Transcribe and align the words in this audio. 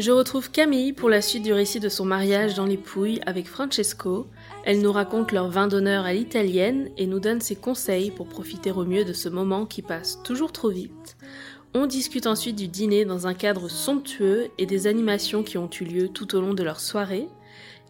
Je 0.00 0.12
retrouve 0.12 0.50
Camille 0.50 0.94
pour 0.94 1.10
la 1.10 1.20
suite 1.20 1.42
du 1.42 1.52
récit 1.52 1.78
de 1.78 1.90
son 1.90 2.06
mariage 2.06 2.54
dans 2.54 2.64
les 2.64 2.78
Pouilles 2.78 3.20
avec 3.26 3.46
Francesco. 3.46 4.26
Elle 4.64 4.80
nous 4.80 4.92
raconte 4.92 5.30
leur 5.30 5.50
vin 5.50 5.68
d'honneur 5.68 6.06
à 6.06 6.14
l'italienne 6.14 6.88
et 6.96 7.04
nous 7.04 7.20
donne 7.20 7.42
ses 7.42 7.54
conseils 7.54 8.10
pour 8.10 8.26
profiter 8.26 8.70
au 8.70 8.86
mieux 8.86 9.04
de 9.04 9.12
ce 9.12 9.28
moment 9.28 9.66
qui 9.66 9.82
passe 9.82 10.22
toujours 10.22 10.52
trop 10.52 10.70
vite. 10.70 11.18
On 11.74 11.84
discute 11.84 12.26
ensuite 12.26 12.56
du 12.56 12.66
dîner 12.66 13.04
dans 13.04 13.26
un 13.26 13.34
cadre 13.34 13.68
somptueux 13.68 14.48
et 14.56 14.64
des 14.64 14.86
animations 14.86 15.42
qui 15.42 15.58
ont 15.58 15.68
eu 15.78 15.84
lieu 15.84 16.08
tout 16.08 16.34
au 16.34 16.40
long 16.40 16.54
de 16.54 16.62
leur 16.62 16.80
soirée. 16.80 17.28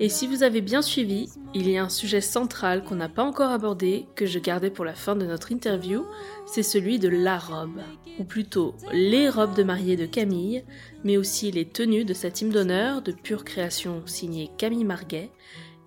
Et 0.03 0.09
si 0.09 0.27
vous 0.27 0.43
avez 0.43 0.63
bien 0.63 0.81
suivi, 0.81 1.29
il 1.53 1.69
y 1.69 1.77
a 1.77 1.85
un 1.85 1.91
sujet 1.91 2.23
central 2.23 2.83
qu'on 2.83 2.95
n'a 2.95 3.11
pas 3.11 3.23
encore 3.23 3.51
abordé, 3.51 4.07
que 4.17 4.25
je 4.25 4.39
gardais 4.39 4.71
pour 4.71 4.87
la 4.87 4.95
fin 4.95 5.15
de 5.15 5.27
notre 5.27 5.53
interview, 5.53 6.07
c'est 6.47 6.63
celui 6.63 6.99
de 6.99 7.11
la 7.11 7.39
robe, 7.39 7.83
ou 8.19 8.25
plutôt 8.25 8.75
les 8.95 9.29
robes 9.29 9.55
de 9.55 9.63
mariée 9.63 9.99
de 9.99 10.07
Camille, 10.07 10.65
mais 11.05 11.19
aussi 11.19 11.51
les 11.51 11.67
tenues 11.67 12.07
de 12.07 12.15
sa 12.15 12.31
team 12.31 12.49
d'honneur 12.49 13.03
de 13.03 13.13
pure 13.13 13.45
création 13.45 14.03
signée 14.07 14.51
Camille 14.57 14.85
Marguet, 14.85 15.31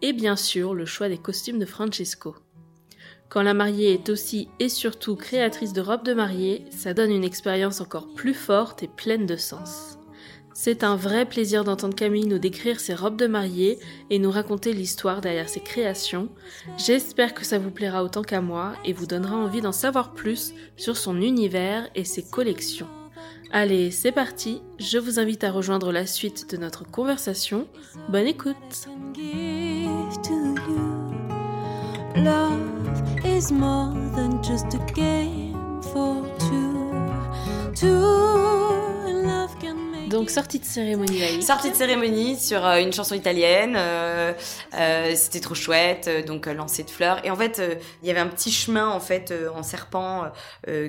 et 0.03 0.13
bien 0.13 0.35
sûr 0.35 0.75
le 0.75 0.85
choix 0.85 1.09
des 1.09 1.17
costumes 1.17 1.57
de 1.57 1.65
Francesco. 1.65 2.35
Quand 3.29 3.41
la 3.41 3.55
mariée 3.55 3.93
est 3.93 4.09
aussi 4.09 4.47
et 4.59 4.69
surtout 4.69 5.15
créatrice 5.15 5.73
de 5.73 5.81
robes 5.81 6.05
de 6.05 6.13
mariée, 6.13 6.65
ça 6.69 6.93
donne 6.93 7.11
une 7.11 7.23
expérience 7.23 7.81
encore 7.81 8.13
plus 8.13 8.35
forte 8.35 8.83
et 8.83 8.87
pleine 8.87 9.25
de 9.25 9.37
sens. 9.37 9.97
C'est 10.53 10.83
un 10.83 10.95
vrai 10.95 11.25
plaisir 11.25 11.63
d'entendre 11.63 11.95
Camille 11.95 12.27
nous 12.27 12.37
décrire 12.37 12.79
ses 12.79 12.93
robes 12.93 13.17
de 13.17 13.27
mariée 13.27 13.79
et 14.09 14.19
nous 14.19 14.31
raconter 14.31 14.71
l'histoire 14.73 15.19
derrière 15.19 15.49
ses 15.49 15.61
créations. 15.61 16.29
J'espère 16.77 17.33
que 17.33 17.43
ça 17.43 17.57
vous 17.57 17.71
plaira 17.71 18.03
autant 18.03 18.21
qu'à 18.21 18.41
moi 18.41 18.73
et 18.85 18.93
vous 18.93 19.07
donnera 19.07 19.35
envie 19.35 19.61
d'en 19.61 19.71
savoir 19.71 20.13
plus 20.13 20.53
sur 20.77 20.95
son 20.95 21.21
univers 21.21 21.89
et 21.95 22.05
ses 22.05 22.23
collections. 22.23 22.87
Allez, 23.51 23.91
c'est 23.91 24.11
parti, 24.11 24.61
je 24.79 24.97
vous 24.97 25.19
invite 25.19 25.43
à 25.43 25.51
rejoindre 25.51 25.91
la 25.91 26.07
suite 26.07 26.49
de 26.51 26.57
notre 26.57 26.83
conversation. 26.89 27.67
Bonne 28.09 28.27
écoute 28.27 28.87
Donc 40.13 40.29
sortie 40.29 40.59
de 40.59 40.65
cérémonie. 40.65 41.41
Sortie 41.41 41.71
de 41.71 41.75
cérémonie 41.75 42.39
sur 42.39 42.63
euh, 42.63 42.77
une 42.77 42.93
chanson 42.93 43.15
italienne, 43.15 43.73
euh, 43.75 44.31
euh, 44.75 45.11
c'était 45.15 45.39
trop 45.39 45.55
chouette, 45.55 46.07
donc 46.27 46.45
lancer 46.45 46.83
de 46.83 46.91
fleurs. 46.91 47.25
Et 47.25 47.31
en 47.31 47.35
fait, 47.35 47.59
il 48.03 48.07
y 48.07 48.11
avait 48.11 48.19
un 48.19 48.27
petit 48.27 48.51
chemin 48.51 48.89
en 48.89 48.99
fait 48.99 49.33
en 49.55 49.63
serpent 49.63 50.25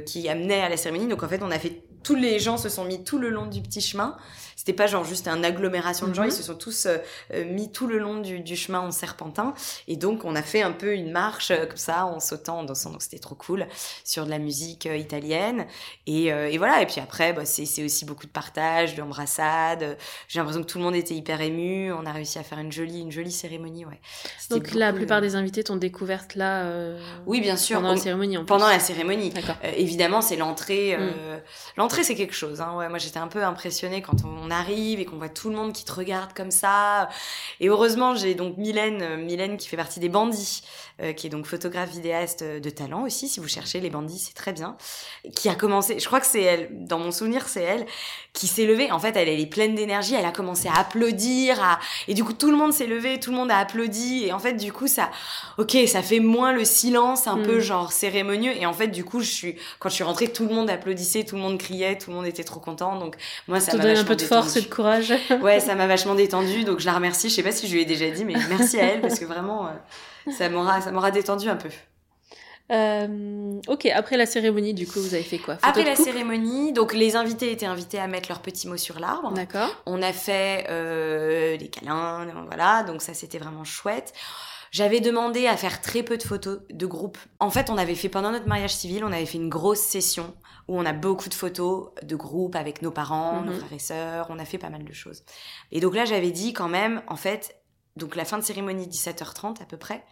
qui 0.04 0.28
amenait 0.28 0.60
à 0.60 0.68
la 0.68 0.76
cérémonie. 0.76 1.08
Donc 1.08 1.22
en 1.22 1.28
fait, 1.28 1.42
on 1.42 1.50
a 1.50 1.58
fait 1.58 1.80
tous 2.02 2.14
les 2.14 2.38
gens 2.38 2.58
se 2.58 2.68
sont 2.68 2.84
mis 2.84 3.02
tout 3.02 3.18
le 3.18 3.30
long 3.30 3.46
du 3.46 3.62
petit 3.62 3.80
chemin. 3.80 4.16
C'était 4.56 4.72
pas 4.72 4.86
genre 4.86 5.04
juste 5.04 5.28
une 5.28 5.44
agglomération 5.44 6.06
de 6.06 6.14
gens, 6.14 6.22
Mhm. 6.22 6.28
ils 6.28 6.32
se 6.32 6.42
sont 6.42 6.54
tous 6.54 6.86
euh, 6.86 6.98
euh, 7.32 7.44
mis 7.44 7.70
tout 7.70 7.86
le 7.86 7.98
long 7.98 8.18
du, 8.18 8.40
du 8.40 8.56
chemin 8.56 8.80
en 8.80 8.90
serpentin. 8.90 9.54
Et 9.88 9.96
donc 9.96 10.24
on 10.24 10.34
a 10.36 10.42
fait 10.42 10.62
un 10.62 10.72
peu 10.72 10.94
une 10.94 11.10
marche 11.10 11.50
euh, 11.50 11.66
comme 11.66 11.76
ça 11.76 12.06
en 12.06 12.20
sautant, 12.20 12.58
en 12.60 12.62
dansant. 12.64 12.90
Donc 12.90 13.02
c'était 13.02 13.18
trop 13.18 13.34
cool 13.34 13.66
sur 14.04 14.24
de 14.24 14.30
la 14.30 14.38
musique 14.38 14.86
euh, 14.86 14.96
italienne. 14.96 15.66
Et, 16.06 16.32
euh, 16.32 16.48
et 16.50 16.58
voilà. 16.58 16.82
Et 16.82 16.86
puis 16.86 17.00
après, 17.00 17.32
bah, 17.32 17.44
c'est 17.44 17.66
c'est 17.66 17.84
aussi 17.84 18.04
beaucoup 18.04 18.26
de 18.26 18.30
partage, 18.32 18.94
d'embrassades. 18.94 19.96
J'ai 20.28 20.38
l'impression 20.38 20.62
que 20.62 20.68
tout 20.68 20.78
le 20.78 20.84
monde 20.84 20.94
était 20.94 21.14
hyper 21.14 21.40
ému. 21.40 21.92
On 21.92 22.06
a 22.06 22.12
réussi 22.12 22.38
à 22.38 22.42
faire 22.42 22.58
une 22.58 22.72
jolie, 22.72 23.00
une 23.00 23.12
jolie 23.12 23.32
cérémonie, 23.32 23.84
ouais. 23.84 24.00
Donc 24.50 24.72
la 24.72 24.92
plupart 24.92 25.20
des 25.20 25.34
invités 25.34 25.64
t'ont 25.64 25.76
découvert 25.76 26.24
là 26.34 26.62
euh, 26.64 26.98
Oui, 27.26 27.40
bien 27.40 27.56
sûr. 27.56 27.76
pendant 27.80 27.92
la 27.94 27.96
cérémonie 28.00 28.36
en 28.36 28.40
plus. 28.40 28.46
pendant 28.46 28.68
la 28.68 28.78
cérémonie. 28.80 29.32
Évidemment, 29.76 30.20
c'est 30.20 30.36
l'entrée. 30.36 30.96
Mm. 30.96 31.00
euh, 31.00 31.38
L'entrée, 31.76 32.04
c'est 32.04 32.14
quelque 32.14 32.34
chose. 32.34 32.60
Hein. 32.60 32.74
Ouais, 32.76 32.88
moi, 32.88 32.98
j'étais 32.98 33.18
un 33.18 33.28
peu 33.28 33.42
impressionnée 33.44 34.02
quand 34.02 34.24
on 34.24 34.43
arrive 34.50 35.00
et 35.00 35.04
qu'on 35.04 35.16
voit 35.18 35.28
tout 35.28 35.50
le 35.50 35.56
monde 35.56 35.72
qui 35.72 35.84
te 35.84 35.92
regarde 35.92 36.32
comme 36.34 36.50
ça. 36.50 37.08
Et 37.60 37.68
heureusement, 37.68 38.14
j'ai 38.14 38.34
donc 38.34 38.56
Mylène, 38.56 39.02
euh, 39.02 39.16
Mylène 39.16 39.56
qui 39.56 39.68
fait 39.68 39.76
partie 39.76 40.00
des 40.00 40.08
bandits, 40.08 40.62
euh, 41.02 41.12
qui 41.12 41.26
est 41.26 41.30
donc 41.30 41.46
photographe 41.46 41.90
vidéaste 41.90 42.42
euh, 42.42 42.60
de 42.60 42.70
talent 42.70 43.02
aussi. 43.04 43.28
Si 43.28 43.38
vous 43.40 43.48
cherchez 43.48 43.80
les 43.80 43.90
bandits, 43.90 44.18
c'est 44.18 44.34
très 44.34 44.52
bien. 44.52 44.76
Qui 45.36 45.48
a 45.48 45.54
commencé. 45.54 45.98
Je 45.98 46.06
crois 46.06 46.20
que 46.20 46.26
c'est 46.26 46.42
elle. 46.42 46.68
Dans 46.72 46.98
mon 46.98 47.12
souvenir, 47.12 47.46
c'est 47.48 47.62
elle 47.62 47.86
qui 48.32 48.46
s'est 48.48 48.66
levée. 48.66 48.90
En 48.90 48.98
fait, 48.98 49.16
elle, 49.16 49.28
elle 49.28 49.40
est 49.40 49.46
pleine 49.46 49.74
d'énergie. 49.74 50.14
Elle 50.14 50.24
a 50.24 50.32
commencé 50.32 50.68
à 50.68 50.74
applaudir. 50.80 51.62
À... 51.62 51.78
Et 52.08 52.14
du 52.14 52.24
coup, 52.24 52.32
tout 52.32 52.50
le 52.50 52.56
monde 52.56 52.72
s'est 52.72 52.86
levé, 52.86 53.20
tout 53.20 53.30
le 53.30 53.36
monde 53.36 53.50
a 53.50 53.58
applaudi. 53.58 54.24
Et 54.24 54.32
en 54.32 54.38
fait, 54.38 54.54
du 54.54 54.72
coup, 54.72 54.86
ça, 54.88 55.10
ok, 55.58 55.76
ça 55.86 56.02
fait 56.02 56.20
moins 56.20 56.52
le 56.52 56.64
silence, 56.64 57.26
un 57.28 57.36
Mm. 57.36 57.42
peu 57.42 57.60
genre 57.60 57.92
cérémonieux. 57.92 58.52
Et 58.56 58.66
en 58.66 58.72
fait, 58.72 58.88
du 58.88 59.04
coup, 59.04 59.20
je 59.20 59.30
suis, 59.30 59.56
quand 59.78 59.88
je 59.88 59.94
suis 59.94 60.04
rentrée, 60.04 60.28
tout 60.28 60.46
le 60.48 60.54
monde 60.54 60.70
applaudissait, 60.70 61.24
tout 61.24 61.36
le 61.36 61.42
monde 61.42 61.58
criait, 61.58 61.98
tout 61.98 62.10
le 62.10 62.16
monde 62.16 62.26
était 62.26 62.44
trop 62.44 62.60
content. 62.60 62.98
Donc, 62.98 63.16
moi, 63.48 63.60
ça 63.60 63.72
Ça 63.72 63.78
m'a 63.78 63.84
un 63.84 64.04
peu 64.04 64.16
de 64.16 64.22
force 64.42 64.56
et 64.56 64.60
de 64.62 64.66
courage. 64.66 65.12
Ouais, 65.42 65.60
ça 65.60 65.74
m'a 65.74 65.86
vachement 65.86 66.14
détendue. 66.14 66.64
Donc, 66.64 66.80
je 66.80 66.86
la 66.86 66.94
remercie. 66.94 67.28
Je 67.28 67.34
sais 67.34 67.42
pas 67.42 67.52
si 67.52 67.66
je 67.66 67.74
lui 67.74 67.82
ai 67.82 67.84
déjà 67.84 68.10
dit, 68.10 68.24
mais 68.24 68.34
merci 68.48 68.78
à 68.80 68.84
elle 68.84 69.00
parce 69.00 69.18
que 69.18 69.24
vraiment, 69.24 69.66
euh, 69.66 70.30
ça 70.32 70.48
m'aura, 70.48 70.80
ça 70.80 70.90
m'aura 70.90 71.10
détendue 71.10 71.48
un 71.48 71.56
peu. 71.56 71.70
Euh, 72.72 73.60
ok, 73.68 73.86
après 73.86 74.16
la 74.16 74.24
cérémonie, 74.24 74.72
du 74.72 74.86
coup, 74.86 75.00
vous 75.00 75.14
avez 75.14 75.22
fait 75.22 75.38
quoi? 75.38 75.56
Photo 75.56 75.68
Après 75.68 75.84
la 75.84 75.96
cérémonie, 75.96 76.72
donc 76.72 76.94
les 76.94 77.14
invités 77.14 77.52
étaient 77.52 77.66
invités 77.66 77.98
à 77.98 78.06
mettre 78.06 78.30
leurs 78.30 78.40
petits 78.40 78.68
mots 78.68 78.78
sur 78.78 78.98
l'arbre. 79.00 79.32
D'accord. 79.32 79.68
On 79.84 80.00
a 80.00 80.12
fait 80.12 80.66
euh, 80.70 81.58
des 81.58 81.68
câlins, 81.68 82.26
voilà, 82.46 82.82
donc 82.84 83.02
ça 83.02 83.12
c'était 83.12 83.38
vraiment 83.38 83.64
chouette. 83.64 84.14
J'avais 84.74 84.98
demandé 84.98 85.46
à 85.46 85.56
faire 85.56 85.80
très 85.80 86.02
peu 86.02 86.16
de 86.18 86.24
photos 86.24 86.58
de 86.68 86.86
groupe. 86.86 87.16
En 87.38 87.48
fait, 87.48 87.70
on 87.70 87.78
avait 87.78 87.94
fait 87.94 88.08
pendant 88.08 88.32
notre 88.32 88.48
mariage 88.48 88.74
civil, 88.74 89.04
on 89.04 89.12
avait 89.12 89.24
fait 89.24 89.38
une 89.38 89.48
grosse 89.48 89.78
session 89.78 90.34
où 90.66 90.76
on 90.76 90.84
a 90.84 90.92
beaucoup 90.92 91.28
de 91.28 91.34
photos 91.34 91.90
de 92.02 92.16
groupe 92.16 92.56
avec 92.56 92.82
nos 92.82 92.90
parents, 92.90 93.42
nos 93.42 93.52
Mhm. 93.52 93.58
frères 93.60 93.72
et 93.72 93.78
sœurs, 93.78 94.26
on 94.30 94.38
a 94.40 94.44
fait 94.44 94.58
pas 94.58 94.70
mal 94.70 94.82
de 94.84 94.92
choses. 94.92 95.22
Et 95.70 95.78
donc 95.78 95.94
là, 95.94 96.04
j'avais 96.04 96.32
dit 96.32 96.52
quand 96.54 96.66
même, 96.68 97.04
en 97.06 97.14
fait, 97.14 97.56
donc 97.94 98.16
la 98.16 98.24
fin 98.24 98.36
de 98.36 98.42
cérémonie 98.42 98.88
17h30 98.88 99.60
à 99.62 99.64
peu 99.64 99.76
près, 99.76 100.04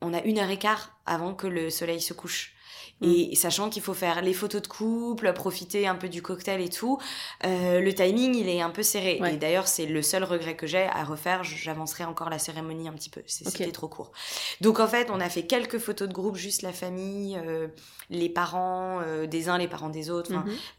on 0.00 0.12
a 0.14 0.20
une 0.22 0.40
heure 0.40 0.50
et 0.50 0.58
quart 0.58 0.98
avant 1.06 1.32
que 1.34 1.46
le 1.46 1.70
soleil 1.70 2.00
se 2.00 2.12
couche. 2.12 2.54
Et 3.02 3.34
sachant 3.34 3.68
qu'il 3.68 3.82
faut 3.82 3.94
faire 3.94 4.22
les 4.22 4.32
photos 4.32 4.62
de 4.62 4.68
couple, 4.68 5.32
profiter 5.32 5.86
un 5.86 5.94
peu 5.94 6.08
du 6.08 6.22
cocktail 6.22 6.60
et 6.60 6.68
tout, 6.68 6.98
euh, 7.44 7.80
le 7.80 7.94
timing 7.94 8.34
il 8.34 8.48
est 8.48 8.60
un 8.60 8.70
peu 8.70 8.82
serré. 8.82 9.18
Ouais. 9.20 9.34
Et 9.34 9.36
d'ailleurs 9.36 9.68
c'est 9.68 9.86
le 9.86 10.02
seul 10.02 10.24
regret 10.24 10.56
que 10.56 10.66
j'ai 10.66 10.84
à 10.84 11.04
refaire. 11.04 11.44
J'avancerai 11.44 12.04
encore 12.04 12.30
la 12.30 12.38
cérémonie 12.38 12.88
un 12.88 12.92
petit 12.92 13.10
peu. 13.10 13.22
C'était 13.26 13.72
trop 13.72 13.88
court. 13.88 14.12
Donc 14.60 14.80
en 14.80 14.86
fait 14.86 15.08
on 15.10 15.20
a 15.20 15.28
fait 15.28 15.46
quelques 15.46 15.78
photos 15.78 16.08
de 16.08 16.12
groupe, 16.12 16.36
juste 16.36 16.62
la 16.62 16.72
famille, 16.72 17.38
euh, 17.44 17.68
les 18.10 18.28
parents 18.28 19.00
euh, 19.00 19.26
des 19.26 19.48
uns, 19.48 19.58
les 19.58 19.68
parents 19.68 19.88
des 19.88 20.10
autres, 20.10 20.32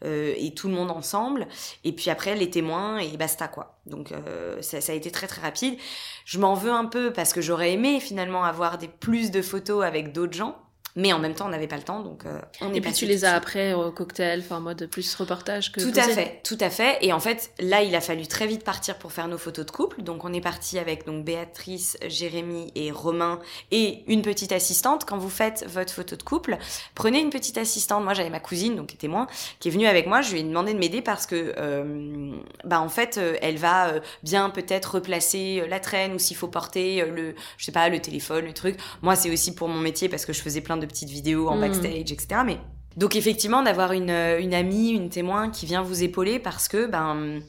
euh, 0.04 0.34
et 0.36 0.54
tout 0.54 0.68
le 0.68 0.74
monde 0.74 0.90
ensemble. 0.90 1.46
Et 1.84 1.92
puis 1.92 2.10
après 2.10 2.34
les 2.34 2.50
témoins 2.50 2.98
et 2.98 3.16
basta 3.16 3.48
quoi. 3.48 3.78
Donc 3.86 4.12
euh, 4.12 4.60
ça, 4.62 4.80
ça 4.80 4.92
a 4.92 4.94
été 4.94 5.10
très 5.10 5.26
très 5.26 5.42
rapide. 5.42 5.76
Je 6.24 6.38
m'en 6.38 6.54
veux 6.54 6.72
un 6.72 6.86
peu 6.86 7.12
parce 7.12 7.32
que 7.32 7.40
j'aurais 7.40 7.72
aimé 7.72 8.00
finalement 8.00 8.44
avoir 8.44 8.78
des 8.78 8.88
plus 8.88 9.30
de 9.30 9.42
photos 9.42 9.84
avec 9.84 10.12
d'autres 10.12 10.32
gens. 10.32 10.56
Mais 10.96 11.12
en 11.12 11.18
même 11.18 11.34
temps, 11.34 11.46
on 11.46 11.50
n'avait 11.50 11.66
pas 11.66 11.76
le 11.76 11.82
temps, 11.82 12.00
donc 12.00 12.24
euh, 12.26 12.38
on 12.60 12.72
est 12.72 12.78
Et 12.78 12.80
puis 12.80 12.92
tu 12.92 13.06
les 13.06 13.24
as 13.24 13.34
après 13.34 13.72
au 13.72 13.90
cocktail, 13.90 14.40
enfin 14.40 14.58
en 14.58 14.60
mode 14.60 14.86
plus 14.86 15.14
reportage 15.14 15.72
que 15.72 15.80
Tout 15.80 15.98
à 15.98 16.02
fait, 16.02 16.40
tout 16.44 16.58
à 16.60 16.70
fait. 16.70 16.98
Et 17.00 17.12
en 17.12 17.20
fait, 17.20 17.50
là, 17.58 17.82
il 17.82 17.94
a 17.94 18.00
fallu 18.00 18.26
très 18.26 18.46
vite 18.46 18.64
partir 18.64 18.96
pour 18.98 19.12
faire 19.12 19.26
nos 19.28 19.38
photos 19.38 19.66
de 19.66 19.70
couple. 19.70 20.02
Donc, 20.02 20.24
on 20.24 20.32
est 20.32 20.40
parti 20.40 20.78
avec 20.78 21.06
donc 21.06 21.24
Béatrice, 21.24 21.96
Jérémy 22.06 22.70
et 22.74 22.92
Romain 22.92 23.40
et 23.70 24.04
une 24.06 24.22
petite 24.22 24.52
assistante. 24.52 25.04
Quand 25.04 25.18
vous 25.18 25.30
faites 25.30 25.66
votre 25.68 25.92
photo 25.92 26.16
de 26.16 26.22
couple, 26.22 26.58
prenez 26.94 27.20
une 27.20 27.30
petite 27.30 27.58
assistante. 27.58 28.04
Moi, 28.04 28.14
j'avais 28.14 28.30
ma 28.30 28.40
cousine, 28.40 28.76
donc 28.76 28.88
qui 28.88 28.94
était 28.94 29.04
témoin, 29.04 29.26
qui 29.58 29.68
est 29.68 29.72
venue 29.72 29.86
avec 29.86 30.06
moi. 30.06 30.22
Je 30.22 30.32
lui 30.32 30.40
ai 30.40 30.42
demandé 30.42 30.72
de 30.72 30.78
m'aider 30.78 31.02
parce 31.02 31.26
que, 31.26 31.54
euh, 31.58 32.36
bah, 32.64 32.80
en 32.80 32.88
fait, 32.88 33.18
euh, 33.18 33.36
elle 33.42 33.56
va 33.56 33.88
euh, 33.88 34.00
bien 34.22 34.50
peut-être 34.50 34.94
replacer 34.94 35.60
euh, 35.60 35.66
la 35.66 35.80
traîne 35.80 36.14
ou 36.14 36.18
s'il 36.18 36.36
faut 36.36 36.48
porter 36.48 37.04
le, 37.04 37.34
je 37.58 37.64
sais 37.64 37.72
pas, 37.72 37.88
le 37.88 38.00
téléphone, 38.00 38.44
le 38.44 38.52
truc. 38.52 38.76
Moi, 39.02 39.16
c'est 39.16 39.30
aussi 39.30 39.54
pour 39.54 39.68
mon 39.68 39.80
métier 39.80 40.08
parce 40.08 40.24
que 40.24 40.32
je 40.32 40.40
faisais 40.40 40.60
plein 40.60 40.76
de 40.76 40.83
petites 40.86 41.10
vidéos 41.10 41.48
en 41.48 41.54
Mhm. 41.56 41.60
backstage, 41.60 42.12
etc. 42.12 42.26
Mais 42.44 42.58
donc 42.96 43.16
effectivement, 43.16 43.62
d'avoir 43.62 43.92
une, 43.92 44.10
euh, 44.10 44.40
une 44.40 44.54
amie, 44.54 44.90
une 44.90 45.08
témoin 45.10 45.50
qui 45.50 45.66
vient 45.66 45.82
vous 45.82 46.02
épauler 46.02 46.38
parce 46.38 46.68
que, 46.68 46.86
ben, 46.86 47.40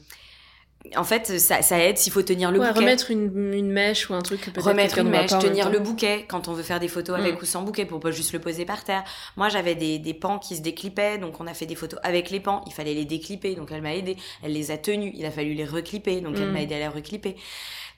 en 0.96 1.02
fait, 1.02 1.40
ça, 1.40 1.62
ça 1.62 1.80
aide 1.80 1.98
s'il 1.98 2.12
faut 2.12 2.22
tenir 2.22 2.52
le 2.52 2.60
Ouais, 2.60 2.68
bouquet. 2.68 2.78
remettre 2.78 3.10
une, 3.10 3.52
une 3.54 3.72
mèche 3.72 4.08
ou 4.08 4.14
un 4.14 4.22
truc 4.22 4.40
que 4.40 4.50
peut-être 4.50 4.66
Remettre 4.68 4.98
une 4.98 5.08
mèche, 5.08 5.32
tenir 5.36 5.68
le 5.68 5.80
bouquet 5.80 6.24
quand 6.28 6.46
on 6.46 6.52
veut 6.52 6.62
faire 6.62 6.78
des 6.78 6.86
photos 6.86 7.18
avec 7.18 7.34
Mm. 7.34 7.42
ou 7.42 7.44
sans 7.44 7.62
bouquet 7.62 7.86
pour 7.86 7.98
pas 7.98 8.12
juste 8.12 8.32
le 8.32 8.38
poser 8.38 8.64
par 8.64 8.84
terre. 8.84 9.02
Moi, 9.36 9.48
j'avais 9.48 9.74
des, 9.74 9.98
des 9.98 10.14
pans 10.14 10.38
qui 10.38 10.54
se 10.54 10.62
déclipaient, 10.62 11.18
donc 11.18 11.40
on 11.40 11.46
a 11.48 11.54
fait 11.54 11.66
des 11.66 11.74
photos 11.74 11.98
avec 12.04 12.30
les 12.30 12.38
pans. 12.38 12.62
Il 12.68 12.72
fallait 12.72 12.94
les 12.94 13.04
déclipper, 13.04 13.56
donc 13.56 13.70
elle 13.72 13.82
m'a 13.82 13.96
aidé. 13.96 14.16
Elle 14.44 14.52
les 14.52 14.70
a 14.70 14.78
tenus, 14.78 15.12
il 15.16 15.26
a 15.26 15.32
fallu 15.32 15.54
les 15.54 15.64
reclipper, 15.64 16.20
donc 16.20 16.36
elle 16.36 16.50
Mm. 16.50 16.52
m'a 16.52 16.62
aidé 16.62 16.76
à 16.76 16.78
les 16.78 16.88
reclipper. 16.88 17.34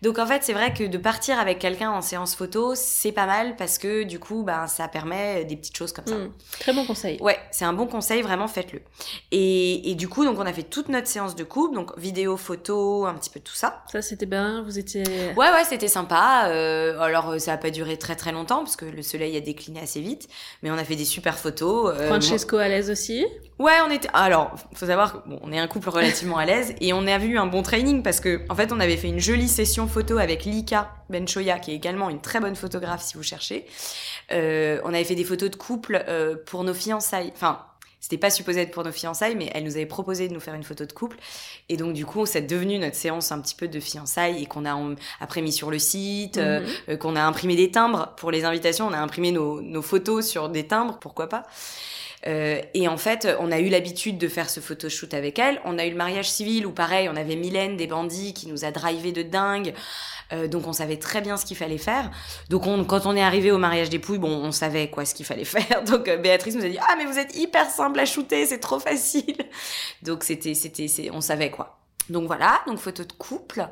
Donc 0.01 0.19
en 0.19 0.27
fait, 0.27 0.45
c'est 0.45 0.53
vrai 0.53 0.73
que 0.73 0.85
de 0.85 0.99
partir 0.99 1.39
avec 1.39 1.59
quelqu'un 1.59 1.91
en 1.91 2.01
séance 2.01 2.35
photo, 2.37 2.75
c'est 2.77 3.13
pas 3.13 3.27
mal 3.27 3.57
parce 3.57 3.79
que 3.79 4.05
du 4.05 4.19
coup, 4.19 4.45
ben, 4.45 4.67
ça 4.67 4.87
permet 4.87 5.45
des 5.45 5.57
petites 5.57 5.77
choses 5.77 5.93
comme 5.93 6.07
ça. 6.07 6.15
Mm. 6.15 6.33
Très 6.61 6.73
bon 6.73 6.87
conseil. 6.87 7.19
Ouais, 7.21 7.39
c'est 7.51 7.65
un 7.65 7.73
bon 7.73 7.87
conseil, 7.87 8.23
vraiment 8.23 8.47
faites-le. 8.47 8.81
Et, 9.33 9.91
et 9.91 9.95
du 9.95 10.09
coup, 10.09 10.25
donc 10.25 10.39
on 10.39 10.47
a 10.47 10.53
fait 10.53 10.63
toute 10.63 10.89
notre 10.89 11.09
séance 11.09 11.35
de 11.35 11.45
couple, 11.45 11.75
donc 11.75 11.99
vidéo, 11.99 12.37
photo, 12.37 13.07
un 13.07 13.15
petit 13.15 13.31
peu 13.31 13.41
tout 13.41 13.55
ça. 13.55 13.83
Ça 13.91 14.01
c'était 14.03 14.27
bien, 14.27 14.63
vous 14.63 14.79
étiez... 14.79 15.03
Ouais, 15.37 15.51
ouais, 15.51 15.65
c'était 15.69 15.89
sympa. 15.89 16.49
Euh, 16.49 16.99
alors, 17.01 17.41
ça 17.41 17.55
a 17.55 17.57
pas 17.57 17.71
duré 17.71 17.97
très 17.97 18.15
très 18.15 18.33
longtemps 18.33 18.59
parce 18.59 18.77
que 18.77 18.85
le 18.85 19.03
soleil 19.03 19.37
a 19.37 19.41
décliné 19.41 19.81
assez 19.81 20.01
vite, 20.01 20.29
mais 20.63 20.71
on 20.71 20.79
a 20.79 20.85
fait 20.85 20.97
des 20.97 21.05
super 21.05 21.37
photos. 21.39 21.95
euh, 21.99 22.09
Francesco 22.09 22.57
à 22.57 22.69
l'aise 22.69 22.91
aussi. 22.91 23.27
Ouais, 23.59 23.73
on 23.87 23.91
était. 23.91 24.09
Alors, 24.13 24.53
faut 24.75 24.87
savoir 24.87 25.13
que 25.25 25.29
bon, 25.29 25.39
on 25.43 25.53
est 25.53 25.59
un 25.59 25.67
couple 25.67 25.89
relativement 25.89 26.39
à 26.39 26.45
l'aise 26.45 26.75
et 26.81 26.93
on 26.93 27.07
a 27.07 27.19
vu 27.19 27.37
un 27.39 27.47
bon 27.47 27.63
training 27.63 28.03
parce 28.03 28.21
que 28.21 28.43
en 28.49 28.55
fait, 28.55 28.73
on 28.73 28.79
avait 28.79 28.97
fait 28.97 29.09
une 29.09 29.19
jolie 29.19 29.49
session 29.49 29.89
photo 29.89 30.19
avec 30.19 30.45
Lika 30.45 30.93
Benchoya, 31.11 31.59
qui 31.59 31.73
est 31.73 31.75
également 31.75 32.09
une 32.09 32.21
très 32.21 32.39
bonne 32.41 32.55
photographe 32.57 33.03
si 33.03 33.17
vous 33.17 33.23
cherchez. 33.25 33.67
Euh, 34.31 34.81
on 34.85 34.89
avait 34.95 35.05
fait 35.05 35.17
des 35.17 35.25
photos 35.25 35.51
de 35.51 35.57
couple 35.57 36.05
euh, 36.09 36.37
pour 36.47 36.63
nos 36.65 36.75
fiançailles. 36.75 37.33
Enfin. 37.35 37.61
C'était 38.01 38.17
pas 38.17 38.31
supposé 38.31 38.61
être 38.61 38.71
pour 38.71 38.85
nos 38.85 38.93
fiançailles, 38.93 39.35
mais 39.35 39.51
elle 39.55 39.65
nous 39.65 39.75
avait 39.75 39.85
proposé 39.85 40.29
de 40.29 40.33
nous 40.33 40.39
faire 40.39 40.55
une 40.55 40.63
photo 40.63 40.85
de 40.87 40.93
couple. 40.93 41.17
Et 41.69 41.77
donc, 41.77 41.95
du 41.95 42.07
coup, 42.07 42.25
c'est 42.27 42.43
devenu 42.43 42.79
notre 42.79 42.95
séance 42.95 43.33
un 43.33 43.41
petit 43.41 43.57
peu 43.57 43.67
de 43.67 43.81
fiançailles 43.81 44.41
et 44.41 44.47
qu'on 44.47 44.65
a 44.67 44.81
après 45.19 45.43
mis 45.43 45.51
sur 45.53 45.69
le 45.73 45.81
site, 45.81 46.39
euh, 46.39 46.61
Mhm. 46.61 46.67
euh, 46.91 46.97
qu'on 46.97 47.17
a 47.17 47.23
imprimé 47.23 47.57
des 47.57 47.73
timbres 47.73 48.15
pour 48.17 48.31
les 48.31 48.45
invitations. 48.45 48.87
On 48.87 48.93
a 48.93 48.99
imprimé 48.99 49.33
nos, 49.33 49.61
nos 49.61 49.83
photos 49.83 50.25
sur 50.29 50.49
des 50.49 50.65
timbres, 50.69 50.99
pourquoi 51.01 51.29
pas. 51.29 51.43
Euh, 52.27 52.61
et 52.75 52.89
en 52.89 52.97
fait, 52.97 53.29
on 53.39 53.53
a 53.53 53.61
eu 53.61 53.69
l'habitude 53.69 54.19
de 54.19 54.29
faire 54.29 54.51
ce 54.51 54.61
photoshoot 54.61 55.15
avec 55.15 55.39
elle. 55.39 55.61
On 55.65 55.79
a 55.79 55.87
eu 55.87 55.91
le 55.91 55.97
mariage 55.97 56.31
civil 56.31 56.67
où 56.67 56.73
pareil, 56.73 57.09
on 57.09 57.17
avait 57.17 57.37
Mylène 57.37 57.77
des 57.77 57.87
bandits 57.87 58.35
qui 58.35 58.49
nous 58.49 58.65
a 58.65 58.71
drivé 58.71 59.13
de 59.13 59.23
dingue. 59.23 59.75
Euh, 60.33 60.47
donc 60.47 60.67
on 60.67 60.73
savait 60.73 60.99
très 60.99 61.21
bien 61.21 61.37
ce 61.37 61.47
qu'il 61.47 61.57
fallait 61.57 61.79
faire. 61.79 62.11
Donc 62.51 62.67
on, 62.67 62.85
quand 62.85 63.07
on 63.07 63.17
est 63.17 63.23
arrivé 63.23 63.51
au 63.51 63.59
mariage 63.59 63.89
des 63.89 63.99
Pouilles, 63.99 64.19
bon, 64.19 64.31
on 64.31 64.53
savait 64.53 64.91
quoi 64.91 65.05
ce 65.05 65.15
qu'il 65.15 65.27
fallait 65.27 65.45
faire. 65.47 65.85
Donc 65.85 66.09
euh, 66.09 66.17
Béatrice 66.17 66.57
nous 66.57 66.65
a 66.65 66.69
dit 66.69 66.79
ah 66.81 66.95
mais 66.99 67.07
vous 67.07 67.19
êtes 67.19 67.37
hyper 67.37 67.71
simple 67.71 67.99
à 68.01 68.05
shooter, 68.05 68.47
c'est 68.47 68.61
trop 68.61 68.81
facile. 68.81 69.37
Donc 70.03 70.25
c'était 70.25 70.55
c'était 70.55 71.11
on 71.13 71.21
savait 71.21 71.51
quoi. 71.51 71.79
Donc 72.11 72.27
voilà, 72.27 72.61
donc 72.67 72.79
photo 72.79 73.05
de 73.05 73.13
couple. 73.13 73.67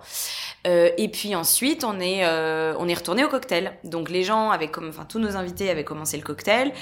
Euh, 0.67 0.91
et 0.99 1.09
puis 1.09 1.35
ensuite, 1.35 1.85
on 1.85 1.99
est, 2.01 2.25
euh, 2.27 2.75
on 2.79 2.89
est 2.89 2.95
retourné 2.95 3.25
au 3.25 3.29
cocktail. 3.29 3.73
Donc 3.85 4.11
les 4.11 4.25
gens 4.25 4.51
avaient 4.51 4.69
comme, 4.69 4.89
enfin 4.89 5.07
tous 5.09 5.19
nos 5.19 5.37
invités 5.37 5.71
avaient 5.71 5.85
commencé 5.85 6.17
le 6.17 6.23
cocktail. 6.23 6.73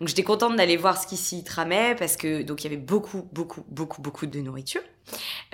Donc 0.00 0.08
j'étais 0.08 0.22
contente 0.22 0.56
d'aller 0.56 0.76
voir 0.76 1.00
ce 1.00 1.06
qui 1.06 1.16
s'y 1.16 1.42
tramait 1.44 1.94
parce 1.98 2.16
que 2.16 2.42
donc 2.42 2.62
il 2.62 2.64
y 2.64 2.74
avait 2.74 2.82
beaucoup, 2.82 3.28
beaucoup, 3.32 3.64
beaucoup, 3.68 4.02
beaucoup 4.02 4.26
de 4.26 4.40
nourriture. 4.40 4.82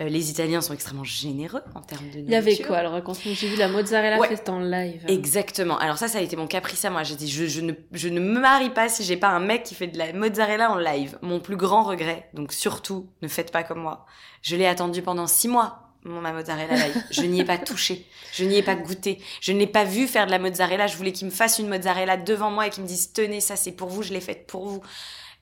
Euh, 0.00 0.08
les 0.08 0.30
Italiens 0.30 0.62
sont 0.62 0.72
extrêmement 0.72 1.04
généreux 1.04 1.60
en 1.74 1.82
termes 1.82 2.04
de 2.08 2.20
nourriture. 2.20 2.24
Il 2.28 2.32
y 2.32 2.34
avait 2.36 2.56
quoi 2.58 2.78
Alors 2.78 2.92
raconte-nous, 2.92 3.34
j'ai 3.34 3.48
vu 3.48 3.56
la 3.56 3.68
mozzarella 3.68 4.18
Ouais. 4.18 4.28
faite 4.28 4.48
en 4.48 4.60
live. 4.60 5.04
Exactement. 5.08 5.76
Alors 5.78 5.98
ça, 5.98 6.08
ça 6.08 6.18
a 6.18 6.20
été 6.22 6.36
mon 6.36 6.46
caprice 6.46 6.84
à 6.86 6.90
moi. 6.90 7.02
J'ai 7.02 7.16
dit, 7.16 7.28
je, 7.30 7.44
je, 7.46 7.60
ne, 7.60 7.72
je 7.92 8.08
ne 8.08 8.18
me 8.18 8.40
marie 8.40 8.70
pas 8.70 8.88
si 8.88 9.04
j'ai 9.04 9.18
pas 9.18 9.28
un 9.28 9.40
mec 9.40 9.62
qui 9.64 9.74
fait 9.74 9.88
de 9.88 9.98
la 9.98 10.12
mozzarella 10.14 10.70
en 10.70 10.76
live. 10.78 11.18
Mon 11.22 11.38
plus 11.38 11.56
grand 11.56 11.82
regret. 11.84 12.28
Donc 12.32 12.52
surtout, 12.52 13.10
ne 13.20 13.28
faites 13.28 13.52
pas 13.52 13.62
comme 13.62 13.80
moi. 13.80 14.06
Je 14.40 14.56
l'ai 14.56 14.66
attendu 14.66 15.02
pendant 15.02 15.26
six 15.26 15.48
mois, 15.48 15.81
mon 16.04 16.20
ma 16.20 16.32
mozzarella 16.32 16.74
live. 16.74 17.02
Je 17.10 17.22
n'y 17.22 17.40
ai 17.40 17.44
pas 17.44 17.58
touché. 17.58 18.06
Je 18.32 18.44
n'y 18.44 18.56
ai 18.56 18.62
pas 18.62 18.74
goûté. 18.74 19.20
Je 19.40 19.52
ne 19.52 19.58
l'ai 19.58 19.66
pas 19.66 19.84
vu 19.84 20.06
faire 20.06 20.26
de 20.26 20.30
la 20.30 20.38
mozzarella. 20.38 20.86
Je 20.86 20.96
voulais 20.96 21.12
qu'il 21.12 21.26
me 21.26 21.32
fasse 21.32 21.58
une 21.58 21.68
mozzarella 21.68 22.16
devant 22.16 22.50
moi 22.50 22.66
et 22.66 22.70
qu'il 22.70 22.82
me 22.82 22.88
dise, 22.88 23.12
tenez, 23.12 23.40
ça 23.40 23.56
c'est 23.56 23.72
pour 23.72 23.88
vous, 23.88 24.02
je 24.02 24.12
l'ai 24.12 24.20
faite 24.20 24.46
pour 24.46 24.66
vous. 24.66 24.82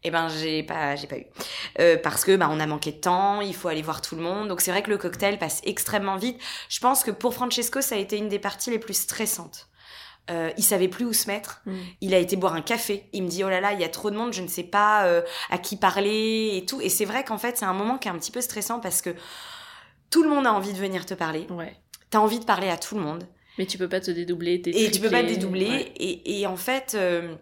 Eh 0.03 0.11
ben, 0.11 0.29
j'ai 0.29 0.63
pas, 0.63 0.97
j'ai 0.97 1.07
pas 1.07 1.19
eu. 1.19 1.27
Euh, 1.79 1.99
parce 2.03 2.25
que, 2.25 2.35
bah, 2.35 2.49
on 2.51 2.59
a 2.59 2.67
manqué 2.67 2.91
de 2.93 2.97
temps, 2.97 3.43
il 3.43 3.55
faut 3.55 3.69
aller 3.69 3.83
voir 3.83 4.01
tout 4.01 4.17
le 4.17 4.23
monde. 4.23 4.49
Donc, 4.49 4.63
c'est 4.63 4.71
vrai 4.71 4.83
que 4.83 4.91
le 4.91 4.97
cocktail 4.97 5.39
passe 5.39 5.61
extrêmement 5.65 6.17
vite. 6.17 6.41
Je 6.71 6.81
pense 6.81 7.05
que 7.05 7.11
pour 7.11 7.35
Francesco, 7.35 7.83
ça 7.83 7.97
a 7.97 7.99
été 7.99 8.17
une 8.17 8.29
des 8.29 8.39
parties 8.39 8.71
les 8.71 8.79
plus 8.79 8.95
stressantes. 8.95 9.69
Euh, 10.31 10.51
il 10.57 10.65
savait 10.65 10.89
plus 10.89 11.05
où 11.05 11.13
se 11.13 11.27
mettre. 11.27 11.61
Mm. 11.67 11.79
Il 12.01 12.15
a 12.15 12.19
été 12.19 12.37
boire 12.37 12.55
un 12.55 12.63
café. 12.63 13.09
Il 13.13 13.25
me 13.25 13.29
dit, 13.29 13.45
oh 13.45 13.51
là 13.51 13.61
là, 13.61 13.73
il 13.73 13.81
y 13.81 13.85
a 13.85 13.89
trop 13.89 14.11
de 14.11 14.17
monde, 14.17 14.33
je 14.33 14.41
ne 14.41 14.49
sais 14.49 14.63
pas 14.63 15.05
euh, 15.05 15.23
à 15.51 15.59
qui 15.59 15.77
parler 15.77 16.53
et 16.55 16.65
tout. 16.65 16.81
Et 16.81 16.89
c'est 16.89 17.05
vrai 17.05 17.25
qu'en 17.25 17.39
fait, 17.39 17.59
c'est 17.59 17.67
un 17.67 17.75
moment 17.75 17.99
qui 17.99 18.09
est 18.09 18.11
un 18.11 18.19
petit 18.19 18.31
peu 18.31 18.41
stressant 18.41 18.81
parce 18.81 19.03
que 19.03 19.15
tout 20.11 20.23
le 20.23 20.29
monde 20.29 20.47
a 20.47 20.53
envie 20.53 20.73
de 20.73 20.79
venir 20.79 21.07
te 21.07 21.15
parler. 21.15 21.47
Ouais. 21.51 21.75
T'as 22.11 22.19
envie 22.19 22.41
de 22.41 22.45
parler 22.45 22.69
à 22.69 22.77
tout 22.77 22.97
le 22.97 23.03
monde. 23.03 23.25
Mais 23.59 23.67
tu 23.67 23.79
peux 23.79 23.89
pas 23.89 24.01
te 24.01 24.11
dédoubler, 24.11 24.63
Et 24.67 24.91
tu 24.91 25.01
peux 25.01 25.11
pas 25.11 25.23
te 25.23 25.29
dédoubler. 25.29 25.69
Ouais. 25.69 25.93
Et, 25.97 26.41
et 26.41 26.47
en 26.47 26.57
fait, 26.57 26.93
euh, 26.95 27.35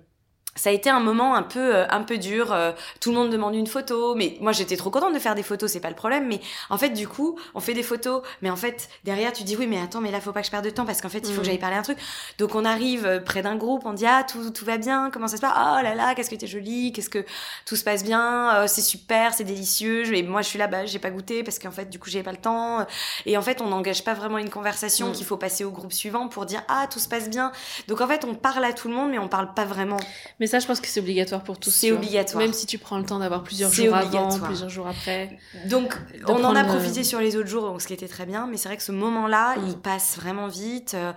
ça 0.58 0.68
a 0.70 0.72
été 0.72 0.90
un 0.90 1.00
moment 1.00 1.34
un 1.34 1.42
peu, 1.42 1.74
euh, 1.76 1.86
un 1.88 2.02
peu 2.02 2.18
dur. 2.18 2.52
Euh, 2.52 2.72
tout 3.00 3.10
le 3.10 3.16
monde 3.16 3.30
demande 3.30 3.54
une 3.54 3.66
photo. 3.66 4.14
Mais 4.14 4.36
moi, 4.40 4.52
j'étais 4.52 4.76
trop 4.76 4.90
contente 4.90 5.14
de 5.14 5.18
faire 5.18 5.34
des 5.34 5.42
photos, 5.42 5.70
c'est 5.72 5.80
pas 5.80 5.88
le 5.88 5.94
problème. 5.94 6.26
Mais 6.28 6.40
en 6.68 6.76
fait, 6.76 6.90
du 6.90 7.08
coup, 7.08 7.38
on 7.54 7.60
fait 7.60 7.74
des 7.74 7.82
photos. 7.82 8.22
Mais 8.42 8.50
en 8.50 8.56
fait, 8.56 8.88
derrière, 9.04 9.32
tu 9.32 9.44
dis 9.44 9.56
oui, 9.56 9.66
mais 9.66 9.80
attends, 9.80 10.00
mais 10.00 10.10
là, 10.10 10.20
faut 10.20 10.32
pas 10.32 10.40
que 10.40 10.46
je 10.46 10.50
perde 10.50 10.64
de 10.64 10.70
temps 10.70 10.84
parce 10.84 11.00
qu'en 11.00 11.08
fait, 11.08 11.20
il 11.20 11.26
faut 11.26 11.32
Mm. 11.32 11.38
que 11.38 11.44
j'aille 11.44 11.58
parler 11.58 11.76
un 11.76 11.82
truc. 11.82 11.98
Donc, 12.38 12.54
on 12.54 12.64
arrive 12.64 13.06
euh, 13.06 13.20
près 13.20 13.42
d'un 13.42 13.56
groupe, 13.56 13.82
on 13.86 13.92
dit 13.92 14.06
ah, 14.06 14.24
tout, 14.30 14.50
tout 14.50 14.64
va 14.64 14.76
bien, 14.76 15.10
comment 15.12 15.28
ça 15.28 15.36
se 15.36 15.40
passe? 15.40 15.52
Oh 15.56 15.82
là 15.82 15.94
là, 15.94 16.14
qu'est-ce 16.14 16.30
que 16.30 16.34
t'es 16.36 16.46
jolie, 16.48 16.92
qu'est-ce 16.92 17.08
que 17.10 17.24
tout 17.64 17.76
se 17.76 17.84
passe 17.84 18.02
bien, 18.04 18.54
Euh, 18.56 18.66
c'est 18.66 18.80
super, 18.82 19.32
c'est 19.34 19.44
délicieux. 19.44 20.12
Et 20.14 20.22
moi, 20.22 20.42
je 20.42 20.48
suis 20.48 20.58
là, 20.58 20.66
bah, 20.66 20.84
j'ai 20.86 20.98
pas 20.98 21.10
goûté 21.10 21.42
parce 21.44 21.58
qu'en 21.58 21.70
fait, 21.70 21.88
du 21.90 21.98
coup, 21.98 22.10
j'ai 22.10 22.22
pas 22.22 22.32
le 22.32 22.38
temps. 22.38 22.86
Et 23.26 23.36
en 23.36 23.42
fait, 23.42 23.60
on 23.60 23.66
n'engage 23.68 24.02
pas 24.04 24.14
vraiment 24.14 24.38
une 24.38 24.50
conversation 24.50 25.08
Mm. 25.10 25.12
qu'il 25.12 25.26
faut 25.26 25.36
passer 25.36 25.64
au 25.64 25.70
groupe 25.70 25.92
suivant 25.92 26.28
pour 26.28 26.46
dire 26.46 26.62
ah, 26.68 26.86
tout 26.90 26.98
se 26.98 27.08
passe 27.08 27.28
bien. 27.30 27.52
Donc 27.86 28.00
en 28.00 28.08
fait, 28.08 28.24
on 28.24 28.34
parle 28.34 28.64
à 28.64 28.72
tout 28.72 28.88
le 28.88 28.94
monde, 28.94 29.10
mais 29.10 29.18
on 29.18 29.28
parle 29.28 29.54
pas 29.54 29.64
vraiment. 29.64 29.98
Mais 30.40 30.46
ça, 30.48 30.58
je 30.58 30.66
pense 30.66 30.80
que 30.80 30.88
c'est 30.88 30.98
obligatoire 31.00 31.44
pour 31.44 31.58
tous. 31.60 31.70
C'est 31.70 31.92
obligatoire. 31.92 32.42
Même 32.42 32.52
si 32.52 32.66
tu 32.66 32.78
prends 32.78 32.98
le 32.98 33.04
temps 33.04 33.18
d'avoir 33.20 33.42
plusieurs 33.44 33.70
jours 33.72 33.94
avant, 33.94 34.38
plusieurs 34.40 34.68
jours 34.68 34.88
après. 34.88 35.38
Donc 35.66 35.96
on 36.26 36.42
en 36.44 36.56
a 36.56 36.62
le- 36.62 36.68
profité 36.68 37.04
sur 37.04 37.20
les 37.20 37.36
autres 37.36 37.48
jours, 37.48 37.62
donc 37.62 37.80
ce 37.80 37.86
qui 37.86 37.92
était 37.94 38.08
très 38.08 38.26
bien. 38.26 38.46
Mais 38.48 38.56
c'est 38.56 38.68
vrai 38.68 38.76
que 38.76 38.82
ce 38.82 38.92
moment-là, 38.92 39.56
Mm. 39.56 39.68
il 39.68 39.78
passe 39.78 40.16
vraiment 40.16 40.48
vite. 40.48 40.94
euh, 40.94 41.12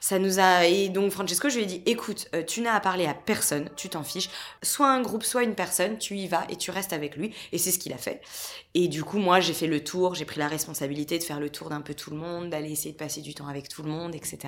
Ça 0.00 0.18
nous 0.18 0.38
a 0.38 0.66
et 0.66 0.90
donc 0.90 1.12
Francesco, 1.12 1.48
je 1.48 1.56
lui 1.56 1.62
ai 1.62 1.66
dit, 1.66 1.82
écoute, 1.86 2.28
euh, 2.34 2.42
tu 2.42 2.60
n'as 2.60 2.74
à 2.74 2.80
parler 2.80 3.06
à 3.06 3.14
personne, 3.14 3.70
tu 3.74 3.88
t'en 3.88 4.02
fiches. 4.02 4.28
Soit 4.62 4.90
un 4.90 5.00
groupe, 5.00 5.24
soit 5.24 5.44
une 5.44 5.54
personne, 5.54 5.96
tu 5.96 6.14
y 6.16 6.28
vas 6.28 6.44
et 6.50 6.56
tu 6.56 6.70
restes 6.70 6.92
avec 6.92 7.16
lui. 7.16 7.32
Et 7.52 7.58
c'est 7.58 7.70
ce 7.70 7.78
qu'il 7.78 7.90
a 7.94 7.96
fait. 7.96 8.20
Et 8.74 8.88
du 8.88 9.02
coup, 9.02 9.16
moi, 9.16 9.40
j'ai 9.40 9.54
fait 9.54 9.66
le 9.66 9.82
tour, 9.82 10.14
j'ai 10.14 10.26
pris 10.26 10.40
la 10.40 10.48
responsabilité 10.48 11.18
de 11.18 11.24
faire 11.24 11.40
le 11.40 11.48
tour 11.48 11.70
d'un 11.70 11.80
peu 11.80 11.94
tout 11.94 12.10
le 12.10 12.16
monde, 12.18 12.50
d'aller 12.50 12.70
essayer 12.70 12.92
de 12.92 12.98
passer 12.98 13.22
du 13.22 13.32
temps 13.34 13.46
avec 13.48 13.70
tout 13.70 13.82
le 13.82 13.88
monde, 13.88 14.14
etc. 14.14 14.38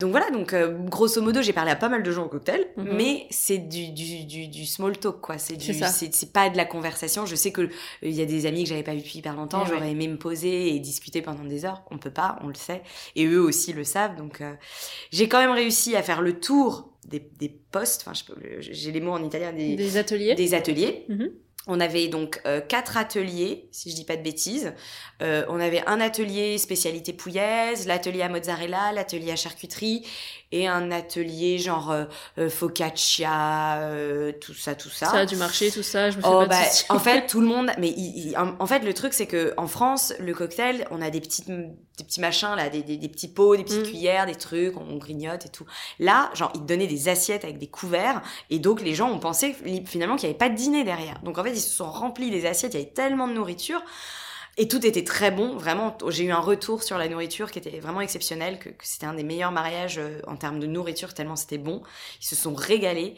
Donc 0.00 0.10
voilà, 0.10 0.28
donc 0.30 0.52
euh, 0.52 0.76
grosso 0.88 1.22
modo, 1.22 1.40
j'ai 1.40 1.52
parlé 1.52 1.70
à 1.70 1.76
pas 1.76 1.88
mal 1.88 2.02
de 2.02 2.10
gens 2.10 2.24
au 2.24 2.28
cocktail, 2.28 2.66
Mhm. 2.76 2.96
mais 2.96 3.26
c'est 3.30 3.58
du, 3.58 3.92
du, 3.92 4.24
du, 4.24 4.48
du 4.48 4.66
small 4.66 4.98
talk, 4.98 5.20
quoi. 5.20 5.38
C'est 5.38 5.56
du, 5.56 5.72
C'est 5.72 6.32
pas 6.32 6.50
de 6.50 6.56
la 6.56 6.64
conversation. 6.64 7.26
Je 7.26 7.36
sais 7.36 7.52
que 7.52 7.60
euh, 7.62 7.68
il 8.02 8.10
y 8.12 8.20
a 8.20 8.26
des 8.26 8.46
amis 8.46 8.64
que 8.64 8.70
j'avais 8.70 8.82
pas 8.82 8.92
vu 8.92 8.98
depuis 8.98 9.18
hyper 9.20 9.36
longtemps. 9.36 9.62
Eh 9.64 9.68
J'aurais 9.68 9.82
ouais. 9.82 9.90
aimé 9.92 10.08
me 10.08 10.18
poser 10.18 10.74
et 10.74 10.80
discuter 10.80 11.22
pendant 11.22 11.44
des 11.44 11.64
heures. 11.64 11.82
On 11.92 11.98
peut 11.98 12.10
pas, 12.10 12.38
on 12.42 12.48
le 12.48 12.54
sait, 12.54 12.82
et 13.14 13.24
eux 13.24 13.40
aussi 13.40 13.72
le 13.72 13.84
savent. 13.84 14.16
Donc 14.16 14.40
euh, 14.40 14.52
j'ai 15.12 15.28
quand 15.28 15.38
même 15.38 15.52
réussi 15.52 15.94
à 15.94 16.02
faire 16.02 16.22
le 16.22 16.40
tour 16.40 16.90
des, 17.06 17.20
des 17.38 17.48
postes. 17.48 18.04
Enfin, 18.06 18.20
j'ai 18.58 18.90
les 18.90 19.00
mots 19.00 19.12
en 19.12 19.22
italien 19.22 19.52
des, 19.52 19.76
Des 19.76 19.96
ateliers. 19.96 20.34
des 20.34 20.54
ateliers. 20.54 21.04
Mhm. 21.08 21.30
On 21.66 21.80
avait 21.80 22.08
donc 22.08 22.42
euh, 22.44 22.60
quatre 22.60 22.98
ateliers, 22.98 23.68
si 23.72 23.90
je 23.90 23.96
dis 23.96 24.04
pas 24.04 24.16
de 24.16 24.22
bêtises. 24.22 24.74
Euh, 25.22 25.46
on 25.48 25.58
avait 25.60 25.82
un 25.86 25.98
atelier 25.98 26.58
spécialité 26.58 27.14
pouillaise, 27.14 27.86
l'atelier 27.86 28.20
à 28.20 28.28
mozzarella, 28.28 28.92
l'atelier 28.92 29.32
à 29.32 29.36
charcuterie 29.36 30.06
et 30.54 30.68
un 30.68 30.90
atelier 30.92 31.58
genre 31.58 31.90
euh, 31.90 32.04
euh, 32.38 32.48
focaccia, 32.48 33.78
euh, 33.80 34.32
tout 34.40 34.54
ça, 34.54 34.74
tout 34.74 34.88
ça. 34.88 35.06
Ça 35.06 35.16
a 35.18 35.26
dû 35.26 35.36
marcher, 35.36 35.70
tout 35.70 35.82
ça, 35.82 36.10
je 36.10 36.16
me 36.18 36.22
fais 36.22 36.28
Oh, 36.28 36.40
pas 36.40 36.46
bah, 36.46 36.60
en 36.90 36.98
fait, 36.98 37.26
tout 37.28 37.40
le 37.40 37.46
monde. 37.46 37.70
Mais 37.78 37.88
il- 37.90 38.28
il- 38.28 38.36
en 38.38 38.54
en 38.58 38.66
fait, 38.66 38.80
le 38.80 38.94
truc, 38.94 39.12
c'est 39.14 39.26
que 39.26 39.52
en 39.56 39.66
France, 39.66 40.14
le 40.20 40.32
cocktail, 40.34 40.86
on 40.90 41.02
a 41.02 41.10
des 41.10 41.20
petites, 41.20 41.48
des 41.48 42.04
petits 42.04 42.20
machins 42.20 42.54
là, 42.56 42.68
des, 42.68 42.82
des, 42.82 42.96
des 42.96 43.08
petits 43.08 43.28
pots, 43.28 43.56
des 43.56 43.64
petites 43.64 43.80
Mm. 43.86 43.90
cuillères, 43.90 44.26
des 44.26 44.34
trucs, 44.36 44.76
on 44.76 44.96
grignote 44.96 45.46
et 45.46 45.48
tout. 45.48 45.66
Là, 45.98 46.30
genre, 46.34 46.50
ils 46.54 46.60
te 46.60 46.66
donnaient 46.66 46.86
des 46.86 47.08
assiettes 47.08 47.44
avec 47.44 47.58
des 47.58 47.68
couverts, 47.68 48.22
et 48.50 48.58
donc 48.58 48.80
les 48.80 48.94
gens 48.94 49.10
ont 49.10 49.18
pensé 49.18 49.54
finalement 49.86 50.16
qu'il 50.16 50.28
n'y 50.28 50.30
avait 50.34 50.38
pas 50.38 50.48
de 50.50 50.56
dîner 50.56 50.84
derrière. 50.84 51.20
Donc 51.24 51.38
en 51.38 51.42
fait, 51.44 51.50
ils 51.52 51.60
se 51.60 51.74
sont 51.74 51.90
remplis 51.90 52.30
les 52.30 52.46
assiettes, 52.46 52.74
il 52.74 52.80
y 52.80 52.82
avait 52.82 52.92
tellement 52.92 53.26
de 53.28 53.32
nourriture. 53.32 53.82
Et 54.56 54.68
tout 54.68 54.84
était 54.86 55.04
très 55.04 55.30
bon, 55.30 55.56
vraiment. 55.56 55.96
J'ai 56.08 56.24
eu 56.24 56.30
un 56.30 56.40
retour 56.40 56.82
sur 56.82 56.98
la 56.98 57.08
nourriture 57.08 57.50
qui 57.50 57.58
était 57.58 57.80
vraiment 57.80 58.00
exceptionnel, 58.00 58.58
que, 58.58 58.68
que 58.68 58.84
c'était 58.86 59.06
un 59.06 59.14
des 59.14 59.24
meilleurs 59.24 59.52
mariages 59.52 59.98
euh, 59.98 60.20
en 60.26 60.36
termes 60.36 60.60
de 60.60 60.66
nourriture, 60.66 61.14
tellement 61.14 61.36
c'était 61.36 61.58
bon. 61.58 61.82
Ils 62.20 62.26
se 62.26 62.36
sont 62.36 62.54
régalés. 62.54 63.16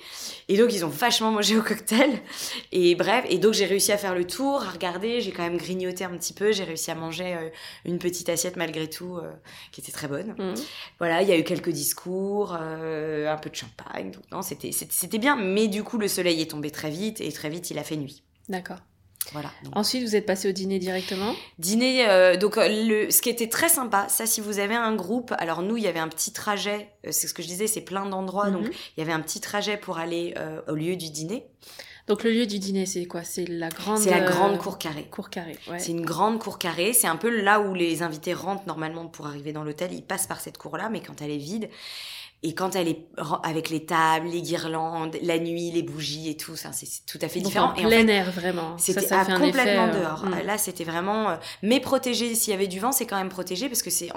Et 0.48 0.56
donc, 0.56 0.72
ils 0.72 0.84
ont 0.84 0.88
vachement 0.88 1.30
mangé 1.30 1.56
au 1.56 1.62
cocktail. 1.62 2.22
Et 2.72 2.94
bref, 2.94 3.24
et 3.28 3.38
donc 3.38 3.54
j'ai 3.54 3.66
réussi 3.66 3.92
à 3.92 3.98
faire 3.98 4.14
le 4.14 4.26
tour, 4.26 4.62
à 4.62 4.70
regarder, 4.70 5.20
j'ai 5.20 5.32
quand 5.32 5.42
même 5.42 5.56
grignoté 5.56 6.04
un 6.04 6.16
petit 6.16 6.32
peu, 6.32 6.52
j'ai 6.52 6.64
réussi 6.64 6.90
à 6.90 6.94
manger 6.94 7.34
euh, 7.34 7.48
une 7.84 7.98
petite 7.98 8.28
assiette 8.28 8.56
malgré 8.56 8.88
tout, 8.88 9.16
euh, 9.16 9.32
qui 9.72 9.80
était 9.80 9.92
très 9.92 10.08
bonne. 10.08 10.34
Mhm. 10.38 10.54
Voilà, 10.98 11.22
il 11.22 11.28
y 11.28 11.32
a 11.32 11.38
eu 11.38 11.44
quelques 11.44 11.70
discours, 11.70 12.56
euh, 12.60 13.32
un 13.32 13.36
peu 13.36 13.50
de 13.50 13.54
champagne, 13.54 14.10
donc 14.10 14.22
non, 14.32 14.42
c'était 14.42 15.18
bien, 15.18 15.36
mais 15.36 15.68
du 15.68 15.82
coup, 15.82 15.98
le 15.98 16.08
soleil 16.08 16.40
est 16.40 16.50
tombé 16.50 16.70
très 16.70 16.90
vite, 16.90 17.20
et 17.20 17.30
très 17.32 17.48
vite, 17.48 17.70
il 17.70 17.78
a 17.78 17.84
fait 17.84 17.96
nuit. 17.96 18.22
D'accord. 18.48 18.78
Voilà. 19.32 19.50
Donc, 19.64 19.76
Ensuite, 19.76 20.02
vous 20.04 20.14
êtes 20.16 20.26
passé 20.26 20.48
au 20.48 20.52
dîner 20.52 20.78
directement? 20.78 21.34
Dîner, 21.58 22.08
euh, 22.08 22.36
donc 22.36 22.56
euh, 22.58 22.68
le, 22.68 23.10
ce 23.10 23.20
qui 23.22 23.28
était 23.28 23.48
très 23.48 23.68
sympa, 23.68 24.06
ça 24.08 24.24
si 24.26 24.40
vous 24.40 24.58
avez 24.58 24.74
un 24.74 24.94
groupe, 24.94 25.34
alors 25.38 25.62
nous 25.62 25.76
il 25.76 25.82
y 25.82 25.88
avait 25.88 25.98
un 25.98 26.08
petit 26.08 26.32
trajet, 26.32 26.88
euh, 27.06 27.10
c'est 27.12 27.26
ce 27.26 27.34
que 27.34 27.42
je 27.42 27.48
disais, 27.48 27.66
c'est 27.66 27.80
plein 27.80 28.06
d'endroits, 28.06 28.50
donc 28.50 28.62
Mhm. 28.66 28.72
il 28.96 29.00
y 29.00 29.02
avait 29.02 29.12
un 29.12 29.20
petit 29.20 29.40
trajet 29.40 29.76
pour 29.76 29.98
aller 29.98 30.34
euh, 30.38 30.60
au 30.68 30.74
lieu 30.74 30.96
du 30.96 31.10
dîner. 31.10 31.46
Donc 32.06 32.22
le 32.22 32.30
lieu 32.30 32.46
du 32.46 32.60
dîner, 32.60 32.86
c'est 32.86 33.04
quoi? 33.06 33.24
C'est 33.24 33.46
la 33.46 33.68
grande. 33.68 33.98
C'est 33.98 34.12
la 34.12 34.20
grande 34.20 34.54
euh, 34.54 34.58
cour 34.58 34.78
carrée. 34.78 35.08
Cour 35.10 35.28
carrée. 35.28 35.58
Ouais. 35.68 35.80
C'est 35.80 35.90
une 35.90 36.04
grande 36.04 36.38
cour 36.38 36.56
carrée, 36.58 36.92
c'est 36.92 37.08
un 37.08 37.16
peu 37.16 37.28
là 37.42 37.58
où 37.60 37.74
les 37.74 38.02
invités 38.02 38.32
rentrent 38.32 38.66
normalement 38.68 39.06
pour 39.08 39.26
arriver 39.26 39.52
dans 39.52 39.64
l'hôtel, 39.64 39.92
ils 39.92 40.04
passent 40.04 40.28
par 40.28 40.40
cette 40.40 40.56
cour-là, 40.56 40.88
mais 40.88 41.00
quand 41.00 41.20
elle 41.20 41.32
est 41.32 41.36
vide, 41.36 41.68
et 42.42 42.54
quand 42.54 42.76
elle 42.76 42.88
est 42.88 43.06
avec 43.42 43.70
les 43.70 43.86
tables, 43.86 44.28
les 44.28 44.42
guirlandes, 44.42 45.16
la 45.22 45.38
nuit, 45.38 45.70
les 45.72 45.82
bougies 45.82 46.28
et 46.30 46.36
tout, 46.36 46.54
ça 46.54 46.70
c'est 46.72 46.86
tout 47.06 47.18
à 47.22 47.28
fait 47.28 47.40
Donc 47.40 47.48
différent. 47.48 47.70
en 47.70 47.74
Et 47.74 47.84
en 47.84 47.88
plein 47.88 48.06
fait, 48.06 48.12
air 48.12 48.30
vraiment. 48.30 48.76
C'était 48.78 49.00
ça 49.00 49.22
ah, 49.22 49.24
complètement 49.38 49.88
effet, 49.88 49.96
euh, 49.96 50.00
dehors. 50.02 50.24
mm. 50.26 50.46
Là, 50.46 50.58
c'était 50.58 50.84
vraiment. 50.84 51.30
euh, 51.30 51.36
mais 51.62 51.80
protégé. 51.80 52.34
S'il 52.34 52.52
y 52.52 52.54
avait 52.54 52.68
du 52.68 52.78
vent, 52.78 52.92
c'est 52.92 53.06
quand 53.06 53.16
même 53.16 53.30
protégé 53.30 53.68
parce 53.68 53.82
que 53.82 53.90
c'est 53.90 54.10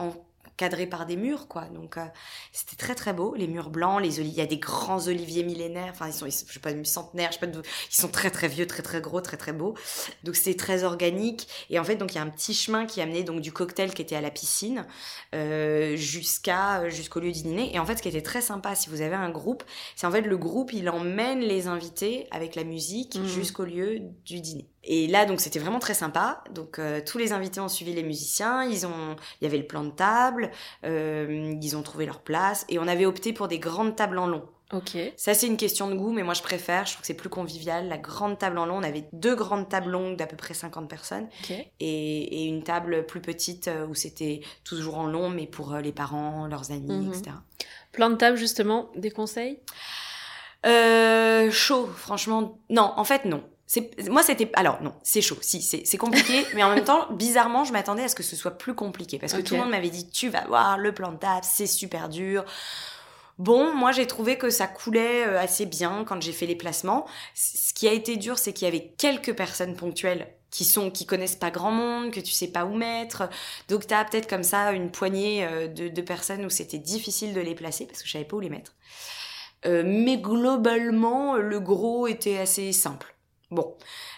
encadré 0.60 0.88
par 0.88 1.06
des 1.06 1.16
murs, 1.16 1.48
quoi. 1.48 1.66
Donc, 1.74 1.98
euh, 1.98 2.06
c'était 2.52 2.76
très, 2.76 2.94
très 2.94 3.14
beau. 3.14 3.34
Les 3.36 3.48
murs 3.48 3.70
blancs, 3.70 4.02
les 4.02 4.20
il 4.20 4.28
y 4.34 4.42
a 4.42 4.46
des 4.46 4.58
grands 4.58 5.08
oliviers 5.08 5.44
millénaires. 5.44 5.92
Enfin, 5.92 6.08
ils 6.08 6.14
sont, 6.14 6.26
ils 6.26 6.32
sont- 6.34 6.46
je 6.50 6.54
sais 6.54 6.60
pas, 6.60 6.72
centenaires, 6.84 7.30
je 7.32 7.36
sais 7.36 7.40
pas, 7.40 7.48
de- 7.48 7.62
ils 7.90 7.96
sont 7.96 8.10
très, 8.10 8.30
très 8.30 8.50
vieux, 8.50 8.68
très, 8.68 8.84
très 8.84 9.00
gros, 9.00 9.22
très, 9.22 9.38
très 9.38 9.54
beaux. 9.54 9.76
Donc, 10.24 10.36
c'est 10.36 10.56
très 10.56 10.84
organique. 10.84 11.48
Et 11.70 11.80
en 11.80 11.84
fait, 11.86 11.96
donc, 11.96 12.12
il 12.14 12.16
y 12.16 12.20
a 12.20 12.24
un 12.24 12.30
petit 12.30 12.54
chemin 12.54 12.86
qui 12.86 13.00
amenait 13.02 13.24
donc 13.24 13.40
du 13.42 13.54
cocktail 13.54 13.94
qui 13.94 14.02
était 14.02 14.18
à 14.18 14.22
la 14.22 14.32
piscine 14.32 14.86
euh, 15.34 15.96
jusqu'à 15.96 16.90
jusqu'au 16.90 17.22
lieu 17.22 17.32
du 17.32 17.42
dîner. 17.44 17.74
Et 17.74 17.80
en 17.80 17.86
fait, 17.86 17.96
ce 17.98 18.02
qui 18.02 18.10
était 18.10 18.22
très 18.22 18.42
sympa, 18.42 18.76
si 18.76 18.90
vous 18.90 19.02
avez 19.02 19.16
un 19.16 19.30
groupe, 19.30 19.64
c'est 19.96 20.08
en 20.08 20.12
fait 20.12 20.22
le 20.22 20.38
groupe, 20.38 20.74
il 20.74 20.90
emmène 20.90 21.40
les 21.40 21.68
invités 21.68 22.28
avec 22.32 22.56
la 22.56 22.64
musique 22.66 23.16
Mhm. 23.16 23.26
jusqu'au 23.26 23.64
lieu 23.64 24.00
du 24.26 24.42
dîner. 24.42 24.68
Et 24.84 25.08
là, 25.08 25.26
donc, 25.26 25.42
c'était 25.42 25.60
vraiment 25.60 25.80
très 25.80 25.94
sympa. 25.94 26.44
Donc, 26.52 26.80
euh, 26.80 27.02
tous 27.06 27.18
les 27.18 27.34
invités 27.34 27.60
ont 27.60 27.68
suivi 27.68 27.94
les 27.94 28.04
musiciens. 28.04 28.64
Ils 28.64 28.88
ont, 28.88 29.16
il 29.40 29.44
y 29.44 29.48
avait 29.48 29.58
le 29.58 29.68
plan 29.68 29.84
de 29.84 29.92
table. 29.92 30.52
euh, 30.86 31.54
ils 31.62 31.76
ont 31.78 31.84
trouvé 31.84 32.06
leur 32.06 32.22
place. 32.22 32.66
Et 32.70 32.80
on 32.80 32.88
avait 32.88 33.06
opté 33.06 33.34
pour 33.34 33.48
des 33.48 33.60
grandes 33.60 33.96
tables 33.96 34.18
en 34.18 34.28
long. 34.28 34.46
Ok. 34.72 34.96
Ça, 35.18 35.34
c'est 35.34 35.48
une 35.48 35.58
question 35.58 35.90
de 35.90 35.96
goût, 35.96 36.12
mais 36.12 36.22
moi, 36.22 36.36
je 36.36 36.44
préfère. 36.44 36.86
Je 36.86 36.92
trouve 36.92 37.02
que 37.02 37.08
c'est 37.08 37.14
plus 37.16 37.28
convivial. 37.30 37.88
La 37.90 37.98
grande 37.98 38.38
table 38.38 38.58
en 38.60 38.66
long, 38.68 38.78
on 38.78 38.84
avait 38.84 39.06
deux 39.14 39.36
grandes 39.36 39.68
tables 39.68 39.90
longues 39.90 40.16
d'à 40.16 40.28
peu 40.28 40.38
près 40.38 40.54
50 40.54 40.88
personnes 40.88 41.28
et, 41.80 42.44
et 42.44 42.46
une 42.46 42.62
table 42.64 43.06
plus 43.08 43.20
petite 43.20 43.68
euh, 43.68 43.88
où 43.88 43.96
c'était 43.96 44.42
toujours 44.64 45.00
en 45.00 45.08
long, 45.08 45.30
mais 45.30 45.48
pour 45.48 45.74
les 45.76 45.92
parents, 45.92 46.46
leurs 46.48 46.72
amis, 46.72 46.88
Mhm. 46.88 47.08
etc. 47.14 47.32
Plan 47.92 48.12
de 48.12 48.16
table 48.16 48.38
justement, 48.38 48.92
des 48.96 49.10
conseils? 49.10 49.60
Euh, 50.66 51.50
chaud, 51.52 51.88
franchement. 51.88 52.60
Non, 52.70 52.94
en 52.96 53.04
fait, 53.04 53.26
non. 53.26 53.44
C'est, 53.70 54.10
moi, 54.10 54.24
c'était. 54.24 54.50
Alors, 54.56 54.82
non, 54.82 54.96
c'est 55.04 55.22
chaud. 55.22 55.38
Si, 55.42 55.62
c'est, 55.62 55.84
c'est 55.86 56.00
compliqué, 56.00 56.44
mais 56.56 56.64
en 56.64 56.74
même 56.74 56.84
temps, 56.84 57.06
bizarrement, 57.14 57.66
je 57.66 57.72
m'attendais 57.72 58.02
à 58.02 58.08
ce 58.08 58.16
que 58.16 58.24
ce 58.24 58.36
soit 58.36 58.58
plus 58.58 58.74
compliqué. 58.74 59.20
Parce 59.20 59.32
que 59.32 59.42
tout 59.42 59.54
le 59.54 59.60
monde 59.60 59.70
m'avait 59.70 59.92
dit, 59.92 60.10
tu 60.10 60.28
vas 60.28 60.44
voir, 60.48 60.80
le 60.80 60.92
plan 60.92 61.12
de 61.12 61.18
table, 61.18 61.44
c'est 61.44 61.68
super 61.68 62.10
dur. 62.10 62.46
Bon, 63.38 63.72
moi, 63.76 63.92
j'ai 63.92 64.08
trouvé 64.08 64.40
que 64.40 64.50
ça 64.50 64.66
coulait 64.66 65.24
euh, 65.24 65.40
assez 65.40 65.68
bien 65.68 66.04
quand 66.04 66.20
j'ai 66.20 66.32
fait 66.32 66.48
les 66.48 66.56
placements. 66.56 67.06
Ce 67.36 67.72
qui 67.76 67.88
a 67.88 67.94
été 67.94 68.18
dur, 68.18 68.40
c'est 68.40 68.54
qu'il 68.54 68.66
y 68.66 68.68
avait 68.68 68.92
quelques 68.98 69.36
personnes 69.36 69.76
ponctuelles 69.76 70.34
qui 70.50 70.66
sont 70.66 70.90
qui 70.90 71.06
connaissent 71.06 71.36
pas 71.36 71.52
grand 71.52 71.72
monde, 71.72 72.10
que 72.10 72.20
tu 72.20 72.32
sais 72.32 72.48
pas 72.48 72.66
où 72.66 72.74
mettre. 72.74 73.30
Donc 73.68 73.86
tu 73.86 73.94
as 73.94 74.04
peut-être 74.04 74.28
comme 74.28 74.42
ça 74.42 74.72
une 74.72 74.90
poignée 74.90 75.46
euh, 75.46 75.68
de, 75.68 75.90
de 75.90 76.02
personnes 76.02 76.44
où 76.44 76.50
c'était 76.50 76.80
difficile 76.80 77.36
de 77.36 77.40
les 77.40 77.54
placer 77.54 77.86
parce 77.86 78.02
que 78.02 78.08
je 78.08 78.14
savais 78.14 78.26
pas 78.26 78.36
où 78.36 78.40
les 78.40 78.50
mettre. 78.50 78.74
Euh, 79.68 79.84
mais 79.86 80.18
globalement, 80.18 81.36
le 81.36 81.60
gros 81.60 82.08
était 82.08 82.40
assez 82.40 82.72
simple. 82.72 83.16
Bon. 83.52 83.76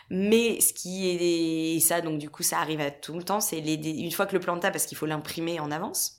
Mais 0.10 0.60
ce 0.60 0.74
qui 0.74 1.10
est 1.10 1.76
et 1.76 1.80
ça, 1.80 2.02
donc 2.02 2.18
du 2.20 2.30
coup, 2.30 2.44
ça 2.44 2.60
arrive 2.60 2.82
à 2.82 2.92
tout 2.92 3.14
le 3.14 3.24
temps, 3.24 3.40
c'est 3.40 3.62
les, 3.62 3.76
une 3.76 4.12
fois 4.12 4.26
que 4.26 4.34
le 4.34 4.40
plan 4.40 4.56
de 4.56 4.62
table, 4.62 4.74
parce 4.74 4.86
qu'il 4.86 4.98
faut 4.98 5.06
l'imprimer 5.06 5.60
en 5.60 5.72
avance. 5.72 6.18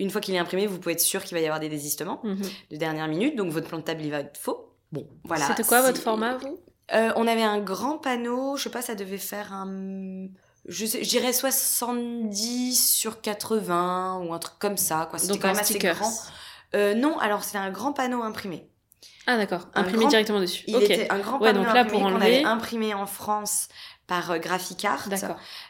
Une 0.00 0.10
fois 0.10 0.20
qu'il 0.20 0.34
est 0.34 0.38
imprimé, 0.38 0.66
vous 0.66 0.78
pouvez 0.78 0.94
être 0.94 1.00
sûr 1.00 1.22
qu'il 1.22 1.36
va 1.36 1.40
y 1.42 1.44
avoir 1.44 1.60
des 1.60 1.68
désistements 1.68 2.20
Mhm. 2.24 2.42
de 2.70 2.76
dernière 2.76 3.06
minute, 3.06 3.36
donc 3.36 3.50
votre 3.52 3.68
plan 3.68 3.78
de 3.78 3.82
table 3.84 4.02
il 4.02 4.10
va 4.10 4.20
être 4.20 4.38
faux. 4.38 4.72
Bon, 4.92 5.06
voilà. 5.24 5.46
C'était 5.46 5.62
quoi 5.62 5.82
votre 5.82 6.00
format, 6.00 6.38
vous? 6.38 6.58
Euh, 6.92 7.12
On 7.16 7.26
avait 7.28 7.42
un 7.42 7.60
grand 7.60 7.98
panneau, 7.98 8.56
je 8.56 8.64
sais 8.64 8.70
pas, 8.70 8.82
ça 8.82 8.94
devait 8.94 9.18
faire 9.18 9.52
un. 9.52 10.26
Je, 10.66 10.84
dirais 11.04 11.32
70 11.32 12.74
sur 12.96 13.20
80 13.20 14.22
ou 14.24 14.32
un 14.34 14.38
truc 14.38 14.58
comme 14.58 14.76
ça, 14.76 15.06
quoi. 15.10 15.18
Donc 15.20 15.40
quand 15.40 15.48
même 15.48 15.58
assez 15.58 15.78
grand. 15.78 16.12
Euh, 16.74 16.94
non, 16.94 17.18
alors 17.18 17.44
c'était 17.44 17.58
un 17.58 17.70
grand 17.70 17.92
panneau 17.92 18.22
imprimé. 18.22 18.69
Ah 19.26 19.36
d'accord, 19.36 19.68
imprimé 19.74 19.98
grand- 20.00 20.08
directement 20.08 20.40
dessus. 20.40 20.64
Il 20.66 20.76
était 20.82 21.10
un 21.10 21.18
grand 21.18 21.38
Ouais, 21.38 21.52
panneau 21.52 21.64
donc 21.64 21.74
là, 21.74 21.80
imprimé 21.82 22.02
pour 22.02 22.10
qu'on 22.10 22.20
avait 22.20 22.44
imprimé 22.44 22.94
en 22.94 23.06
France 23.06 23.68
par 24.06 24.32
euh, 24.32 24.38
Graphicart 24.38 25.08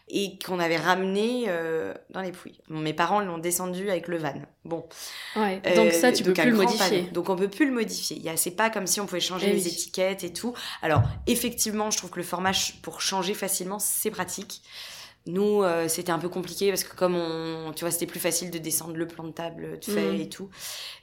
et 0.08 0.38
qu'on 0.38 0.58
avait 0.60 0.78
ramené 0.78 1.44
euh, 1.48 1.92
dans 2.08 2.22
les 2.22 2.32
Pouilles. 2.32 2.58
Mes 2.70 2.94
parents 2.94 3.20
l'ont 3.20 3.36
descendu 3.36 3.90
avec 3.90 4.08
le 4.08 4.16
van. 4.16 4.32
Bon. 4.64 4.88
Ouais. 5.36 5.60
Euh, 5.66 5.76
Donc 5.76 5.92
ça, 5.92 6.10
tu 6.10 6.22
peux 6.24 6.32
plus 6.32 6.50
le 6.50 6.56
modifier. 6.56 7.00
panneau. 7.02 7.10
Donc 7.12 7.28
on 7.28 7.36
peut 7.36 7.48
plus 7.48 7.66
le 7.66 7.72
modifier. 7.72 8.22
C'est 8.36 8.52
pas 8.52 8.70
comme 8.70 8.86
si 8.86 8.98
on 9.00 9.06
pouvait 9.06 9.20
changer 9.20 9.48
Eh 9.50 9.52
les 9.54 9.62
oui. 9.62 9.68
étiquettes 9.68 10.24
et 10.24 10.32
tout. 10.32 10.54
Alors 10.80 11.02
effectivement, 11.26 11.90
je 11.90 11.98
trouve 11.98 12.10
que 12.10 12.18
le 12.18 12.24
format 12.24 12.52
pour 12.82 13.02
changer 13.02 13.34
facilement, 13.34 13.78
c'est 13.78 14.10
pratique. 14.10 14.62
Nous, 15.26 15.62
euh, 15.62 15.86
c'était 15.88 16.12
un 16.12 16.18
peu 16.18 16.28
compliqué 16.28 16.70
parce 16.70 16.82
que 16.82 16.96
comme 16.96 17.14
on, 17.14 17.72
tu 17.74 17.84
vois, 17.84 17.90
c'était 17.90 18.06
plus 18.06 18.20
facile 18.20 18.50
de 18.50 18.58
descendre 18.58 18.96
le 18.96 19.06
plan 19.06 19.24
de 19.24 19.30
table 19.32 19.78
de 19.78 19.84
fait 19.84 20.12
Mhm. 20.12 20.20
et 20.20 20.28
tout. 20.28 20.48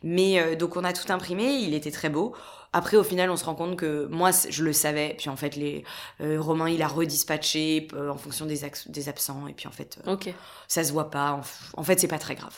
Mais 0.04 0.40
euh, 0.40 0.56
donc 0.56 0.76
on 0.76 0.84
a 0.84 0.92
tout 0.94 1.12
imprimé, 1.12 1.44
il 1.58 1.74
était 1.74 1.92
très 1.92 2.10
beau. 2.10 2.36
Après, 2.74 2.98
au 2.98 3.04
final, 3.04 3.30
on 3.32 3.38
se 3.38 3.46
rend 3.46 3.56
compte 3.56 3.78
que 3.78 4.06
moi, 4.08 4.32
je 4.50 4.64
le 4.64 4.74
savais. 4.74 5.16
Puis 5.18 5.30
en 5.30 5.36
fait, 5.38 5.56
les 5.56 5.84
euh, 6.22 6.42
Romain, 6.42 6.70
il 6.70 6.82
a 6.82 6.88
redispatché 6.88 7.88
euh, 7.94 8.10
en 8.10 8.18
fonction 8.18 8.46
des, 8.46 8.60
des 8.88 9.10
absents. 9.10 9.48
Et 9.48 9.54
puis 9.54 9.68
en 9.68 9.72
fait, 9.72 10.00
euh, 10.06 10.14
Ok. 10.14 10.34
ça 10.68 10.84
se 10.84 10.92
voit 10.92 11.10
pas. 11.10 11.32
En, 11.32 11.42
en 11.80 11.84
fait, 11.84 12.00
c'est 12.00 12.08
pas 12.08 12.20
très 12.20 12.36
grave. 12.36 12.56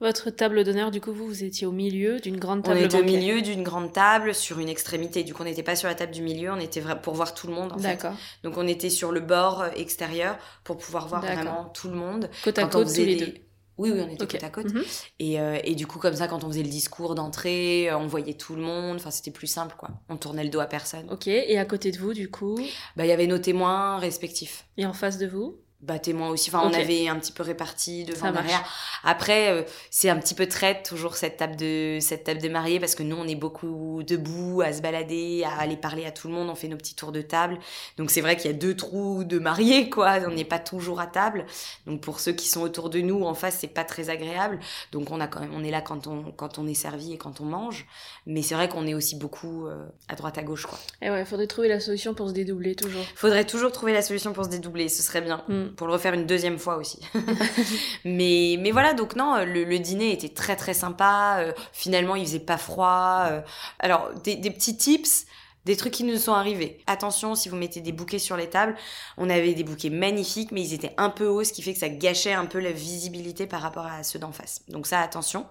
Votre 0.00 0.30
table 0.30 0.62
d'honneur, 0.62 0.90
du 0.92 1.00
coup, 1.00 1.12
vous, 1.12 1.26
vous 1.26 1.42
étiez 1.42 1.66
au 1.66 1.72
milieu 1.72 2.20
d'une 2.20 2.38
grande 2.38 2.60
On 2.60 2.62
table 2.70 2.80
était 2.80 3.00
au 3.00 3.02
milieu 3.04 3.42
d'une 3.42 3.64
grande 3.64 3.92
table, 3.92 4.34
sur 4.34 4.60
une 4.60 4.68
extrémité. 4.68 5.24
Du 5.24 5.34
coup, 5.34 5.42
on 5.42 5.44
n'était 5.46 5.64
pas 5.64 5.74
sur 5.76 5.88
la 5.88 5.94
table 5.96 6.12
du 6.12 6.22
milieu, 6.22 6.52
on 6.52 6.60
était 6.60 6.82
pour 7.02 7.14
voir 7.14 7.34
tout 7.34 7.48
le 7.48 7.52
monde, 7.54 7.72
en 7.72 7.78
fait. 7.78 7.88
D'accord. 7.96 8.14
Donc, 8.44 8.56
on 8.56 8.66
était 8.68 8.90
sur 8.90 9.10
le 9.10 9.20
bord 9.20 9.62
euh, 9.62 9.70
extérieur 9.76 10.36
pour 10.62 10.76
pouvoir 10.78 11.08
voir 11.08 11.22
vraiment 11.22 11.64
tout 11.74 11.88
le 11.88 11.96
monde. 11.96 12.30
Côte 12.44 12.58
à 12.58 12.62
Quand 12.62 12.68
on 12.78 12.84
côte, 12.84 12.94
tous 12.94 13.00
les 13.00 13.16
des- 13.16 13.26
deux. 13.26 13.34
Oui, 13.76 13.92
oui, 13.92 14.00
on 14.00 14.08
était 14.10 14.26
côte 14.26 14.42
à 14.44 14.50
côte. 14.50 14.74
Mhm. 14.74 14.84
Et, 15.20 15.40
euh, 15.40 15.58
et 15.62 15.76
du 15.76 15.86
coup, 15.86 16.00
comme 16.00 16.14
ça, 16.14 16.26
quand 16.26 16.42
on 16.42 16.48
faisait 16.48 16.64
le 16.64 16.68
discours 16.68 17.14
d'entrée, 17.14 17.88
euh, 17.88 17.96
on 17.98 18.08
voyait 18.08 18.34
tout 18.34 18.56
le 18.56 18.62
monde. 18.62 18.96
Enfin, 18.96 19.12
c'était 19.12 19.30
plus 19.30 19.46
simple, 19.46 19.76
quoi. 19.78 19.90
On 20.08 20.16
tournait 20.16 20.42
le 20.42 20.50
dos 20.50 20.58
à 20.60 20.66
personne. 20.66 21.06
Ok. 21.12 21.28
Et 21.28 21.58
à 21.58 21.64
côté 21.64 21.92
de 21.92 21.98
vous, 21.98 22.12
du 22.12 22.28
coup, 22.28 22.58
Bah, 22.96 23.04
il 23.04 23.08
y 23.08 23.12
avait 23.12 23.28
nos 23.28 23.38
témoins 23.38 23.98
respectifs. 23.98 24.66
et 24.76 24.84
en 24.86 24.92
face 24.92 25.18
de 25.18 25.26
vous 25.28 25.58
bah 25.80 26.00
témoin 26.00 26.28
aussi. 26.30 26.50
Enfin, 26.50 26.68
on 26.68 26.74
avait 26.74 27.06
un 27.06 27.16
petit 27.20 27.30
peu 27.30 27.44
réparti 27.44 28.04
devant 28.04 28.32
derrière. 28.32 28.64
Après, 29.04 29.52
euh, 29.52 29.62
c'est 29.90 30.10
un 30.10 30.16
petit 30.16 30.34
peu 30.34 30.46
traite 30.46 30.84
toujours 30.84 31.14
cette 31.14 31.36
table 31.36 31.54
de 31.54 31.98
cette 32.00 32.24
table 32.24 32.42
de 32.42 32.48
mariée 32.48 32.80
parce 32.80 32.96
que 32.96 33.04
nous 33.04 33.14
on 33.14 33.28
est 33.28 33.36
beaucoup 33.36 34.02
debout 34.02 34.60
à 34.60 34.72
se 34.72 34.82
balader, 34.82 35.44
à 35.44 35.60
aller 35.60 35.76
parler 35.76 36.04
à 36.04 36.10
tout 36.10 36.26
le 36.26 36.34
monde. 36.34 36.50
On 36.50 36.56
fait 36.56 36.66
nos 36.66 36.76
petits 36.76 36.96
tours 36.96 37.12
de 37.12 37.22
table. 37.22 37.60
Donc 37.96 38.10
c'est 38.10 38.20
vrai 38.20 38.36
qu'il 38.36 38.50
y 38.50 38.54
a 38.54 38.56
deux 38.56 38.74
trous 38.74 39.22
de 39.22 39.38
mariés 39.38 39.88
quoi. 39.88 40.18
On 40.26 40.32
n'est 40.32 40.44
pas 40.44 40.58
toujours 40.58 40.98
à 40.98 41.06
table. 41.06 41.46
Donc 41.86 42.00
pour 42.00 42.18
ceux 42.18 42.32
qui 42.32 42.48
sont 42.48 42.62
autour 42.62 42.90
de 42.90 43.00
nous 43.00 43.22
en 43.22 43.34
face, 43.34 43.58
c'est 43.60 43.68
pas 43.68 43.84
très 43.84 44.10
agréable. 44.10 44.58
Donc 44.90 45.12
on 45.12 45.20
a 45.20 45.28
quand 45.28 45.40
même, 45.40 45.54
on 45.54 45.62
est 45.62 45.70
là 45.70 45.80
quand 45.80 46.08
on 46.08 46.32
quand 46.32 46.58
on 46.58 46.66
est 46.66 46.74
servi 46.74 47.12
et 47.12 47.18
quand 47.18 47.40
on 47.40 47.44
mange. 47.44 47.86
Mais 48.26 48.42
c'est 48.42 48.56
vrai 48.56 48.68
qu'on 48.68 48.88
est 48.88 48.94
aussi 48.94 49.14
beaucoup 49.14 49.68
euh, 49.68 49.86
à 50.08 50.16
droite 50.16 50.38
à 50.38 50.42
gauche 50.42 50.66
quoi. 50.66 50.78
Et 51.02 51.08
ouais, 51.08 51.24
faudrait 51.24 51.46
trouver 51.46 51.68
la 51.68 51.78
solution 51.78 52.14
pour 52.14 52.28
se 52.28 52.34
dédoubler 52.34 52.74
toujours. 52.74 53.04
Faudrait 53.14 53.44
toujours 53.44 53.70
trouver 53.70 53.92
la 53.92 54.02
solution 54.02 54.32
pour 54.32 54.44
se 54.44 54.50
dédoubler. 54.50 54.88
Ce 54.88 55.04
serait 55.04 55.20
bien. 55.20 55.44
Mm. 55.46 55.67
Pour 55.76 55.86
le 55.86 55.92
refaire 55.94 56.14
une 56.14 56.26
deuxième 56.26 56.58
fois 56.58 56.76
aussi. 56.76 57.00
mais, 58.04 58.56
mais 58.60 58.70
voilà, 58.70 58.94
donc 58.94 59.16
non, 59.16 59.44
le, 59.44 59.64
le 59.64 59.78
dîner 59.78 60.12
était 60.12 60.28
très 60.28 60.56
très 60.56 60.74
sympa. 60.74 61.38
euh, 61.40 61.52
finalement, 61.72 62.16
il 62.16 62.26
faisait 62.26 62.38
pas 62.40 62.58
froid. 62.58 63.26
euh. 63.30 63.40
alors, 63.78 64.10
des, 64.24 64.36
des 64.36 64.50
petits 64.50 64.76
tips. 64.76 65.26
Des 65.64 65.76
trucs 65.76 65.92
qui 65.92 66.04
nous 66.04 66.16
sont 66.16 66.32
arrivés. 66.32 66.78
Attention, 66.86 67.34
si 67.34 67.50
vous 67.50 67.56
mettez 67.56 67.82
des 67.82 67.92
bouquets 67.92 68.18
sur 68.18 68.38
les 68.38 68.48
tables, 68.48 68.74
on 69.18 69.28
avait 69.28 69.52
des 69.52 69.64
bouquets 69.64 69.90
magnifiques, 69.90 70.50
mais 70.50 70.62
ils 70.62 70.72
étaient 70.72 70.94
un 70.96 71.10
peu 71.10 71.26
hauts, 71.26 71.44
ce 71.44 71.52
qui 71.52 71.60
fait 71.60 71.74
que 71.74 71.78
ça 71.78 71.90
gâchait 71.90 72.32
un 72.32 72.46
peu 72.46 72.58
la 72.58 72.72
visibilité 72.72 73.46
par 73.46 73.60
rapport 73.60 73.84
à 73.84 74.02
ceux 74.02 74.18
d'en 74.18 74.32
face. 74.32 74.62
Donc 74.68 74.86
ça, 74.86 75.00
attention. 75.00 75.46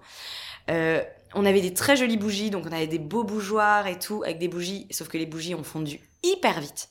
Euh, 0.70 1.02
on 1.34 1.46
avait 1.46 1.60
des 1.60 1.74
très 1.74 1.96
jolies 1.96 2.16
bougies, 2.16 2.50
donc 2.50 2.64
on 2.66 2.72
avait 2.72 2.86
des 2.86 2.98
beaux 2.98 3.24
bougeoirs 3.24 3.86
et 3.86 3.98
tout, 3.98 4.22
avec 4.24 4.38
des 4.38 4.48
bougies, 4.48 4.86
sauf 4.90 5.08
que 5.08 5.18
les 5.18 5.26
bougies 5.26 5.54
ont 5.54 5.64
fondu 5.64 6.00
hyper 6.22 6.60
vite. 6.60 6.88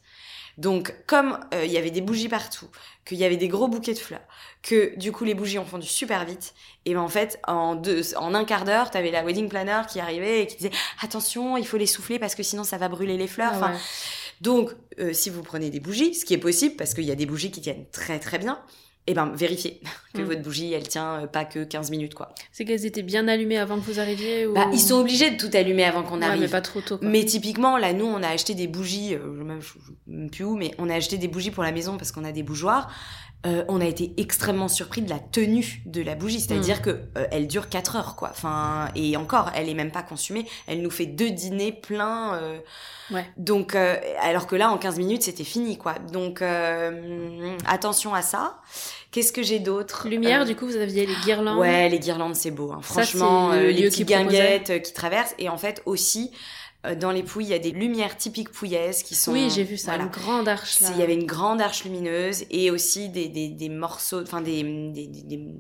Donc, 0.58 0.96
comme 1.06 1.40
euh, 1.54 1.66
il 1.66 1.72
y 1.72 1.78
avait 1.78 1.92
des 1.92 2.02
bougies 2.02 2.30
partout, 2.30 2.68
qu'il 3.06 3.18
y 3.18 3.24
avait 3.26 3.38
des 3.38 3.48
gros 3.48 3.68
bouquets 3.68 3.94
de 3.94 4.00
fleurs, 4.00 4.22
que 4.64 4.98
du 4.98 5.12
coup 5.12 5.24
les 5.24 5.36
bougies 5.36 5.60
ont 5.60 5.66
fondu 5.66 5.86
super 5.86 6.26
vite, 6.26 6.54
et 6.86 6.94
ben 6.96 7.00
en 7.02 7.08
fait, 7.08 7.40
en, 7.48 7.76
deux, 7.76 8.16
en 8.16 8.34
un 8.34 8.44
quart 8.44 8.66
d'heure, 8.66 8.90
t'avais 8.90 9.12
la 9.12 9.24
wedding 9.24 9.50
planner 9.50 9.82
qui 9.88 10.00
arrivait 10.00 10.42
et 10.42 10.48
qui 10.48 10.58
disait 10.58 10.72
attention, 11.04 11.58
il 11.58 11.68
faut 11.68 11.78
les 11.78 11.86
souffler 11.86 12.18
parce 12.18 12.34
que 12.34 12.42
sinon 12.44 12.64
ça 12.64 12.78
va 12.78 12.90
brûler 12.90 13.18
les 13.18 13.28
fleurs. 13.28 13.52
Ah 13.54 13.58
Enfin, 13.58 13.72
ouais. 13.74 13.80
donc, 14.42 14.72
euh, 15.00 15.14
si 15.14 15.30
vous 15.30 15.44
prenez 15.44 15.70
des 15.70 15.80
bougies, 15.80 16.16
ce 16.16 16.26
qui 16.26 16.34
est 16.34 16.40
possible 16.40 16.76
parce 16.76 16.94
qu'il 16.96 17.06
y 17.06 17.12
a 17.12 17.16
des 17.16 17.28
bougies 17.28 17.52
qui 17.52 17.62
tiennent 17.62 17.86
très 17.92 18.20
très 18.20 18.40
bien, 18.40 18.60
et 19.08 19.14
ben 19.14 19.32
vérifiez 19.36 19.80
que 20.14 20.22
Mm. 20.22 20.26
votre 20.26 20.42
bougie 20.42 20.74
elle 20.74 20.88
tient 20.88 21.22
euh, 21.24 21.28
pas 21.28 21.46
que 21.46 21.64
15 21.64 21.92
minutes 21.92 22.14
quoi. 22.14 22.30
C'est 22.52 22.66
qu'elles 22.66 22.86
étaient 22.86 23.04
bien 23.04 23.28
allumées 23.28 23.58
avant 23.58 23.80
que 23.80 23.86
vous 23.86 24.00
arriviez 24.00 24.46
ou... 24.48 24.54
Bah, 24.54 24.68
ils 24.74 24.80
sont 24.80 24.96
obligés 24.96 25.32
de 25.32 25.38
tout 25.38 25.50
allumer 25.56 25.84
avant 25.86 26.04
qu'on 26.04 26.20
Ouais, 26.20 26.26
arrive. 26.26 26.42
mais 26.42 26.48
pas 26.48 26.62
trop 26.62 26.82
tôt. 26.82 26.98
quoi. 26.98 27.08
Mais 27.08 27.24
typiquement, 27.24 27.78
là, 27.78 27.94
nous, 27.94 28.06
on 28.06 28.22
a 28.24 28.28
acheté 28.30 28.54
des 28.56 28.68
bougies, 28.68 29.14
euh, 29.16 29.20
je 29.36 29.62
je 29.62 29.68
sais 29.74 29.82
même 30.08 30.30
plus 30.30 30.44
où, 30.44 30.56
mais 30.56 30.72
on 30.80 30.90
a 30.90 30.96
acheté 30.96 31.18
des 31.18 31.28
bougies 31.28 31.52
pour 31.52 31.64
la 31.64 31.72
maison 31.72 31.98
parce 31.98 32.12
qu'on 32.12 32.24
a 32.26 32.32
des 32.32 32.44
bougeoirs. 32.44 32.92
Euh, 33.46 33.64
on 33.68 33.80
a 33.80 33.86
été 33.86 34.14
extrêmement 34.18 34.68
surpris 34.68 35.02
de 35.04 35.10
la 35.10 35.20
tenue 35.20 35.82
de 35.86 36.02
la 36.02 36.16
bougie, 36.16 36.42
c'est-à-dire 36.42 36.82
que 36.82 36.90
euh, 36.90 37.28
elle 37.32 37.48
dure 37.48 37.70
4 37.70 37.96
heures, 37.96 38.16
quoi. 38.16 38.30
Enfin, 38.32 38.90
et 38.96 39.16
encore, 39.16 39.52
elle 39.56 39.70
est 39.70 39.76
même 39.76 39.92
pas 39.92 40.02
consumée. 40.02 40.46
Elle 40.66 40.82
nous 40.82 40.90
fait 40.90 41.06
deux 41.06 41.30
dîners 41.30 41.72
pleins. 41.72 42.34
euh, 42.36 42.58
Ouais. 43.12 43.26
Donc, 43.38 43.74
euh, 43.76 43.96
alors 44.22 44.48
que 44.48 44.56
là, 44.58 44.70
en 44.70 44.78
15 44.78 44.98
minutes, 44.98 45.22
c'était 45.24 45.46
fini, 45.46 45.78
quoi. 45.78 45.94
Donc, 46.12 46.42
euh, 46.42 47.56
attention 47.66 48.14
à 48.14 48.22
ça. 48.22 48.58
Qu'est-ce 49.12 49.32
que 49.32 49.44
j'ai 49.44 49.60
d'autre? 49.60 50.08
Lumière, 50.10 50.42
Euh, 50.42 50.46
du 50.46 50.56
coup, 50.56 50.66
vous 50.66 50.76
aviez 50.76 51.06
les 51.06 51.16
guirlandes. 51.24 51.60
Ouais, 51.60 51.88
les 51.88 52.00
guirlandes, 52.00 52.36
c'est 52.36 52.52
beau. 52.52 52.72
hein. 52.74 52.80
Ça, 52.84 53.04
Franchement, 53.04 53.52
euh, 53.52 53.72
les 53.72 53.84
petites 53.84 54.08
guinguettes 54.10 54.82
qui 54.84 54.94
traversent. 54.94 55.36
Et 55.40 55.48
en 55.48 55.58
fait, 55.58 55.82
aussi, 55.86 56.32
dans 56.96 57.12
les 57.12 57.24
Pouilles, 57.24 57.46
il 57.46 57.50
y 57.50 57.54
a 57.54 57.60
des 57.60 57.72
lumières 57.72 58.18
typiques 58.18 58.52
pouillaises 58.52 59.04
qui 59.04 59.16
sont... 59.16 59.32
Oui, 59.34 59.50
j'ai 59.50 59.64
vu 59.64 59.78
ça, 59.78 59.92
Voilà. 59.92 60.04
une 60.06 60.10
grande 60.10 60.48
arche 60.48 60.80
là. 60.80 60.90
Il 60.94 61.00
y 61.00 61.04
avait 61.04 61.14
une 61.16 61.26
grande 61.26 61.62
arche 61.62 61.84
lumineuse 61.84 62.46
et 62.50 62.72
aussi 62.72 63.10
des, 63.10 63.28
des, 63.28 63.50
des 63.50 63.70
morceaux, 63.70 64.22
enfin 64.22 64.42
des, 64.42 64.64
des, 64.64 65.08
des, 65.08 65.22
des- 65.24 65.54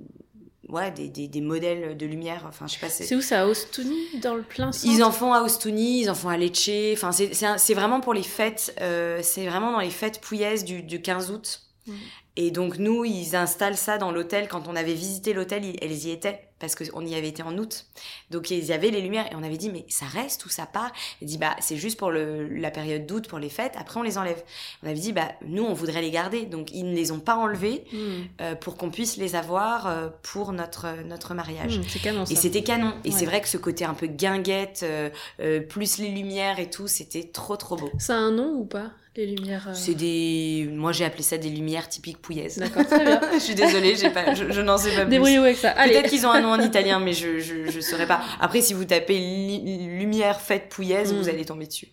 ouais, 0.70 0.92
des, 0.92 1.08
des, 1.10 1.28
des 1.28 1.42
modèles 1.42 1.96
de 1.98 2.06
lumière. 2.06 2.46
Enfin, 2.48 2.68
je 2.68 2.74
sais 2.74 2.80
pas. 2.80 2.90
c'est- 2.90 3.16
où 3.16 3.22
ça, 3.22 3.42
à 3.42 3.46
Ostuni, 3.48 3.98
dans 4.22 4.36
le 4.36 4.42
plein 4.44 4.72
centre? 4.72 4.94
Ils 4.94 5.04
en 5.04 5.12
font 5.12 5.34
à 5.34 5.42
Ostuni, 5.42 6.02
ils 6.02 6.10
en 6.10 6.16
font 6.16 6.30
à 6.30 6.38
Lecce. 6.38 6.70
Enfin, 6.94 7.12
c'est 7.12 7.74
vraiment 7.74 8.00
pour 8.02 8.14
les 8.14 8.24
fêtes. 8.24 8.76
euh, 8.82 9.20
c'est 9.24 9.46
vraiment 9.48 9.72
dans 9.72 9.80
les 9.80 9.90
fêtes 9.90 10.20
pouillaises 10.22 10.64
du, 10.66 10.84
du 10.84 11.02
15 11.02 11.32
août. 11.32 11.62
Mhm. 11.88 11.96
Et 12.38 12.52
donc 12.52 12.78
nous, 12.78 13.04
ils 13.04 13.36
installent 13.36 13.76
ça 13.78 13.98
dans 13.98 14.12
l'hôtel. 14.12 14.48
Quand 14.48 14.68
on 14.68 14.76
avait 14.76 14.94
visité 14.94 15.34
l'hôtel, 15.34 15.64
elles 15.82 16.06
y 16.06 16.12
étaient 16.12 16.44
parce 16.60 16.74
qu'on 16.74 17.06
y 17.06 17.14
avait 17.14 17.28
été 17.28 17.44
en 17.44 17.56
août. 17.60 17.86
Donc 18.32 18.50
ils 18.50 18.66
y 18.66 18.74
avaient 18.74 18.90
les 18.90 19.02
lumières 19.02 19.28
et 19.32 19.36
on 19.36 19.44
avait 19.44 19.58
dit 19.58 19.70
mais 19.70 19.86
ça 19.90 20.06
reste 20.08 20.44
ou 20.46 20.50
ça 20.50 20.66
part? 20.66 20.92
Il 21.22 21.28
dit 21.28 21.38
bah 21.38 21.56
c'est 21.60 21.78
juste 21.78 22.00
pour 22.00 22.10
le, 22.10 22.48
la 22.48 22.72
période 22.72 23.06
d'août 23.06 23.28
pour 23.28 23.38
les 23.38 23.50
fêtes. 23.50 23.74
Après 23.78 24.00
on 24.00 24.04
les 24.04 24.18
enlève. 24.18 24.42
On 24.82 24.88
avait 24.88 25.00
dit 25.00 25.14
bah 25.14 25.32
nous 25.46 25.64
on 25.64 25.74
voudrait 25.74 26.02
les 26.02 26.10
garder. 26.10 26.46
Donc 26.48 26.72
ils 26.72 26.84
ne 26.90 26.96
les 26.96 27.12
ont 27.12 27.20
pas 27.20 27.36
enlevés 27.36 27.84
Hmm. 27.92 28.24
euh, 28.42 28.56
pour 28.56 28.76
qu'on 28.78 28.90
puisse 28.90 29.18
les 29.18 29.36
avoir 29.36 29.86
euh, 29.88 30.10
pour 30.24 30.52
notre 30.52 30.88
notre 31.06 31.34
mariage. 31.36 31.80
C'est 31.88 32.00
canon 32.02 32.26
ça. 32.26 32.34
Et 32.34 32.36
c'était 32.36 32.64
canon. 32.64 32.94
Et 33.04 33.10
Ouais. 33.10 33.16
c'est 33.18 33.26
vrai 33.26 33.42
que 33.42 33.48
ce 33.50 33.58
côté 33.58 33.86
un 33.86 33.94
peu 33.94 34.08
guinguette, 34.08 34.84
euh, 34.84 35.60
plus 35.62 35.98
les 36.00 36.10
lumières 36.10 36.60
et 36.60 36.70
tout, 36.70 36.88
c'était 36.88 37.24
trop 37.24 37.56
trop 37.58 37.76
beau. 37.76 37.92
Ça 38.00 38.14
a 38.16 38.18
un 38.18 38.32
nom 38.32 38.54
ou 38.60 38.66
pas? 38.66 38.92
Les 39.18 39.26
lumières. 39.26 39.66
euh, 39.70 39.72
C'est 39.74 39.96
des, 39.96 40.70
moi 40.72 40.92
j'ai 40.92 41.04
appelé 41.04 41.24
ça 41.24 41.38
des 41.40 41.50
lumières 41.50 41.90
typiques 41.90 42.20
pouillaises. 42.20 42.58
D'accord, 42.60 42.86
très 42.86 43.04
bien. 43.04 43.20
je 43.34 43.40
suis 43.40 43.56
désolée, 43.56 43.96
pas, 44.12 44.34
je, 44.36 44.52
je 44.52 44.62
n'en 44.62 44.78
sais 44.78 44.92
pas 44.92 45.02
plus. 45.02 45.10
Débrouillez-vous 45.10 45.44
avec 45.44 45.58
ça. 45.58 45.72
Peut-être 45.72 46.08
qu'ils 46.10 46.26
ont 46.28 46.32
un 46.32 46.42
nom 46.42 46.50
en 46.52 46.60
italien, 46.62 47.00
mais 47.00 47.14
je, 47.14 47.40
je, 47.40 47.70
je 47.70 47.80
saurais 47.80 48.06
pas. 48.06 48.22
Après, 48.40 48.62
si 48.62 48.74
vous 48.76 48.86
tapez 48.86 49.18
lumière 49.18 50.40
faite 50.40 50.70
pouillaise, 50.70 51.12
Mm. 51.14 51.18
vous 51.18 51.30
allez 51.30 51.46
tomber 51.46 51.66
dessus. 51.66 51.88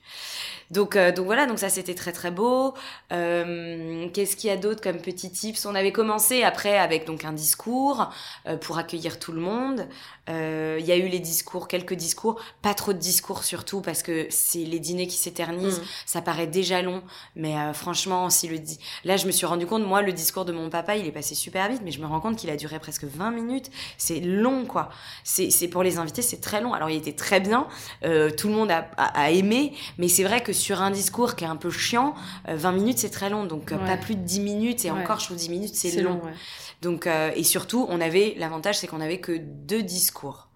Donc, 0.71 0.97
euh, 0.97 1.13
donc 1.13 1.27
voilà, 1.27 1.47
donc 1.47 1.59
ça 1.59 1.69
c'était 1.69 1.95
très 1.95 2.13
très 2.13 2.31
beau. 2.31 2.75
Euh, 3.13 4.09
Qu'est-ce 4.13 4.37
qu'il 4.37 4.49
y 4.51 4.53
a 4.53 4.57
d'autre 4.57 4.81
comme 4.81 4.99
petits 4.99 5.31
tips? 5.31 5.67
On 5.67 5.75
avait 5.75 5.93
commencé 5.93 6.43
après 6.43 6.79
avec 6.79 7.07
donc 7.07 7.25
un 7.25 7.33
discours 7.33 8.11
euh, 8.47 8.57
pour 8.57 8.79
accueillir 8.79 9.19
tout 9.19 9.33
le 9.33 9.41
monde. 9.41 9.87
Il 10.27 10.87
y 10.87 10.91
a 10.91 10.97
eu 10.97 11.09
les 11.09 11.19
discours, 11.19 11.69
quelques 11.69 11.93
discours, 11.93 12.41
pas 12.63 12.73
trop 12.73 12.95
de 12.95 12.99
discours 12.99 13.45
surtout 13.45 13.83
parce 13.83 14.03
que 14.03 14.27
c'est 14.31 14.65
les 14.65 14.79
dîners 14.79 15.07
qui 15.07 15.19
s'éternisent. 15.19 15.81
Hmm. 15.81 15.85
Ça 16.07 16.23
paraît 16.23 16.47
déjà 16.47 16.81
long, 16.81 17.03
mais 17.37 17.55
franchement, 17.75 18.31
si 18.31 18.49
le 18.49 18.57
là 19.05 19.19
je 19.19 19.27
me 19.27 19.33
suis 19.33 19.45
rendu 19.45 19.67
compte, 19.67 19.85
moi 19.85 20.01
le 20.01 20.15
discours 20.15 20.47
de 20.47 20.53
mon 20.53 20.71
papa, 20.71 20.97
il 20.97 21.07
est 21.07 21.13
passé 21.13 21.35
super 21.35 21.69
vite, 21.69 21.83
mais 21.85 21.91
je 21.91 22.01
me 22.01 22.07
rends 22.07 22.21
compte 22.21 22.37
qu'il 22.37 22.49
a 22.49 22.57
duré 22.57 22.79
presque 22.79 23.05
20 23.05 23.33
minutes. 23.33 23.71
C'est 23.99 24.21
long 24.21 24.65
quoi. 24.65 24.89
C'est 25.25 25.51
c'est 25.51 25.69
pour 25.69 25.83
les 25.83 25.99
invités, 25.99 26.23
c'est 26.23 26.41
très 26.41 26.63
long. 26.63 26.73
Alors 26.73 26.89
il 26.89 26.97
était 26.97 27.13
très 27.13 27.41
bien, 27.41 27.67
tout 28.01 28.49
le 28.49 28.55
monde 28.55 28.71
a, 28.71 28.89
a, 28.97 29.25
a 29.25 29.31
aimé, 29.31 29.75
mais 29.99 30.09
c'est 30.09 30.25
vrai 30.25 30.43
que 30.43 30.54
sur 30.55 30.81
un 30.81 30.91
discours 30.91 31.35
qui 31.37 31.45
est 31.45 31.49
un 31.49 31.57
peu 31.57 31.71
chiant, 31.71 32.15
euh, 32.49 32.57
20 32.57 32.73
minutes 32.73 32.99
c'est 32.99 33.11
très 33.11 33.29
long, 33.29 33.45
donc 33.45 33.71
euh, 33.73 33.77
Ouais. 33.79 33.85
pas 33.87 33.97
plus 33.99 34.15
de 34.17 34.23
10 34.23 34.41
minutes 34.41 34.85
et 34.87 34.91
Ouais. 34.91 35.03
encore 35.03 35.21
je 35.21 35.27
trouve 35.27 35.37
10 35.37 35.51
minutes 35.51 35.75
c'est 35.75 36.01
long. 36.01 36.23
ouais. 36.25 36.33
Donc, 36.83 37.07
euh, 37.07 37.31
et 37.35 37.45
surtout, 37.45 37.87
on 37.89 38.01
avait 38.01 38.35
l'avantage, 38.37 38.79
c'est 38.79 38.87
qu'on 38.87 39.01
avait 39.01 39.19
que 39.21 39.33
deux 39.39 39.83
discours. 39.83 40.49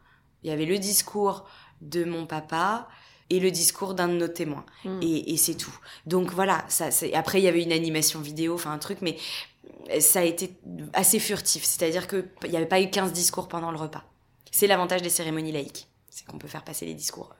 Il 0.42 0.50
y 0.50 0.52
avait 0.52 0.66
le 0.66 0.78
discours 0.78 1.46
de 1.80 2.04
mon 2.04 2.26
papa 2.26 2.88
et 3.30 3.40
le 3.40 3.50
discours 3.50 3.94
d'un 3.94 4.08
de 4.08 4.14
nos 4.14 4.28
témoins. 4.28 4.64
Hmm. 4.84 4.98
Et, 5.02 5.32
et 5.32 5.36
c'est 5.36 5.54
tout. 5.54 5.74
Donc 6.06 6.30
voilà, 6.32 6.64
ça, 6.68 6.88
après 7.14 7.40
il 7.40 7.44
y 7.44 7.48
avait 7.48 7.62
une 7.62 7.72
animation 7.72 8.20
vidéo, 8.20 8.54
enfin 8.54 8.72
un 8.72 8.78
truc, 8.78 8.98
mais 9.00 9.16
ça 10.00 10.20
a 10.20 10.24
été 10.24 10.52
assez 10.92 11.18
furtif. 11.18 11.64
C'est-à-dire 11.64 12.08
qu'il 12.08 12.24
n'y 12.50 12.56
avait 12.56 12.66
pas 12.66 12.80
eu 12.80 12.90
15 12.90 13.12
discours 13.12 13.48
pendant 13.48 13.70
le 13.70 13.78
repas. 13.78 14.04
C'est 14.50 14.66
l'avantage 14.66 15.00
des 15.02 15.10
cérémonies 15.10 15.52
laïques. 15.52 15.88
C'est 16.10 16.26
qu'on 16.26 16.38
peut 16.38 16.48
faire 16.48 16.64
passer 16.64 16.84
les 16.84 16.94
discours. 16.94 17.30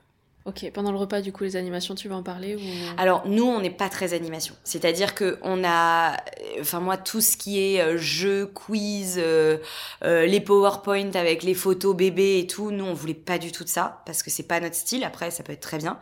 Ok, 0.45 0.71
pendant 0.73 0.91
le 0.91 0.97
repas, 0.97 1.21
du 1.21 1.31
coup, 1.31 1.43
les 1.43 1.55
animations, 1.57 1.95
tu 1.95 2.07
vas 2.07 2.15
en 2.15 2.23
parler 2.23 2.55
ou... 2.55 2.59
Alors 2.97 3.27
nous, 3.27 3.43
on 3.43 3.59
n'est 3.59 3.69
pas 3.69 3.89
très 3.89 4.13
animation. 4.13 4.55
C'est-à-dire 4.63 5.13
que 5.13 5.37
on 5.41 5.63
a, 5.63 6.17
enfin 6.59 6.79
moi, 6.79 6.97
tout 6.97 7.21
ce 7.21 7.37
qui 7.37 7.59
est 7.59 7.81
euh, 7.81 7.97
jeu, 7.97 8.45
quiz, 8.47 9.15
euh, 9.17 9.57
euh, 10.03 10.25
les 10.25 10.39
PowerPoint 10.39 11.11
avec 11.13 11.43
les 11.43 11.53
photos 11.53 11.95
bébés 11.95 12.39
et 12.39 12.47
tout, 12.47 12.71
nous 12.71 12.85
on 12.85 12.93
voulait 12.93 13.13
pas 13.13 13.37
du 13.37 13.51
tout 13.51 13.63
de 13.63 13.69
ça 13.69 14.01
parce 14.05 14.23
que 14.23 14.29
c'est 14.29 14.47
pas 14.47 14.59
notre 14.59 14.75
style. 14.75 15.03
Après, 15.03 15.29
ça 15.29 15.43
peut 15.43 15.53
être 15.53 15.59
très 15.59 15.77
bien. 15.77 15.99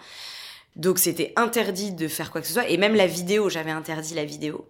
Donc 0.75 0.99
c'était 0.99 1.33
interdit 1.35 1.91
de 1.91 2.07
faire 2.07 2.31
quoi 2.31 2.39
que 2.41 2.47
ce 2.47 2.53
soit 2.53 2.69
et 2.69 2.77
même 2.77 2.95
la 2.95 3.07
vidéo, 3.07 3.49
j'avais 3.49 3.71
interdit 3.71 4.13
la 4.13 4.25
vidéo. 4.25 4.69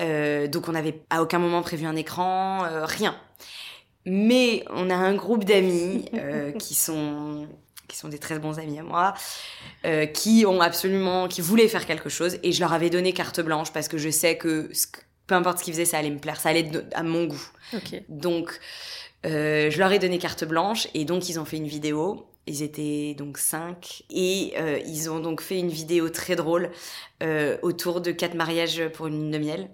Euh, 0.00 0.48
donc 0.48 0.68
on 0.68 0.72
n'avait 0.72 1.02
à 1.10 1.22
aucun 1.22 1.38
moment 1.38 1.62
prévu 1.62 1.86
un 1.86 1.96
écran, 1.96 2.64
euh, 2.64 2.84
rien. 2.84 3.16
Mais 4.06 4.64
on 4.70 4.90
a 4.90 4.94
un 4.94 5.14
groupe 5.14 5.44
d'amis 5.44 6.04
euh, 6.14 6.52
qui 6.58 6.74
sont 6.74 7.46
qui 7.88 7.96
sont 7.96 8.08
des 8.08 8.18
très 8.18 8.38
bons 8.38 8.58
amis 8.58 8.78
à 8.78 8.82
moi, 8.82 9.14
euh, 9.84 10.06
qui 10.06 10.44
ont 10.46 10.60
absolument, 10.60 11.28
qui 11.28 11.40
voulaient 11.40 11.68
faire 11.68 11.86
quelque 11.86 12.08
chose, 12.08 12.38
et 12.42 12.52
je 12.52 12.60
leur 12.60 12.72
avais 12.72 12.90
donné 12.90 13.12
carte 13.12 13.40
blanche 13.40 13.72
parce 13.72 13.88
que 13.88 13.98
je 13.98 14.10
sais 14.10 14.36
que 14.36 14.70
ce 14.72 14.86
peu 15.26 15.34
importe 15.34 15.58
ce 15.58 15.64
qu'ils 15.64 15.72
faisaient, 15.72 15.86
ça 15.86 15.96
allait 15.96 16.10
me 16.10 16.18
plaire, 16.18 16.38
ça 16.38 16.50
allait 16.50 16.60
être 16.60 16.84
à 16.94 17.02
mon 17.02 17.24
goût. 17.24 17.48
Donc, 18.10 18.60
euh, 19.24 19.70
je 19.70 19.78
leur 19.78 19.90
ai 19.90 19.98
donné 19.98 20.18
carte 20.18 20.44
blanche, 20.44 20.86
et 20.92 21.06
donc 21.06 21.30
ils 21.30 21.40
ont 21.40 21.46
fait 21.46 21.56
une 21.56 21.66
vidéo. 21.66 22.26
Ils 22.46 22.62
étaient 22.62 23.14
donc 23.16 23.38
cinq, 23.38 24.02
et 24.10 24.52
euh, 24.58 24.78
ils 24.86 25.08
ont 25.08 25.20
donc 25.20 25.40
fait 25.40 25.58
une 25.58 25.70
vidéo 25.70 26.10
très 26.10 26.36
drôle 26.36 26.70
autour 27.62 28.02
de 28.02 28.12
quatre 28.12 28.34
mariages 28.34 28.86
pour 28.92 29.06
une 29.06 29.18
lune 29.18 29.30
de 29.30 29.38
miel. 29.38 29.70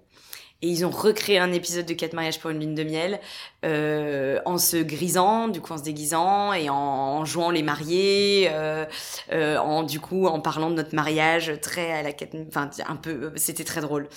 Et 0.62 0.68
ils 0.68 0.84
ont 0.84 0.90
recréé 0.90 1.38
un 1.38 1.52
épisode 1.52 1.86
de 1.86 1.94
Quatre 1.94 2.12
mariages 2.12 2.38
pour 2.38 2.50
une 2.50 2.60
lune 2.60 2.74
de 2.74 2.84
miel 2.84 3.20
euh, 3.64 4.40
en 4.44 4.58
se 4.58 4.76
grisant, 4.76 5.48
du 5.48 5.60
coup 5.60 5.72
en 5.72 5.78
se 5.78 5.82
déguisant 5.82 6.52
et 6.52 6.70
en, 6.70 7.24
jouant 7.24 7.50
les 7.50 7.62
mariés, 7.62 8.48
euh, 8.50 8.84
euh, 9.32 9.58
en 9.58 9.82
du 9.82 10.00
coup 10.00 10.26
en 10.26 10.40
parlant 10.40 10.70
de 10.70 10.76
notre 10.76 10.94
mariage 10.94 11.52
très 11.60 11.92
à 11.92 12.02
la 12.02 12.10
enfin 12.48 12.70
un 12.86 12.96
peu, 12.96 13.32
c'était 13.36 13.64
très 13.64 13.80
drôle. 13.80 14.08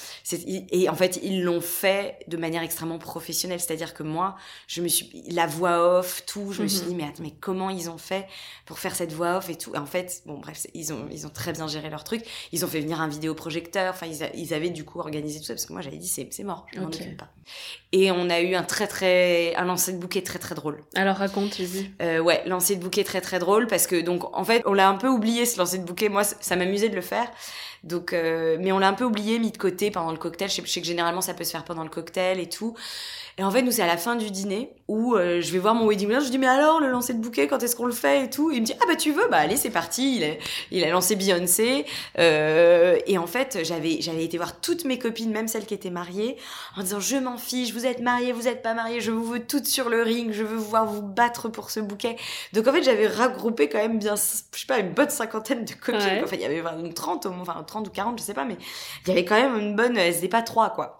Et 0.72 0.90
en 0.90 0.96
fait 0.96 1.20
ils 1.24 1.44
l'ont 1.44 1.62
fait 1.62 2.20
de 2.28 2.38
manière 2.38 2.64
extrêmement 2.64 3.00
professionnelle, 3.00 3.60
c'est-à-dire 3.60 3.94
que 3.94 4.04
moi 4.04 4.36
je 4.68 4.82
me 4.82 4.88
suis 4.88 5.24
la 5.30 5.46
voix 5.46 6.00
off, 6.00 6.24
tout, 6.26 6.52
je 6.52 6.64
me 6.64 6.68
suis 6.68 6.84
mhm. 6.84 6.90
dit 6.90 6.96
mais 6.96 7.04
attends 7.04 7.24
mais 7.24 7.34
comment 7.40 7.70
ils 7.70 7.90
ont 7.90 7.98
fait 7.98 8.28
pour 8.66 8.80
faire 8.80 8.96
cette 8.96 9.12
voix 9.12 9.38
off 9.38 9.50
et 9.50 9.58
tout? 9.58 9.76
Et 9.76 9.78
en 9.78 9.86
fait 9.86 10.24
bon 10.26 10.38
bref 10.40 10.68
ils 10.74 10.94
ont 10.94 11.08
ils 11.12 11.26
ont 11.26 11.32
très 11.32 11.52
bien 11.52 11.68
géré 11.68 11.90
leur 11.90 12.04
truc. 12.04 12.24
Ils 12.52 12.64
ont 12.64 12.68
fait 12.70 12.80
venir 12.80 13.02
un 13.02 13.08
vidéoprojecteur, 13.08 13.94
enfin 13.94 14.08
ils, 14.08 14.30
ils 14.36 14.54
avaient 14.54 14.70
du 14.70 14.86
coup 14.86 15.00
organisé 15.00 15.40
tout 15.40 15.46
ça 15.46 15.54
parce 15.54 15.66
que 15.66 15.74
moi 15.74 15.82
j'avais 15.82 15.98
dit 15.98 16.08
c'est 16.08 16.33
c'est 16.34 16.44
mort, 16.44 16.66
je 16.74 16.80
m'en 16.80 16.88
occupe 16.88 17.18
pas. 17.18 17.30
Et 17.92 18.12
on 18.12 18.30
a 18.30 18.42
eu 18.42 18.56
un 18.56 18.64
très 18.64 18.88
très 18.88 19.54
un 19.56 19.66
lancer 19.66 19.94
de 19.94 19.98
bouquet 19.98 20.22
très 20.22 20.40
très 20.40 20.56
drôle. 20.56 20.80
Alors 20.96 21.18
raconte, 21.18 21.60
vu. 21.60 21.94
Euh, 22.02 22.20
ouais, 22.20 22.42
lancer 22.48 22.76
de 22.76 22.82
bouquet 22.82 23.04
très 23.04 23.22
très 23.22 23.38
drôle 23.38 23.68
parce 23.68 23.86
que 23.86 24.02
donc 24.02 24.36
en 24.36 24.44
fait 24.44 24.64
on 24.66 24.74
l'a 24.74 24.90
un 24.90 24.96
peu 24.96 25.08
oublié 25.08 25.46
ce 25.46 25.60
lancer 25.60 25.78
de 25.78 25.84
bouquet. 25.84 26.10
Moi 26.10 26.24
ça 26.24 26.56
m'amusait 26.56 26.90
de 26.90 26.96
le 26.96 27.02
faire. 27.02 27.30
Donc 27.84 28.14
euh, 28.14 28.58
mais 28.60 28.72
on 28.72 28.80
l'a 28.80 28.88
un 28.88 28.94
peu 28.94 29.04
oublié, 29.04 29.38
mis 29.40 29.52
de 29.52 29.58
côté 29.58 29.92
pendant 29.92 30.12
le 30.12 30.18
cocktail. 30.18 30.50
Je 30.50 30.56
sais, 30.56 30.62
je 30.66 30.72
sais, 30.72 30.82
que 30.82 30.88
généralement 30.88 31.22
ça 31.22 31.34
peut 31.34 31.44
se 31.44 31.52
faire 31.52 31.66
pendant 31.66 31.84
le 31.84 31.90
cocktail 31.90 32.40
et 32.40 32.50
tout. 32.50 32.76
Et 33.38 33.44
en 33.44 33.50
fait, 33.50 33.62
nous, 33.64 33.72
c'est 33.72 33.82
à 33.82 33.88
la 33.88 33.98
fin 33.98 34.16
du 34.16 34.30
dîner 34.30 34.72
où 34.88 35.16
euh, 35.16 35.42
je 35.42 35.52
vais 35.52 35.60
voir 35.60 35.76
mon 35.76 35.88
wedding 35.88 36.08
planner. 36.08 36.26
Je 36.26 36.30
dis, 36.30 36.38
mais 36.38 36.48
alors, 36.48 36.80
le 36.80 36.90
lancer 36.90 37.14
de 37.14 37.20
bouquet, 37.20 37.48
quand 37.48 37.64
est-ce 37.64 37.76
qu'on 37.76 37.86
le 37.86 37.94
fait 37.94 38.26
et 38.26 38.30
tout? 38.30 38.52
Il 38.52 38.62
me 38.62 38.66
dit, 38.66 38.74
ah 38.82 38.86
bah 38.88 38.96
tu 38.96 39.12
veux? 39.12 39.28
Bah 39.30 39.38
allez, 39.38 39.56
c'est 39.56 39.70
parti. 39.70 40.18
Il 40.18 40.24
a, 40.24 40.34
il 40.72 40.84
a 40.84 40.90
lancé 40.90 41.16
Beyoncé. 41.16 41.86
Euh, 42.20 42.98
et 43.08 43.18
en 43.18 43.28
fait, 43.28 43.60
j'avais, 43.64 44.02
j'avais 44.02 44.24
été 44.24 44.38
voir 44.38 44.60
toutes 44.60 44.84
mes 44.86 45.00
copines, 45.00 45.32
même 45.32 45.48
celles 45.48 45.66
qui 45.66 45.74
étaient 45.74 45.90
mariées, 45.90 46.38
en 46.76 46.82
disant, 46.82 47.00
je 47.00 47.18
m'en 47.18 47.38
fiche, 47.38 47.74
vous 47.74 47.86
êtes 47.86 48.02
mariées, 48.02 48.34
vous 48.34 48.48
êtes 48.48 48.62
pas 48.62 48.74
mariées, 48.74 49.00
je 49.00 49.12
vous 49.12 49.24
veux 49.24 49.46
toutes 49.46 49.66
sur 49.68 49.90
le 49.90 50.02
ring, 50.02 50.32
je 50.34 50.44
veux 50.44 50.58
voir 50.58 50.86
vous 50.86 51.02
battre 51.02 51.48
pour 51.50 51.70
ce 51.70 51.80
bouquet. 51.80 52.18
Donc 52.52 52.68
en 52.68 52.74
fait, 52.74 52.84
j'avais 52.84 53.08
regroupé 53.08 53.70
quand 53.70 53.80
même 53.80 54.00
bien, 54.00 54.16
je 54.16 54.22
sais 54.22 54.68
pas, 54.68 54.80
une 54.80 54.92
bonne 54.92 55.10
cinquantaine 55.10 55.64
de 55.66 55.74
copines. 55.74 56.22
Enfin, 56.24 56.36
il 56.36 56.42
y 56.42 56.46
avait 56.46 56.64
une 56.80 56.94
30 56.94 57.26
au 57.28 57.32
moins, 57.32 57.42
enfin 57.42 57.64
30 57.64 57.88
ou 57.88 57.92
40, 57.92 58.20
je 58.20 58.24
sais 58.24 58.34
pas, 58.34 58.46
mais 58.46 58.58
il 59.06 59.10
y 59.10 59.12
avait 59.12 59.26
quand 59.26 59.36
même 59.36 59.58
une 59.58 59.76
bonne, 59.76 59.98
elles 59.98 60.24
pas 60.30 60.42
trois, 60.42 60.70
quoi. 60.70 61.00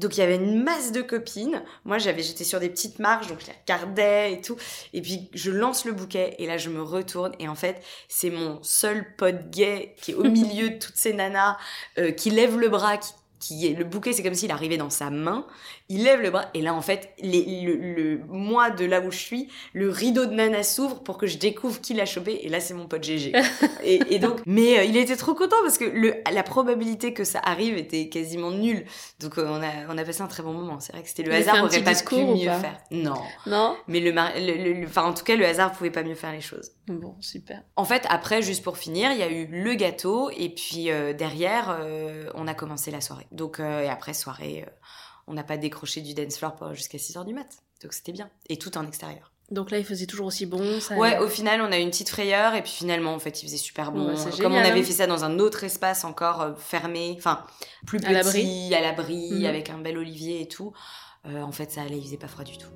Donc 0.00 0.16
il 0.16 0.20
y 0.20 0.22
avait 0.22 0.36
une 0.36 0.62
masse 0.62 0.92
de 0.92 1.02
copines. 1.02 1.62
Moi 1.84 1.98
j'avais 1.98 2.22
j'étais 2.22 2.44
sur 2.44 2.58
des 2.58 2.68
petites 2.68 2.98
marches 2.98 3.28
donc 3.28 3.40
je 3.40 3.46
les 3.46 3.52
regardais 3.52 4.32
et 4.32 4.40
tout 4.40 4.56
et 4.92 5.02
puis 5.02 5.28
je 5.34 5.50
lance 5.50 5.84
le 5.84 5.92
bouquet 5.92 6.34
et 6.38 6.46
là 6.46 6.58
je 6.58 6.70
me 6.70 6.82
retourne 6.82 7.32
et 7.38 7.48
en 7.48 7.54
fait 7.54 7.82
c'est 8.08 8.30
mon 8.30 8.62
seul 8.62 9.14
pote 9.16 9.50
gay 9.50 9.94
qui 10.00 10.12
est 10.12 10.14
au 10.14 10.24
milieu 10.30 10.70
de 10.70 10.78
toutes 10.78 10.96
ces 10.96 11.12
nanas 11.12 11.56
euh, 11.98 12.10
qui 12.10 12.30
lève 12.30 12.58
le 12.58 12.68
bras 12.68 12.96
qui 12.96 13.12
qui 13.40 13.66
est 13.66 13.74
le 13.74 13.84
bouquet, 13.84 14.12
c'est 14.12 14.22
comme 14.22 14.34
s'il 14.34 14.50
arrivait 14.50 14.76
dans 14.76 14.90
sa 14.90 15.10
main. 15.10 15.46
Il 15.88 16.04
lève 16.04 16.20
le 16.20 16.30
bras 16.30 16.46
et 16.54 16.60
là 16.60 16.74
en 16.74 16.82
fait, 16.82 17.14
les, 17.20 17.62
le, 17.62 17.74
le, 17.74 18.20
moi 18.28 18.70
de 18.70 18.84
là 18.84 19.00
où 19.00 19.10
je 19.10 19.18
suis, 19.18 19.48
le 19.72 19.88
rideau 19.88 20.26
de 20.26 20.32
Nana 20.32 20.62
s'ouvre 20.62 21.02
pour 21.02 21.16
que 21.16 21.26
je 21.26 21.38
découvre 21.38 21.80
qui 21.80 21.94
l'a 21.94 22.04
chopé 22.04 22.40
et 22.42 22.48
là 22.48 22.60
c'est 22.60 22.74
mon 22.74 22.86
pote 22.86 23.02
GG. 23.02 23.32
et, 23.82 24.14
et, 24.14 24.18
donc, 24.18 24.40
mais 24.46 24.78
euh, 24.78 24.84
il 24.84 24.96
était 24.96 25.16
trop 25.16 25.34
content 25.34 25.56
parce 25.62 25.78
que 25.78 25.84
le, 25.84 26.14
la 26.30 26.42
probabilité 26.42 27.14
que 27.14 27.24
ça 27.24 27.40
arrive 27.42 27.76
était 27.76 28.08
quasiment 28.08 28.50
nulle. 28.50 28.84
Donc 29.20 29.38
euh, 29.38 29.46
on 29.48 29.62
a 29.62 29.70
on 29.88 29.96
a 29.96 30.04
passé 30.04 30.20
un 30.20 30.28
très 30.28 30.42
bon 30.42 30.52
moment. 30.52 30.78
C'est 30.78 30.92
vrai 30.92 31.02
que 31.02 31.08
c'était 31.08 31.22
le 31.22 31.32
hasard 31.32 31.64
aurait 31.64 31.82
pas 31.82 31.94
pu 31.94 32.16
mieux 32.16 32.44
faire. 32.44 32.78
Non. 32.90 33.22
Non. 33.46 33.76
Mais 33.88 34.00
le, 34.00 34.10
le, 34.10 34.86
enfin 34.86 35.04
en 35.04 35.14
tout 35.14 35.24
cas 35.24 35.36
le 35.36 35.46
hasard 35.46 35.72
pouvait 35.72 35.90
pas 35.90 36.02
mieux 36.02 36.14
faire 36.14 36.32
les 36.32 36.42
choses. 36.42 36.72
Bon 36.90 37.16
super. 37.20 37.62
En 37.76 37.84
fait 37.84 38.06
après 38.08 38.42
juste 38.42 38.62
pour 38.62 38.78
finir, 38.78 39.12
il 39.12 39.18
y 39.18 39.22
a 39.22 39.30
eu 39.30 39.46
le 39.46 39.74
gâteau 39.74 40.30
et 40.30 40.48
puis 40.48 40.90
euh, 40.90 41.12
derrière 41.12 41.78
on 42.34 42.46
a 42.46 42.54
commencé 42.54 42.90
la 42.90 43.00
soirée. 43.00 43.26
Donc, 43.32 43.60
euh, 43.60 43.82
et 43.82 43.88
après, 43.88 44.14
soirée, 44.14 44.64
euh, 44.66 44.70
on 45.26 45.34
n'a 45.34 45.44
pas 45.44 45.56
décroché 45.56 46.00
du 46.00 46.14
dance 46.14 46.38
floor 46.38 46.74
jusqu'à 46.74 46.98
6h 46.98 47.24
du 47.24 47.34
mat. 47.34 47.58
Donc, 47.82 47.92
c'était 47.92 48.12
bien. 48.12 48.30
Et 48.48 48.56
tout 48.58 48.76
en 48.76 48.86
extérieur. 48.86 49.32
Donc 49.50 49.72
là, 49.72 49.78
il 49.78 49.84
faisait 49.84 50.06
toujours 50.06 50.26
aussi 50.26 50.46
bon. 50.46 50.80
Ça 50.80 50.96
ouais, 50.96 51.18
au 51.18 51.26
final, 51.26 51.60
on 51.60 51.72
a 51.72 51.78
eu 51.78 51.82
une 51.82 51.90
petite 51.90 52.08
frayeur 52.08 52.54
et 52.54 52.62
puis 52.62 52.70
finalement, 52.70 53.12
en 53.12 53.18
fait, 53.18 53.42
il 53.42 53.46
faisait 53.46 53.56
super 53.56 53.90
bon. 53.90 54.06
Bah, 54.06 54.30
Comme 54.40 54.54
on 54.54 54.58
avait 54.58 54.84
fait 54.84 54.92
ça 54.92 55.08
dans 55.08 55.24
un 55.24 55.40
autre 55.40 55.64
espace 55.64 56.04
encore 56.04 56.40
euh, 56.40 56.54
fermé, 56.54 57.16
enfin 57.18 57.44
plus 57.84 57.98
petit, 57.98 58.06
à 58.72 58.80
l'abri, 58.80 59.30
mhm. 59.32 59.46
avec 59.46 59.70
un 59.70 59.78
bel 59.78 59.98
olivier 59.98 60.40
et 60.40 60.46
tout. 60.46 60.72
en 61.24 61.52
fait, 61.52 61.72
ça 61.72 61.82
allait, 61.82 61.98
il 61.98 62.04
faisait 62.04 62.16
pas 62.16 62.28
froid 62.28 62.44
du 62.44 62.58
tout. 62.58 62.70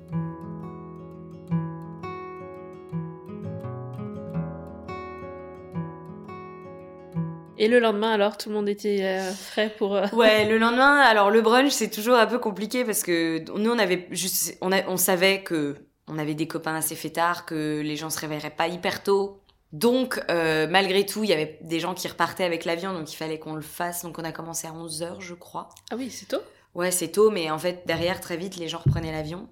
Et 7.57 7.67
le 7.67 7.79
lendemain, 7.79 8.11
alors, 8.11 8.37
tout 8.37 8.49
le 8.49 8.55
monde 8.55 8.67
était 8.67 9.03
euh, 9.03 9.31
frais 9.31 9.73
pour. 9.77 9.95
Euh, 9.95 10.07
ouais, 10.13 10.45
le 10.47 10.57
lendemain, 10.57 10.99
alors 10.99 11.31
le 11.31 11.41
brunch, 11.41 11.71
c'est 11.71 11.89
toujours 11.89 12.15
un 12.15 12.27
peu 12.27 12.39
compliqué 12.39 12.83
parce 12.83 13.03
que 13.03 13.43
nous, 13.57 13.71
on 13.71 13.79
avait 13.79 14.07
juste, 14.11 14.57
on, 14.61 14.71
on 14.71 14.97
savait 14.97 15.41
que 15.41 15.75
on 16.07 16.17
avait 16.17 16.35
des 16.35 16.47
copains 16.47 16.75
assez 16.75 16.95
fêtards, 16.95 17.45
que 17.45 17.81
les 17.81 17.95
gens 17.95 18.09
se 18.09 18.19
réveilleraient 18.19 18.51
pas 18.51 18.67
hyper 18.67 19.03
tôt. 19.03 19.41
Donc, 19.71 20.21
euh, 20.29 20.67
malgré 20.67 21.05
tout, 21.05 21.23
il 21.23 21.29
y 21.29 21.33
avait 21.33 21.57
des 21.61 21.79
gens 21.79 21.93
qui 21.93 22.07
repartaient 22.07 22.43
avec 22.43 22.65
l'avion, 22.65 22.93
donc 22.93 23.11
il 23.11 23.15
fallait 23.15 23.39
qu'on 23.39 23.55
le 23.55 23.61
fasse. 23.61 24.03
Donc, 24.03 24.19
on 24.19 24.23
a 24.23 24.31
commencé 24.31 24.67
à 24.67 24.71
11h, 24.71 25.19
je 25.19 25.33
crois. 25.33 25.69
Ah 25.91 25.95
oui, 25.97 26.09
c'est 26.11 26.27
tôt 26.27 26.41
Ouais, 26.75 26.91
c'est 26.91 27.07
tôt, 27.07 27.31
mais 27.31 27.49
en 27.49 27.57
fait, 27.57 27.83
derrière, 27.85 28.19
très 28.19 28.37
vite, 28.37 28.57
les 28.57 28.67
gens 28.67 28.79
reprenaient 28.79 29.11
l'avion. 29.13 29.47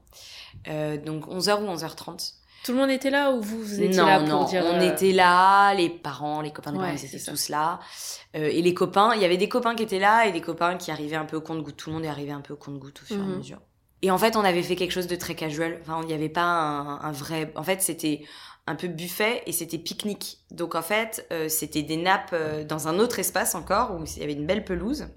donc, 0.68 1.28
11h 1.28 1.64
ou 1.64 1.74
11h30. 1.74 2.34
Tout 2.64 2.72
le 2.72 2.78
monde 2.78 2.92
était 2.92 3.10
là 3.10 3.32
ou 3.32 3.42
vous, 3.42 3.62
vous 3.62 3.82
étiez 3.82 3.98
là 4.02 4.20
pour 4.20 4.28
non, 4.30 4.46
dire 4.46 4.64
on 4.66 4.80
euh, 4.80 4.94
était 4.94 5.12
là, 5.12 5.74
les 5.74 5.90
parents, 5.90 6.42
les 6.42 6.52
copains 6.52 6.72
de 6.72 6.78
parents, 6.78 6.94
ils 6.94 7.06
étaient 7.06 7.20
tous 7.20 7.50
là. 7.50 7.80
Euh, 8.38 8.50
et 8.52 8.62
les 8.62 8.74
copains, 8.74 9.14
il 9.16 9.22
y 9.22 9.26
avait 9.26 9.38
des 9.38 9.50
copains 9.50 9.76
qui 9.76 9.84
étaient 9.84 10.00
là 10.00 10.28
et 10.28 10.32
des 10.32 10.40
copains 10.40 10.78
qui 10.78 10.90
arrivaient 10.90 11.18
un 11.18 11.26
peu 11.26 11.36
au 11.36 11.42
compte-goutte. 11.42 11.76
Tout 11.76 11.90
le 11.90 11.96
monde 11.96 12.06
est 12.06 12.10
arrivé 12.10 12.32
un 12.32 12.40
peu 12.40 12.54
au 12.54 12.58
compte-goutte 12.58 13.02
au 13.02 13.06
fur 13.06 13.18
et 13.18 13.20
à 13.20 13.24
mhm. 13.24 13.38
mesure. 13.38 13.60
Et 14.02 14.12
en 14.12 14.18
fait, 14.18 14.38
on 14.38 14.46
avait 14.46 14.64
fait 14.64 14.78
quelque 14.78 14.92
chose 14.92 15.08
de 15.08 15.16
très 15.18 15.36
casual. 15.36 15.78
Enfin, 15.82 16.00
il 16.04 16.08
n'y 16.08 16.14
avait 16.14 16.30
pas 16.30 16.44
un, 16.44 17.12
vrai... 17.12 17.52
En 17.56 17.64
fait, 17.64 17.82
c'était 17.82 18.22
un 18.66 18.76
peu 18.76 18.88
buffet 18.88 19.44
et 19.46 19.52
c'était 19.52 19.78
pique-nique. 19.78 20.40
Donc 20.52 20.76
en 20.76 20.82
fait, 20.82 21.28
euh, 21.32 21.50
c'était 21.50 21.84
des 21.84 21.98
nappes 21.98 22.36
dans 22.68 22.88
un 22.88 22.98
autre 22.98 23.20
espace 23.20 23.56
encore 23.56 23.94
où 23.94 24.06
il 24.06 24.20
y 24.20 24.24
avait 24.24 24.34
une 24.34 24.46
belle 24.46 24.64
pelouse. 24.64 25.08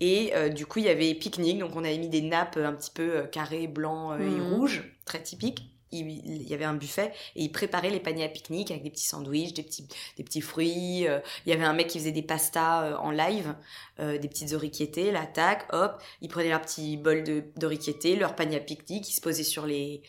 Et 0.00 0.32
du 0.54 0.66
coup, 0.66 0.80
il 0.80 0.84
y 0.84 0.88
avait 0.88 1.14
pique-nique. 1.14 1.60
Donc 1.60 1.76
on 1.76 1.84
avait 1.84 1.98
mis 1.98 2.08
des 2.08 2.22
nappes 2.22 2.58
un 2.58 2.72
petit 2.72 2.90
peu 2.90 3.22
carrées, 3.30 3.68
blancs 3.68 4.20
et 4.20 4.24
mhm. 4.24 4.52
rouges, 4.52 4.98
très 5.04 5.22
typiques 5.22 5.75
il, 5.98 6.48
y 6.48 6.54
avait 6.54 6.64
un 6.64 6.74
buffet 6.74 7.12
et 7.34 7.42
il 7.42 7.50
préparait 7.50 7.90
les 7.90 8.00
paniers 8.00 8.24
à 8.24 8.28
pique-nique 8.28 8.70
avec 8.70 8.82
des 8.82 8.90
petits 8.90 9.06
sandwichs, 9.06 9.54
des 9.54 9.62
petits, 9.62 9.86
des 10.16 10.24
petits 10.24 10.40
fruits. 10.40 11.06
Euh. 11.06 11.20
il 11.44 11.50
y 11.50 11.52
avait 11.52 11.64
un 11.64 11.72
mec 11.72 11.88
qui 11.88 11.98
faisait 11.98 12.12
des 12.12 12.22
pastas 12.22 12.84
euh, 12.84 12.96
en 12.96 13.10
live, 13.10 13.54
euh, 14.00 14.18
des 14.18 14.28
petites 14.28 14.52
oriquettes, 14.52 15.12
la 15.12 15.26
tac, 15.26 15.66
hop, 15.72 16.02
ils 16.20 16.28
prenaient 16.28 16.50
leur 16.50 16.62
petit 16.62 16.96
bol 16.96 17.22
de 17.24 17.44
d'oriquettes, 17.56 18.18
leur 18.18 18.34
panier 18.34 18.56
à 18.56 18.60
pique-nique, 18.60 19.08
ils 19.08 19.14
se 19.14 19.20
posaient 19.20 19.44
sur 19.44 19.66
les 19.66 20.02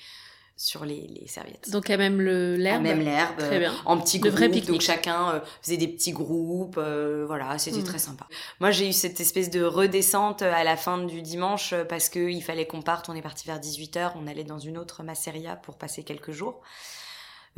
sur 0.58 0.86
les, 0.86 1.08
les 1.08 1.28
serviettes. 1.28 1.70
Donc 1.70 1.92
à 1.92 1.98
même 1.98 2.20
l'herbe. 2.20 2.82
Même 2.82 3.02
l'herbe. 3.02 3.38
Très 3.38 3.60
bien. 3.60 3.74
En 3.86 4.00
petits 4.00 4.20
groupes. 4.20 4.66
Donc 4.66 4.82
chacun 4.82 5.30
euh, 5.30 5.40
faisait 5.62 5.78
des 5.78 5.88
petits 5.88 6.12
groupes. 6.12 6.78
Euh, 6.80 7.26
voilà, 7.28 7.60
c'était 7.60 7.80
mm. 7.80 7.84
très 7.84 8.00
sympa. 8.00 8.28
Moi 8.60 8.72
j'ai 8.72 8.90
eu 8.90 8.94
cette 8.94 9.20
espèce 9.22 9.52
de 9.52 9.64
redescente 9.64 10.42
à 10.42 10.64
la 10.64 10.76
fin 10.76 10.98
du 10.98 11.22
dimanche 11.22 11.74
euh, 11.74 11.86
parce 11.86 12.10
que 12.10 12.20
il 12.20 12.42
fallait 12.42 12.66
qu'on 12.66 12.82
parte. 12.82 13.08
On 13.08 13.16
est 13.16 13.22
parti 13.22 13.46
vers 13.46 13.60
18h. 13.60 14.14
On 14.16 14.26
allait 14.26 14.44
dans 14.44 14.58
une 14.58 14.80
autre 14.80 15.04
masseria 15.04 15.56
pour 15.56 15.76
passer 15.78 16.04
quelques 16.04 16.32
jours. 16.32 16.62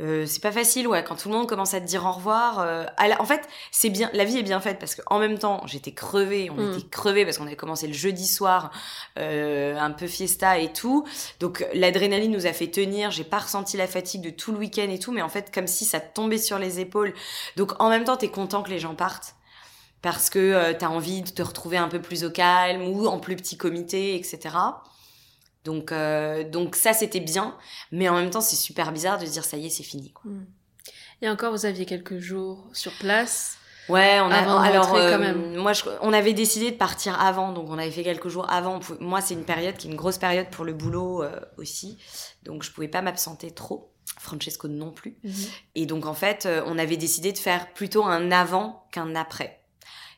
Euh, 0.00 0.24
c'est 0.26 0.40
pas 0.40 0.52
facile, 0.52 0.88
ouais, 0.88 1.04
quand 1.04 1.16
tout 1.16 1.28
le 1.28 1.34
monde 1.34 1.48
commence 1.48 1.74
à 1.74 1.80
te 1.80 1.86
dire 1.86 2.06
au 2.06 2.12
revoir. 2.12 2.60
Euh, 2.60 2.86
en 3.18 3.24
fait, 3.24 3.46
c'est 3.70 3.90
bien, 3.90 4.10
la 4.14 4.24
vie 4.24 4.38
est 4.38 4.42
bien 4.42 4.60
faite 4.60 4.78
parce 4.78 4.94
qu'en 4.94 5.18
même 5.18 5.38
temps, 5.38 5.62
j'étais 5.66 5.92
crevée, 5.92 6.50
on 6.50 6.54
mm. 6.54 6.72
était 6.72 6.88
crevée 6.88 7.24
parce 7.24 7.38
qu'on 7.38 7.46
avait 7.46 7.56
commencé 7.56 7.86
le 7.86 7.92
jeudi 7.92 8.26
soir, 8.26 8.70
euh, 9.18 9.76
un 9.78 9.90
peu 9.90 10.06
fiesta 10.06 10.58
et 10.58 10.72
tout. 10.72 11.06
Donc 11.38 11.66
l'adrénaline 11.74 12.32
nous 12.32 12.46
a 12.46 12.52
fait 12.52 12.68
tenir. 12.68 13.10
J'ai 13.10 13.24
pas 13.24 13.38
ressenti 13.38 13.76
la 13.76 13.86
fatigue 13.86 14.22
de 14.22 14.30
tout 14.30 14.52
le 14.52 14.58
week-end 14.58 14.88
et 14.88 14.98
tout, 14.98 15.12
mais 15.12 15.22
en 15.22 15.28
fait, 15.28 15.52
comme 15.52 15.66
si 15.66 15.84
ça 15.84 16.00
tombait 16.00 16.38
sur 16.38 16.58
les 16.58 16.80
épaules. 16.80 17.12
Donc 17.56 17.72
en 17.78 17.90
même 17.90 18.04
temps, 18.04 18.16
t'es 18.16 18.30
content 18.30 18.62
que 18.62 18.70
les 18.70 18.78
gens 18.78 18.94
partent 18.94 19.34
parce 20.02 20.30
que 20.30 20.72
t'as 20.72 20.88
envie 20.88 21.20
de 21.20 21.28
te 21.28 21.42
retrouver 21.42 21.76
un 21.76 21.88
peu 21.88 22.00
plus 22.00 22.24
au 22.24 22.30
calme 22.30 22.82
ou 22.88 23.06
en 23.06 23.18
plus 23.18 23.36
petit 23.36 23.58
comité, 23.58 24.16
etc. 24.16 24.48
Donc, 25.64 25.92
euh, 25.92 26.48
donc 26.48 26.76
ça, 26.76 26.92
c'était 26.92 27.20
bien. 27.20 27.56
Mais 27.92 28.08
en 28.08 28.14
même 28.14 28.30
temps, 28.30 28.40
c'est 28.40 28.56
super 28.56 28.92
bizarre 28.92 29.18
de 29.18 29.26
dire 29.26 29.44
ça 29.44 29.56
y 29.56 29.66
est, 29.66 29.70
c'est 29.70 29.82
fini. 29.82 30.12
Quoi. 30.12 30.30
Hmm. 30.30 30.46
Et 31.22 31.28
encore, 31.28 31.52
vous 31.52 31.66
aviez 31.66 31.86
quelques 31.86 32.18
jours 32.18 32.66
sur 32.72 32.92
place. 32.92 33.56
Ouais, 33.88 34.20
on 34.20 34.30
a 34.30 34.36
alors 34.36 34.88
quand 34.90 34.96
euh, 34.98 35.18
même. 35.18 35.56
moi 35.56 35.72
on 36.00 36.12
avait 36.12 36.32
décidé 36.32 36.70
de 36.70 36.76
partir 36.76 37.20
avant 37.20 37.52
donc 37.52 37.68
on 37.70 37.78
avait 37.78 37.90
fait 37.90 38.04
quelques 38.04 38.28
jours 38.28 38.48
avant. 38.48 38.78
Moi 39.00 39.20
c'est 39.20 39.34
une 39.34 39.44
période 39.44 39.76
qui 39.76 39.88
est 39.88 39.90
une 39.90 39.96
grosse 39.96 40.18
période 40.18 40.48
pour 40.50 40.64
le 40.64 40.72
boulot 40.72 41.24
euh, 41.24 41.40
aussi. 41.56 41.98
Donc 42.44 42.62
je 42.62 42.70
pouvais 42.70 42.88
pas 42.88 43.02
m'absenter 43.02 43.50
trop. 43.50 43.92
Francesco 44.18 44.68
non 44.68 44.92
plus. 44.92 45.16
Mhm. 45.24 45.34
Et 45.74 45.86
donc 45.86 46.06
en 46.06 46.14
fait, 46.14 46.46
on 46.66 46.78
avait 46.78 46.98
décidé 46.98 47.32
de 47.32 47.38
faire 47.38 47.72
plutôt 47.72 48.04
un 48.04 48.30
avant 48.30 48.86
qu'un 48.92 49.14
après. 49.16 49.59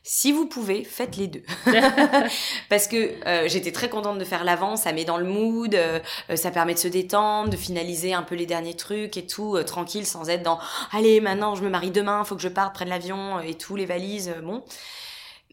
Si 0.05 0.33
vous 0.33 0.45
pouvez, 0.45 0.83
faites 0.83 1.15
les 1.15 1.27
deux. 1.27 1.43
Parce 2.69 2.87
que 2.87 3.25
euh, 3.25 3.47
j'étais 3.47 3.71
très 3.71 3.87
contente 3.87 4.19
de 4.19 4.25
faire 4.25 4.43
l'avant, 4.43 4.75
ça 4.75 4.91
met 4.91 5.05
dans 5.05 5.17
le 5.17 5.23
mood, 5.23 5.73
euh, 5.73 5.99
euh, 6.29 6.35
ça 6.35 6.51
permet 6.51 6.73
de 6.73 6.79
se 6.79 6.89
détendre, 6.89 7.49
de 7.49 7.55
finaliser 7.55 8.13
un 8.13 8.23
peu 8.23 8.35
les 8.35 8.45
derniers 8.45 8.75
trucs 8.75 9.15
et 9.15 9.25
tout, 9.25 9.57
tranquille, 9.63 10.05
sans 10.05 10.29
être 10.29 10.43
dans 10.43 10.59
allez, 10.91 11.21
maintenant 11.21 11.55
je 11.55 11.63
me 11.63 11.69
marie 11.69 11.91
demain, 11.91 12.25
faut 12.25 12.35
que 12.35 12.41
je 12.41 12.49
parte, 12.49 12.75
prenne 12.75 12.89
l'avion 12.89 13.39
et 13.39 13.53
tout, 13.53 13.77
les 13.77 13.85
valises, 13.85 14.35
bon. 14.43 14.65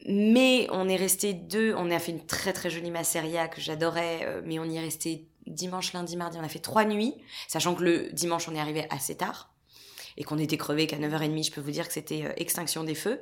mais 0.07 0.67
on 0.73 0.89
est 0.89 0.97
resté 0.97 1.33
deux, 1.33 1.73
on 1.77 1.89
a 1.91 1.99
fait 2.01 2.11
une 2.13 2.27
très 2.27 2.53
très 2.53 2.71
jolie 2.71 2.91
masseria 2.91 3.47
que 3.47 3.61
j'adorais, 3.61 4.21
euh, 4.25 4.43
mais 4.45 4.59
on 4.59 4.65
y 4.65 4.77
est 4.77 4.81
resté 4.81 5.29
dimanche, 5.47 5.93
lundi, 5.93 6.17
mardi, 6.17 6.39
on 6.41 6.45
a 6.45 6.49
fait 6.49 6.59
trois 6.59 6.85
nuits, 6.85 7.15
sachant 7.47 7.75
que 7.75 7.85
le 7.85 8.11
dimanche 8.13 8.49
on 8.49 8.55
est 8.57 8.61
arrivé 8.61 8.87
assez 8.91 9.17
tard 9.17 9.50
et 10.17 10.25
qu'on 10.25 10.39
était 10.39 10.57
crevé 10.57 10.87
qu'à 10.87 10.99
9h30, 10.99 11.47
je 11.47 11.51
peux 11.53 11.61
vous 11.61 11.71
dire 11.71 11.87
que 11.87 11.95
c'était 11.95 12.25
euh, 12.25 12.33
extinction 12.37 12.85
des 12.85 12.95
feux. 12.95 13.21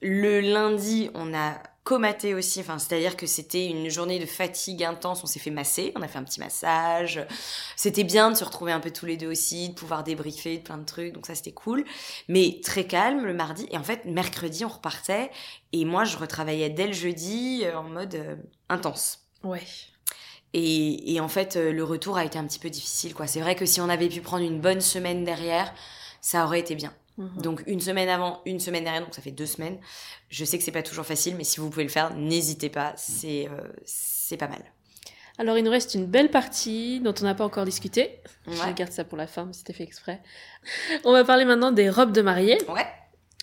Le 0.00 0.40
lundi, 0.40 1.10
on 1.14 1.34
a 1.34 1.60
comaté 1.90 2.34
aussi, 2.34 2.60
enfin, 2.60 2.78
c'est-à-dire 2.78 3.16
que 3.16 3.26
c'était 3.26 3.66
une 3.66 3.88
journée 3.88 4.18
de 4.18 4.26
fatigue 4.26 4.84
intense, 4.84 5.24
on 5.24 5.26
s'est 5.26 5.40
fait 5.40 5.50
masser, 5.50 5.92
on 5.96 6.02
a 6.02 6.08
fait 6.08 6.18
un 6.18 6.24
petit 6.24 6.40
massage. 6.40 7.26
C'était 7.74 8.04
bien 8.04 8.30
de 8.30 8.36
se 8.36 8.44
retrouver 8.44 8.70
un 8.70 8.80
peu 8.80 8.90
tous 8.90 9.06
les 9.06 9.16
deux 9.16 9.28
aussi, 9.28 9.70
de 9.70 9.74
pouvoir 9.74 10.04
débriefer 10.04 10.58
de 10.58 10.62
plein 10.62 10.78
de 10.78 10.84
trucs, 10.84 11.12
donc 11.12 11.26
ça 11.26 11.34
c'était 11.34 11.52
cool. 11.52 11.84
Mais 12.28 12.60
très 12.62 12.86
calme 12.86 13.24
le 13.24 13.34
mardi, 13.34 13.66
et 13.70 13.78
en 13.78 13.82
fait, 13.82 14.04
mercredi, 14.04 14.64
on 14.64 14.68
repartait, 14.68 15.30
et 15.72 15.84
moi, 15.84 16.04
je 16.04 16.16
retravaillais 16.16 16.70
dès 16.70 16.86
le 16.86 16.92
jeudi 16.92 17.62
euh, 17.64 17.78
en 17.78 17.84
mode 17.84 18.14
euh, 18.14 18.36
intense. 18.68 19.26
Ouais. 19.42 19.62
Et, 20.52 21.14
et, 21.14 21.20
en 21.20 21.28
fait, 21.28 21.54
le 21.56 21.84
retour 21.84 22.18
a 22.18 22.24
été 22.24 22.36
un 22.36 22.44
petit 22.44 22.58
peu 22.58 22.70
difficile, 22.70 23.14
quoi. 23.14 23.28
C'est 23.28 23.40
vrai 23.40 23.54
que 23.54 23.64
si 23.66 23.80
on 23.80 23.88
avait 23.88 24.08
pu 24.08 24.20
prendre 24.20 24.44
une 24.44 24.60
bonne 24.60 24.80
semaine 24.80 25.24
derrière, 25.24 25.72
ça 26.20 26.44
aurait 26.44 26.60
été 26.60 26.74
bien. 26.74 26.92
Mhm. 27.18 27.42
Donc 27.42 27.62
une 27.66 27.80
semaine 27.80 28.08
avant, 28.08 28.40
une 28.46 28.60
semaine 28.60 28.84
derrière, 28.84 29.02
donc 29.02 29.14
ça 29.14 29.22
fait 29.22 29.30
deux 29.30 29.46
semaines. 29.46 29.78
Je 30.28 30.44
sais 30.44 30.58
que 30.58 30.64
c'est 30.64 30.72
pas 30.72 30.82
toujours 30.82 31.04
facile, 31.04 31.36
mais 31.36 31.44
si 31.44 31.60
vous 31.60 31.70
pouvez 31.70 31.84
le 31.84 31.90
faire, 31.90 32.14
n'hésitez 32.14 32.70
pas, 32.70 32.92
c'est 32.96 33.48
euh, 33.48 33.68
c'est 33.84 34.36
pas 34.36 34.48
mal. 34.48 34.62
Alors 35.38 35.56
il 35.56 35.64
nous 35.64 35.70
reste 35.70 35.94
une 35.94 36.06
belle 36.06 36.30
partie 36.30 37.00
dont 37.00 37.14
on 37.20 37.24
n'a 37.24 37.34
pas 37.34 37.44
encore 37.44 37.64
discuté. 37.64 38.20
Je 38.46 38.72
garde 38.72 38.92
ça 38.92 39.04
pour 39.04 39.16
la 39.16 39.26
fin, 39.26 39.48
c'était 39.52 39.72
fait 39.72 39.84
exprès. 39.84 40.20
On 41.04 41.12
va 41.12 41.24
parler 41.24 41.44
maintenant 41.44 41.72
des 41.72 41.88
robes 41.88 42.12
de 42.12 42.22
mariée. 42.22 42.58
Ouais. 42.68 42.86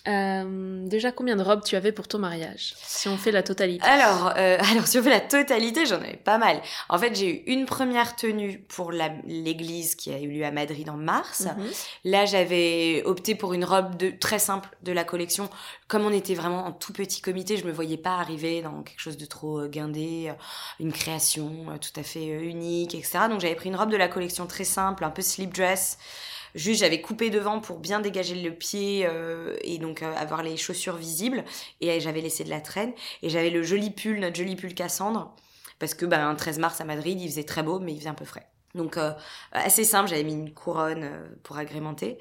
Euh, 0.06 0.86
déjà, 0.86 1.10
combien 1.12 1.36
de 1.36 1.42
robes 1.42 1.62
tu 1.64 1.76
avais 1.76 1.92
pour 1.92 2.06
ton 2.08 2.18
mariage 2.18 2.74
Si 2.82 3.08
on 3.08 3.16
fait 3.16 3.32
la 3.32 3.42
totalité? 3.42 3.86
Alors, 3.86 4.32
euh, 4.36 4.56
alors 4.70 4.86
si 4.86 4.98
on 4.98 5.02
fait 5.02 5.10
la 5.10 5.20
totalité, 5.20 5.86
j'en 5.86 5.96
avais 5.96 6.16
pas 6.16 6.38
mal. 6.38 6.62
En 6.88 6.98
fait, 6.98 7.14
j'ai 7.14 7.28
eu 7.28 7.52
une 7.52 7.66
première 7.66 8.16
tenue 8.16 8.60
pour 8.68 8.92
l'église 8.92 9.96
qui 9.96 10.12
a 10.12 10.20
eu 10.20 10.28
lieu 10.28 10.44
à 10.44 10.50
Madrid 10.50 10.88
en 10.88 10.96
mars. 10.96 11.46
Mhm. 11.46 11.66
Là, 12.04 12.24
j'avais 12.24 13.02
opté 13.04 13.34
pour 13.34 13.52
une 13.52 13.64
robe 13.64 13.96
de, 13.96 14.10
très 14.10 14.38
simple 14.38 14.68
de 14.82 14.92
la 14.92 15.04
collection. 15.04 15.50
Comme 15.88 16.04
on 16.04 16.12
était 16.12 16.34
vraiment 16.34 16.66
en 16.66 16.72
tout 16.72 16.92
petit 16.92 17.20
comité, 17.20 17.56
je 17.56 17.64
me 17.64 17.72
voyais 17.72 17.98
pas 17.98 18.16
arriver 18.16 18.62
dans 18.62 18.82
quelque 18.82 19.00
chose 19.00 19.16
de 19.16 19.26
trop 19.26 19.60
euh, 19.60 19.68
guindé, 19.68 20.32
une 20.80 20.92
création 20.92 21.66
tout 21.80 22.00
à 22.00 22.02
fait 22.02 22.26
unique, 22.26 22.94
etc. 22.94 23.20
Donc, 23.28 23.40
j'avais 23.40 23.56
pris 23.56 23.68
une 23.68 23.76
robe 23.76 23.90
de 23.90 23.96
la 23.96 24.08
collection 24.08 24.46
très 24.46 24.64
simple, 24.64 25.04
un 25.04 25.10
peu 25.10 25.22
slip 25.22 25.52
dress. 25.54 25.98
Juste, 26.54 26.80
j'avais 26.80 27.00
coupé 27.00 27.30
devant 27.30 27.60
pour 27.60 27.78
bien 27.78 28.00
dégager 28.00 28.34
le 28.34 28.52
pied 28.52 29.06
euh, 29.06 29.56
et 29.62 29.78
donc 29.78 30.02
euh, 30.02 30.14
avoir 30.16 30.42
les 30.42 30.56
chaussures 30.56 30.96
visibles. 30.96 31.44
Et 31.80 32.00
j'avais 32.00 32.20
laissé 32.20 32.44
de 32.44 32.50
la 32.50 32.60
traîne. 32.60 32.92
Et 33.22 33.30
j'avais 33.30 33.50
le 33.50 33.62
joli 33.62 33.90
pull, 33.90 34.20
notre 34.20 34.36
joli 34.36 34.56
pull 34.56 34.74
Cassandre. 34.74 35.34
Parce 35.78 35.94
que 35.94 36.06
bah, 36.06 36.24
un 36.26 36.34
13 36.34 36.58
mars 36.58 36.80
à 36.80 36.84
Madrid, 36.84 37.20
il 37.20 37.28
faisait 37.28 37.44
très 37.44 37.62
beau, 37.62 37.78
mais 37.78 37.92
il 37.92 37.98
faisait 37.98 38.08
un 38.08 38.14
peu 38.14 38.24
frais. 38.24 38.46
Donc 38.74 38.96
euh, 38.96 39.12
assez 39.52 39.84
simple, 39.84 40.08
j'avais 40.08 40.24
mis 40.24 40.34
une 40.34 40.52
couronne 40.52 41.08
pour 41.42 41.56
agrémenter. 41.56 42.18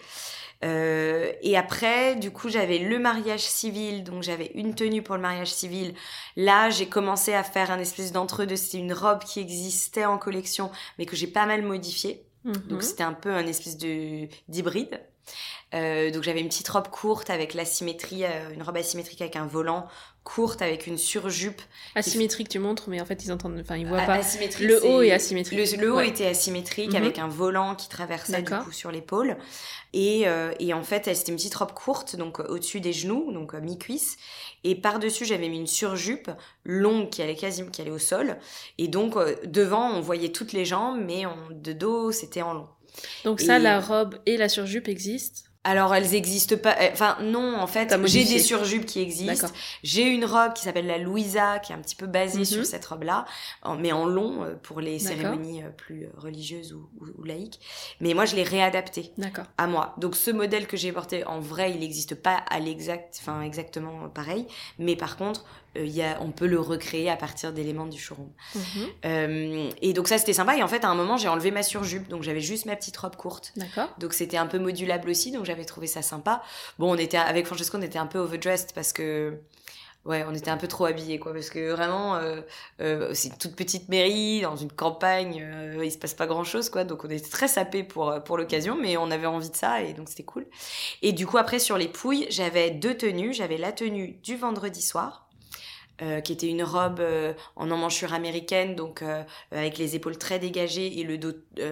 et 0.62 1.58
après, 1.58 2.16
du 2.16 2.32
coup, 2.32 2.50
j'avais 2.50 2.80
le 2.80 3.00
mariage 3.00 3.42
civil, 3.42 4.04
donc 4.04 4.24
j'avais 4.24 4.52
une 4.56 4.74
tenue 4.74 5.02
pour 5.02 5.16
le 5.16 5.22
mariage 5.22 5.52
civil. 5.52 5.94
Là, 6.36 6.70
j'ai 6.70 6.88
commencé 6.88 7.34
à 7.34 7.44
faire 7.44 7.70
un 7.72 7.80
espèce 7.80 8.12
d'entre-deux. 8.12 8.56
C'était 8.56 8.78
une 8.78 8.94
robe 8.94 9.24
qui 9.24 9.40
existait 9.40 10.06
en 10.06 10.18
collection, 10.18 10.72
mais 10.98 11.06
que 11.06 11.16
j'ai 11.16 11.28
pas 11.28 11.46
mal 11.46 11.62
modifiée. 11.64 12.27
Donc 12.54 12.80
mhm. 12.80 12.82
c'était 12.82 13.04
un 13.04 13.14
peu 13.14 13.32
un 13.32 13.46
espèce 13.46 13.78
de 13.78 14.28
d'hybride. 14.48 15.02
Euh, 15.74 16.12
donc 16.12 16.24
j'avais 16.24 16.40
une 16.40 16.48
petite 16.48 16.70
robe 16.70 16.88
courte 16.88 17.30
avec 17.30 17.54
l'asymétrie, 17.54 18.24
euh, 18.24 18.54
une 18.54 18.64
robe 18.64 18.78
asymétrique 18.78 19.22
avec 19.22 19.36
un 19.36 19.46
volant 19.46 19.88
courte 20.28 20.62
avec 20.62 20.88
une 20.88 20.98
surjupe. 20.98 21.62
Asymétrique, 21.96 22.50
tu 22.50 22.60
montres, 22.60 22.90
mais 22.90 23.00
en 23.00 23.06
fait 23.06 23.24
ils 23.24 23.32
entendent, 23.32 23.58
enfin 23.62 23.78
ils 23.78 23.88
voient 23.88 24.02
pas. 24.02 24.20
Le 24.60 24.86
haut 24.86 25.02
est 25.02 25.12
asymétrique. 25.12 25.80
Le, 25.80 25.94
haut 25.94 26.02
était 26.02 26.26
asymétrique 26.26 26.92
mhm. 26.92 26.96
avec 26.98 27.18
un 27.18 27.30
volant 27.30 27.76
qui 27.76 27.88
traversait 27.88 28.42
du 28.42 28.52
coup 28.52 28.74
sur 28.74 28.92
l'épaule. 28.92 29.38
Et, 29.94 30.28
euh, 30.28 30.52
et 30.60 30.74
en 30.74 30.84
fait 30.84 31.06
c'était 31.16 31.32
une 31.32 31.38
petite 31.38 31.56
robe 31.56 31.72
courte, 31.72 32.18
donc 32.18 32.40
au-dessus 32.40 32.82
des 32.82 32.92
genoux, 32.92 33.32
donc 33.32 33.54
mi-cuisse. 33.54 34.18
Et 34.66 34.76
par-dessus 34.76 35.24
j'avais 35.24 35.48
mis 35.48 35.60
une 35.60 35.68
surjupe 35.68 36.30
longue 36.66 37.10
qui 37.10 37.22
allait 37.22 37.36
quasiment, 37.36 37.70
qui 37.70 37.82
allait 37.82 37.92
au 37.92 37.98
sol. 37.98 38.38
Et 38.78 38.90
donc 38.90 39.16
devant 39.46 39.92
on 39.92 40.02
voyait 40.02 40.30
toutes 40.30 40.52
les 40.52 40.66
jambes, 40.66 41.00
mais 41.00 41.24
de 41.52 41.72
dos 41.72 42.12
c'était 42.12 42.42
en 42.42 42.54
long. 42.54 42.68
Donc 43.24 43.40
ça, 43.40 43.60
la 43.60 43.80
robe 43.80 44.16
et 44.26 44.36
la 44.36 44.50
surjupe 44.50 44.90
existent 44.90 45.48
alors 45.68 45.94
elles 45.94 46.16
existent 46.16 46.56
pas. 46.56 46.78
Euh, 46.80 46.90
enfin 46.94 47.18
non, 47.22 47.60
en 47.60 47.68
fait, 47.68 47.94
j'ai 48.06 48.24
des 48.24 48.40
surjupes 48.40 48.86
qui 48.86 49.02
existent. 49.02 49.48
J'ai 49.84 50.04
une 50.04 50.24
robe 50.24 50.54
qui 50.54 50.64
s'appelle 50.64 50.88
la 50.88 50.98
Louisa, 50.98 51.60
qui 51.60 51.74
est 51.74 51.76
un 51.76 51.80
petit 51.80 51.96
peu 51.96 52.08
basée 52.08 52.46
sur 52.46 52.60
mhm. 52.60 52.66
cette 52.66 52.86
robe-là, 52.86 53.26
mais 53.78 53.92
en 53.92 54.06
long 54.06 54.44
euh, 54.44 54.56
pour 54.64 54.80
les 54.80 54.98
cérémonies 54.98 55.64
euh, 55.64 55.70
plus 55.70 56.08
religieuses 56.18 56.74
ou, 56.74 57.24
laïques. 57.24 57.60
Mais 58.00 58.14
moi, 58.14 58.24
je 58.24 58.38
l'ai 58.38 58.44
réadaptée 58.44 59.12
à 59.58 59.68
moi. 59.68 59.94
Donc 59.98 60.16
ce 60.16 60.32
modèle 60.32 60.68
que 60.68 60.78
j'ai 60.78 60.94
porté, 60.94 61.26
en 61.26 61.42
vrai, 61.42 61.72
il 61.72 61.82
n'existe 61.82 62.16
pas 62.16 62.38
à 62.50 62.60
l'exact, 62.60 63.18
enfin 63.20 63.42
exactement 63.42 64.08
pareil. 64.08 64.48
Mais 64.80 64.96
par 64.96 65.18
contre, 65.18 65.44
euh, 65.44 65.67
y 65.86 66.02
a, 66.02 66.18
on 66.22 66.32
peut 66.32 66.48
le 66.48 66.60
recréer 66.60 67.10
à 67.10 67.16
partir 67.16 67.54
d'éléments 67.54 67.86
du 67.86 68.00
showroom. 68.00 68.32
Mhm. 68.56 68.62
Euh, 69.06 69.70
et 69.82 69.94
donc 69.94 70.08
ça 70.08 70.18
c'était 70.18 70.34
sympa. 70.34 70.58
Et 70.58 70.64
en 70.64 70.68
fait 70.68 70.84
à 70.84 70.90
un 70.90 70.96
moment 70.96 71.18
j'ai 71.18 71.28
enlevé 71.28 71.52
ma 71.52 71.64
surjupe, 71.64 72.08
donc 72.08 72.24
j'avais 72.24 72.42
juste 72.42 72.66
ma 72.66 72.76
petite 72.76 72.98
robe 72.98 73.16
courte. 73.16 73.54
D'accord. 73.56 73.90
Donc 74.00 74.14
c'était 74.14 74.38
un 74.38 74.48
peu 74.48 74.60
modulable 74.60 75.10
aussi, 75.10 75.32
donc 75.32 75.46
j'avais 75.46 75.66
trouvé 75.66 75.88
ça 75.88 76.02
sympa. 76.02 76.42
Bon 76.80 76.92
on 76.92 76.98
était 76.98 77.18
avec 77.18 77.46
Francesco 77.46 77.78
on 77.78 77.82
était 77.82 78.00
un 78.00 78.08
peu 78.08 78.20
overdressed 78.20 78.74
parce 78.74 78.94
que 78.94 79.40
ouais, 80.08 80.26
on 80.28 80.34
était 80.34 80.50
un 80.50 80.58
peu 80.58 80.68
trop 80.68 80.86
habillés, 80.86 81.20
quoi, 81.20 81.34
parce 81.34 81.50
que 81.50 81.72
vraiment, 81.72 82.16
euh, 82.16 83.14
c'est 83.14 83.30
une 83.30 83.38
toute 83.38 83.56
petite 83.56 83.90
mairie, 83.90 84.42
dans 84.42 84.56
une 84.56 84.72
campagne, 84.72 85.46
il 85.84 85.92
se 85.92 85.98
passe 85.98 86.14
pas 86.14 86.26
grand 86.26 86.46
chose, 86.46 86.70
quoi, 86.70 86.86
donc 86.86 87.04
on 87.04 87.10
était 87.10 87.30
très 87.30 87.48
sapés 87.48 87.84
pour, 87.84 88.14
pour 88.24 88.38
l'occasion, 88.38 88.78
mais 88.82 88.98
on 88.98 89.12
avait 89.12 89.28
envie 89.28 89.50
de 89.50 89.56
ça, 89.56 89.82
et 89.82 89.94
donc 89.94 90.10
c'était 90.10 90.24
cool. 90.24 90.48
Et 91.02 91.12
du 91.12 91.28
coup, 91.28 91.38
après, 91.38 91.60
sur 91.60 91.78
les 91.78 91.90
pouilles, 91.90 92.26
j'avais 92.30 92.72
deux 92.72 92.96
tenues, 92.96 93.34
j'avais 93.34 93.58
la 93.58 93.72
tenue 93.72 94.14
du 94.24 94.38
vendredi 94.38 94.82
soir, 94.82 95.27
euh, 96.04 96.22
qui 96.22 96.32
était 96.32 96.48
une 96.48 96.62
robe 96.62 97.00
euh, 97.00 97.34
en 97.56 97.72
emmanchure 97.72 98.14
américaine, 98.14 98.76
donc 98.76 99.02
euh, 99.02 99.24
avec 99.52 99.80
les 99.80 99.96
épaules 99.96 100.20
très 100.20 100.38
dégagées 100.38 101.00
et 101.00 101.04
le 101.04 101.18
dos 101.18 101.32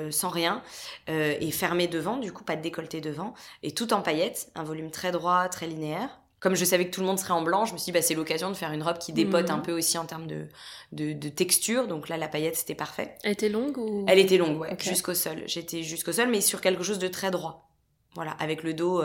sans 0.10 0.30
rien, 0.30 0.64
et 1.08 1.52
fermé 1.52 1.88
devant, 1.88 2.18
du 2.18 2.32
coup 2.32 2.44
pas 2.44 2.56
de 2.56 2.62
décolleté 2.62 3.02
devant, 3.02 3.36
et 3.62 3.72
tout 3.72 3.94
en 3.94 4.02
paillettes, 4.02 4.50
un 4.56 4.64
volume 4.64 4.90
très 4.90 5.12
droit, 5.12 5.48
très 5.50 5.68
linéaire. 5.68 6.10
Comme 6.40 6.56
je 6.56 6.66
savais 6.66 6.88
que 6.88 6.92
tout 6.92 7.02
le 7.02 7.08
monde 7.08 7.20
serait 7.20 7.34
en 7.34 7.44
blanc, 7.44 7.66
je 7.66 7.74
me 7.74 7.78
suis 7.78 7.86
dit 7.86 7.92
bah, 7.92 8.02
c'est 8.02 8.16
l'occasion 8.16 8.50
de 8.50 8.56
faire 8.56 8.72
une 8.72 8.82
robe 8.82 8.98
qui 8.98 9.14
dépote 9.14 9.50
un 9.52 9.58
mhm. 9.58 9.64
peu 9.64 9.72
aussi 9.74 9.98
en 9.98 10.06
termes 10.06 10.28
de, 10.28 10.48
de, 10.92 11.30
texture, 11.30 11.88
donc 11.88 12.10
là 12.10 12.18
la 12.18 12.28
paillette 12.28 12.56
c'était 12.56 12.76
parfait. 12.76 13.16
Elle 13.24 13.34
était 13.34 13.50
longue 13.50 13.78
ou? 13.78 14.06
Elle 14.08 14.20
était 14.20 14.38
longue, 14.38 14.60
ouais, 14.60 14.76
jusqu'au 14.80 15.14
sol. 15.14 15.44
J'étais 15.46 15.84
jusqu'au 15.84 16.14
sol, 16.14 16.30
mais 16.30 16.42
sur 16.42 16.62
quelque 16.62 16.84
chose 16.84 17.00
de 17.00 17.08
très 17.08 17.30
droit. 17.30 17.70
Voilà, 18.16 18.32
avec 18.40 18.64
le 18.64 18.74
dos 18.74 19.04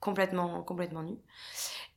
complètement 0.00 0.62
complètement 0.62 1.02
nu. 1.02 1.16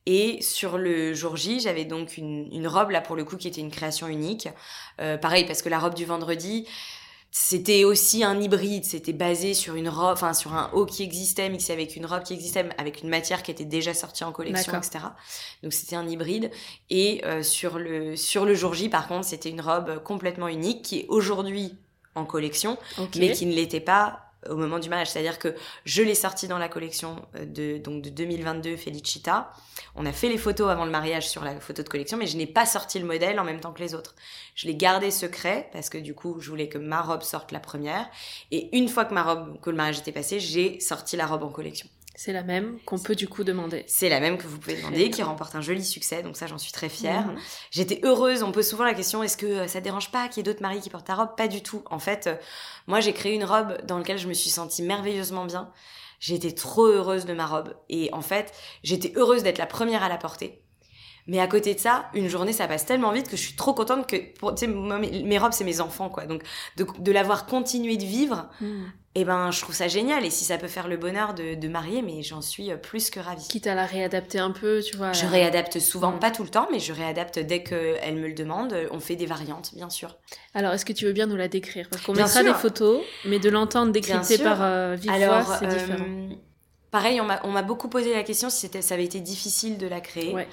Et 0.06 0.42
sur 0.42 0.78
le 0.78 1.14
jour 1.14 1.36
J, 1.36 1.60
j'avais 1.60 1.84
donc 1.84 2.16
une, 2.16 2.48
une, 2.52 2.66
robe, 2.66 2.90
là 2.90 3.00
pour 3.00 3.14
le 3.14 3.24
coup, 3.24 3.36
qui 3.36 3.48
était 3.48 3.60
une 3.60 3.70
création 3.70 4.08
unique. 4.08 4.48
Euh, 5.00 5.16
pareil, 5.16 5.44
parce 5.46 5.62
que 5.62 5.68
la 5.68 5.78
robe 5.78 5.94
du 5.94 6.04
vendredi, 6.04 6.66
c'était 7.30 7.84
aussi 7.84 8.24
un 8.24 8.38
hybride, 8.40 8.84
c'était 8.84 9.12
basé 9.12 9.54
sur 9.54 9.76
une 9.76 9.88
robe, 9.88 10.12
enfin 10.12 10.34
sur 10.34 10.54
un 10.54 10.70
haut 10.74 10.86
qui 10.86 11.02
existait, 11.04 11.48
mixé 11.48 11.72
avec 11.72 11.94
une 11.94 12.04
robe 12.04 12.24
qui 12.24 12.34
existait, 12.34 12.68
avec 12.78 13.02
une 13.02 13.08
matière 13.08 13.42
qui 13.42 13.52
était 13.52 13.64
déjà 13.64 13.94
sortie 13.94 14.24
en 14.24 14.32
collection, 14.32 14.76
etc. 14.76 15.04
Donc 15.62 15.72
c'était 15.72 15.96
un 15.96 16.06
hybride. 16.06 16.50
Et 16.90 17.24
euh, 17.24 17.42
sur, 17.44 17.78
le, 17.78 18.16
sur 18.16 18.44
le 18.44 18.54
jour 18.54 18.74
J, 18.74 18.88
par 18.88 19.06
contre, 19.06 19.24
c'était 19.24 19.50
une 19.50 19.60
robe 19.60 20.02
complètement 20.02 20.48
unique 20.48 20.82
qui 20.82 21.00
est 21.00 21.06
aujourd'hui 21.08 21.78
en 22.14 22.26
collection, 22.26 22.76
mais 23.16 23.32
qui 23.32 23.46
ne 23.46 23.54
l'était 23.54 23.80
pas 23.80 24.31
au 24.48 24.56
moment 24.56 24.78
du 24.78 24.88
mariage. 24.88 25.10
C'est-à-dire 25.10 25.38
que 25.38 25.54
je 25.84 26.02
l'ai 26.02 26.14
sorti 26.14 26.48
dans 26.48 26.58
la 26.58 26.68
collection 26.68 27.16
euh, 27.36 27.44
de, 27.44 27.78
donc 27.78 28.02
de 28.02 28.10
2022 28.10 28.76
Felicita. 28.76 29.52
On 29.94 30.06
a 30.06 30.12
fait 30.12 30.28
les 30.28 30.38
photos 30.38 30.70
avant 30.70 30.84
le 30.84 30.90
mariage 30.90 31.28
sur 31.28 31.44
la 31.44 31.58
photo 31.60 31.82
de 31.82 31.88
collection, 31.88 32.16
mais 32.16 32.26
je 32.26 32.36
n'ai 32.36 32.46
pas 32.46 32.66
sorti 32.66 32.98
le 32.98 33.06
modèle 33.06 33.38
en 33.38 33.44
même 33.44 33.60
temps 33.60 33.72
que 33.72 33.82
les 33.82 33.94
autres. 33.94 34.14
Je 34.54 34.66
l'ai 34.66 34.74
gardé 34.74 35.10
secret 35.10 35.68
parce 35.72 35.88
que 35.88 35.98
du 35.98 36.14
coup, 36.14 36.40
je 36.40 36.50
voulais 36.50 36.68
que 36.68 36.78
ma 36.78 37.02
robe 37.02 37.22
sorte 37.22 37.52
la 37.52 37.60
première. 37.60 38.08
Et 38.50 38.76
une 38.76 38.88
fois 38.88 39.04
que 39.04 39.14
ma 39.14 39.22
robe, 39.22 39.60
que 39.60 39.70
le 39.70 39.76
mariage 39.76 39.98
était 39.98 40.12
passé, 40.12 40.40
j'ai 40.40 40.80
sorti 40.80 41.16
la 41.16 41.26
robe 41.26 41.42
en 41.42 41.50
collection. 41.50 41.88
C'est 42.14 42.32
la 42.32 42.42
même 42.42 42.78
qu'on 42.84 42.98
peut 42.98 43.14
du 43.14 43.26
coup 43.28 43.42
demander. 43.42 43.84
C'est 43.86 44.08
la 44.08 44.20
même 44.20 44.36
que 44.36 44.46
vous 44.46 44.58
pouvez 44.58 44.76
demander, 44.76 45.10
qui 45.10 45.22
remporte 45.22 45.54
un 45.54 45.60
joli 45.60 45.84
succès, 45.84 46.22
donc 46.22 46.36
ça 46.36 46.46
j'en 46.46 46.58
suis 46.58 46.72
très 46.72 46.88
fière. 46.88 47.26
Mhm. 47.26 47.38
J'étais 47.70 48.00
heureuse, 48.04 48.42
on 48.42 48.52
pose 48.52 48.68
souvent 48.68 48.84
la 48.84 48.94
question, 48.94 49.22
est-ce 49.22 49.36
que 49.36 49.46
euh, 49.46 49.66
ça 49.66 49.80
dérange 49.80 50.10
pas 50.10 50.28
qu'il 50.28 50.38
y 50.38 50.40
ait 50.40 50.52
d'autres 50.52 50.62
maris 50.62 50.80
qui 50.80 50.90
portent 50.90 51.06
ta 51.06 51.14
robe? 51.14 51.36
Pas 51.36 51.48
du 51.48 51.62
tout. 51.62 51.82
En 51.86 51.98
fait, 51.98 52.26
euh, 52.26 52.36
moi 52.86 53.00
j'ai 53.00 53.12
créé 53.12 53.34
une 53.34 53.44
robe 53.44 53.80
dans 53.86 53.98
laquelle 53.98 54.18
je 54.18 54.28
me 54.28 54.34
suis 54.34 54.50
sentie 54.50 54.82
merveilleusement 54.82 55.46
bien. 55.46 55.70
J'étais 56.20 56.52
trop 56.52 56.86
heureuse 56.86 57.24
de 57.24 57.32
ma 57.32 57.46
robe. 57.46 57.74
Et 57.88 58.08
en 58.12 58.22
fait, 58.22 58.52
j'étais 58.84 59.12
heureuse 59.16 59.42
d'être 59.42 59.58
la 59.58 59.66
première 59.66 60.04
à 60.04 60.08
la 60.08 60.18
porter. 60.18 60.62
Mais 61.28 61.38
à 61.38 61.46
côté 61.46 61.74
de 61.74 61.78
ça, 61.80 62.06
une 62.14 62.28
journée, 62.28 62.52
ça 62.52 62.66
passe 62.66 62.84
tellement 62.84 63.12
vite 63.12 63.28
que 63.28 63.36
je 63.36 63.42
suis 63.42 63.54
trop 63.54 63.74
contente 63.74 64.08
que, 64.08 64.16
pour, 64.38 64.54
moi, 64.68 64.98
mes 64.98 65.22
mes 65.22 65.38
robes, 65.38 65.52
c'est 65.52 65.64
mes 65.64 65.80
enfants, 65.80 66.08
quoi. 66.08 66.26
Donc, 66.26 66.42
de, 66.76 66.84
de 66.98 67.12
l'avoir 67.12 67.46
continué 67.46 67.96
de 67.96 68.04
vivre, 68.04 68.48
Hmm. 68.60 68.86
eh 69.14 69.24
ben, 69.24 69.50
je 69.52 69.60
trouve 69.60 69.74
ça 69.74 69.86
génial. 69.86 70.24
Et 70.24 70.30
si 70.30 70.44
ça 70.44 70.58
peut 70.58 70.66
faire 70.68 70.88
le 70.88 70.96
bonheur 70.96 71.34
de, 71.34 71.54
de 71.54 71.68
marier, 71.68 72.02
mais 72.02 72.22
j'en 72.22 72.40
suis 72.42 72.72
euh, 72.72 72.76
plus 72.76 73.08
que 73.10 73.20
ravie. 73.20 73.46
Quitte 73.46 73.68
à 73.68 73.74
la 73.76 73.86
réadapter 73.86 74.40
un 74.40 74.50
peu, 74.50 74.82
tu 74.82 74.96
vois. 74.96 75.12
Je 75.12 75.24
euh, 75.26 75.28
réadapte 75.28 75.78
souvent, 75.78 76.10
Mm. 76.12 76.18
pas 76.18 76.30
tout 76.32 76.42
le 76.42 76.48
temps, 76.48 76.66
mais 76.72 76.80
je 76.80 76.92
réadapte 76.92 77.38
dès 77.38 77.62
qu'elle 77.62 78.16
me 78.16 78.26
le 78.26 78.34
demande. 78.34 78.74
On 78.90 78.98
fait 78.98 79.14
des 79.16 79.26
variantes, 79.26 79.70
bien 79.76 79.90
sûr. 79.90 80.18
Alors, 80.54 80.72
est-ce 80.72 80.84
que 80.84 80.92
tu 80.92 81.04
veux 81.04 81.12
bien 81.12 81.26
nous 81.26 81.36
la 81.36 81.46
décrire? 81.48 81.88
Parce 81.88 82.02
qu'on 82.02 82.14
mettra 82.14 82.40
sûr. 82.42 82.44
des 82.52 82.54
photos, 82.58 83.00
mais 83.26 83.38
de 83.38 83.48
l'entendre 83.48 83.92
décryptée 83.92 84.38
par 84.38 84.58
euh, 84.62 84.96
Alors, 85.08 85.46
c'est 85.58 85.66
euh, 85.66 85.68
différent. 85.68 86.04
pareil, 86.90 87.20
on 87.20 87.50
m'a 87.52 87.62
beaucoup 87.62 87.88
posé 87.88 88.12
la 88.14 88.22
question 88.22 88.50
si 88.50 88.68
ça 88.80 88.94
avait 88.94 89.04
été 89.04 89.20
difficile 89.20 89.78
de 89.78 89.86
la 89.86 90.00
créer. 90.00 90.34
Ouais. 90.34 90.48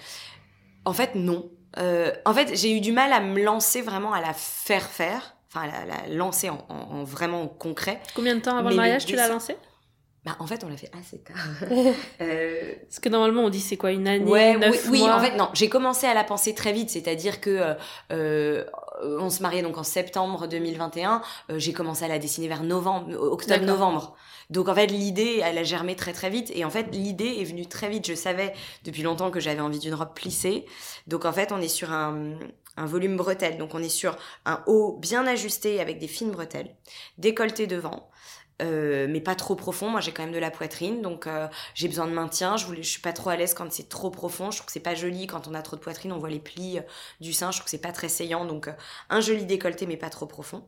En 0.85 0.93
fait, 0.93 1.15
non. 1.15 1.49
Euh, 1.77 2.11
en 2.25 2.33
fait, 2.33 2.55
j'ai 2.55 2.75
eu 2.75 2.81
du 2.81 2.91
mal 2.91 3.13
à 3.13 3.19
me 3.19 3.43
lancer 3.43 3.81
vraiment 3.81 4.11
à 4.13 4.21
la 4.21 4.33
faire 4.33 4.83
faire, 4.89 5.35
enfin, 5.49 5.67
à 5.67 5.85
la, 5.85 5.85
la 6.07 6.07
lancer 6.15 6.49
en, 6.49 6.65
en- 6.69 6.95
en 6.99 7.03
vraiment 7.03 7.47
concret. 7.47 7.99
Combien 8.15 8.35
de 8.35 8.41
temps 8.41 8.53
avant 8.57 8.63
mais 8.63 8.69
le 8.71 8.75
mariage 8.75 9.05
tu 9.05 9.15
l'as 9.15 9.23
dessin- 9.27 9.33
lancé? 9.33 9.57
Bah, 10.25 10.35
en 10.39 10.47
fait, 10.47 10.63
on 10.65 10.69
l'a 10.69 10.75
fait 10.77 10.91
assez 10.99 11.19
tard. 11.21 11.35
Euh, 12.21 12.73
Parce 12.87 12.99
que 12.99 13.07
normalement, 13.07 13.43
on 13.43 13.49
dit 13.49 13.61
c'est 13.61 13.77
quoi, 13.77 13.91
une 13.91 14.07
année, 14.07 14.29
Ouais, 14.29 14.53
oui, 14.55 14.59
neuf 14.59 14.87
oui, 14.89 14.99
mois 14.99 15.15
en 15.15 15.19
fait, 15.21 15.35
non, 15.37 15.49
j'ai 15.53 15.69
commencé 15.69 16.07
à 16.07 16.13
la 16.13 16.23
penser 16.25 16.53
très 16.53 16.73
vite, 16.73 16.89
c'est-à-dire 16.89 17.39
que 17.39 17.49
euh, 17.49 17.73
euh, 18.11 18.65
on 19.19 19.29
se 19.29 19.41
mariait 19.41 19.61
donc 19.61 19.77
en 19.77 19.83
septembre 19.83 20.47
2021, 20.47 21.21
euh, 21.51 21.59
j'ai 21.59 21.71
commencé 21.71 22.03
à 22.03 22.09
la 22.09 22.19
dessiner 22.19 22.47
vers 22.49 22.63
novembre, 22.63 23.13
octobre-novembre. 23.31 24.15
Donc 24.49 24.67
en 24.67 24.75
fait, 24.75 24.87
l'idée, 24.87 25.41
elle 25.43 25.57
a 25.57 25.63
germé 25.63 25.95
très 25.95 26.13
très 26.13 26.29
vite, 26.29 26.51
et 26.55 26.65
en 26.65 26.69
fait, 26.69 26.87
l'idée 26.91 27.37
est 27.39 27.43
venue 27.43 27.67
très 27.67 27.89
vite. 27.89 28.07
Je 28.07 28.15
savais 28.15 28.53
depuis 28.83 29.03
longtemps 29.03 29.31
que 29.31 29.39
j'avais 29.39 29.61
envie 29.61 29.79
d'une 29.79 29.93
robe 29.93 30.13
plissée, 30.13 30.65
donc 31.07 31.25
en 31.25 31.33
fait, 31.33 31.51
on 31.51 31.61
est 31.61 31.67
sur 31.67 31.91
un 31.91 32.37
volume 32.77 33.17
bretelle, 33.17 33.57
donc 33.57 33.75
on 33.75 33.83
est 33.83 33.89
sur 33.89 34.17
un 34.45 34.63
haut 34.65 34.97
bien 34.99 35.27
ajusté 35.27 35.79
avec 35.79 35.99
des 35.99 36.07
fines 36.07 36.31
bretelles, 36.31 36.75
décolleté 37.17 37.67
devant, 37.67 38.09
euh, 38.61 39.07
mais 39.09 39.21
pas 39.21 39.35
trop 39.35 39.55
profond. 39.55 39.89
Moi, 39.89 40.01
j'ai 40.01 40.11
quand 40.11 40.23
même 40.23 40.33
de 40.33 40.39
la 40.39 40.51
poitrine, 40.51 41.01
donc 41.01 41.27
euh, 41.27 41.47
j'ai 41.75 41.87
besoin 41.87 42.07
de 42.07 42.11
maintien. 42.11 42.57
Je 42.57 42.65
voulais, 42.65 42.83
je 42.83 42.89
suis 42.89 43.01
pas 43.01 43.13
trop 43.13 43.29
à 43.29 43.35
l'aise 43.37 43.53
quand 43.53 43.71
c'est 43.71 43.89
trop 43.89 44.09
profond. 44.11 44.51
Je 44.51 44.57
trouve 44.57 44.65
que 44.67 44.71
c'est 44.71 44.79
pas 44.79 44.95
joli 44.95 45.27
quand 45.27 45.47
on 45.47 45.53
a 45.53 45.61
trop 45.61 45.75
de 45.75 45.81
poitrine. 45.81 46.11
On 46.11 46.17
voit 46.19 46.29
les 46.29 46.39
plis 46.39 46.79
euh, 46.79 46.81
du 47.21 47.33
sein. 47.33 47.51
Je 47.51 47.57
trouve 47.57 47.65
que 47.65 47.71
c'est 47.71 47.77
pas 47.77 47.91
très 47.93 48.09
saillant. 48.09 48.45
Donc 48.45 48.67
euh, 48.67 48.73
un 49.09 49.21
joli 49.21 49.45
décolleté, 49.45 49.85
mais 49.87 49.97
pas 49.97 50.09
trop 50.09 50.25
profond. 50.25 50.67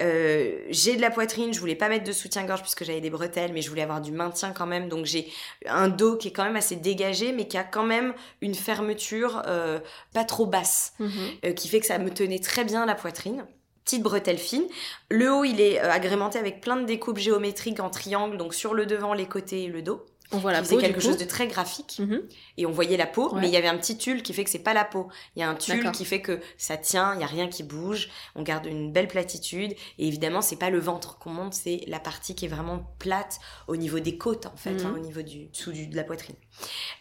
Euh, 0.00 0.58
j'ai 0.70 0.96
de 0.96 1.00
la 1.00 1.10
poitrine, 1.10 1.52
je 1.52 1.60
voulais 1.60 1.74
pas 1.76 1.88
mettre 1.88 2.04
de 2.04 2.12
soutien-gorge 2.12 2.62
puisque 2.62 2.82
j'avais 2.84 3.00
des 3.00 3.10
bretelles, 3.10 3.52
mais 3.52 3.62
je 3.62 3.68
voulais 3.68 3.82
avoir 3.82 4.00
du 4.00 4.10
maintien 4.10 4.52
quand 4.52 4.66
même. 4.66 4.88
Donc 4.88 5.06
j'ai 5.06 5.28
un 5.66 5.88
dos 5.88 6.16
qui 6.16 6.28
est 6.28 6.32
quand 6.32 6.44
même 6.44 6.56
assez 6.56 6.76
dégagé, 6.76 7.32
mais 7.32 7.46
qui 7.46 7.56
a 7.58 7.64
quand 7.64 7.84
même 7.84 8.14
une 8.40 8.54
fermeture 8.54 9.42
euh, 9.46 9.78
pas 10.14 10.24
trop 10.24 10.46
basse 10.46 10.94
Mhm. 10.98 11.10
euh, 11.44 11.52
qui 11.52 11.68
fait 11.68 11.80
que 11.80 11.86
ça 11.86 11.98
me 11.98 12.10
tenait 12.10 12.38
très 12.40 12.64
bien 12.64 12.86
la 12.86 12.94
poitrine. 12.94 13.44
Petite 13.84 14.02
bretelle 14.02 14.38
fine. 14.38 14.64
Le 15.10 15.32
haut, 15.32 15.44
il 15.44 15.60
est 15.60 15.80
euh, 15.80 15.90
agrémenté 15.90 16.38
avec 16.38 16.60
plein 16.60 16.76
de 16.76 16.84
découpes 16.84 17.18
géométriques 17.18 17.80
en 17.80 17.90
triangle, 17.90 18.36
donc 18.38 18.54
sur 18.54 18.74
le 18.74 18.86
devant, 18.86 19.12
les 19.12 19.26
côtés 19.26 19.64
et 19.64 19.68
le 19.68 19.82
dos. 19.82 20.04
On 20.32 20.38
voit 20.38 20.52
la 20.52 20.58
qui 20.58 20.64
faisait 20.64 20.76
peau, 20.76 20.80
quelque 20.80 21.00
chose 21.00 21.18
de 21.18 21.24
très 21.24 21.46
graphique. 21.46 21.98
Mhm. 21.98 22.22
Et 22.56 22.66
on 22.66 22.70
voyait 22.70 22.96
la 22.96 23.06
peau, 23.06 23.32
Ouais. 23.32 23.40
mais 23.42 23.48
il 23.48 23.52
y 23.52 23.56
avait 23.56 23.68
un 23.68 23.76
petit 23.76 23.98
tulle 23.98 24.22
qui 24.22 24.32
fait 24.32 24.44
que 24.44 24.50
c'est 24.50 24.58
pas 24.58 24.74
la 24.74 24.84
peau. 24.84 25.08
Il 25.36 25.40
y 25.40 25.42
a 25.42 25.48
un 25.48 25.54
tulle 25.54 25.90
qui 25.92 26.04
fait 26.04 26.20
que 26.20 26.40
ça 26.56 26.76
tient, 26.76 27.14
il 27.14 27.20
y 27.20 27.24
a 27.24 27.26
rien 27.26 27.48
qui 27.48 27.62
bouge. 27.62 28.08
On 28.34 28.42
garde 28.42 28.66
une 28.66 28.92
belle 28.92 29.08
platitude. 29.08 29.72
Et 29.98 30.06
évidemment, 30.08 30.40
c'est 30.42 30.56
pas 30.56 30.70
le 30.70 30.78
ventre 30.78 31.18
qu'on 31.18 31.30
monte, 31.30 31.54
c'est 31.54 31.82
la 31.86 32.00
partie 32.00 32.34
qui 32.34 32.46
est 32.46 32.48
vraiment 32.48 32.84
plate 32.98 33.38
au 33.68 33.76
niveau 33.76 34.00
des 34.00 34.16
côtes, 34.16 34.46
en 34.46 34.56
fait, 34.56 34.82
hein, 34.84 34.94
au 34.94 34.98
niveau 34.98 35.22
du 35.22 35.46
dessous 35.46 35.72
du, 35.72 35.86
de 35.86 35.96
la 35.96 36.04
poitrine. 36.04 36.36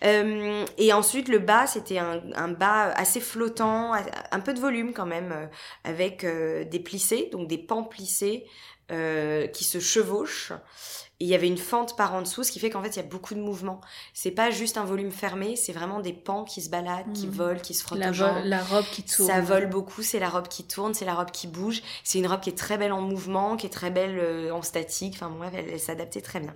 Euh, 0.04 0.66
et 0.78 0.94
ensuite, 0.94 1.28
le 1.28 1.40
bas, 1.40 1.68
c'était 1.68 1.98
un, 2.00 2.22
un 2.36 2.48
bas 2.50 2.92
assez 2.92 3.20
flottant, 3.20 3.94
un 3.94 4.40
peu 4.40 4.54
de 4.54 4.60
volume 4.60 4.94
quand 4.94 5.06
même, 5.06 5.32
euh, 5.32 5.48
avec 5.84 6.24
euh, 6.24 6.64
des 6.66 6.80
plissés, 6.80 7.30
donc 7.32 7.48
des 7.48 7.58
pans 7.58 7.84
plissés 7.84 8.46
qui 9.54 9.64
se 9.64 9.80
chevauchent. 9.80 10.52
Et 11.22 11.24
il 11.24 11.28
y 11.30 11.36
avait 11.36 11.46
une 11.48 11.60
fente 11.60 11.96
par 11.96 12.16
en 12.16 12.24
dessous, 12.24 12.44
ce 12.44 12.52
qui 12.52 12.58
fait 12.60 12.72
qu'en 12.72 12.82
fait, 12.82 12.90
il 12.90 12.96
y 12.96 13.00
a 13.00 13.04
beaucoup 13.04 13.36
de 13.36 13.40
mouvements. 13.40 13.80
C'est 14.12 14.32
pas 14.32 14.50
juste 14.50 14.78
un 14.78 14.86
volume 14.86 15.12
fermé, 15.12 15.56
c'est 15.56 15.72
vraiment 15.72 16.00
des 16.00 16.14
pans 16.14 16.44
qui 16.46 16.64
se 16.64 16.70
baladent, 16.72 17.14
qui 17.14 17.28
Mhm. 17.28 17.34
volent, 17.34 17.60
qui 17.60 17.76
se 17.76 17.84
frottent 17.84 18.00
la, 18.00 18.10
aux 18.10 18.66
robe 18.66 18.86
qui 18.92 19.04
tourne. 19.04 19.30
Ça 19.30 19.40
vole 19.40 19.68
beaucoup, 19.68 20.02
c'est 20.02 20.18
la 20.18 20.30
robe 20.30 20.48
qui 20.48 20.64
tourne, 20.64 20.96
c'est 20.96 21.06
la 21.06 21.14
robe 21.14 21.30
qui 21.30 21.46
bouge. 21.46 21.84
C'est 22.04 22.18
une 22.18 22.26
robe 22.26 22.40
qui 22.42 22.50
est 22.50 22.58
très 22.58 22.80
belle 22.80 22.92
en 22.92 23.02
mouvement, 23.02 23.56
qui 23.56 23.68
est 23.68 23.70
très 23.70 23.92
belle 23.92 24.18
euh, 24.18 24.50
en 24.52 24.64
statique. 24.64 25.14
Enfin 25.14 25.30
bref, 25.30 25.54
elle, 25.56 25.70
elle 25.70 25.80
s'adaptait 25.80 26.22
très 26.22 26.40
bien. 26.40 26.56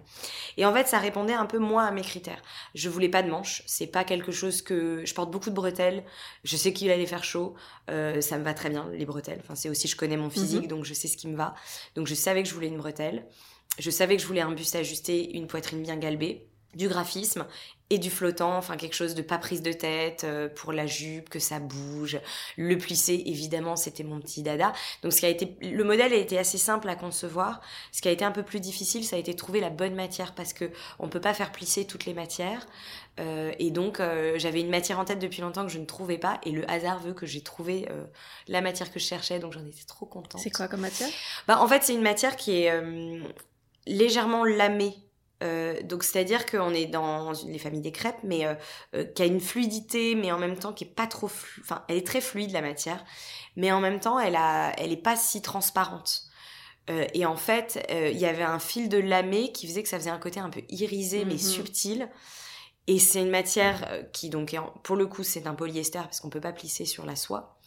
Et 0.58 0.65
en 0.65 0.73
fait, 0.73 0.88
ça 0.88 0.97
répondait 0.97 1.34
un 1.36 1.45
peu 1.45 1.60
moins 1.60 1.86
à 1.86 1.91
mes 1.91 2.01
critères. 2.01 2.41
Je 2.73 2.89
voulais 2.89 3.10
pas 3.10 3.21
de 3.21 3.30
manches. 3.30 3.62
C'est 3.67 3.86
pas 3.86 4.04
quelque 4.04 4.32
chose 4.32 4.63
que 4.63 5.04
je 5.06 5.13
porte 5.13 5.30
beaucoup 5.30 5.51
de 5.51 5.56
bretelles. 5.56 6.04
Je 6.43 6.58
sais 6.58 6.73
qu'il 6.73 6.89
allait 6.89 7.06
faire 7.06 7.23
chaud. 7.23 7.54
Euh, 7.91 8.19
ça 8.19 8.39
me 8.39 8.43
va 8.43 8.56
très 8.56 8.71
bien 8.71 8.89
les 8.91 9.06
bretelles. 9.06 9.41
Enfin, 9.43 9.54
c'est 9.54 9.69
aussi 9.69 9.88
je 9.88 9.95
connais 9.95 10.17
mon 10.17 10.32
physique, 10.32 10.63
Mhm. 10.63 10.67
donc 10.69 10.86
je 10.86 10.95
sais 10.95 11.08
ce 11.08 11.17
qui 11.17 11.28
me 11.28 11.38
va. 11.38 11.54
Donc 11.95 12.08
je 12.08 12.15
savais 12.15 12.41
que 12.41 12.49
je 12.49 12.56
voulais 12.56 12.67
une 12.69 12.78
bretelle. 12.78 13.28
Je 13.77 13.89
savais 13.89 14.15
que 14.15 14.21
je 14.21 14.27
voulais 14.27 14.41
un 14.41 14.51
buste 14.51 14.75
ajusté, 14.75 15.35
une 15.35 15.47
poitrine 15.47 15.81
bien 15.81 15.97
galbée, 15.97 16.47
du 16.75 16.89
graphisme 16.89 17.45
et 17.89 17.99
du 17.99 18.09
flottant, 18.09 18.57
enfin 18.57 18.77
quelque 18.77 18.95
chose 18.95 19.13
de 19.15 19.21
pas 19.21 19.38
prise 19.38 19.61
de 19.61 19.71
tête 19.71 20.23
euh, 20.23 20.49
pour 20.49 20.73
la 20.73 20.88
jupe, 20.88 21.29
que 21.29 21.39
ça 21.39 21.59
bouge. 21.59 22.19
Le 22.57 22.77
plissé, 22.77 23.21
évidemment, 23.27 23.75
c'était 23.75 24.03
mon 24.03 24.19
petit 24.19 24.41
dada. 24.41 24.73
Donc 25.03 25.13
ce 25.13 25.19
qui 25.19 25.25
a 25.25 25.29
été, 25.29 25.55
le 25.61 25.83
modèle 25.83 26.11
a 26.11 26.17
été 26.17 26.38
assez 26.38 26.57
simple 26.57 26.89
à 26.89 26.95
concevoir. 26.95 27.61
Ce 27.91 28.01
qui 28.01 28.07
a 28.07 28.11
été 28.11 28.25
un 28.25 28.31
peu 28.31 28.43
plus 28.43 28.59
difficile, 28.59 29.05
ça 29.05 29.15
a 29.15 29.19
été 29.19 29.33
de 29.33 29.38
trouver 29.38 29.61
la 29.61 29.69
bonne 29.69 29.93
matière 29.93 30.33
parce 30.33 30.51
que 30.51 30.71
on 30.99 31.07
peut 31.07 31.21
pas 31.21 31.33
faire 31.33 31.51
plisser 31.51 31.85
toutes 31.85 32.05
les 32.05 32.13
matières. 32.13 32.65
Euh, 33.19 33.53
et 33.59 33.71
donc 33.71 33.99
euh, 33.99 34.33
j'avais 34.38 34.59
une 34.59 34.69
matière 34.69 34.99
en 34.99 35.05
tête 35.05 35.19
depuis 35.19 35.41
longtemps 35.41 35.65
que 35.65 35.71
je 35.71 35.79
ne 35.79 35.85
trouvais 35.85 36.17
pas 36.17 36.41
et 36.43 36.51
le 36.51 36.69
hasard 36.69 36.99
veut 36.99 37.13
que 37.13 37.25
j'ai 37.25 37.41
trouvé 37.41 37.88
euh, 37.89 38.03
la 38.49 38.59
matière 38.59 38.91
que 38.91 38.99
je 38.99 39.05
cherchais, 39.05 39.39
donc 39.39 39.53
j'en 39.53 39.65
étais 39.65 39.85
trop 39.88 40.05
contente. 40.05 40.41
C'est 40.41 40.49
quoi 40.49 40.67
comme 40.67 40.81
matière? 40.81 41.07
Bah, 41.47 41.61
en 41.61 41.67
fait, 41.67 41.83
c'est 41.83 41.93
une 41.93 42.01
matière 42.01 42.35
qui 42.35 42.63
est 42.63 42.71
euh, 42.71 43.21
légèrement 43.88 44.43
lamée. 44.43 44.95
Euh, 45.43 45.82
donc, 45.84 46.04
c'est-à-dire 46.04 46.45
qu'on 46.45 46.74
est 46.74 46.86
dans 46.86 47.34
les 47.45 47.60
familles 47.60 47.82
des 47.82 47.91
crêpes, 47.91 48.24
mais 48.24 48.45
euh, 48.45 48.56
euh, 48.95 49.04
qui 49.04 49.21
a 49.21 49.26
une 49.26 49.41
fluidité, 49.41 50.15
mais 50.15 50.32
en 50.32 50.39
même 50.39 50.58
temps 50.58 50.71
qui 50.74 50.86
est 50.86 50.95
pas 50.95 51.08
trop 51.08 51.28
flu... 51.28 51.62
Enfin, 51.63 51.84
elle 51.89 51.98
est 51.98 52.08
très 52.08 52.21
fluide, 52.21 52.52
la 52.52 52.62
matière, 52.62 53.04
mais 53.58 53.71
en 53.71 53.82
même 53.82 54.00
temps, 54.00 54.17
elle, 54.19 54.38
a... 54.38 54.71
elle 54.78 54.91
est 54.93 54.98
pas 54.98 55.17
si 55.17 55.41
transparente. 55.41 56.24
Euh, 56.89 57.06
et 57.13 57.26
en 57.26 57.36
fait, 57.36 57.86
euh, 57.91 58.10
il 58.12 58.17
y 58.17 58.26
avait 58.26 58.43
un 58.43 58.60
fil 58.60 58.89
de 58.89 58.98
lamé 58.98 59.52
qui 59.52 59.67
faisait 59.67 59.84
que 59.84 59.89
ça 59.89 59.98
faisait 60.00 60.10
un 60.10 60.19
côté 60.19 60.39
un 60.39 60.50
peu 60.50 60.62
irisé, 60.69 61.26
mais 61.26 61.34
Mhm. 61.34 61.39
subtil. 61.39 62.10
Et 62.88 63.00
c'est 63.00 63.21
une 63.21 63.32
matière 63.32 63.88
euh, 63.89 64.04
qui, 64.13 64.30
donc, 64.30 64.54
est 64.54 64.60
en- 64.60 64.71
pour 64.84 64.95
le 64.95 65.08
coup, 65.08 65.24
c'est 65.24 65.48
un 65.48 65.56
polyester 65.56 66.00
parce 66.00 66.19
qu'on 66.21 66.30
peut 66.30 66.39
pas 66.41 66.54
plisser 66.54 66.86
sur 66.86 67.06
la 67.06 67.15
soie. 67.15 67.58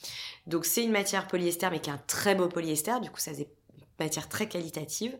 Donc, 0.47 0.65
c'est 0.65 0.85
une 0.85 0.93
matière 0.93 1.27
polyester, 1.27 1.69
mais 1.71 1.81
qui 1.81 1.91
est 1.91 1.93
un 1.93 2.01
très 2.07 2.35
beau 2.35 2.49
polyester. 2.49 3.01
Du 3.03 3.11
coup, 3.11 3.19
ça 3.19 3.33
faisait 3.33 3.51
une 3.77 3.85
matière 4.07 4.29
très 4.29 4.49
qualitative 4.49 5.19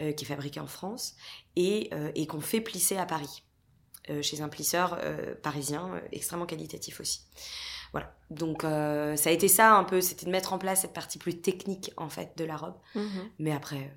euh, 0.00 0.12
qui 0.12 0.24
est 0.24 0.28
fabriquée 0.28 0.60
en 0.60 0.66
France 0.66 1.14
et, 1.56 1.90
euh, 1.92 2.10
et 2.14 2.26
qu'on 2.26 2.40
fait 2.40 2.60
plisser 2.60 2.96
à 2.96 3.06
Paris 3.06 3.42
euh, 4.10 4.22
chez 4.22 4.40
un 4.40 4.48
plisseur 4.48 4.98
parisien 5.42 6.00
extrêmement 6.12 6.46
qualitatif 6.46 7.00
aussi. 7.00 7.22
Voilà. 7.92 8.14
Donc, 8.30 8.62
ça 8.62 9.30
a 9.30 9.32
été 9.32 9.48
ça 9.48 9.74
un 9.74 9.84
peu, 9.84 10.00
c'était 10.00 10.26
de 10.26 10.30
mettre 10.30 10.52
en 10.52 10.58
place 10.58 10.82
cette 10.82 10.92
partie 10.92 11.18
plus 11.18 11.40
technique 11.40 11.92
en 11.96 12.08
fait 12.08 12.36
de 12.36 12.44
la 12.44 12.56
robe. 12.56 12.74
Mhm. 12.94 13.30
Mais 13.38 13.52
après. 13.52 13.90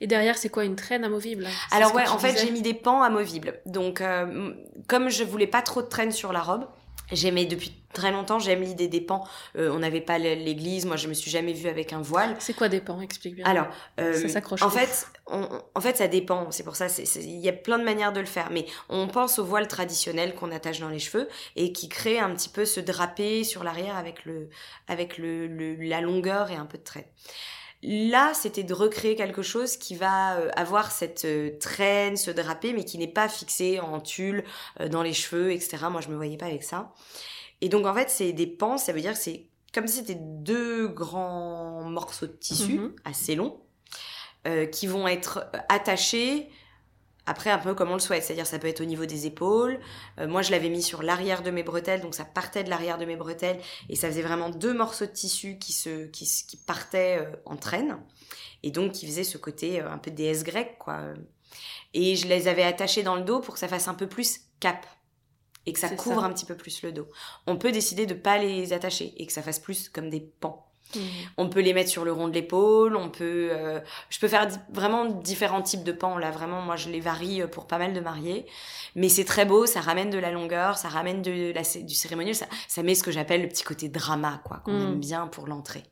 Et 0.00 0.06
derrière, 0.06 0.36
c'est 0.36 0.48
quoi 0.48 0.64
une 0.64 0.76
traîne 0.76 1.04
amovible? 1.04 1.46
Alors 1.70 1.94
ouais, 1.94 2.06
en 2.08 2.18
fait, 2.18 2.38
j'ai 2.38 2.50
mis 2.50 2.62
des 2.62 2.74
pans 2.74 3.02
amovibles. 3.02 3.60
Donc, 3.66 4.00
euh, 4.00 4.54
comme 4.86 5.08
je 5.08 5.24
voulais 5.24 5.46
pas 5.46 5.62
trop 5.62 5.82
de 5.82 5.88
traîne 5.88 6.12
sur 6.12 6.32
la 6.32 6.42
robe, 6.42 6.66
j'aimais 7.12 7.46
depuis 7.46 7.72
très 7.94 8.12
longtemps, 8.12 8.38
j'aime 8.38 8.60
l'idée 8.62 8.88
des 8.88 9.00
pans. 9.00 9.26
Euh, 9.56 9.70
on 9.72 9.78
n'avait 9.78 10.02
pas 10.02 10.18
l'église, 10.18 10.84
moi 10.84 10.96
je 10.96 11.08
me 11.08 11.14
suis 11.14 11.30
jamais 11.30 11.54
vue 11.54 11.68
avec 11.68 11.94
un 11.94 12.02
voile. 12.02 12.36
C'est 12.40 12.52
quoi 12.54 12.68
des 12.68 12.80
pans 12.82 13.00
Explique 13.00 13.36
bien. 13.36 13.46
Alors, 13.46 13.68
euh, 14.00 14.12
Ça 14.20 14.28
s'accroche 14.28 14.60
en 14.62 14.68
fait, 14.70 15.06
on- 15.26 15.48
en 15.74 15.80
fait, 15.80 15.96
ça 15.96 16.08
dépend. 16.08 16.50
C'est 16.50 16.62
pour 16.64 16.76
ça, 16.76 16.88
il 17.16 17.38
y 17.40 17.48
a 17.48 17.52
plein 17.54 17.78
de 17.78 17.84
manières 17.84 18.12
de 18.12 18.20
le 18.20 18.26
faire. 18.26 18.50
Mais 18.50 18.66
on 18.90 19.08
pense 19.08 19.38
au 19.38 19.44
voile 19.44 19.68
traditionnel 19.68 20.34
qu'on 20.34 20.50
attache 20.52 20.80
dans 20.80 20.90
les 20.90 20.98
cheveux 20.98 21.28
et 21.56 21.72
qui 21.72 21.88
crée 21.88 22.18
un 22.18 22.34
petit 22.34 22.50
peu 22.50 22.64
ce 22.66 22.80
drapé 22.80 23.44
sur 23.44 23.64
l'arrière 23.64 23.96
avec 23.96 24.24
le, 24.26 24.50
avec 24.88 25.16
le, 25.16 25.46
le- 25.46 25.76
la 25.76 26.00
longueur 26.02 26.50
et 26.50 26.56
un 26.56 26.66
peu 26.66 26.76
de 26.78 26.82
trait. 26.84 27.08
Là, 27.86 28.32
c'était 28.32 28.62
de 28.62 28.72
recréer 28.72 29.14
quelque 29.14 29.42
chose 29.42 29.76
qui 29.76 29.94
va 29.94 30.36
euh, 30.38 30.50
avoir 30.56 30.90
cette 30.90 31.26
traîne, 31.60 32.16
ce 32.16 32.30
drapé, 32.30 32.72
mais 32.72 32.84
qui 32.84 32.96
n'est 32.96 33.06
pas 33.08 33.28
fixé 33.28 33.78
en 33.78 34.00
tulle 34.00 34.42
dans 34.90 35.02
les 35.02 35.12
cheveux, 35.12 35.52
etc. 35.52 35.76
Moi, 35.90 36.00
je 36.00 36.08
me 36.08 36.16
voyais 36.16 36.38
pas 36.38 36.46
avec 36.46 36.62
ça. 36.62 36.92
Et 37.64 37.70
donc, 37.70 37.86
en 37.86 37.94
fait, 37.94 38.10
c'est 38.10 38.34
des 38.34 38.46
pans. 38.46 38.76
Ça 38.76 38.92
veut 38.92 39.00
dire 39.00 39.14
que 39.14 39.18
c'est 39.18 39.46
comme 39.72 39.86
si 39.86 39.96
c'était 39.96 40.18
deux 40.20 40.86
grands 40.86 41.82
morceaux 41.82 42.26
de 42.26 42.32
tissu 42.32 42.74
Mhm. 42.74 42.92
assez 43.04 43.34
longs 43.34 43.58
euh, 44.46 44.66
qui 44.66 44.86
vont 44.86 45.08
être 45.08 45.46
attachés 45.70 46.50
après 47.26 47.48
un 47.50 47.56
peu 47.58 47.74
comme 47.74 47.90
on 47.90 47.94
le 47.94 48.00
souhaite, 48.00 48.22
c'est-à-dire 48.22 48.46
ça 48.46 48.58
peut 48.58 48.66
être 48.68 48.82
au 48.82 48.84
niveau 48.84 49.06
des 49.06 49.26
épaules. 49.26 49.80
Euh, 50.18 50.28
moi 50.28 50.42
je 50.42 50.50
l'avais 50.50 50.68
mis 50.68 50.82
sur 50.82 51.02
l'arrière 51.02 51.42
de 51.42 51.50
mes 51.50 51.62
bretelles, 51.62 52.02
donc 52.02 52.14
ça 52.14 52.26
partait 52.26 52.64
de 52.64 52.68
l'arrière 52.70 52.98
de 52.98 53.06
mes 53.06 53.16
bretelles 53.16 53.58
et 53.88 53.96
ça 53.96 54.08
faisait 54.08 54.22
vraiment 54.22 54.50
deux 54.50 54.74
morceaux 54.74 55.06
de 55.06 55.10
tissu 55.10 55.58
qui 55.58 55.72
se 55.72 56.04
qui, 56.06 56.26
partaient 56.66 57.18
euh, 57.20 57.32
en 57.46 57.56
traîne 57.56 57.96
et 58.62 58.70
donc 58.70 58.92
qui 58.92 59.06
faisaient 59.06 59.24
ce 59.24 59.38
côté 59.38 59.80
euh, 59.80 59.90
un 59.90 59.98
peu 59.98 60.10
déesse 60.10 60.44
grecque 60.44 60.76
quoi. 60.78 61.00
Et 61.94 62.14
je 62.16 62.28
les 62.28 62.46
avais 62.46 62.64
attachés 62.64 63.02
dans 63.02 63.16
le 63.16 63.22
dos 63.22 63.40
pour 63.40 63.54
que 63.54 63.60
ça 63.60 63.68
fasse 63.68 63.88
un 63.88 63.94
peu 63.94 64.06
plus 64.06 64.40
cap. 64.60 64.86
Et 65.66 65.72
que 65.72 65.78
ça 65.78 65.88
couvre 65.90 66.20
ça. 66.20 66.26
un 66.26 66.32
petit 66.32 66.44
peu 66.46 66.56
plus 66.56 66.82
le 66.82 66.92
dos. 66.92 67.08
On 67.46 67.56
peut 67.56 67.72
décider 67.72 68.06
de 68.06 68.14
pas 68.14 68.38
les 68.38 68.72
attacher 68.72 69.12
et 69.16 69.26
que 69.26 69.32
ça 69.32 69.42
fasse 69.42 69.58
plus 69.58 69.88
comme 69.88 70.10
des 70.10 70.20
pans. 70.20 70.66
On 71.38 71.48
peut 71.48 71.60
les 71.60 71.72
mettre 71.72 71.90
sur 71.90 72.04
le 72.04 72.12
rond 72.12 72.28
de 72.28 72.34
l'épaule, 72.34 72.94
on 72.94 73.08
peut, 73.08 73.48
euh, 73.50 73.80
je 74.10 74.20
peux 74.20 74.28
faire 74.28 74.46
vraiment 74.72 75.06
différents 75.06 75.62
types 75.62 75.82
de 75.82 75.90
pans. 75.90 76.18
Là, 76.18 76.30
vraiment, 76.30 76.60
moi, 76.60 76.76
je 76.76 76.88
les 76.88 77.00
varie 77.00 77.42
euh, 77.42 77.48
pour 77.48 77.66
pas 77.66 77.78
mal 77.78 77.94
de 77.94 78.00
mariés. 78.00 78.46
Mais 78.94 79.08
c'est 79.08 79.24
très 79.24 79.44
beau, 79.44 79.66
ça 79.66 79.80
ramène 79.80 80.10
de 80.10 80.18
la 80.18 80.30
longueur, 80.30 80.78
ça 80.78 80.88
ramène 80.88 81.20
de 81.22 81.52
la, 81.52 81.62
du 81.82 81.94
cérémoniel, 81.94 82.36
ça, 82.36 82.46
ça 82.68 82.84
met 82.84 82.94
ce 82.94 83.02
que 83.02 83.10
j'appelle 83.10 83.42
le 83.42 83.48
petit 83.48 83.64
côté 83.64 83.88
drama, 83.88 84.40
quoi, 84.44 84.58
qu'on 84.64 84.72
Mm. 84.72 84.82
aime 84.82 85.00
bien 85.00 85.26
pour 85.26 85.48
l'entrée. 85.48 85.82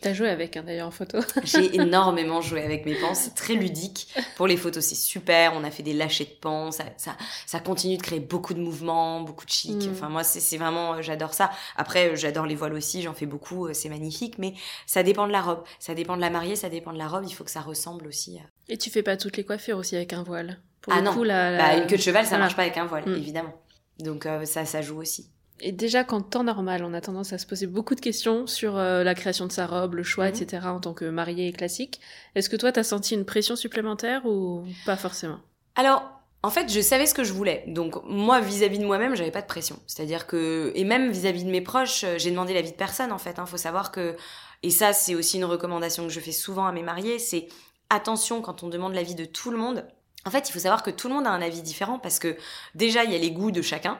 T'as 0.00 0.14
joué 0.14 0.28
avec, 0.30 0.56
hein, 0.56 0.62
d'ailleurs, 0.64 0.88
en 0.88 0.90
photo. 0.90 1.18
J'ai 1.44 1.74
énormément 1.80 2.40
joué 2.40 2.62
avec 2.62 2.86
mes 2.86 2.94
pans, 2.94 3.14
c'est 3.14 3.34
très 3.34 3.54
ludique. 3.54 4.08
Pour 4.36 4.46
les 4.46 4.56
photos, 4.56 4.82
c'est 4.84 4.94
super. 4.94 5.52
On 5.54 5.62
a 5.64 5.70
fait 5.70 5.82
des 5.82 5.92
lâchers 5.92 6.24
de 6.24 6.38
pans, 6.40 6.70
ça, 6.70 6.84
ça, 6.96 7.16
ça 7.46 7.60
continue 7.60 7.96
de 7.98 8.02
créer 8.02 8.20
beaucoup 8.20 8.54
de 8.54 8.60
mouvements, 8.60 9.20
beaucoup 9.20 9.44
de 9.44 9.50
chic. 9.50 9.76
Mm. 9.86 9.90
Enfin, 9.90 10.08
moi, 10.08 10.24
c'est 10.24 10.56
vraiment, 10.56 10.94
euh, 10.94 11.02
j'adore 11.02 11.34
ça. 11.34 11.50
Après, 11.76 12.10
euh, 12.12 12.16
j'adore 12.16 12.46
les 12.46 12.54
voiles 12.54 12.72
aussi, 12.74 13.02
j'en 13.02 13.12
fais 13.14 13.26
beaucoup, 13.26 13.66
euh, 13.66 13.74
c'est 13.74 13.88
magnifique. 13.90 14.38
Mais 14.38 14.54
ça 14.86 15.02
dépend 15.02 15.26
de 15.26 15.32
la 15.32 15.42
robe, 15.42 15.62
ça 15.78 15.94
dépend 15.94 16.16
de 16.16 16.20
la 16.22 16.30
mariée, 16.30 16.56
ça 16.56 16.68
dépend 16.70 16.92
de 16.92 16.98
la 16.98 17.08
robe. 17.08 17.24
Il 17.26 17.32
faut 17.34 17.44
que 17.44 17.50
ça 17.50 17.60
ressemble 17.60 18.06
aussi. 18.06 18.38
à- 18.38 18.72
Et 18.72 18.78
tu 18.78 18.88
fais 18.90 19.02
pas 19.02 19.16
toutes 19.16 19.36
les 19.36 19.44
coiffures 19.44 19.76
aussi 19.78 19.96
avec 19.96 20.12
un 20.12 20.22
voile? 20.22 20.60
Pour 20.80 20.92
Ah 20.94 21.00
le 21.00 21.02
non. 21.04 21.12
coup, 21.12 21.24
la, 21.24 21.58
Bah, 21.58 21.74
une 21.76 21.86
queue 21.86 21.96
de 21.98 22.02
cheval, 22.02 22.24
ça 22.24 22.30
voilà. 22.30 22.44
marche 22.44 22.56
pas 22.56 22.62
avec 22.62 22.76
un 22.78 22.86
voile, 22.86 23.04
Mm. 23.06 23.14
évidemment. 23.16 23.52
Donc 23.98 24.24
euh, 24.24 24.46
ça, 24.46 24.64
ça 24.64 24.80
joue 24.80 24.98
aussi. 24.98 25.28
Et 25.62 25.72
déjà, 25.72 26.04
qu'en 26.04 26.20
temps 26.22 26.44
normal, 26.44 26.82
on 26.84 26.94
a 26.94 27.00
tendance 27.00 27.32
à 27.32 27.38
se 27.38 27.46
poser 27.46 27.66
beaucoup 27.66 27.94
de 27.94 28.00
questions 28.00 28.46
sur 28.46 28.76
euh, 28.78 29.04
la 29.04 29.14
création 29.14 29.46
de 29.46 29.52
sa 29.52 29.66
robe, 29.66 29.94
le 29.94 30.02
choix, 30.02 30.30
Mhm. 30.30 30.34
etc. 30.42 30.66
en 30.68 30.80
tant 30.80 30.94
que 30.94 31.04
mariée 31.04 31.52
classique. 31.52 32.00
Est-ce 32.34 32.48
que 32.48 32.56
toi, 32.56 32.72
t'as 32.72 32.82
senti 32.82 33.14
une 33.14 33.24
pression 33.26 33.56
supplémentaire 33.56 34.24
ou 34.26 34.64
pas 34.86 34.96
forcément? 34.96 35.38
Alors, 35.76 36.02
en 36.42 36.48
fait, 36.48 36.72
je 36.72 36.80
savais 36.80 37.04
ce 37.04 37.12
que 37.12 37.24
je 37.24 37.34
voulais. 37.34 37.64
Donc, 37.66 38.02
moi, 38.06 38.40
vis-à-vis 38.40 38.78
de 38.78 38.86
moi-même, 38.86 39.14
j'avais 39.14 39.30
pas 39.30 39.42
de 39.42 39.46
pression. 39.46 39.78
C'est-à-dire 39.86 40.26
que, 40.26 40.72
et 40.74 40.84
même 40.84 41.10
vis-à-vis 41.10 41.44
de 41.44 41.50
mes 41.50 41.60
proches, 41.60 42.04
euh, 42.04 42.14
j'ai 42.18 42.30
demandé 42.30 42.54
l'avis 42.54 42.70
de 42.72 42.76
personne, 42.76 43.12
en 43.12 43.18
fait. 43.18 43.38
Hein. 43.38 43.44
Faut 43.44 43.58
savoir 43.58 43.92
que, 43.92 44.16
et 44.62 44.70
ça, 44.70 44.94
c'est 44.94 45.14
aussi 45.14 45.36
une 45.36 45.44
recommandation 45.44 46.04
que 46.06 46.12
je 46.12 46.20
fais 46.20 46.32
souvent 46.32 46.66
à 46.66 46.72
mes 46.72 46.82
mariés, 46.82 47.18
c'est 47.18 47.48
attention 47.90 48.40
quand 48.40 48.62
on 48.62 48.68
demande 48.68 48.94
l'avis 48.94 49.14
de 49.14 49.24
tout 49.26 49.50
le 49.50 49.58
monde. 49.58 49.84
En 50.26 50.30
fait, 50.30 50.48
il 50.48 50.52
faut 50.52 50.58
savoir 50.58 50.82
que 50.82 50.90
tout 50.90 51.08
le 51.08 51.14
monde 51.14 51.26
a 51.26 51.30
un 51.30 51.42
avis 51.42 51.62
différent 51.62 51.98
parce 51.98 52.18
que 52.18 52.36
déjà, 52.74 53.04
il 53.04 53.12
y 53.12 53.14
a 53.14 53.18
les 53.18 53.30
goûts 53.30 53.50
de 53.50 53.62
chacun. 53.62 53.98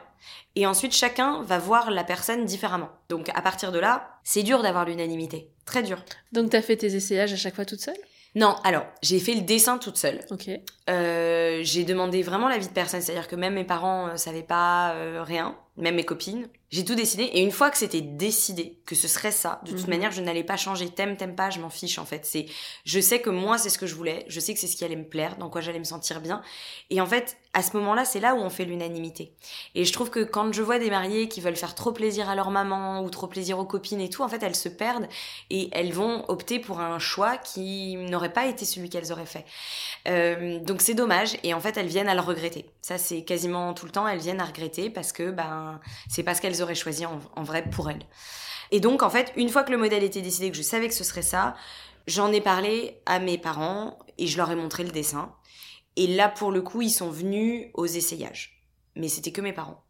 Et 0.55 0.67
ensuite, 0.67 0.93
chacun 0.93 1.41
va 1.43 1.57
voir 1.57 1.91
la 1.91 2.03
personne 2.03 2.45
différemment. 2.45 2.89
Donc, 3.09 3.29
à 3.29 3.41
partir 3.41 3.71
de 3.71 3.79
là, 3.79 4.19
c'est 4.23 4.43
dur 4.43 4.61
d'avoir 4.61 4.85
l'unanimité. 4.85 5.49
Très 5.65 5.81
dur. 5.81 6.03
Donc, 6.31 6.51
t'as 6.51 6.61
fait 6.61 6.77
tes 6.77 6.95
essayages 6.95 7.33
à 7.33 7.37
chaque 7.37 7.55
fois 7.55 7.65
toute 7.65 7.79
seule? 7.79 7.97
Non, 8.35 8.55
alors, 8.63 8.85
j'ai 9.01 9.19
fait 9.19 9.33
le 9.33 9.41
dessin 9.41 9.77
toute 9.77 9.97
seule. 9.97 10.21
Ok. 10.29 10.49
Euh, 10.89 11.59
j'ai 11.63 11.83
demandé 11.83 12.21
vraiment 12.21 12.47
l'avis 12.47 12.67
de 12.67 12.73
personne, 12.73 13.01
c'est-à-dire 13.01 13.27
que 13.27 13.35
même 13.35 13.55
mes 13.55 13.65
parents 13.65 14.07
euh, 14.07 14.17
savaient 14.17 14.43
pas 14.43 14.93
euh, 14.93 15.23
rien, 15.23 15.57
même 15.75 15.95
mes 15.95 16.05
copines. 16.05 16.47
J'ai 16.71 16.85
tout 16.85 16.95
décidé 16.95 17.23
et 17.23 17.41
une 17.41 17.51
fois 17.51 17.69
que 17.69 17.77
c'était 17.77 17.99
décidé 17.99 18.79
que 18.85 18.95
ce 18.95 19.09
serait 19.09 19.31
ça, 19.31 19.59
de 19.65 19.71
toute 19.71 19.81
Mhm. 19.83 19.89
manière, 19.89 20.11
je 20.11 20.21
n'allais 20.21 20.45
pas 20.45 20.55
changer. 20.55 20.87
T'aimes, 20.89 21.17
t'aimes 21.17 21.35
pas, 21.35 21.49
je 21.49 21.59
m'en 21.59 21.69
fiche 21.69 21.99
en 21.99 22.05
fait. 22.05 22.25
C'est, 22.25 22.45
je 22.85 22.99
sais 23.01 23.19
que 23.19 23.29
moi 23.29 23.57
c'est 23.57 23.69
ce 23.69 23.77
que 23.77 23.85
je 23.87 23.93
voulais, 23.93 24.23
je 24.29 24.39
sais 24.39 24.53
que 24.53 24.59
c'est 24.59 24.67
ce 24.67 24.77
qui 24.77 24.85
allait 24.85 24.95
me 24.95 25.03
plaire, 25.07 25.35
dans 25.35 25.49
quoi 25.49 25.59
j'allais 25.59 25.79
me 25.79 25.83
sentir 25.83 26.21
bien. 26.21 26.41
Et 26.89 27.01
en 27.01 27.05
fait, 27.05 27.35
à 27.53 27.61
ce 27.61 27.75
moment-là, 27.75 28.05
c'est 28.05 28.21
là 28.21 28.35
où 28.35 28.37
on 28.39 28.49
fait 28.49 28.63
l'unanimité. 28.63 29.33
Et 29.75 29.83
je 29.83 29.91
trouve 29.91 30.09
que 30.09 30.21
quand 30.23 30.53
je 30.53 30.61
vois 30.61 30.79
des 30.79 30.89
mariés 30.89 31.27
qui 31.27 31.41
veulent 31.41 31.57
faire 31.57 31.75
trop 31.75 31.91
plaisir 31.91 32.29
à 32.29 32.35
leur 32.35 32.51
maman 32.51 33.03
ou 33.03 33.09
trop 33.09 33.27
plaisir 33.27 33.59
aux 33.59 33.65
copines 33.65 33.99
et 33.99 34.09
tout, 34.09 34.23
en 34.23 34.29
fait, 34.29 34.41
elles 34.41 34.55
se 34.55 34.69
perdent 34.69 35.09
et 35.49 35.67
elles 35.73 35.91
vont 35.91 36.23
opter 36.29 36.59
pour 36.59 36.79
un 36.79 36.99
choix 36.99 37.35
qui 37.37 37.97
n'aurait 37.97 38.31
pas 38.31 38.47
été 38.47 38.63
celui 38.63 38.89
qu'elles 38.89 39.11
auraient 39.11 39.25
fait. 39.25 39.43
Euh, 40.07 40.59
donc 40.59 40.81
c'est 40.81 40.93
dommage 40.93 41.35
et 41.43 41.53
en 41.53 41.59
fait 41.59 41.75
elles 41.75 41.87
viennent 41.87 42.07
à 42.07 42.15
le 42.15 42.21
regretter. 42.21 42.65
Ça 42.81 42.97
c'est 42.97 43.23
quasiment 43.23 43.73
tout 43.73 43.85
le 43.85 43.91
temps 43.91 44.07
elles 44.07 44.19
viennent 44.19 44.41
à 44.41 44.45
regretter 44.45 44.89
parce 44.89 45.11
que 45.11 45.31
ben 45.31 45.79
c'est 46.09 46.23
pas 46.23 46.33
ce 46.33 46.41
qu'elles 46.41 46.61
auraient 46.61 46.75
choisi 46.75 47.05
en, 47.05 47.19
en 47.35 47.43
vrai 47.43 47.69
pour 47.69 47.89
elles. 47.89 48.05
Et 48.71 48.79
donc 48.79 49.03
en 49.03 49.09
fait 49.09 49.31
une 49.35 49.49
fois 49.49 49.63
que 49.63 49.71
le 49.71 49.77
modèle 49.77 50.03
était 50.03 50.21
décidé 50.21 50.49
que 50.49 50.57
je 50.57 50.61
savais 50.61 50.87
que 50.87 50.93
ce 50.93 51.03
serait 51.03 51.21
ça, 51.21 51.55
j'en 52.07 52.31
ai 52.31 52.41
parlé 52.41 53.01
à 53.05 53.19
mes 53.19 53.37
parents 53.37 53.99
et 54.17 54.27
je 54.27 54.37
leur 54.37 54.49
ai 54.49 54.55
montré 54.55 54.83
le 54.83 54.91
dessin. 54.91 55.35
Et 55.95 56.07
là 56.07 56.29
pour 56.29 56.51
le 56.51 56.61
coup 56.61 56.81
ils 56.81 56.89
sont 56.89 57.11
venus 57.11 57.67
aux 57.75 57.85
essayages. 57.85 58.65
Mais 58.95 59.07
c'était 59.07 59.31
que 59.31 59.41
mes 59.41 59.53
parents 59.53 59.83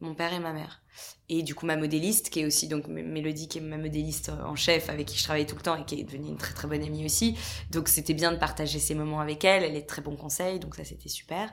Mon 0.00 0.14
père 0.14 0.34
et 0.34 0.38
ma 0.38 0.52
mère. 0.52 0.82
Et 1.28 1.42
du 1.42 1.54
coup, 1.54 1.66
ma 1.66 1.76
modéliste, 1.76 2.30
qui 2.30 2.40
est 2.40 2.46
aussi 2.46 2.68
donc 2.68 2.86
Mélodie, 2.88 3.48
qui 3.48 3.58
est 3.58 3.62
ma 3.62 3.78
modéliste 3.78 4.28
en 4.28 4.54
chef, 4.54 4.90
avec 4.90 5.06
qui 5.06 5.18
je 5.18 5.24
travaille 5.24 5.46
tout 5.46 5.56
le 5.56 5.62
temps 5.62 5.76
et 5.76 5.84
qui 5.84 5.98
est 5.98 6.04
devenue 6.04 6.28
une 6.28 6.36
très 6.36 6.52
très 6.52 6.68
bonne 6.68 6.82
amie 6.82 7.04
aussi. 7.04 7.38
Donc 7.70 7.88
c'était 7.88 8.14
bien 8.14 8.32
de 8.32 8.36
partager 8.36 8.78
ces 8.78 8.94
moments 8.94 9.20
avec 9.20 9.44
elle. 9.44 9.64
Elle 9.64 9.76
est 9.76 9.82
de 9.82 9.86
très 9.86 10.02
bons 10.02 10.16
conseils, 10.16 10.60
donc 10.60 10.74
ça 10.74 10.84
c'était 10.84 11.08
super. 11.08 11.50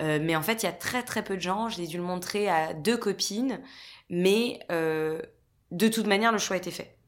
Euh, 0.00 0.18
mais 0.20 0.34
en 0.34 0.42
fait, 0.42 0.62
il 0.62 0.66
y 0.66 0.68
a 0.68 0.72
très 0.72 1.02
très 1.02 1.22
peu 1.22 1.36
de 1.36 1.42
gens. 1.42 1.68
Je 1.68 1.78
l'ai 1.78 1.86
dû 1.86 1.96
le 1.98 2.02
montrer 2.02 2.48
à 2.48 2.74
deux 2.74 2.96
copines, 2.96 3.60
mais 4.10 4.58
euh, 4.72 5.22
de 5.70 5.88
toute 5.88 6.06
manière, 6.06 6.32
le 6.32 6.38
choix 6.38 6.56
était 6.56 6.70
fait. 6.70 6.98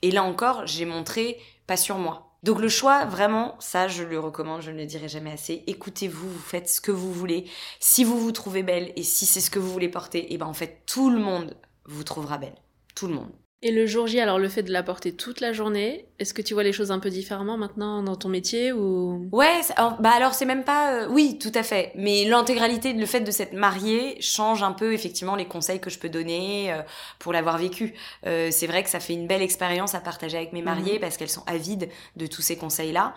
Et 0.00 0.10
là 0.10 0.24
encore, 0.24 0.66
j'ai 0.66 0.84
montré 0.84 1.38
pas 1.66 1.76
sur 1.76 1.98
moi. 1.98 2.31
Donc 2.42 2.60
le 2.60 2.68
choix, 2.68 3.04
vraiment, 3.04 3.56
ça 3.60 3.86
je 3.86 4.02
le 4.02 4.18
recommande, 4.18 4.62
je 4.62 4.70
ne 4.70 4.78
le 4.78 4.86
dirai 4.86 5.08
jamais 5.08 5.32
assez. 5.32 5.62
Écoutez-vous, 5.66 6.28
vous 6.28 6.38
faites 6.40 6.68
ce 6.68 6.80
que 6.80 6.90
vous 6.90 7.12
voulez. 7.12 7.48
Si 7.78 8.02
vous 8.02 8.18
vous 8.18 8.32
trouvez 8.32 8.62
belle 8.64 8.92
et 8.96 9.04
si 9.04 9.26
c'est 9.26 9.40
ce 9.40 9.50
que 9.50 9.60
vous 9.60 9.70
voulez 9.72 9.88
porter, 9.88 10.32
et 10.32 10.38
ben 10.38 10.46
en 10.46 10.54
fait 10.54 10.82
tout 10.86 11.10
le 11.10 11.20
monde 11.20 11.56
vous 11.84 12.04
trouvera 12.04 12.38
belle. 12.38 12.56
Tout 12.94 13.06
le 13.06 13.14
monde. 13.14 13.41
Et 13.64 13.70
le 13.70 13.86
jour 13.86 14.08
J, 14.08 14.18
alors 14.18 14.40
le 14.40 14.48
fait 14.48 14.64
de 14.64 14.72
la 14.72 14.82
porter 14.82 15.12
toute 15.12 15.40
la 15.40 15.52
journée, 15.52 16.06
est-ce 16.18 16.34
que 16.34 16.42
tu 16.42 16.52
vois 16.52 16.64
les 16.64 16.72
choses 16.72 16.90
un 16.90 16.98
peu 16.98 17.10
différemment 17.10 17.56
maintenant 17.56 18.02
dans 18.02 18.16
ton 18.16 18.28
métier 18.28 18.72
ou? 18.72 19.28
Ouais, 19.30 19.60
alors- 19.76 20.00
bah 20.00 20.10
alors 20.16 20.34
c'est 20.34 20.46
même 20.46 20.64
pas... 20.64 20.92
euh, 21.02 21.08
oui, 21.08 21.38
tout 21.40 21.52
à 21.54 21.62
fait. 21.62 21.92
Mais 21.94 22.24
l'intégralité, 22.24 22.92
le 22.92 23.06
fait 23.06 23.20
de 23.20 23.30
s'être 23.30 23.52
mariée 23.52 24.20
change 24.20 24.64
un 24.64 24.72
peu 24.72 24.92
effectivement 24.92 25.36
les 25.36 25.44
conseils 25.46 25.78
que 25.78 25.90
je 25.90 26.00
peux 26.00 26.08
donner 26.08 26.72
euh, 26.72 26.82
pour 27.20 27.32
l'avoir 27.32 27.56
vécu. 27.56 27.94
Euh, 28.26 28.48
c'est 28.50 28.66
vrai 28.66 28.82
que 28.82 28.90
ça 28.90 28.98
fait 28.98 29.12
une 29.14 29.28
belle 29.28 29.42
expérience 29.42 29.94
à 29.94 30.00
partager 30.00 30.36
avec 30.38 30.52
mes 30.52 30.62
mariées 30.62 30.98
parce 30.98 31.16
qu'elles 31.16 31.28
sont 31.30 31.44
avides 31.46 31.88
de 32.16 32.26
tous 32.26 32.42
ces 32.42 32.56
conseils-là. 32.56 33.14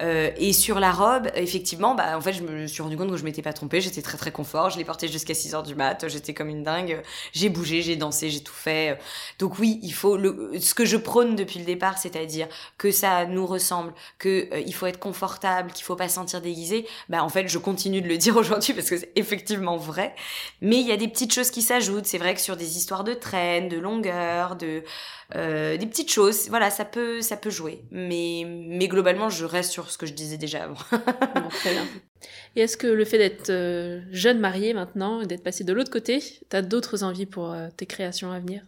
Euh, 0.00 0.30
et 0.36 0.52
sur 0.52 0.80
la 0.80 0.92
robe, 0.92 1.28
effectivement, 1.34 1.94
bah, 1.94 2.16
en 2.16 2.20
fait, 2.20 2.32
je 2.32 2.42
me 2.42 2.66
suis 2.66 2.82
rendu 2.82 2.96
compte 2.96 3.10
que 3.10 3.16
je 3.16 3.24
m'étais 3.24 3.42
pas 3.42 3.52
trompée. 3.52 3.80
J'étais 3.80 4.02
très 4.02 4.16
très 4.16 4.32
confort. 4.32 4.70
Je 4.70 4.78
l'ai 4.78 4.84
portée 4.84 5.08
jusqu'à 5.08 5.34
6 5.34 5.54
heures 5.54 5.62
du 5.62 5.74
mat. 5.74 6.08
J'étais 6.08 6.34
comme 6.34 6.48
une 6.48 6.62
dingue. 6.62 7.02
J'ai 7.32 7.48
bougé, 7.48 7.82
j'ai 7.82 7.96
dansé, 7.96 8.30
j'ai 8.30 8.42
tout 8.42 8.54
fait. 8.54 8.98
Donc 9.38 9.58
oui, 9.58 9.78
il 9.82 9.92
faut 9.92 10.16
le, 10.16 10.52
ce 10.60 10.74
que 10.74 10.84
je 10.84 10.96
prône 10.96 11.36
depuis 11.36 11.58
le 11.58 11.64
départ, 11.64 11.98
c'est-à-dire 11.98 12.48
que 12.78 12.90
ça 12.90 13.26
nous 13.26 13.46
ressemble, 13.46 13.92
que 14.18 14.48
euh, 14.52 14.60
il 14.66 14.74
faut 14.74 14.86
être 14.86 14.98
confortable, 14.98 15.72
qu'il 15.72 15.84
faut 15.84 15.96
pas 15.96 16.08
se 16.08 16.14
sentir 16.14 16.40
déguisé. 16.40 16.86
Bah 17.08 17.22
en 17.22 17.28
fait, 17.28 17.48
je 17.48 17.58
continue 17.58 18.00
de 18.00 18.08
le 18.08 18.16
dire 18.18 18.36
aujourd'hui 18.36 18.72
parce 18.72 18.88
que 18.88 18.96
c'est 18.96 19.12
effectivement 19.16 19.76
vrai. 19.76 20.14
Mais 20.62 20.76
il 20.80 20.86
y 20.86 20.92
a 20.92 20.96
des 20.96 21.08
petites 21.08 21.32
choses 21.32 21.50
qui 21.50 21.62
s'ajoutent. 21.62 22.06
C'est 22.06 22.18
vrai 22.18 22.34
que 22.34 22.40
sur 22.40 22.56
des 22.56 22.76
histoires 22.76 23.04
de 23.04 23.14
traîne, 23.14 23.68
de 23.68 23.78
longueur, 23.78 24.56
de 24.56 24.82
euh, 25.36 25.76
des 25.76 25.86
petites 25.86 26.10
choses, 26.10 26.48
voilà, 26.48 26.70
ça 26.70 26.84
peut 26.84 27.20
ça 27.20 27.36
peut 27.36 27.50
jouer. 27.50 27.82
Mais 27.90 28.44
mais 28.46 28.88
globalement, 28.88 29.28
je 29.28 29.44
reste 29.44 29.70
sur 29.72 29.89
ce 29.90 29.98
que 29.98 30.06
je 30.06 30.12
disais 30.12 30.36
déjà 30.36 30.64
avant. 30.64 30.76
Bon, 31.34 31.48
très 31.48 31.72
bien. 31.72 31.86
Et 32.56 32.60
est-ce 32.62 32.76
que 32.76 32.86
le 32.86 33.04
fait 33.04 33.18
d'être 33.18 33.50
euh, 33.50 34.00
jeune 34.10 34.38
mariée 34.38 34.74
maintenant 34.74 35.20
et 35.20 35.26
d'être 35.26 35.42
passée 35.42 35.64
de 35.64 35.72
l'autre 35.72 35.90
côté, 35.90 36.22
t'as 36.48 36.62
d'autres 36.62 37.02
envies 37.04 37.26
pour 37.26 37.52
euh, 37.52 37.68
tes 37.76 37.86
créations 37.86 38.32
à 38.32 38.38
venir? 38.38 38.62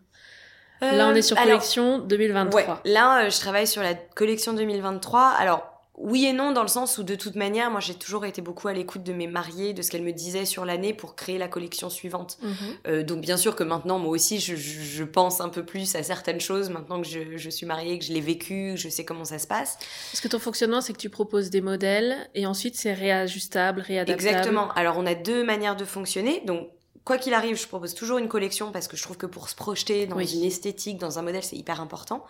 Là, 0.81 1.09
on 1.09 1.15
est 1.15 1.23
sur 1.23 1.37
Euh, 1.37 1.41
alors, 1.41 1.59
collection 1.59 1.99
2023. 1.99 2.61
Ouais, 2.61 2.93
là, 2.93 3.29
je 3.29 3.39
travaille 3.39 3.67
sur 3.67 3.83
la 3.83 3.95
collection 3.95 4.53
2023. 4.53 5.21
Alors, 5.39 5.72
oui 5.99 6.25
et 6.25 6.33
non, 6.33 6.53
dans 6.53 6.63
le 6.63 6.69
sens 6.69 6.97
où, 6.99 7.03
de 7.03 7.15
toute 7.15 7.35
manière, 7.37 7.71
moi, 7.71 7.81
j'ai 7.81 7.95
toujours 7.95 8.25
été 8.25 8.41
beaucoup 8.41 8.67
à 8.69 8.73
l'écoute 8.73 9.03
de 9.03 9.13
mes 9.13 9.27
mariés, 9.27 9.75
de 9.75 9.83
ce 9.83 9.91
qu'elles 9.91 10.03
me 10.03 10.13
disaient 10.13 10.47
sur 10.47 10.65
l'année 10.65 10.95
pour 10.95 11.15
créer 11.17 11.37
la 11.37 11.49
collection 11.49 11.91
suivante. 11.91 12.39
Mhm. 12.43 12.55
Euh, 12.87 13.03
donc, 13.03 13.21
bien 13.21 13.37
sûr 13.37 13.55
que 13.55 13.63
maintenant, 13.63 13.99
moi 13.99 14.11
aussi, 14.11 14.41
je, 14.41 14.57
je- 14.57 14.81
je 14.81 15.05
pense 15.05 15.41
un 15.43 15.51
peu 15.51 15.65
plus 15.65 15.95
à 15.95 16.03
certaines 16.03 16.41
choses, 16.41 16.71
maintenant 16.71 17.01
que 17.03 17.07
je, 17.07 17.37
je 17.37 17.51
suis 17.51 17.67
mariée, 17.67 17.99
que 17.99 18.05
je 18.07 18.13
l'ai 18.13 18.23
vécu, 18.23 18.73
que 18.75 18.81
je 18.81 18.89
sais 18.89 19.05
comment 19.05 19.27
ça 19.27 19.39
se 19.39 19.47
passe. 19.47 19.77
Parce 20.11 20.21
que 20.23 20.29
ton 20.29 20.39
fonctionnement, 20.39 20.81
c'est 20.81 20.95
que 20.95 20.99
tu 20.99 21.11
proposes 21.11 21.51
des 21.51 21.61
modèles 21.61 22.17
et 22.35 22.47
ensuite 22.47 22.75
c'est 22.75 22.95
réajustable, 22.95 23.81
réadaptable. 23.83 24.27
Exactement. 24.29 24.73
Alors, 24.73 24.97
on 24.99 25.05
a 25.07 25.15
deux 25.15 25.45
manières 25.45 25.77
de 25.77 25.85
fonctionner. 25.85 26.41
Donc, 26.47 26.69
quoi 27.05 27.19
qu'il 27.19 27.35
arrive, 27.35 27.57
je 27.61 27.67
propose 27.69 27.95
toujours 27.95 28.17
une 28.19 28.29
collection 28.29 28.73
parce 28.73 28.89
que 28.89 28.97
je 28.97 29.03
trouve 29.03 29.19
que 29.19 29.27
pour 29.27 29.51
se 29.51 29.55
projeter 29.55 30.07
dans 30.07 30.17
Oui. 30.17 30.33
une 30.35 30.45
esthétique, 30.45 30.97
dans 30.99 31.19
un 31.19 31.23
modèle, 31.23 31.43
c'est 31.45 31.57
hyper 31.57 31.81
important. 31.83 32.25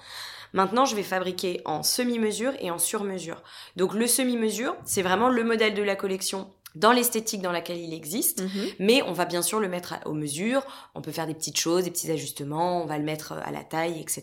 Maintenant, 0.53 0.85
je 0.85 0.95
vais 0.97 1.03
fabriquer 1.03 1.61
en 1.65 1.83
semi-mesure 1.83 2.53
et 2.61 2.71
en 2.71 2.79
sur-mesure. 2.79 3.43
Donc, 3.77 3.95
le 3.95 4.07
semi-mesure, 4.07 4.77
c'est 4.85 5.03
vraiment 5.03 5.29
le 5.29 5.45
modèle 5.45 5.75
de 5.75 5.83
la 5.83 5.97
collection 5.97 6.51
dans 6.75 6.93
l'esthétique 6.93 7.43
dans 7.43 7.53
laquelle 7.53 7.77
il 7.77 7.93
existe. 7.93 8.41
Mhm. 8.43 8.67
Mais 8.79 9.03
on 9.03 9.13
va 9.13 9.27
bien 9.27 9.43
sûr 9.43 9.61
le 9.61 9.69
mettre 9.69 9.93
à- 9.93 10.09
aux 10.09 10.15
mesures. 10.15 10.63
On 10.95 11.03
peut 11.03 11.13
faire 11.13 11.27
des 11.27 11.35
petites 11.35 11.59
choses, 11.59 11.85
des 11.85 11.91
petits 11.91 12.11
ajustements. 12.11 12.83
On 12.83 12.87
va 12.87 12.97
le 12.97 13.05
mettre 13.05 13.35
à 13.45 13.51
la 13.51 13.63
taille, 13.63 14.01
etc. 14.01 14.23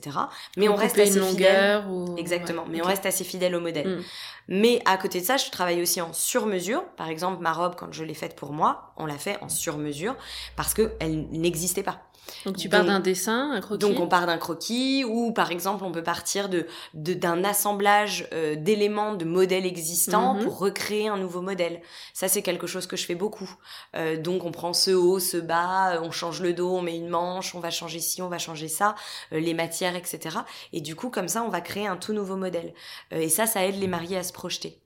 Mais 0.58 0.68
on 0.68 0.74
reste 0.76 0.96
assez 0.98 1.20
fidèle. 1.30 1.86
ou... 1.88 2.16
Exactement, 2.18 2.64
Ouais, 2.64 2.70
mais 2.72 2.82
on 2.82 2.86
reste 2.88 3.06
assez 3.06 3.24
fidèle 3.24 3.54
au 3.56 3.60
modèle. 3.60 3.88
Mm. 4.00 4.04
Mais 4.48 4.82
à 4.86 4.98
côté 4.98 5.22
de 5.22 5.26
ça, 5.26 5.38
je 5.38 5.48
travaille 5.52 5.80
aussi 5.80 6.02
en 6.02 6.12
sur-mesure. 6.12 6.84
Par 6.98 7.08
exemple, 7.10 7.40
ma 7.40 7.54
robe, 7.54 7.76
quand 7.78 7.92
je 7.94 8.04
l'ai 8.04 8.16
faite 8.16 8.36
pour 8.36 8.52
moi, 8.52 8.94
on 8.98 9.06
l'a 9.06 9.20
fait 9.20 9.38
en 9.42 9.50
sur-mesure 9.50 10.16
parce 10.56 10.74
qu'elle 10.74 11.28
n'existait 11.30 11.84
pas. 11.84 12.02
Donc 12.46 12.58
tu 12.58 12.70
pars 12.70 12.86
d'un 12.86 13.00
dessin, 13.00 13.52
un 13.52 13.62
croquis. 13.62 13.80
Donc 13.80 14.00
on 14.00 14.08
part 14.08 14.26
d'un 14.26 14.38
croquis 14.38 15.04
ou 15.04 15.32
par 15.34 15.52
exemple 15.52 15.84
on 15.84 15.92
peut 15.92 16.04
partir 16.04 16.50
de 16.50 16.66
d'un 16.94 17.44
assemblage 17.44 18.28
euh, 18.34 18.56
d'éléments 18.56 19.14
de 19.16 19.26
modèles 19.26 19.66
existants 19.66 20.36
Mhm. 20.36 20.44
pour 20.44 20.58
recréer 20.60 21.08
un 21.08 21.18
nouveau 21.18 21.42
modèle. 21.42 21.82
Ça 22.14 22.28
c'est 22.28 22.42
quelque 22.42 22.68
chose 22.68 22.88
que 22.88 22.96
je 22.98 23.06
fais 23.06 23.16
beaucoup. 23.16 23.50
Euh, 23.96 24.18
donc 24.18 24.46
on 24.46 24.52
prend 24.52 24.74
ce 24.74 24.92
haut, 24.92 25.20
ce 25.20 25.38
bas, 25.38 25.96
euh, 25.96 26.02
on 26.02 26.12
change 26.12 26.42
le 26.42 26.54
dos, 26.54 26.70
on 26.76 26.82
met 26.82 26.96
une 26.96 27.10
manche, 27.10 27.56
on 27.56 27.60
va 27.60 27.72
changer 27.72 28.00
ci, 28.00 28.22
on 28.22 28.30
va 28.30 28.38
changer 28.38 28.68
ça, 28.68 28.96
euh, 29.34 29.40
les 29.40 29.54
matières, 29.54 29.96
etc. 29.96 30.38
Et 30.74 30.82
du 30.82 30.96
coup 30.96 31.10
comme 31.10 31.28
ça 31.28 31.44
on 31.44 31.50
va 31.50 31.62
créer 31.62 31.88
un 31.88 31.98
tout 31.98 32.14
nouveau 32.14 32.36
modèle. 32.36 32.74
Euh, 33.14 33.20
et 33.20 33.30
ça 33.30 33.46
ça 33.48 33.66
aide 33.66 33.80
les 33.80 33.88
mariés 33.88 34.18
à 34.18 34.24
se 34.24 34.34
projeter. 34.34 34.80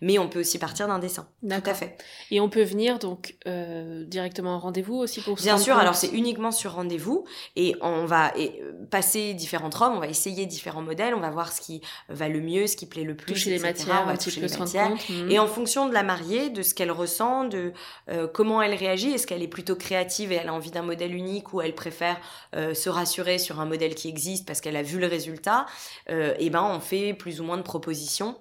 Mais 0.00 0.18
on 0.18 0.28
peut 0.28 0.40
aussi 0.40 0.58
partir 0.58 0.88
d'un 0.88 0.98
dessin. 0.98 1.28
Tout 1.42 1.70
à 1.70 1.74
fait. 1.74 1.96
Et 2.30 2.40
on 2.40 2.48
peut 2.48 2.62
venir 2.62 2.98
donc 2.98 3.36
euh, 3.46 4.04
directement 4.04 4.56
en 4.56 4.58
rendez-vous 4.58 4.94
aussi 4.94 5.20
pour 5.20 5.36
Bien 5.36 5.58
sûr, 5.58 5.74
compte 5.74 5.82
alors 5.82 5.94
c'est 5.94 6.08
uniquement 6.08 6.50
sur 6.50 6.72
rendez-vous 6.72 7.24
et 7.56 7.74
on 7.80 8.04
va 8.04 8.32
et, 8.36 8.60
euh, 8.62 8.72
passer 8.90 9.34
différentes 9.34 9.74
robes, 9.74 9.92
on 9.94 10.00
va 10.00 10.08
essayer 10.08 10.46
différents 10.46 10.82
modèles, 10.82 11.14
on 11.14 11.20
va 11.20 11.30
voir 11.30 11.52
ce 11.52 11.60
qui 11.60 11.80
va 12.08 12.28
le 12.28 12.40
mieux, 12.40 12.66
ce 12.66 12.76
qui 12.76 12.86
plaît 12.86 13.04
le 13.04 13.16
plus, 13.16 13.32
toucher 13.32 13.50
les 13.50 13.56
etc. 13.56 13.86
matières, 13.86 14.02
on 14.04 14.06
va 14.06 14.16
toucher 14.16 14.40
les 14.40 14.48
matières. 14.48 14.88
compte. 14.88 15.08
Mhm. 15.08 15.30
Et 15.30 15.38
en 15.38 15.46
fonction 15.46 15.88
de 15.88 15.94
la 15.94 16.02
mariée, 16.02 16.50
de 16.50 16.62
ce 16.62 16.74
qu'elle 16.74 16.90
ressent, 16.90 17.44
de 17.44 17.72
euh, 18.08 18.26
comment 18.26 18.62
elle 18.62 18.74
réagit, 18.74 19.10
est-ce 19.10 19.26
qu'elle 19.26 19.42
est 19.42 19.48
plutôt 19.48 19.76
créative 19.76 20.32
et 20.32 20.36
elle 20.36 20.48
a 20.48 20.54
envie 20.54 20.70
d'un 20.70 20.82
modèle 20.82 21.14
unique 21.14 21.52
ou 21.52 21.60
elle 21.60 21.74
préfère 21.74 22.16
euh, 22.54 22.74
se 22.74 22.88
rassurer 22.88 23.38
sur 23.38 23.60
un 23.60 23.66
modèle 23.66 23.94
qui 23.94 24.08
existe 24.08 24.46
parce 24.46 24.60
qu'elle 24.60 24.76
a 24.76 24.82
vu 24.82 24.98
le 24.98 25.06
résultat, 25.06 25.66
euh, 26.10 26.34
et 26.38 26.50
ben 26.50 26.62
on 26.62 26.80
fait 26.80 27.14
plus 27.14 27.40
ou 27.40 27.44
moins 27.44 27.56
de 27.56 27.62
propositions. 27.62 28.36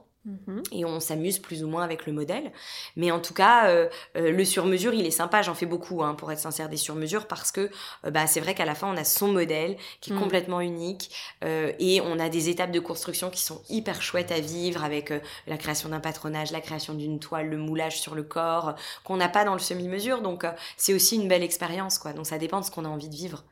Et 0.72 0.86
on 0.86 1.00
s'amuse 1.00 1.40
plus 1.40 1.64
ou 1.64 1.68
moins 1.68 1.84
avec 1.84 2.06
le 2.06 2.14
modèle. 2.14 2.52
Mais 2.96 3.12
en 3.12 3.20
tout 3.20 3.34
cas, 3.34 3.70
euh, 3.70 3.88
euh, 4.16 4.32
le 4.32 4.46
sur-mesure, 4.46 4.94
il 4.94 5.06
est 5.06 5.12
sympa. 5.12 5.42
J'en 5.42 5.56
fais 5.56 5.66
beaucoup, 5.66 6.04
hein, 6.04 6.16
pour 6.16 6.32
être 6.32 6.40
sincère, 6.40 6.70
des 6.70 6.78
sur-mesures, 6.78 7.28
parce 7.28 7.52
que 7.52 7.70
euh, 8.06 8.12
bah, 8.12 8.28
c'est 8.28 8.40
vrai 8.40 8.54
qu'à 8.54 8.66
la 8.66 8.76
fin, 8.76 8.88
on 8.88 8.98
a 8.98 9.04
son 9.04 9.30
modèle 9.30 9.78
qui 10.02 10.12
est 10.12 10.14
Mm. 10.14 10.20
complètement 10.20 10.62
unique 10.62 11.12
et 11.44 12.02
on 12.02 12.20
a 12.20 12.30
des 12.30 12.50
étapes 12.50 12.72
de 12.72 12.80
construction 12.80 13.30
qui 13.30 13.42
sont 13.42 13.62
hyper 13.70 14.02
chouettes 14.02 14.32
à 14.32 14.40
vivre 14.40 14.84
avec 14.84 15.14
la 15.46 15.58
création 15.58 15.90
d'un 15.90 16.00
patronage, 16.00 16.52
la 16.52 16.62
création 16.62 16.94
d'une 16.94 17.20
toile, 17.20 17.50
le 17.50 17.58
moulage 17.58 18.00
sur 18.00 18.16
le 18.16 18.24
corps, 18.24 18.76
qu'on 19.04 19.18
n'a 19.18 19.30
pas 19.30 19.46
dans 19.46 19.54
le 19.54 19.60
semi-mesure. 19.60 20.22
Donc, 20.22 20.46
c'est 20.76 20.94
aussi 20.94 21.16
une 21.16 21.28
belle 21.28 21.44
expérience, 21.44 21.98
quoi. 22.00 22.14
Donc, 22.14 22.26
ça 22.26 22.38
dépend 22.38 22.60
de 22.60 22.66
ce 22.66 22.72
qu'on 22.72 22.86
a 22.86 22.90
envie 22.90 23.10
de 23.10 23.16
vivre. 23.16 23.44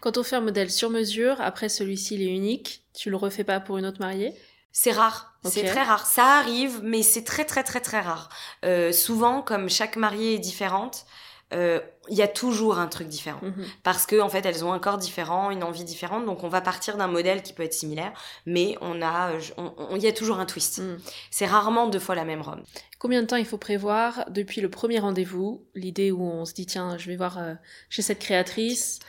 Quand 0.00 0.18
on 0.18 0.22
fait 0.22 0.36
un 0.36 0.40
modèle 0.40 0.70
sur 0.70 0.90
mesure, 0.90 1.40
après 1.40 1.68
celui-ci 1.68 2.14
il 2.14 2.22
est 2.22 2.34
unique, 2.34 2.82
tu 2.94 3.10
le 3.10 3.16
refais 3.16 3.44
pas 3.44 3.60
pour 3.60 3.78
une 3.78 3.86
autre 3.86 4.00
mariée? 4.00 4.34
C'est 4.72 4.92
rare, 4.92 5.29
c'est 5.44 5.64
très 5.64 5.82
rare. 5.82 6.06
Ça 6.06 6.38
arrive, 6.38 6.80
mais 6.82 7.02
c'est 7.02 7.24
très 7.24 7.44
très 7.44 7.62
très 7.62 7.80
très 7.80 8.00
rare. 8.00 8.28
Euh, 8.64 8.92
souvent, 8.92 9.42
comme 9.42 9.68
chaque 9.70 9.96
mariée 9.96 10.34
est 10.34 10.38
différente, 10.38 11.06
euh, 11.52 11.80
il 12.08 12.16
y 12.16 12.22
a 12.22 12.28
toujours 12.28 12.78
un 12.78 12.86
truc 12.86 13.08
différent. 13.08 13.40
Mhm. 13.42 13.64
Parce 13.82 14.06
que 14.06 14.20
en 14.20 14.28
fait, 14.28 14.46
elles 14.46 14.64
ont 14.64 14.72
un 14.72 14.78
corps 14.78 14.98
différent, 14.98 15.50
une 15.50 15.64
envie 15.64 15.82
différente. 15.84 16.24
Donc, 16.24 16.44
on 16.44 16.48
va 16.48 16.60
partir 16.60 16.96
d'un 16.96 17.08
modèle 17.08 17.42
qui 17.42 17.52
peut 17.52 17.64
être 17.64 17.74
similaire, 17.74 18.12
mais 18.46 18.76
on 18.80 19.02
a, 19.02 19.32
on- 19.56 19.72
on- 19.76 19.96
il 19.96 20.02
y 20.02 20.06
a 20.06 20.12
toujours 20.12 20.38
un 20.38 20.46
twist. 20.46 20.78
Mhm. 20.78 20.98
C'est 21.32 21.46
rarement 21.46 21.88
deux 21.88 21.98
fois 21.98 22.14
la 22.14 22.24
même 22.24 22.40
robe. 22.42 22.60
Combien 23.00 23.22
de 23.22 23.26
temps 23.26 23.36
il 23.36 23.46
faut 23.46 23.58
prévoir 23.58 24.24
depuis 24.30 24.60
le 24.60 24.68
premier 24.70 24.98
rendez-vous 25.00 25.64
L'idée 25.74 26.10
où 26.12 26.22
on 26.22 26.44
se 26.44 26.52
dit 26.54 26.66
tiens, 26.66 26.96
je 26.98 27.06
vais 27.08 27.16
voir 27.16 27.38
euh, 27.38 27.54
chez 27.88 28.02
cette 28.02 28.18
créatrice. 28.20 29.00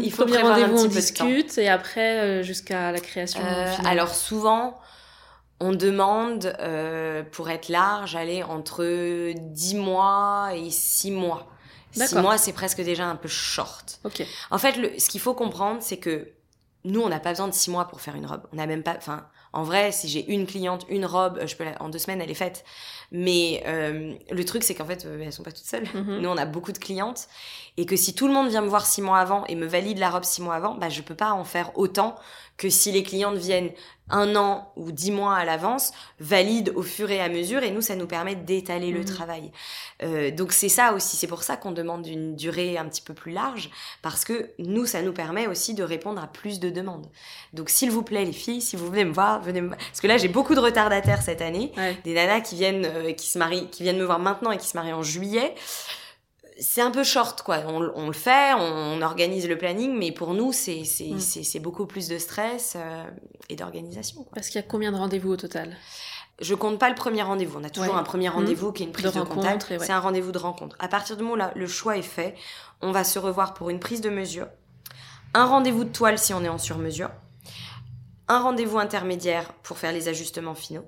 Il 0.00 0.12
faut 0.12 0.22
premier 0.24 0.38
prévoir 0.38 0.58
un 0.58 0.60
rendez-vous, 0.66 0.84
on 0.84 0.88
petit 0.88 1.12
de 1.12 1.16
temps. 1.16 1.24
discute 1.26 1.58
et 1.58 1.68
après 1.68 2.18
euh, 2.20 2.42
jusqu'à 2.42 2.92
la 2.92 3.00
création. 3.00 3.40
Alors 3.84 4.14
souvent, 4.14 4.78
on 5.60 5.72
demande, 5.72 6.54
euh, 6.60 7.22
pour 7.32 7.50
être 7.50 7.68
large, 7.68 8.14
aller 8.16 8.42
entre 8.42 9.32
10 9.34 9.74
mois 9.76 10.50
et 10.54 10.70
6 10.70 11.10
mois. 11.10 11.48
6 11.92 11.98
D'accord. 12.00 12.22
mois, 12.22 12.38
c'est 12.38 12.52
presque 12.52 12.80
déjà 12.82 13.06
un 13.06 13.16
peu 13.16 13.28
short. 13.28 14.00
En 14.50 14.58
fait, 14.58 14.76
le, 14.76 14.98
ce 14.98 15.08
qu'il 15.08 15.20
faut 15.20 15.34
comprendre, 15.34 15.78
c'est 15.80 15.96
que 15.96 16.28
nous, 16.84 17.00
on 17.00 17.08
n'a 17.08 17.18
pas 17.20 17.30
besoin 17.30 17.48
de 17.48 17.54
6 17.54 17.70
mois 17.70 17.86
pour 17.88 18.00
faire 18.00 18.14
une 18.14 18.26
robe. 18.26 18.42
On 18.52 18.56
n'a 18.56 18.66
même 18.66 18.82
pas... 18.82 18.94
Enfin, 18.96 19.26
en 19.52 19.62
vrai, 19.62 19.90
si 19.92 20.08
j'ai 20.08 20.30
une 20.30 20.46
cliente, 20.46 20.84
une 20.90 21.06
robe, 21.06 21.40
je 21.46 21.56
peux 21.56 21.64
la- 21.64 21.80
en 21.82 21.88
deux 21.88 21.98
semaines, 21.98 22.20
elle 22.20 22.30
est 22.30 22.34
faite. 22.34 22.64
Mais 23.10 23.62
euh, 23.66 24.14
le 24.30 24.44
truc, 24.44 24.62
c'est 24.62 24.74
qu'en 24.74 24.84
fait, 24.84 25.06
euh, 25.06 25.22
elles 25.24 25.32
sont 25.32 25.42
pas 25.42 25.50
toutes 25.52 25.64
seules. 25.64 25.88
Mhm. 25.94 26.18
Nous, 26.20 26.28
on 26.28 26.36
a 26.36 26.44
beaucoup 26.44 26.70
de 26.72 26.78
clientes. 26.78 27.26
Et 27.78 27.86
que 27.86 27.96
si 27.96 28.12
tout 28.14 28.26
le 28.26 28.34
monde 28.34 28.48
vient 28.48 28.60
me 28.60 28.68
voir 28.68 28.84
six 28.84 29.00
mois 29.00 29.18
avant 29.18 29.46
et 29.46 29.54
me 29.54 29.66
valide 29.66 29.98
la 29.98 30.10
robe 30.10 30.24
six 30.24 30.42
mois 30.42 30.56
avant, 30.56 30.74
bah, 30.74 30.88
je 30.90 31.00
peux 31.00 31.14
pas 31.14 31.30
en 31.30 31.44
faire 31.44 31.70
autant 31.78 32.16
que 32.56 32.68
si 32.68 32.90
les 32.90 33.04
clientes 33.04 33.36
viennent 33.36 33.70
un 34.10 34.34
an 34.34 34.72
ou 34.74 34.90
dix 34.90 35.12
mois 35.12 35.36
à 35.36 35.44
l'avance, 35.44 35.92
valident 36.18 36.72
au 36.74 36.82
fur 36.82 37.08
et 37.12 37.20
à 37.20 37.28
mesure. 37.28 37.62
Et 37.62 37.70
nous, 37.70 37.80
ça 37.82 37.94
nous 37.94 38.08
permet 38.08 38.34
d'étaler 38.34 38.90
le 38.90 39.00
Mhm. 39.00 39.04
travail. 39.04 39.52
Euh, 40.02 40.32
donc, 40.32 40.50
c'est 40.50 40.68
ça 40.68 40.92
aussi. 40.92 41.16
C'est 41.16 41.28
pour 41.28 41.44
ça 41.44 41.56
qu'on 41.56 41.70
demande 41.70 42.04
une 42.06 42.34
durée 42.34 42.76
un 42.78 42.86
petit 42.86 43.02
peu 43.02 43.14
plus 43.14 43.30
large. 43.30 43.70
Parce 44.02 44.24
que 44.24 44.50
nous, 44.58 44.86
ça 44.86 45.02
nous 45.02 45.12
permet 45.12 45.46
aussi 45.46 45.74
de 45.74 45.84
répondre 45.84 46.20
à 46.20 46.26
plus 46.26 46.58
de 46.58 46.70
demandes. 46.70 47.06
Donc, 47.52 47.70
s'il 47.70 47.92
vous 47.92 48.02
plaît, 48.02 48.24
les 48.24 48.32
filles, 48.32 48.60
si 48.62 48.74
vous 48.74 48.88
venez 48.90 49.04
me 49.04 49.12
voir, 49.12 49.40
venez 49.40 49.60
me 49.60 49.68
Parce 49.70 50.00
que 50.00 50.08
là, 50.08 50.16
j'ai 50.16 50.28
beaucoup 50.28 50.56
de 50.56 50.60
retardataires 50.60 51.22
cette 51.22 51.42
année 51.42 51.70
Ouais. 51.76 51.96
des 52.02 52.14
nanas 52.14 52.40
qui 52.40 52.56
viennent 52.56 52.86
euh, 52.86 53.12
qui 53.12 53.28
se 53.28 53.38
marient 53.38 53.68
qui 53.70 53.84
viennent 53.84 53.98
me 53.98 54.04
voir 54.04 54.18
maintenant 54.18 54.50
et 54.50 54.56
qui 54.58 54.66
se 54.66 54.76
marient 54.76 54.94
en 54.94 55.04
juillet 55.04 55.54
c'est 56.60 56.80
un 56.82 56.90
peu 56.90 57.04
short 57.04 57.42
quoi 57.42 57.58
on, 57.66 57.90
on 57.94 58.06
le 58.08 58.12
fait 58.12 58.52
on, 58.58 59.00
organise 59.02 59.48
le 59.48 59.56
planning 59.56 59.96
mais 59.96 60.10
pour 60.12 60.34
nous 60.34 60.52
c'est 60.52 60.82
Mm. 61.00 61.60
beaucoup 61.60 61.86
plus 61.86 62.08
de 62.08 62.18
stress 62.18 62.74
euh, 62.76 63.04
et 63.48 63.56
d'organisation. 63.56 64.26
Parce 64.34 64.48
qu'il 64.48 64.56
y 64.56 64.64
a 64.64 64.66
combien 64.66 64.90
de 64.92 64.96
rendez-vous 64.96 65.30
au 65.32 65.36
total? 65.36 65.76
Je 66.40 66.54
compte 66.54 66.78
pas 66.78 66.88
le 66.88 66.94
premier 66.94 67.22
rendez-vous 67.22 67.58
on 67.60 67.64
a 67.64 67.70
toujours 67.70 67.94
Ouais. 67.94 68.00
un 68.00 68.04
premier 68.04 68.28
Mm. 68.28 68.32
rendez-vous 68.32 68.72
qui 68.72 68.82
est 68.82 68.86
une 68.86 68.92
prise 68.92 69.12
de, 69.12 69.18
rencontre, 69.18 69.34
contact 69.36 69.70
ouais. 69.70 69.78
c'est 69.80 69.92
un 69.92 70.00
rendez-vous 70.00 70.32
de 70.32 70.38
rencontre 70.38 70.76
à 70.78 70.88
partir 70.88 71.16
du 71.16 71.22
moment 71.22 71.34
où 71.34 71.38
là, 71.38 71.52
le 71.54 71.66
choix 71.66 71.96
est 71.96 72.02
fait 72.02 72.34
on 72.82 72.92
va 72.92 73.04
se 73.04 73.18
revoir 73.18 73.54
pour 73.54 73.70
une 73.70 73.80
prise 73.80 74.00
de 74.00 74.10
mesure 74.10 74.46
un 75.34 75.44
rendez-vous 75.44 75.84
de 75.84 75.90
toile 75.92 76.18
si 76.18 76.32
on 76.34 76.42
est 76.44 76.48
en 76.48 76.58
sur-mesure 76.58 77.10
un 78.28 78.40
rendez-vous 78.40 78.78
intermédiaire 78.78 79.52
pour 79.62 79.78
faire 79.78 79.92
les 79.92 80.08
ajustements 80.08 80.54
finaux 80.54 80.84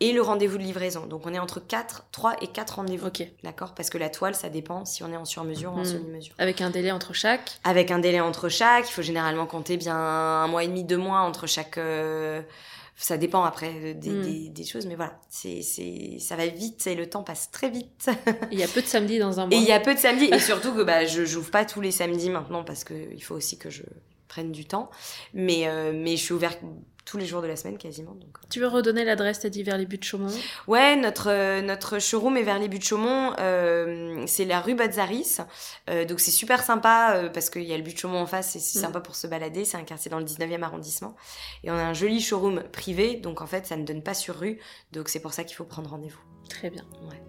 et 0.00 0.12
le 0.12 0.22
rendez-vous 0.22 0.56
de 0.58 0.62
livraison. 0.62 1.06
Donc 1.06 1.26
on 1.26 1.34
est 1.34 1.38
entre 1.38 1.58
4, 1.60 2.06
3 2.12 2.36
et 2.42 2.46
4 2.48 2.76
rendez-vous. 2.76 3.06
Ok. 3.08 3.22
D'accord? 3.42 3.74
Parce 3.74 3.90
que 3.90 3.98
la 3.98 4.08
toile, 4.08 4.34
ça 4.34 4.48
dépend 4.48 4.84
si 4.84 5.02
on 5.02 5.12
est 5.12 5.16
en 5.16 5.24
sur-mesure 5.24 5.72
ou 5.72 5.76
en 5.78 5.80
Mm. 5.82 5.84
semi-mesure. 5.84 6.34
Avec 6.38 6.60
un 6.60 6.70
délai 6.70 6.90
entre 6.92 7.12
chaque? 7.12 7.58
Avec 7.64 7.90
un 7.90 7.98
délai 7.98 8.20
entre 8.20 8.48
chaque, 8.48 8.88
il 8.88 8.92
faut 8.92 9.02
généralement 9.02 9.46
compter 9.46 9.76
bien 9.76 9.96
un 9.96 10.46
mois 10.48 10.62
et 10.64 10.68
demi, 10.68 10.84
deux 10.84 10.96
mois 10.98 11.20
entre 11.20 11.46
chaque... 11.46 11.78
euh, 11.78 12.42
Ça 12.98 13.18
dépend 13.18 13.44
après 13.44 13.92
des, 13.94 14.08
Mm. 14.10 14.22
des, 14.22 14.48
des 14.48 14.64
choses, 14.64 14.86
mais 14.86 14.94
voilà, 14.94 15.18
c'est, 15.28 15.60
c'est, 15.60 16.16
ça 16.18 16.34
va 16.34 16.46
vite 16.46 16.86
et 16.86 16.94
le 16.94 17.06
temps 17.10 17.22
passe 17.22 17.50
très 17.50 17.68
vite. 17.68 18.08
Il 18.50 18.58
y 18.58 18.62
a 18.62 18.68
peu 18.68 18.80
de 18.80 18.86
samedis 18.86 19.18
dans 19.18 19.38
un 19.38 19.46
mois. 19.46 19.54
Et 19.54 19.60
il 19.60 19.66
y 19.66 19.72
a 19.72 19.80
peu 19.80 19.92
de 19.94 19.98
samedis, 19.98 20.30
et 20.32 20.38
surtout 20.38 20.72
que 20.72 20.82
bah, 20.82 21.04
je 21.04 21.26
j'ouvre 21.26 21.50
pas 21.50 21.66
tous 21.66 21.82
les 21.82 21.90
samedis 21.90 22.30
maintenant 22.30 22.64
parce 22.64 22.84
qu'il 22.84 23.22
faut 23.22 23.34
aussi 23.34 23.58
que 23.58 23.68
je 23.68 23.82
prenne 24.28 24.52
du 24.52 24.64
temps. 24.64 24.90
Mais, 25.34 25.66
euh, 25.68 25.92
mais 25.94 26.16
je 26.16 26.22
suis 26.22 26.34
ouverte 26.34 26.60
tous 27.04 27.18
les 27.18 27.26
jours 27.26 27.40
de 27.40 27.46
la 27.46 27.54
semaine 27.54 27.78
quasiment. 27.78 28.12
Donc. 28.14 28.36
euh. 28.42 28.46
Tu 28.50 28.58
veux 28.58 28.66
redonner 28.66 29.04
l'adresse 29.04 29.38
T'as 29.38 29.48
dit 29.48 29.62
vers 29.62 29.78
les 29.78 29.86
buts 29.86 29.96
de 29.98 30.02
Chaumont? 30.02 30.26
Ouais, 30.66 30.96
notre, 30.96 31.30
euh, 31.30 31.62
notre 31.62 32.00
showroom 32.00 32.36
est 32.36 32.42
vers 32.42 32.58
les 32.58 32.66
buts 32.66 32.80
de 32.80 32.82
Chaumont. 32.84 33.32
euh, 33.38 34.24
c'est 34.26 34.44
la 34.44 34.60
rue 34.60 34.74
Bazzaris. 34.74 35.36
Euh, 35.88 36.04
donc 36.04 36.18
c'est 36.18 36.32
super 36.32 36.64
sympa 36.64 37.30
parce 37.32 37.48
qu'il 37.48 37.62
y 37.62 37.72
a 37.72 37.76
le 37.76 37.84
but 37.84 37.94
de 37.94 37.98
Chaumont 37.98 38.20
en 38.22 38.26
face 38.26 38.56
et 38.56 38.58
c'est 38.58 38.80
Mm. 38.80 38.82
sympa 38.82 39.00
pour 39.00 39.14
se 39.14 39.28
balader. 39.28 39.64
C'est 39.64 39.76
un 39.76 39.84
quartier 39.84 40.10
dans 40.10 40.18
le 40.18 40.24
19e 40.24 40.64
arrondissement. 40.64 41.14
Et 41.62 41.70
on 41.70 41.74
a 41.74 41.82
un 41.84 41.94
joli 41.94 42.20
showroom 42.20 42.64
privé. 42.72 43.14
Donc 43.16 43.40
en 43.40 43.46
fait, 43.46 43.66
ça 43.66 43.76
ne 43.76 43.84
donne 43.84 44.02
pas 44.02 44.14
sur 44.14 44.36
rue. 44.40 44.58
Donc 44.92 45.08
c'est 45.08 45.20
pour 45.20 45.32
ça 45.32 45.44
qu'il 45.44 45.56
faut 45.56 45.64
prendre 45.64 45.90
rendez-vous. 45.90 46.20
Très 46.50 46.70
bien. 46.70 46.84
Ouais. 47.08 47.22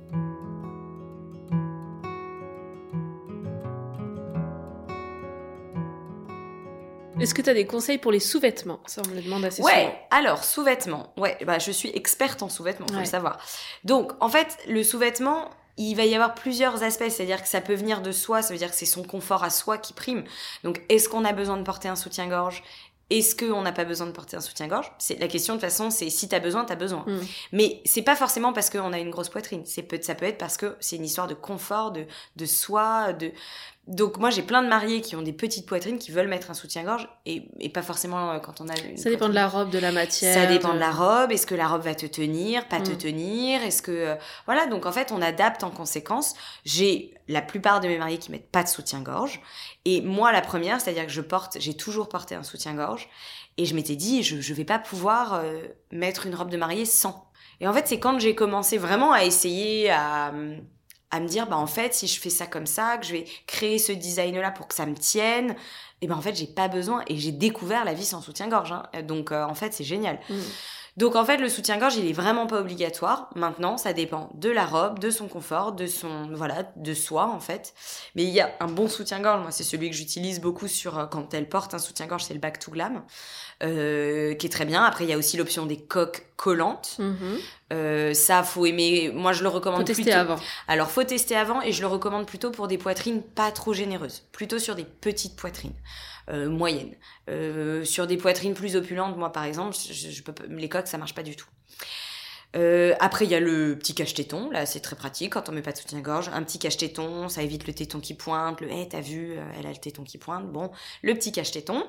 Est-ce 7.20 7.34
que 7.34 7.41
tu 7.41 7.49
as 7.49 7.53
des 7.53 7.65
conseils 7.65 7.97
pour 7.97 8.11
les 8.11 8.20
sous-vêtements? 8.20 8.80
Ça, 8.86 9.01
on 9.05 9.09
me 9.09 9.15
le 9.15 9.22
demande 9.22 9.43
assez 9.45 9.61
Ouais, 9.61 9.72
souvent. 9.86 9.95
alors 10.11 10.43
sous-vêtements. 10.43 11.13
Ouais, 11.18 11.38
bah 11.45 11.59
je 11.59 11.72
suis 11.72 11.89
experte 11.89 12.41
en 12.43 12.49
sous-vêtements, 12.49 12.88
faut 12.88 12.93
Ouais. 12.95 12.99
le 13.01 13.05
savoir. 13.05 13.39
Donc 13.84 14.11
en 14.20 14.30
fait, 14.30 14.57
le 14.68 14.84
sous-vêtement, 14.84 15.49
il 15.78 15.95
va 15.95 16.05
y 16.05 16.15
avoir 16.15 16.34
plusieurs 16.36 16.84
aspects, 16.84 17.09
c'est-à-dire 17.09 17.41
que 17.41 17.47
ça 17.47 17.61
peut 17.61 17.76
venir 17.76 18.01
de 18.01 18.11
soi, 18.11 18.41
ça 18.41 18.53
veut 18.53 18.57
dire 18.59 18.72
que 18.72 18.78
c'est 18.78 18.86
son 18.86 19.03
confort 19.03 19.43
à 19.43 19.49
soi 19.49 19.78
qui 19.78 19.93
prime. 19.93 20.24
Donc 20.63 20.82
est-ce 20.89 21.07
qu'on 21.09 21.26
a 21.26 21.34
besoin 21.34 21.57
de 21.57 21.63
porter 21.63 21.88
un 21.88 21.95
soutien-gorge? 21.95 22.63
Est-ce 23.09 23.38
qu'on 23.38 23.61
n'a 23.61 23.72
pas 23.72 23.86
besoin 23.86 24.05
de 24.07 24.11
porter 24.11 24.36
un 24.36 24.41
soutien-gorge? 24.41 24.91
C'est 24.97 25.18
la 25.18 25.28
question 25.30 25.53
de 25.55 25.61
toute 25.61 25.70
façon, 25.70 25.89
c'est 25.91 26.09
si 26.09 26.28
t'as 26.28 26.39
besoin, 26.39 26.65
t'as 26.65 26.76
besoin. 26.76 27.05
Mm. 27.07 27.20
Mais 27.53 27.82
c'est 27.86 28.01
pas 28.01 28.18
forcément 28.18 28.51
parce 28.51 28.70
qu'on 28.70 28.91
a 28.91 28.99
une 28.99 29.11
grosse 29.11 29.30
poitrine. 29.30 29.61
C'est 29.65 29.82
peut, 29.84 29.97
ça 30.01 30.13
peut 30.13 30.26
être 30.26 30.38
parce 30.38 30.57
que 30.57 30.76
c'est 30.82 30.97
une 30.97 31.05
histoire 31.05 31.28
de 31.28 31.34
confort, 31.34 31.91
de, 31.91 32.05
de 32.36 32.45
soi, 32.45 33.13
de. 33.13 33.32
Donc 33.88 34.17
moi 34.17 34.29
j'ai 34.29 34.41
plein 34.41 34.61
de 34.61 34.67
mariés 34.67 34.99
qui 34.99 35.15
ont 35.15 35.21
des 35.21 35.31
petites 35.31 35.65
poitrines 35.65 35.97
qui 35.97 36.11
veulent 36.11 36.27
mettre 36.27 36.51
un 36.51 36.53
soutien-gorge 36.53 37.07
et, 37.25 37.47
et 37.61 37.69
pas 37.69 37.81
forcément 37.81 38.31
euh, 38.31 38.39
quand 38.39 38.59
on 38.59 38.67
a. 38.67 38.77
Une 38.77 38.97
Ça 38.97 39.09
dépend 39.09 39.29
de 39.29 39.33
la 39.33 39.47
robe, 39.47 39.69
de 39.69 39.79
la 39.79 39.93
matière. 39.93 40.33
Ça 40.33 40.45
dépend 40.45 40.73
de 40.73 40.79
la 40.79 40.91
robe. 40.91 41.31
Est-ce 41.31 41.47
que 41.47 41.55
la 41.55 41.67
robe 41.69 41.83
va 41.83 41.95
te 41.95 42.05
tenir, 42.05 42.67
pas 42.67 42.81
te 42.81 42.91
Mm. 42.91 42.97
tenir? 42.97 43.63
Est-ce 43.63 43.81
que 43.81 43.91
euh, 43.91 44.15
voilà 44.45 44.67
donc 44.67 44.85
en 44.85 44.91
fait 44.91 45.11
on 45.13 45.21
adapte 45.21 45.63
en 45.63 45.69
conséquence. 45.71 46.33
J'ai 46.65 47.13
la 47.29 47.41
plupart 47.41 47.79
de 47.79 47.88
mes 47.88 47.97
mariés 47.97 48.17
qui 48.17 48.29
mettent 48.31 48.51
pas 48.51 48.63
de 48.63 48.67
soutien-gorge 48.67 49.41
et 49.85 50.01
moi 50.01 50.31
la 50.33 50.41
première, 50.41 50.81
c'est-à-dire 50.81 51.05
que 51.05 51.11
je 51.11 51.21
porte, 51.21 51.57
j'ai 51.59 51.73
toujours 51.75 52.09
porté 52.09 52.35
un 52.35 52.43
soutien-gorge 52.43 53.07
et 53.57 53.65
je 53.65 53.73
m'étais 53.73 53.95
dit 53.95 54.21
je 54.21 54.41
je 54.41 54.53
vais 54.53 54.65
pas 54.65 54.79
pouvoir 54.79 55.35
euh, 55.35 55.59
mettre 55.91 56.25
une 56.25 56.35
robe 56.35 56.49
de 56.49 56.57
mariée 56.57 56.85
sans. 56.85 57.31
Et 57.61 57.67
en 57.67 57.73
fait 57.73 57.88
c'est 57.88 57.99
quand 57.99 58.19
j'ai 58.19 58.35
commencé 58.35 58.77
vraiment 58.77 59.13
à 59.13 59.23
essayer 59.23 59.89
à 59.89 60.33
à 61.12 61.20
me 61.20 61.28
dire, 61.28 61.47
bah 61.47 61.58
en 61.58 61.68
fait, 61.68 61.93
si 61.93 62.08
je 62.08 62.20
fais 62.20 62.30
ça 62.30 62.47
comme 62.47 62.66
ça, 62.66 62.97
que 62.97 63.05
je 63.05 63.14
vais 63.14 63.26
créer 63.45 63.80
ce 63.80 63.91
design-là 63.91 64.51
pour 64.51 64.68
que 64.68 64.76
ça 64.76 64.86
me 64.86 64.95
tienne, 64.95 65.55
et 66.01 66.08
ben 66.08 66.16
en 66.16 66.22
fait, 66.22 66.36
j'ai 66.36 66.47
pas 66.47 66.68
besoin. 66.68 67.03
Et 67.08 67.18
j'ai 67.18 67.32
découvert 67.32 67.86
la 67.86 67.93
vie 67.93 68.05
sans 68.05 68.22
soutien-gorge. 68.22 68.72
Hein. 68.72 68.84
Donc 69.03 69.32
euh, 69.32 69.43
en 69.43 69.55
fait, 69.55 69.74
c'est 69.74 69.84
génial. 69.84 70.20
Mm. 70.30 70.36
Donc 70.97 71.15
en 71.15 71.23
fait, 71.23 71.37
le 71.37 71.47
soutien-gorge, 71.47 71.95
il 71.95 72.07
est 72.07 72.13
vraiment 72.13 72.47
pas 72.47 72.59
obligatoire. 72.59 73.29
Maintenant, 73.35 73.77
ça 73.77 73.93
dépend 73.93 74.31
de 74.33 74.49
la 74.49 74.65
robe, 74.65 74.97
de 74.97 75.11
son 75.11 75.27
confort, 75.27 75.73
de 75.73 75.85
son 75.85 76.27
voilà, 76.33 76.71
de 76.75 76.93
soi 76.95 77.27
en 77.27 77.39
fait. 77.39 77.75
Mais 78.15 78.23
il 78.23 78.29
y 78.29 78.41
a 78.41 78.51
un 78.59 78.67
bon 78.67 78.87
soutien-gorge. 78.87 79.41
Moi, 79.41 79.51
c'est 79.51 79.63
celui 79.63 79.91
que 79.91 79.95
j'utilise 79.95 80.41
beaucoup 80.41 80.67
sur 80.67 80.97
euh, 80.97 81.05
quand 81.05 81.35
elle 81.35 81.47
porte 81.47 81.75
un 81.75 81.79
soutien-gorge, 81.79 82.23
c'est 82.23 82.33
le 82.33 82.39
Back 82.39 82.57
to 82.57 82.71
Glam, 82.71 83.03
euh, 83.63 84.33
qui 84.33 84.47
est 84.47 84.49
très 84.49 84.65
bien. 84.65 84.83
Après, 84.83 85.03
il 85.03 85.09
y 85.09 85.13
a 85.13 85.17
aussi 85.17 85.37
l'option 85.37 85.67
des 85.67 85.77
coques 85.77 86.25
collantes. 86.35 86.95
Mhm. 86.97 87.37
Euh, 87.73 88.13
ça, 88.15 88.41
faut 88.41 88.65
aimer. 88.65 89.11
Moi, 89.13 89.33
je 89.33 89.43
le 89.43 89.49
recommande 89.49 89.81
Faut 89.81 89.87
tester 89.87 90.03
plutôt. 90.03 90.17
avant. 90.17 90.37
Alors, 90.67 90.89
faut 90.89 91.03
tester 91.03 91.35
avant 91.35 91.61
et 91.61 91.73
je 91.73 91.81
le 91.81 91.87
recommande 91.87 92.25
plutôt 92.25 92.49
pour 92.49 92.67
des 92.67 92.79
poitrines 92.79 93.21
pas 93.21 93.51
trop 93.51 93.73
généreuses, 93.73 94.23
plutôt 94.31 94.57
sur 94.57 94.73
des 94.73 94.85
petites 94.85 95.35
poitrines 95.35 95.75
euh, 96.30 96.49
moyennes. 96.49 96.95
Euh, 97.30 97.84
sur 97.84 98.07
des 98.07 98.17
poitrines 98.17 98.53
plus 98.53 98.75
opulentes, 98.75 99.17
moi 99.17 99.32
par 99.32 99.43
exemple, 99.43 99.75
je, 99.75 100.21
les 100.49 100.69
coques 100.69 100.88
ça 100.88 100.97
marche 100.97 101.15
pas 101.15 101.23
du 101.23 101.36
tout. 101.36 101.47
Euh, 102.55 102.95
après, 102.99 103.25
il 103.25 103.32
y 103.32 103.36
a 103.36 103.39
le 103.39 103.78
petit 103.78 103.93
cache-téton. 103.93 104.49
Là, 104.51 104.65
c'est 104.65 104.80
très 104.80 104.95
pratique 104.95 105.34
quand 105.34 105.49
on 105.49 105.51
met 105.51 105.61
pas 105.61 105.73
de 105.73 105.78
soutien-gorge. 105.78 106.30
Un 106.34 106.43
petit 106.43 106.59
cache-téton, 106.59 107.30
ça 107.30 107.43
évite 107.43 107.67
le 107.67 107.73
téton 107.73 107.99
qui 107.99 108.13
pointe. 108.13 108.61
Le, 108.61 108.71
hey, 108.71 108.88
t'as 108.88 109.01
vu, 109.01 109.34
euh, 109.34 109.43
elle 109.59 109.67
a 109.67 109.69
le 109.69 109.78
téton 109.78 110.03
qui 110.03 110.17
pointe. 110.17 110.47
Bon, 110.51 110.71
le 111.01 111.13
petit 111.13 111.32
cache-téton. 111.32 111.84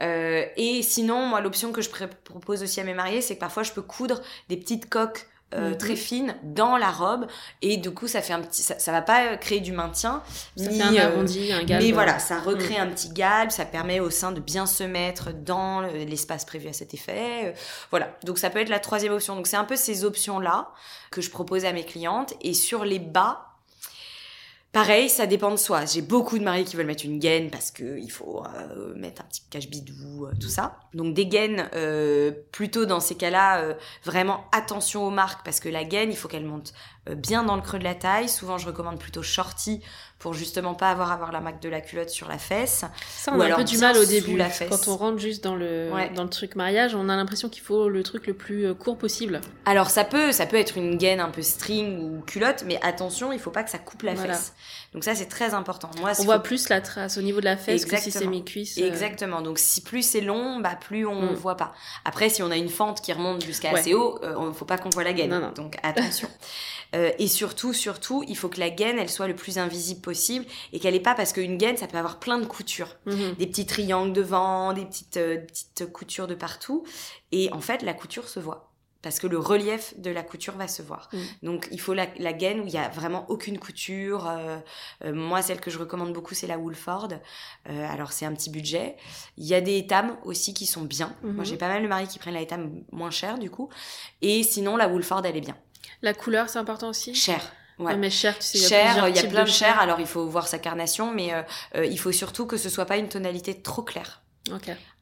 Euh, 0.00 0.44
et 0.56 0.82
sinon, 0.82 1.26
moi, 1.26 1.40
l'option 1.40 1.72
que 1.72 1.82
je 1.82 1.90
propose 1.90 2.62
aussi 2.62 2.80
à 2.80 2.84
mes 2.84 2.94
mariés, 2.94 3.20
c'est 3.20 3.34
que 3.34 3.40
parfois, 3.40 3.62
je 3.62 3.72
peux 3.72 3.82
coudre 3.82 4.20
des 4.48 4.56
petites 4.56 4.88
coques 4.88 5.26
euh, 5.54 5.70
Mhm. 5.70 5.76
très 5.78 5.96
fines 5.96 6.34
dans 6.42 6.76
la 6.76 6.90
robe. 6.90 7.26
Et 7.62 7.76
du 7.76 7.90
coup, 7.92 8.08
ça 8.08 8.22
fait 8.22 8.32
un 8.32 8.40
petit, 8.40 8.62
ça, 8.62 8.78
ça 8.78 8.92
va 8.92 9.02
pas 9.02 9.36
créer 9.36 9.60
du 9.60 9.72
maintien. 9.72 10.22
Ça 10.56 10.66
ni, 10.66 10.78
fait 10.78 10.82
un 10.84 10.94
euh, 10.94 11.12
arrondi, 11.14 11.52
un 11.52 11.62
galbe. 11.64 11.82
mais 11.82 11.92
voilà, 11.92 12.18
ça 12.18 12.38
recrée 12.40 12.76
un 12.76 12.86
petit 12.88 13.10
galbe, 13.10 13.50
ça 13.50 13.64
permet 13.64 14.00
au 14.00 14.10
sein 14.10 14.32
de 14.32 14.40
bien 14.40 14.66
se 14.66 14.84
mettre 14.84 15.32
dans 15.32 15.80
le- 15.80 16.04
l'espace 16.04 16.44
prévu 16.44 16.68
à 16.68 16.72
cet 16.72 16.94
effet. 16.94 17.46
Euh, 17.48 17.52
Voilà, 17.90 18.08
donc 18.24 18.38
ça 18.38 18.50
peut 18.50 18.58
être 18.60 18.68
la 18.70 18.80
troisième 18.80 19.12
option. 19.12 19.36
Donc 19.36 19.46
c'est 19.46 19.56
un 19.56 19.64
peu 19.64 19.76
ces 19.76 20.04
options-là 20.04 20.68
que 21.10 21.20
je 21.20 21.30
propose 21.30 21.64
à 21.64 21.72
mes 21.72 21.84
clientes. 21.84 22.34
Et 22.40 22.54
sur 22.54 22.84
les 22.84 22.98
bas, 22.98 23.48
pareil, 24.72 25.08
ça 25.08 25.26
dépend 25.26 25.50
de 25.50 25.56
soi. 25.56 25.84
J'ai 25.84 26.02
beaucoup 26.02 26.38
de 26.38 26.44
mariés 26.44 26.64
qui 26.64 26.76
veulent 26.76 26.86
mettre 26.86 27.04
une 27.04 27.18
gaine 27.18 27.50
parce 27.50 27.70
que 27.70 27.98
il 27.98 28.10
faut 28.10 28.42
euh, 28.44 28.94
mettre 28.96 29.22
un 29.22 29.26
petit 29.26 29.42
cache-bidou, 29.50 30.26
euh, 30.26 30.32
tout 30.40 30.48
ça. 30.48 30.78
Donc 30.94 31.14
des 31.14 31.26
gaines, 31.26 31.68
euh, 31.74 32.32
plutôt 32.50 32.86
dans 32.86 33.00
ces 33.00 33.14
cas-là, 33.14 33.76
vraiment 34.04 34.44
attention 34.52 35.06
aux 35.06 35.10
marques 35.10 35.44
parce 35.44 35.60
que 35.60 35.68
la 35.68 35.84
gaine, 35.84 36.10
il 36.10 36.16
faut 36.16 36.28
qu'elle 36.28 36.46
monte 36.46 36.72
bien 37.10 37.42
dans 37.42 37.56
le 37.56 37.62
creux 37.62 37.78
de 37.78 37.84
la 37.84 37.94
taille. 37.94 38.28
Souvent, 38.28 38.58
je 38.58 38.66
recommande 38.66 38.98
plutôt 38.98 39.22
shorty 39.22 39.80
pour 40.18 40.34
justement 40.34 40.74
pas 40.74 40.88
avoir 40.90 41.10
à 41.10 41.14
avoir 41.14 41.32
la 41.32 41.40
marque 41.40 41.60
de 41.60 41.68
la 41.68 41.80
culotte 41.80 42.10
sur 42.10 42.28
la 42.28 42.38
fesse. 42.38 42.84
Ça, 43.08 43.32
on 43.34 43.38
Ou 43.38 43.42
a 43.42 43.46
un 43.46 43.54
peu 43.56 43.64
du 43.64 43.76
mal 43.78 43.96
au 43.98 44.04
début. 44.04 44.36
la 44.36 44.48
fesse. 44.50 44.68
Quand 44.70 44.86
on 44.88 44.96
rentre 44.96 45.18
juste 45.18 45.42
dans 45.42 45.56
le, 45.56 45.90
Ouais. 45.92 46.10
dans 46.14 46.22
le 46.22 46.28
truc 46.28 46.54
mariage, 46.54 46.94
on 46.94 47.08
a 47.08 47.16
l'impression 47.16 47.48
qu'il 47.48 47.64
faut 47.64 47.88
le 47.88 48.04
truc 48.04 48.28
le 48.28 48.34
plus 48.34 48.66
euh, 48.66 48.74
court 48.74 48.96
possible. 48.96 49.40
Alors 49.64 49.90
ça 49.90 50.04
peut, 50.04 50.30
ça 50.30 50.46
peut 50.46 50.56
être 50.58 50.76
une 50.78 50.96
gaine 50.96 51.18
un 51.18 51.30
peu 51.30 51.42
string 51.42 51.98
ou 51.98 52.20
culotte, 52.20 52.62
mais 52.68 52.78
attention, 52.84 53.32
il 53.32 53.40
faut 53.40 53.50
pas 53.50 53.64
que 53.64 53.70
ça 53.70 53.78
coupe 53.78 54.02
la 54.02 54.14
Voilà. 54.14 54.34
fesse. 54.34 54.52
Donc 54.94 55.02
ça 55.02 55.16
c'est 55.16 55.26
très 55.26 55.54
important. 55.54 55.90
Moi, 55.98 56.12
On 56.20 56.22
voit 56.22 56.36
faut- 56.36 56.42
plus 56.42 56.68
la 56.68 56.80
trace 56.80 57.18
au 57.18 57.22
niveau 57.22 57.40
de 57.40 57.46
la 57.46 57.56
fesse 57.56 57.84
que 57.84 57.96
si 57.96 58.12
c'est 58.12 58.26
mes 58.26 58.44
cuisses. 58.44 58.78
euh, 58.78 58.86
Exactement. 58.86 59.42
Donc 59.42 59.58
si 59.58 59.80
plus 59.80 60.02
c'est 60.08 60.20
long, 60.20 60.60
bah 60.60 60.76
plus 60.80 61.04
on 61.04 61.32
Mm. 61.32 61.34
voit 61.34 61.56
pas. 61.56 61.72
Après, 62.04 62.28
si 62.28 62.44
on 62.44 62.50
a 62.52 62.56
une 62.56 62.68
fente 62.68 63.00
qui 63.00 63.12
remonte 63.12 63.44
jusqu'à 63.44 63.72
Ouais. 63.72 63.80
assez 63.80 63.94
haut, 63.94 64.20
euh, 64.22 64.34
on- 64.36 64.52
faut 64.52 64.66
pas 64.66 64.78
qu'on 64.78 64.90
voit 64.90 65.02
la 65.02 65.12
gaine. 65.14 65.30
Non, 65.30 65.40
non. 65.40 65.50
Donc 65.50 65.78
attention. 65.82 66.28
Euh, 66.94 67.10
et 67.18 67.26
surtout, 67.26 67.72
surtout, 67.72 68.24
il 68.28 68.36
faut 68.36 68.48
que 68.48 68.60
la 68.60 68.70
gaine, 68.70 68.98
elle 68.98 69.10
soit 69.10 69.28
le 69.28 69.36
plus 69.36 69.58
invisible 69.58 70.00
possible 70.00 70.44
et 70.72 70.78
qu'elle 70.78 70.94
ait 70.94 71.00
pas 71.00 71.14
parce 71.14 71.32
qu'une 71.32 71.56
gaine, 71.56 71.76
ça 71.76 71.86
peut 71.86 71.98
avoir 71.98 72.18
plein 72.18 72.38
de 72.38 72.46
coutures. 72.46 72.96
mhm. 73.06 73.34
des 73.38 73.46
petits 73.46 73.66
triangles 73.66 74.12
devant, 74.12 74.72
des 74.72 74.84
petites, 74.84 75.16
euh, 75.16 75.38
petites 75.38 75.92
coutures 75.92 76.26
de 76.26 76.34
partout. 76.34 76.84
Et 77.30 77.52
en 77.52 77.60
fait, 77.60 77.82
la 77.82 77.94
couture 77.94 78.28
se 78.28 78.40
voit. 78.40 78.72
Parce 79.02 79.18
que 79.18 79.26
le 79.26 79.38
relief 79.38 79.98
de 79.98 80.10
la 80.10 80.22
couture 80.22 80.54
va 80.54 80.68
se 80.68 80.80
voir. 80.80 81.08
Mm. 81.12 81.18
Donc, 81.46 81.68
il 81.72 81.80
faut 81.80 81.92
la, 81.92 82.06
la 82.18 82.32
gaine 82.32 82.60
où 82.60 82.66
il 82.66 82.72
y 82.72 82.78
a 82.78 82.88
vraiment 82.88 83.28
aucune 83.28 83.58
couture. 83.58 84.28
Euh, 84.28 84.58
euh, 85.04 85.12
moi, 85.12 85.42
celle 85.42 85.60
que 85.60 85.72
je 85.72 85.78
recommande 85.78 86.12
beaucoup, 86.12 86.34
c'est 86.34 86.46
la 86.46 86.56
Woolford. 86.56 87.08
Euh, 87.68 87.88
alors, 87.90 88.12
c'est 88.12 88.26
un 88.26 88.32
petit 88.32 88.48
budget. 88.48 88.96
Il 89.36 89.44
y 89.44 89.54
a 89.54 89.60
des 89.60 89.76
étames 89.76 90.16
aussi 90.22 90.54
qui 90.54 90.66
sont 90.66 90.82
bien. 90.82 91.16
Mhm. 91.24 91.32
Moi, 91.32 91.44
j'ai 91.44 91.56
pas 91.56 91.66
mal 91.66 91.82
de 91.82 91.88
maris 91.88 92.06
qui 92.06 92.20
prennent 92.20 92.34
la 92.34 92.40
étame 92.40 92.84
moins 92.92 93.10
chère, 93.10 93.38
du 93.38 93.50
coup. 93.50 93.68
Et 94.22 94.44
sinon, 94.44 94.76
la 94.76 94.86
Woolford, 94.86 95.22
elle 95.26 95.36
est 95.36 95.40
bien. 95.40 95.56
La 96.02 96.14
couleur, 96.14 96.48
c'est 96.48 96.58
important 96.58 96.88
aussi. 96.88 97.14
Chère. 97.14 97.52
Ouais. 97.78 97.96
Mais 97.96 98.10
cher, 98.10 98.38
tu 98.38 98.44
sais, 98.44 98.58
il 98.58 98.62
y 98.62 98.64
a 98.64 98.68
Cher, 98.68 99.08
il 99.08 99.16
y 99.16 99.18
a 99.18 99.22
plein 99.24 99.44
de 99.44 99.48
chair. 99.48 99.68
cher, 99.68 99.80
alors 99.80 99.98
il 99.98 100.06
faut 100.06 100.26
voir 100.26 100.46
sa 100.46 100.58
carnation, 100.58 101.12
mais 101.12 101.32
euh, 101.32 101.42
euh, 101.76 101.86
il 101.86 101.98
faut 101.98 102.12
surtout 102.12 102.46
que 102.46 102.56
ce 102.56 102.68
soit 102.68 102.84
pas 102.86 102.96
une 102.96 103.08
tonalité 103.08 103.60
trop 103.60 103.82
claire. 103.82 104.20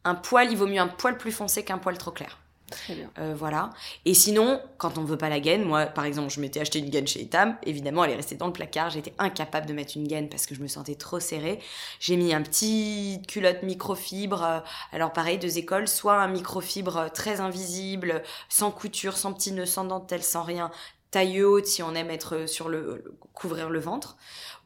Un 0.05 0.15
poil, 0.15 0.51
il 0.51 0.57
vaut 0.57 0.67
mieux 0.67 0.81
un 0.81 0.89
poil 0.89 1.19
plus 1.19 1.33
foncé 1.33 1.65
qu'un 1.65 1.79
poil 1.79 1.99
trop 1.99 2.11
clair. 2.11 2.39
Très 2.71 2.95
bien. 2.95 3.13
Euh, 3.19 3.35
voilà. 3.37 3.71
Et 4.05 4.15
sinon, 4.15 4.61
quand 4.79 4.99
on 4.99 5.05
veut 5.05 5.19
pas 5.19 5.29
la 5.29 5.41
gaine, 5.41 5.65
moi, 5.65 5.87
par 5.87 6.05
exemple, 6.05 6.31
je 6.31 6.41
m'étais 6.41 6.61
acheté 6.61 6.79
une 6.79 6.89
gaine 6.91 7.07
chez 7.07 7.23
Etam. 7.23 7.57
Évidemment, 7.65 8.05
elle 8.05 8.13
est 8.13 8.17
restée 8.17 8.37
dans 8.37 8.47
le 8.47 8.53
placard. 8.53 8.91
J'étais 8.91 9.15
incapable 9.19 9.67
de 9.67 9.73
mettre 9.73 9.97
une 9.97 10.07
gaine 10.07 10.29
parce 10.29 10.47
que 10.47 10.55
je 10.55 10.61
me 10.63 10.69
sentais 10.69 10.95
trop 10.95 11.21
serrée. 11.21 11.59
J'ai 11.99 12.17
mis 12.17 12.33
un 12.33 12.43
petit 12.43 13.21
culotte 13.29 13.63
microfibre. 13.63 14.43
euh, 14.43 14.61
alors 14.93 15.13
pareil, 15.13 15.39
deux 15.39 15.59
écoles. 15.59 15.89
Soit 15.89 16.21
un 16.21 16.29
microfibre 16.29 16.97
euh, 16.97 17.09
très 17.09 17.41
invisible, 17.41 18.23
sans 18.49 18.71
couture, 18.71 19.17
sans 19.17 19.33
petit 19.33 19.53
nœud, 19.53 19.67
sans 19.67 19.85
dentelle, 19.85 20.23
sans 20.23 20.43
rien. 20.43 20.71
Taille 21.11 21.43
haute 21.43 21.67
si 21.67 21.83
on 21.83 21.95
aime 21.97 22.11
être 22.11 22.47
sur 22.49 22.69
le, 22.69 23.03
le- 23.05 23.15
couvrir 23.35 23.69
le 23.69 23.81
ventre. 23.81 24.17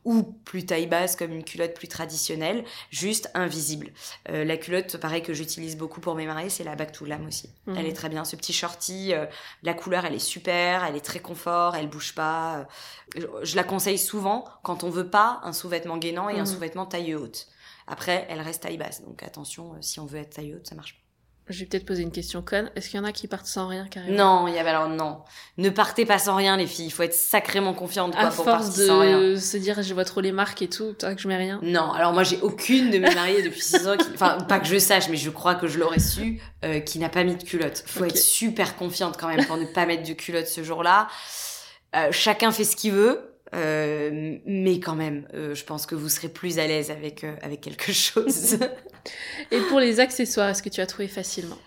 Ou 0.04 0.22
plus 0.22 0.66
taille 0.66 0.86
basse 0.86 1.16
comme 1.16 1.32
une 1.32 1.44
culotte 1.44 1.72
plus 1.74 1.88
traditionnelle, 1.88 2.64
juste 2.90 3.30
invisible. 3.34 3.90
Euh, 4.28 4.44
la 4.44 4.56
culotte, 4.58 4.98
pareil, 4.98 5.22
que 5.22 5.32
j'utilise 5.32 5.76
beaucoup 5.78 6.00
pour 6.00 6.14
mes 6.14 6.26
mariés, 6.26 6.50
c'est 6.50 6.64
la 6.64 6.76
Back 6.76 6.92
to 6.92 7.06
Lame 7.06 7.26
aussi. 7.26 7.48
Mhm. 7.66 7.76
Elle 7.78 7.86
est 7.86 7.92
très 7.94 8.08
bien, 8.10 8.24
ce 8.24 8.36
petit 8.36 8.52
shorty. 8.52 9.14
euh, 9.14 9.24
la 9.62 9.72
couleur, 9.72 10.04
elle 10.04 10.14
est 10.14 10.18
super, 10.18 10.84
elle 10.84 10.96
est 10.96 11.04
très 11.04 11.20
confort, 11.20 11.74
elle 11.74 11.88
bouge 11.88 12.14
pas. 12.14 12.58
euh, 12.58 12.64
je, 13.16 13.26
je 13.46 13.56
la 13.56 13.64
conseille 13.64 13.98
souvent 13.98 14.44
quand 14.62 14.84
on 14.84 14.90
veut 14.90 15.08
pas 15.08 15.40
un 15.42 15.52
sous-vêtement 15.54 15.96
gainant 15.96 16.28
et 16.28 16.34
un 16.38 16.40
Mhm. 16.40 16.46
sous-vêtement 16.46 16.86
taille 16.86 17.14
haute. 17.14 17.48
Après, 17.86 18.26
elle 18.28 18.40
reste 18.40 18.62
taille 18.62 18.78
basse, 18.78 19.02
donc 19.02 19.22
attention, 19.22 19.72
euh, 19.74 19.76
si 19.80 20.00
on 20.00 20.06
veut 20.06 20.18
être 20.18 20.34
taille 20.36 20.54
haute, 20.54 20.66
ça 20.66 20.74
marche 20.74 20.94
pas. 20.94 21.03
Je 21.50 21.60
vais 21.60 21.66
peut-être 21.66 21.84
poser 21.84 22.02
une 22.02 22.10
question 22.10 22.40
conne. 22.40 22.70
Est-ce 22.74 22.88
qu'il 22.88 22.98
y 22.98 23.02
en 23.02 23.04
a 23.04 23.12
qui 23.12 23.28
partent 23.28 23.46
sans 23.46 23.68
rien 23.68 23.86
carrément? 23.86 24.16
Non, 24.16 24.48
il 24.48 24.54
y 24.54 24.58
avait 24.58 24.70
alors 24.70 24.88
non. 24.88 25.18
Ne 25.58 25.68
partez 25.68 26.06
pas 26.06 26.18
sans 26.18 26.36
rien, 26.36 26.56
les 26.56 26.66
filles. 26.66 26.86
Il 26.86 26.90
faut 26.90 27.02
être 27.02 27.12
sacrément 27.12 27.74
confiante 27.74 28.12
quoi, 28.14 28.22
À 28.24 28.30
pour 28.30 28.44
force 28.46 28.66
partir 28.68 28.86
sans 28.86 29.00
rien. 29.00 29.20
de 29.20 29.36
se 29.36 29.58
dire 29.58 29.82
je 29.82 29.92
vois 29.92 30.06
trop 30.06 30.22
les 30.22 30.32
marques 30.32 30.62
et 30.62 30.68
tout, 30.70 30.94
toi 30.94 31.14
que 31.14 31.20
je 31.20 31.28
mets 31.28 31.36
rien? 31.36 31.60
Non, 31.62 31.92
alors 31.92 32.14
moi 32.14 32.22
j'ai 32.24 32.40
aucune 32.40 32.90
de 32.90 32.96
mes 32.98 33.14
mariées 33.14 33.42
depuis 33.42 33.60
6 33.60 33.86
ans, 33.88 33.96
qui... 33.98 34.06
enfin 34.14 34.38
pas 34.48 34.58
que 34.58 34.66
je 34.66 34.78
sache, 34.78 35.10
mais 35.10 35.18
je 35.18 35.28
crois 35.28 35.54
que 35.54 35.66
je 35.68 35.78
l'aurais 35.78 35.98
su, 36.00 36.40
euh, 36.64 36.80
qui 36.80 36.98
n'a 36.98 37.10
pas 37.10 37.24
mis 37.24 37.36
de 37.36 37.42
culotte. 37.42 37.84
Faut 37.86 38.06
être 38.06 38.16
super 38.16 38.76
confiante 38.76 39.18
quand 39.20 39.28
même 39.28 39.44
pour 39.44 39.58
ne 39.58 39.66
pas 39.66 39.84
mettre 39.84 40.08
de 40.08 40.14
culotte 40.14 40.46
ce 40.46 40.64
jour-là. 40.64 41.08
Euh, 41.94 42.08
chacun 42.10 42.52
fait 42.52 42.64
ce 42.64 42.74
qu'il 42.74 42.92
veut, 42.92 43.33
euh, 43.54 44.38
mais 44.46 44.80
quand 44.80 44.94
même, 44.96 45.26
euh, 45.34 45.54
je 45.54 45.64
pense 45.64 45.86
que 45.86 45.94
vous 45.94 46.08
serez 46.08 46.28
plus 46.28 46.58
à 46.58 46.66
l'aise 46.66 46.90
avec 46.90 47.24
euh, 47.24 47.34
avec 47.42 47.60
quelque 47.60 47.92
chose. 48.04 48.58
Et 49.50 49.60
pour 49.68 49.80
les 49.80 50.00
accessoires, 50.00 50.48
est-ce 50.50 50.62
que 50.62 50.68
tu 50.68 50.80
as 50.80 50.86
trouvé 50.86 51.08
facilement? 51.08 51.58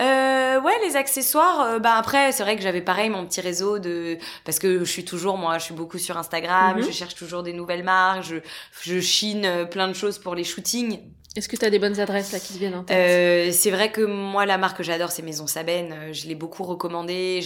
Euh, 0.00 0.60
ouais, 0.60 0.72
les 0.86 0.96
accessoires. 0.96 1.60
euh, 1.60 1.78
bah 1.78 1.94
après, 1.94 2.32
c'est 2.32 2.42
vrai 2.42 2.56
que 2.56 2.62
j'avais 2.62 2.80
pareil 2.80 3.10
mon 3.10 3.24
petit 3.26 3.40
réseau 3.40 3.78
de 3.78 4.18
parce 4.44 4.58
que 4.58 4.80
je 4.80 4.84
suis 4.84 5.04
toujours 5.04 5.38
moi, 5.38 5.58
je 5.58 5.64
suis 5.66 5.74
beaucoup 5.74 5.98
sur 5.98 6.16
Instagram, 6.16 6.78
Mhm. 6.78 6.82
je 6.84 6.90
cherche 6.90 7.14
toujours 7.14 7.42
des 7.44 7.52
nouvelles 7.52 7.84
marques, 7.84 8.24
je 8.24 8.36
je 8.82 8.98
chine 9.00 9.68
plein 9.70 9.86
de 9.86 9.92
choses 9.92 10.18
pour 10.18 10.34
les 10.34 10.42
shootings. 10.44 10.98
Est-ce 11.36 11.48
que 11.48 11.56
tu 11.56 11.64
as 11.64 11.70
des 11.70 11.80
bonnes 11.80 11.98
adresses 11.98 12.30
là 12.30 12.38
qui 12.38 12.52
te 12.52 12.58
viennent 12.58 12.76
en 12.76 12.84
tête 12.84 12.96
Euh, 12.96 13.50
c'est 13.52 13.72
vrai 13.72 13.90
que 13.90 14.02
moi, 14.02 14.46
la 14.46 14.56
marque 14.56 14.76
que 14.76 14.82
j'adore, 14.84 15.10
c'est 15.10 15.22
Maison 15.22 15.48
Sabène. 15.48 15.92
Euh, 15.92 16.12
Je 16.12 16.28
l'ai 16.28 16.36
beaucoup 16.36 16.62
recommandée. 16.62 17.40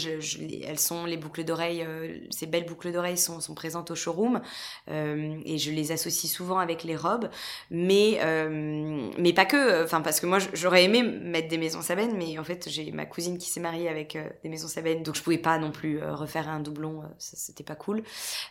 Elles 0.67 0.79
sont 0.79 1.07
les 1.07 1.17
boucles 1.17 1.43
d'oreilles, 1.43 1.83
euh, 1.89 2.19
ces 2.29 2.45
belles 2.45 2.67
boucles 2.67 2.93
d'oreilles 2.93 3.17
sont, 3.17 3.41
présentes 3.55 3.91
au 3.91 3.95
showroom 3.95 4.43
euh, 4.91 5.39
et 5.47 5.57
je 5.57 5.71
les 5.71 5.91
associe 5.91 6.31
souvent 6.31 6.59
avec 6.59 6.85
les 6.85 6.97
robes, 6.97 7.31
mais 7.71 8.19
mais 9.19 9.33
pas 9.33 9.47
que. 9.47 9.85
Enfin, 9.85 10.03
parce 10.03 10.21
que 10.21 10.27
moi, 10.27 10.39
j'aurais 10.53 10.85
aimé 10.85 11.03
mettre 11.03 11.49
des 11.49 11.57
Maisons 11.57 11.81
Sabène, 11.81 12.15
mais 12.15 12.39
en 12.39 12.45
fait, 12.45 12.69
j'ai 12.69 12.93
ma 12.93 13.07
cousine 13.07 13.39
qui 13.39 13.49
s'est 13.49 13.61
mariée 13.61 13.89
avec 13.89 14.19
des 14.43 14.49
Maisons 14.51 14.69
Sabène, 14.69 15.03
donc 15.03 15.17
je 15.17 15.23
pouvais 15.23 15.39
pas 15.39 15.57
non 15.59 15.71
plus 15.71 15.99
refaire 16.05 16.49
un 16.51 16.61
doublon. 16.61 17.05
C'était 17.19 17.65
pas 17.65 17.75
cool. 17.75 18.03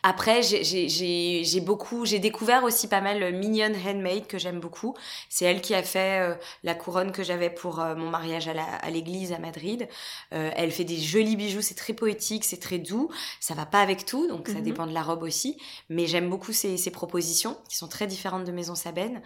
Après, 0.02 0.42
j'ai- 0.42 1.62
beaucoup, 1.62 2.06
j'ai 2.06 2.20
découvert 2.20 2.64
aussi 2.64 2.88
pas 2.88 3.02
mal 3.02 3.34
Mignon 3.36 3.74
Handmade 3.86 4.26
que 4.26 4.40
j'aime 4.40 4.60
beaucoup 4.60 4.96
C'est 5.30 5.46
elle 5.46 5.62
qui 5.62 5.74
a 5.76 5.84
fait 5.84 6.20
euh, 6.22 6.36
la 6.64 6.76
couronne 6.76 7.12
que 7.12 7.24
j'avais 7.24 7.50
pour 7.50 7.80
euh, 7.80 7.96
mon 7.96 8.10
mariage 8.10 8.48
à 8.48 8.90
l'église 8.90 9.32
à 9.34 9.40
Madrid. 9.40 9.88
Euh, 10.34 10.52
elle 10.56 10.72
fait 10.72 10.84
des 10.84 10.98
jolis 10.98 11.36
bijoux, 11.36 11.62
c'est 11.62 11.76
très 11.76 11.94
poétique, 11.94 12.44
c'est 12.46 12.60
très 12.60 12.78
doux. 12.80 13.10
Ça 13.40 13.54
va 13.54 13.66
pas 13.66 13.82
avec 13.82 14.06
tout, 14.06 14.28
donc 14.28 14.48
ça 14.48 14.56
Mhm. 14.56 14.64
dépend 14.64 14.88
de 14.88 14.94
la 14.94 15.04
robe 15.04 15.24
aussi. 15.24 15.58
Mais 15.90 16.08
j'aime 16.08 16.30
beaucoup 16.30 16.54
ces, 16.54 16.78
ces 16.78 16.92
propositions 16.92 17.58
qui 17.70 17.76
sont 17.78 17.88
très 17.88 18.08
différentes 18.08 18.46
de 18.46 18.52
Maison 18.52 18.76
Sabène. 18.76 19.22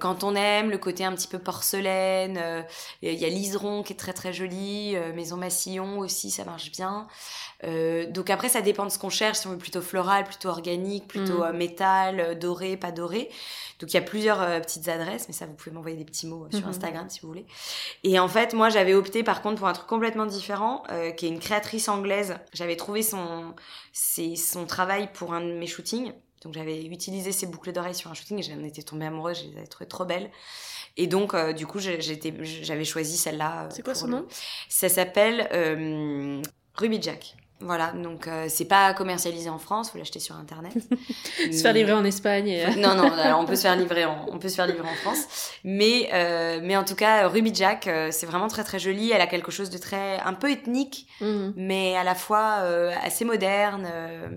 Quand 0.00 0.22
on 0.24 0.34
aime 0.36 0.70
le 0.70 0.78
côté 0.78 1.04
un 1.04 1.12
petit 1.14 1.26
peu 1.28 1.38
porcelaine, 1.38 2.64
il 3.02 3.12
y 3.14 3.24
a 3.24 3.28
Liseron 3.28 3.82
qui 3.82 3.92
est 3.92 3.96
très 3.96 4.12
très 4.12 4.32
jolie, 4.32 4.96
euh, 4.96 5.12
Maison 5.12 5.36
Massillon 5.36 5.98
aussi, 5.98 6.30
ça 6.30 6.44
marche 6.44 6.70
bien. 6.70 7.06
Euh, 7.64 8.06
donc 8.06 8.30
après, 8.30 8.48
ça 8.48 8.62
dépend 8.62 8.84
de 8.86 8.90
ce 8.90 8.98
qu'on 8.98 9.10
cherche, 9.10 9.38
si 9.38 9.46
on 9.46 9.50
veut 9.50 9.58
plutôt 9.58 9.82
floral, 9.82 10.24
plutôt 10.24 10.48
organique, 10.48 11.06
plutôt 11.06 11.38
Mhm. 11.38 11.42
euh, 11.42 11.52
métal, 11.52 12.20
euh, 12.20 12.34
doré, 12.34 12.76
pas 12.76 12.90
doré. 12.92 13.28
Donc 13.80 13.90
il 13.92 13.94
y 13.94 13.98
a 13.98 14.02
plusieurs 14.02 14.40
euh, 14.40 14.60
petites 14.60 14.88
adresses, 14.88 15.26
mais 15.28 15.34
ça, 15.34 15.46
vous 15.46 15.52
pouvez 15.54 15.70
m'envoyer 15.74 15.96
des 15.96 16.04
petits 16.04 16.26
mots 16.26 16.44
euh, 16.46 16.50
sur 16.56 16.64
Mhm. 16.66 16.70
Instagram 16.70 17.10
si 17.10 17.20
vous 17.20 17.28
voulez. 17.28 17.46
Et 18.04 18.18
en 18.18 18.28
fait, 18.28 18.54
moi, 18.54 18.68
j'avais 18.70 18.94
opté 18.94 19.22
par 19.22 19.42
contre 19.42 19.58
pour 19.58 19.68
un 19.68 19.72
truc 19.74 19.86
complètement 19.86 20.26
différent, 20.26 20.82
euh, 20.90 21.10
qui 21.10 21.26
est 21.26 21.28
une 21.28 21.38
créatrice 21.40 21.88
anglaise. 21.88 22.36
J'avais 22.54 22.76
trouvé 22.76 23.02
son, 23.02 23.54
ses- 23.92 24.36
son 24.36 24.64
travail 24.66 25.10
pour 25.12 25.34
un 25.34 25.40
de 25.40 25.52
mes 25.52 25.66
shootings. 25.66 26.12
Donc 26.42 26.54
j'avais 26.54 26.82
utilisé 26.86 27.32
ses 27.32 27.46
boucles 27.46 27.72
d'oreilles 27.72 27.94
sur 27.94 28.10
un 28.10 28.14
shooting 28.14 28.38
et 28.38 28.42
j'en 28.42 28.64
étais 28.64 28.82
tombée 28.82 29.04
amoureuse, 29.04 29.42
je 29.44 29.50
les 29.50 29.58
avais 29.58 29.66
trouvées 29.66 29.88
trop 29.88 30.06
belles. 30.06 30.30
Et 30.96 31.06
donc, 31.06 31.34
euh, 31.34 31.52
du 31.52 31.66
coup, 31.66 31.78
j'avais 31.78 32.84
choisi 32.86 33.18
celle-là. 33.18 33.68
C'est 33.70 33.82
quoi 33.82 33.94
son 33.94 34.08
nom? 34.08 34.26
Ça 34.70 34.88
s'appelle 34.88 35.48
euh, 35.52 36.40
Ruby 36.74 37.00
Jack. 37.02 37.36
Voilà, 37.62 37.92
donc 37.92 38.26
euh, 38.26 38.46
c'est 38.48 38.64
pas 38.64 38.94
commercialisé 38.94 39.50
en 39.50 39.58
France, 39.58 39.90
faut 39.90 39.98
l'acheter 39.98 40.18
sur 40.18 40.34
internet. 40.34 40.72
Se 41.52 41.60
faire 41.60 41.74
livrer 41.74 41.92
en 41.92 42.04
Espagne. 42.04 42.48
et, 42.48 42.64
euh, 42.64 42.70
Non, 42.76 42.94
non, 42.94 43.12
alors 43.12 43.38
on 43.40 43.44
peut 43.44 43.54
se 43.56 43.62
faire 43.62 43.76
livrer 43.76 44.06
en, 44.06 44.26
on 44.32 44.38
peut 44.38 44.48
se 44.48 44.54
faire 44.54 44.66
livrer 44.66 44.88
en 44.88 44.94
France. 44.94 45.52
Mais, 45.62 46.08
euh, 46.14 46.60
mais 46.62 46.76
en 46.76 46.84
tout 46.84 46.94
cas, 46.94 47.28
Ruby 47.28 47.54
Jack, 47.54 47.86
euh, 47.86 48.08
c'est 48.12 48.24
vraiment 48.24 48.48
très 48.48 48.64
très 48.64 48.78
joli. 48.78 49.10
Elle 49.12 49.20
a 49.20 49.26
quelque 49.26 49.50
chose 49.50 49.68
de 49.68 49.76
très, 49.76 50.18
un 50.20 50.32
peu 50.32 50.50
ethnique, 50.50 51.06
mhm. 51.20 51.52
mais 51.56 51.96
à 51.96 52.04
la 52.04 52.14
fois 52.14 52.60
euh, 52.60 52.92
assez 53.04 53.26
moderne. 53.26 53.86
euh, 53.92 54.28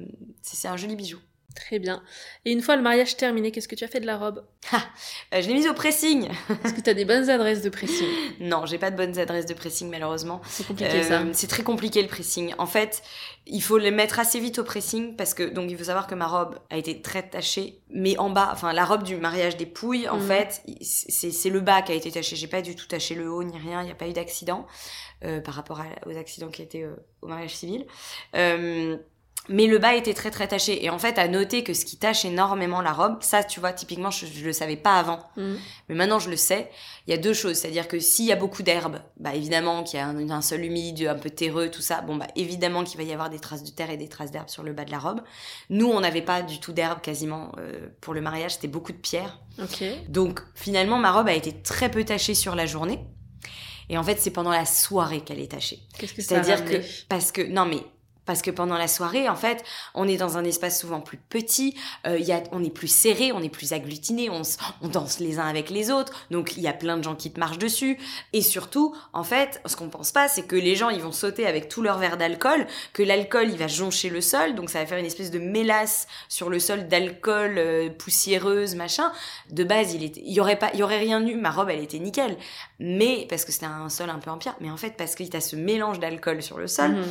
c'est 0.42 0.68
un 0.68 0.76
joli 0.76 0.98
bijou. 0.98 1.20
Très 1.56 1.78
bien. 1.80 2.02
Et 2.46 2.52
une 2.52 2.62
fois 2.62 2.76
le 2.76 2.82
mariage 2.82 3.16
terminé, 3.16 3.52
qu'est-ce 3.52 3.68
que 3.68 3.76
tu 3.76 3.84
as 3.84 3.88
fait 3.88 4.00
de 4.00 4.06
la 4.08 4.18
robe? 4.18 4.44
Euh, 4.74 5.42
je 5.42 5.48
l'ai 5.48 5.54
mise 5.54 5.68
au 5.68 5.74
pressing. 5.74 6.30
Est-ce 6.64 6.74
que 6.74 6.82
tu 6.82 6.90
as 6.90 6.94
des 6.96 7.06
bonnes 7.06 7.30
adresses 7.30 7.62
de 7.62 7.70
pressing? 7.70 8.08
Non, 8.40 8.66
j'ai 8.66 8.78
pas 8.80 8.90
de 8.92 8.98
bonnes 8.98 9.18
adresses 9.20 9.46
de 9.46 9.54
pressing 9.54 9.90
malheureusement. 9.90 10.42
C'est 10.48 10.66
compliqué 10.66 10.92
Euh, 11.00 11.04
ça. 11.04 11.22
C'est 11.34 11.48
très 11.48 11.64
compliqué 11.64 12.02
le 12.02 12.08
pressing. 12.08 12.54
En 12.58 12.66
fait, 12.66 13.04
il 13.46 13.62
faut 13.62 13.78
le 13.78 13.92
mettre 13.92 14.20
assez 14.20 14.40
vite 14.40 14.58
au 14.60 14.64
pressing 14.64 15.16
parce 15.16 15.34
que 15.34 15.44
donc 15.44 15.70
il 15.70 15.78
faut 15.78 15.84
savoir 15.84 16.08
que 16.08 16.16
ma 16.16 16.28
robe 16.28 16.58
a 16.70 16.78
été 16.78 17.02
très 17.02 17.28
tachée, 17.30 17.80
mais 17.90 18.18
en 18.18 18.30
bas, 18.30 18.50
enfin 18.52 18.74
la 18.74 18.86
robe 18.86 19.04
du 19.04 19.16
mariage 19.18 19.56
des 19.58 19.66
pouilles, 19.68 20.10
en 20.10 20.18
Mhm. 20.18 20.28
fait, 20.28 20.62
c'est 20.82 21.32
c'est 21.32 21.50
le 21.50 21.60
bas 21.60 21.82
qui 21.84 21.92
a 21.92 21.96
été 21.96 22.12
taché. 22.12 22.36
J'ai 22.36 22.48
pas 22.48 22.62
du 22.62 22.76
tout 22.76 22.88
taché 22.88 23.14
le 23.16 23.30
haut 23.32 23.44
ni 23.44 23.58
rien. 23.58 23.82
Il 23.82 23.86
n'y 23.86 23.92
a 23.92 23.96
pas 23.96 24.08
eu 24.08 24.14
d'accident 24.14 24.66
euh, 25.24 25.40
par 25.40 25.54
rapport 25.54 25.80
à- 25.82 26.08
aux 26.08 26.18
accidents 26.18 26.50
qui 26.50 26.62
étaient 26.64 26.84
euh, 26.84 26.96
au 27.22 27.28
mariage 27.28 27.56
civil. 27.56 27.86
Euh, 28.36 28.98
mais 29.50 29.68
le 29.68 29.78
bas 29.78 29.94
était 29.96 30.14
très 30.14 30.32
très 30.32 30.48
taché. 30.48 30.86
Et 30.86 30.90
en 30.90 30.98
fait, 30.98 31.18
à 31.18 31.28
noter 31.28 31.64
que 31.64 31.74
ce 31.74 31.84
qui 31.84 31.98
tache 31.98 32.24
énormément 32.24 32.82
la 32.82 32.94
robe, 32.94 33.18
ça, 33.22 33.44
tu 33.44 33.60
vois, 33.60 33.74
typiquement, 33.74 34.10
je, 34.10 34.26
je 34.26 34.46
le 34.46 34.54
savais 34.54 34.78
pas 34.78 34.98
avant. 34.98 35.20
Mhm. 35.36 35.58
Mais 35.90 35.96
maintenant, 35.96 36.20
je 36.20 36.30
le 36.30 36.38
sais. 36.38 36.70
Il 37.08 37.12
y 37.12 37.14
a 37.14 37.18
deux 37.18 37.34
choses. 37.34 37.58
C'est-à-dire 37.58 37.88
que 37.88 38.00
s'il 38.00 38.26
y 38.26 38.32
a 38.32 38.38
beaucoup 38.38 38.64
d'herbe, 38.64 39.00
bah, 39.18 39.36
évidemment 39.36 39.84
qu'il 39.84 40.00
y 40.00 40.02
a 40.02 40.08
un, 40.08 40.30
un 40.30 40.42
sol 40.42 40.64
humide, 40.64 41.06
un 41.10 41.20
peu 41.20 41.30
terreux, 41.30 41.70
tout 41.70 41.82
ça, 41.82 42.02
bon, 42.02 42.16
bah, 42.16 42.28
évidemment 42.36 42.84
qu'il 42.84 42.98
va 42.98 43.04
y 43.04 43.12
avoir 43.12 43.30
des 43.30 43.40
traces 43.40 43.64
de 43.64 43.72
terre 43.72 43.90
et 43.90 43.98
des 43.98 44.08
traces 44.08 44.32
d'herbe 44.32 44.50
sur 44.50 44.64
le 44.64 44.72
bas 44.72 44.86
de 44.86 44.92
la 44.92 45.00
robe. 45.00 45.22
Nous, 45.70 45.88
on 45.88 46.00
n'avait 46.00 46.22
pas 46.22 46.42
du 46.42 46.60
tout 46.60 46.72
d'herbe 46.72 47.02
quasiment 47.02 47.52
euh, 47.58 47.88
pour 48.00 48.14
le 48.14 48.22
mariage. 48.22 48.54
C'était 48.54 48.68
beaucoup 48.70 48.94
de 48.94 48.98
pierres. 48.98 49.40
Ok. 49.62 49.84
Donc, 50.08 50.40
finalement, 50.56 51.00
ma 51.00 51.12
robe 51.12 51.28
a 51.28 51.34
été 51.34 51.52
très 51.52 51.92
peu 51.92 52.06
tachée 52.06 52.34
sur 52.34 52.56
la 52.56 52.66
journée. 52.66 53.00
Et 53.90 53.98
en 53.98 54.04
fait, 54.04 54.18
c'est 54.20 54.32
pendant 54.32 54.52
la 54.52 54.66
soirée 54.66 55.22
qu'elle 55.22 55.40
est 55.40 55.52
tachée. 55.52 55.80
Qu'est-ce 55.98 56.14
que 56.14 56.22
C'est-à-dire 56.22 56.64
que 56.64 56.82
parce 57.10 57.32
que 57.32 57.42
non 57.42 57.66
mais 57.66 57.84
parce 58.26 58.42
que 58.42 58.52
pendant 58.52 58.78
la 58.78 58.88
soirée, 58.88 59.28
en 59.28 59.36
fait, 59.36 59.64
on 59.94 60.08
est 60.08 60.18
dans 60.18 60.38
un 60.38 60.44
espace 60.44 60.80
souvent 60.80 61.02
plus 61.02 61.18
petit, 61.18 61.76
euh, 62.08 62.18
y 62.18 62.32
a, 62.32 62.42
on 62.52 62.64
est 62.64 62.70
plus 62.70 62.88
serré, 62.88 63.32
on 63.32 63.42
est 63.42 63.50
plus 63.50 63.74
agglutiné, 63.74 64.30
on, 64.30 64.42
on 64.82 64.88
danse 64.88 65.20
les 65.20 65.40
uns 65.40 65.48
avec 65.48 65.70
les 65.70 65.92
autres, 65.92 66.14
donc 66.32 66.56
il 66.56 66.64
y 66.64 66.68
a 66.68 66.74
plein 66.74 66.98
de 66.98 67.04
gens 67.04 67.16
qui 67.16 67.32
te 67.32 67.40
marchent 67.40 67.58
dessus. 67.58 67.98
Et 68.32 68.42
surtout, 68.42 68.96
en 69.14 69.24
fait, 69.24 69.62
ce 69.66 69.76
qu'on 69.76 69.90
pense 69.90 70.12
pas, 70.12 70.28
c'est 70.28 70.44
que 70.44 70.56
les 70.56 70.76
gens, 70.76 70.90
ils 70.90 71.02
vont 71.02 71.12
sauter 71.12 71.46
avec 71.46 71.68
tout 71.70 71.82
leur 71.82 71.98
verre 71.98 72.18
d'alcool, 72.18 72.66
que 72.94 73.04
l'alcool, 73.04 73.50
il 73.50 73.58
va 73.58 73.68
joncher 73.68 74.10
le 74.10 74.22
sol, 74.22 74.56
donc 74.56 74.70
ça 74.70 74.80
va 74.80 74.86
faire 74.86 74.98
une 74.98 75.06
espèce 75.06 75.32
de 75.32 75.40
mélasse 75.40 76.08
sur 76.30 76.50
le 76.50 76.60
sol 76.60 76.88
d'alcool 76.88 77.56
euh, 77.58 77.90
poussiéreuse, 77.90 78.76
machin. 78.76 79.12
De 79.50 79.64
base, 79.64 79.94
il 79.94 80.04
était, 80.04 80.22
y 80.24 80.40
aurait 80.40 80.60
pas, 80.60 80.72
y 80.74 80.84
aurait 80.84 81.00
rien 81.00 81.26
eu, 81.26 81.36
ma 81.36 81.52
robe, 81.52 81.70
elle 81.70 81.84
était 81.84 82.00
nickel. 82.00 82.38
Mais, 82.80 83.26
parce 83.30 83.46
que 83.46 83.52
c'était 83.52 83.66
un 83.66 83.90
sol 83.90 84.10
un 84.10 84.20
peu 84.20 84.32
en 84.32 84.38
pierre, 84.38 84.56
mais 84.62 84.70
en 84.70 84.78
fait, 84.78 84.96
parce 84.98 85.16
qu'il 85.16 85.32
y 85.32 85.36
a 85.38 85.42
ce 85.42 85.56
mélange 85.56 86.00
d'alcool 86.00 86.42
sur 86.42 86.58
le 86.58 86.68
sol, 86.68 86.92
Mhm. 86.94 87.04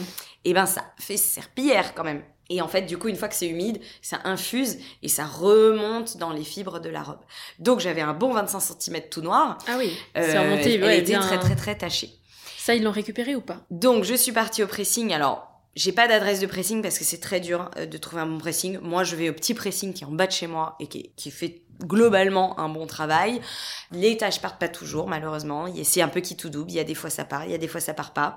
Et 0.45 0.53
ben 0.55 0.67
ça 0.67 0.85
fait 0.99 1.17
serpillière 1.17 1.95
quand 1.95 2.05
même. 2.05 2.23
Et 2.51 2.61
en 2.61 2.69
fait, 2.69 2.83
du 2.83 2.99
coup, 2.99 3.09
une 3.09 3.17
fois 3.17 3.29
que 3.29 3.35
c'est 3.35 3.49
humide, 3.49 3.81
ça 4.03 4.19
infuse 4.25 4.79
et 5.03 5.09
ça 5.09 5.25
remonte 5.25 6.19
dans 6.19 6.33
les 6.33 6.45
fibres 6.45 6.81
de 6.81 6.91
la 6.91 7.03
robe. 7.03 7.21
Donc 7.59 7.81
j'avais 7.81 8.03
un 8.03 8.13
bon 8.13 8.33
25 8.35 8.61
cm 8.61 9.01
tout 9.11 9.23
noir. 9.23 9.57
Ah 9.67 9.77
oui, 9.79 9.93
Euh, 10.17 10.23
c'est 10.31 10.39
remonté. 10.39 10.75
elle 10.75 10.83
ouais, 10.85 10.99
était 10.99 11.13
bien. 11.13 11.21
très 11.21 11.39
très 11.39 11.57
très 11.57 11.77
tachée. 11.79 12.11
Ça, 12.59 12.75
ils 12.75 12.83
l'ont 12.83 12.91
récupéré 12.93 13.35
ou 13.35 13.41
pas? 13.41 13.61
Donc 13.71 14.05
je 14.05 14.15
suis 14.15 14.33
partie 14.33 14.63
au 14.63 14.67
pressing. 14.67 15.13
Alors 15.15 15.49
j'ai 15.75 15.93
pas 15.93 16.07
d'adresse 16.07 16.41
de 16.41 16.47
pressing 16.47 16.83
parce 16.83 16.99
que 16.99 17.05
c'est 17.05 17.21
très 17.21 17.41
dur 17.41 17.71
euh, 17.79 17.87
de 17.87 17.97
trouver 17.97 18.21
un 18.21 18.27
bon 18.27 18.37
pressing. 18.39 18.79
Moi, 18.83 19.05
je 19.05 19.17
vais 19.17 19.31
au 19.31 19.33
petit 19.33 19.55
pressing 19.55 19.95
qui 19.95 20.05
est 20.05 20.07
en 20.07 20.11
bas 20.13 20.27
de 20.27 20.33
chez 20.33 20.47
moi 20.47 20.77
et 20.81 20.87
qui, 20.89 21.13
qui 21.17 21.31
fait 21.31 21.62
globalement 21.81 22.59
un 22.59 22.69
bon 22.69 22.87
travail. 22.87 23.41
Les 23.91 24.17
tâches 24.17 24.41
partent 24.41 24.61
pas 24.61 24.69
toujours, 24.69 25.09
malheureusement. 25.09 25.67
C'est 25.85 26.03
un 26.03 26.09
peu 26.09 26.21
qui 26.21 26.37
tout 26.37 26.49
double. 26.49 26.71
Il 26.71 26.75
y 26.75 26.81
a 26.81 26.85
des 26.85 26.95
fois 26.95 27.11
ça 27.11 27.25
part, 27.25 27.45
il 27.45 27.51
y 27.51 27.55
a 27.55 27.59
des 27.59 27.69
fois 27.69 27.81
ça 27.81 27.95
part 27.95 28.13
pas. 28.13 28.37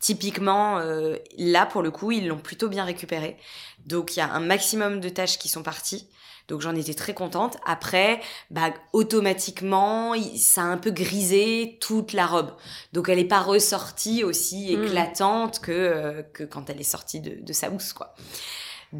Typiquement, 0.00 0.78
euh, 0.78 1.16
là, 1.38 1.66
pour 1.66 1.82
le 1.82 1.90
coup, 1.90 2.12
ils 2.12 2.26
l'ont 2.26 2.38
plutôt 2.38 2.68
bien 2.68 2.84
récupéré. 2.84 3.36
Donc, 3.86 4.16
il 4.16 4.20
y 4.20 4.22
a 4.22 4.32
un 4.32 4.40
maximum 4.40 5.00
de 5.00 5.08
tâches 5.08 5.38
qui 5.38 5.48
sont 5.48 5.62
parties. 5.62 6.08
Donc, 6.48 6.60
j'en 6.60 6.76
étais 6.76 6.94
très 6.94 7.12
contente. 7.12 7.56
Après, 7.66 8.20
bah, 8.50 8.70
automatiquement, 8.92 10.14
ça 10.36 10.62
a 10.62 10.64
un 10.64 10.76
peu 10.78 10.92
grisé 10.92 11.76
toute 11.80 12.12
la 12.12 12.24
robe. 12.26 12.52
Donc, 12.92 13.08
elle 13.08 13.18
n'est 13.18 13.24
pas 13.24 13.40
ressortie 13.40 14.22
aussi 14.22 14.76
Mm. 14.76 14.84
éclatante 14.84 15.58
que, 15.60 15.72
euh, 15.72 16.22
que 16.32 16.44
quand 16.44 16.70
elle 16.70 16.80
est 16.80 16.84
sortie 16.84 17.20
de, 17.20 17.44
de 17.44 17.52
sa 17.52 17.70
housse, 17.70 17.92
quoi. 17.92 18.14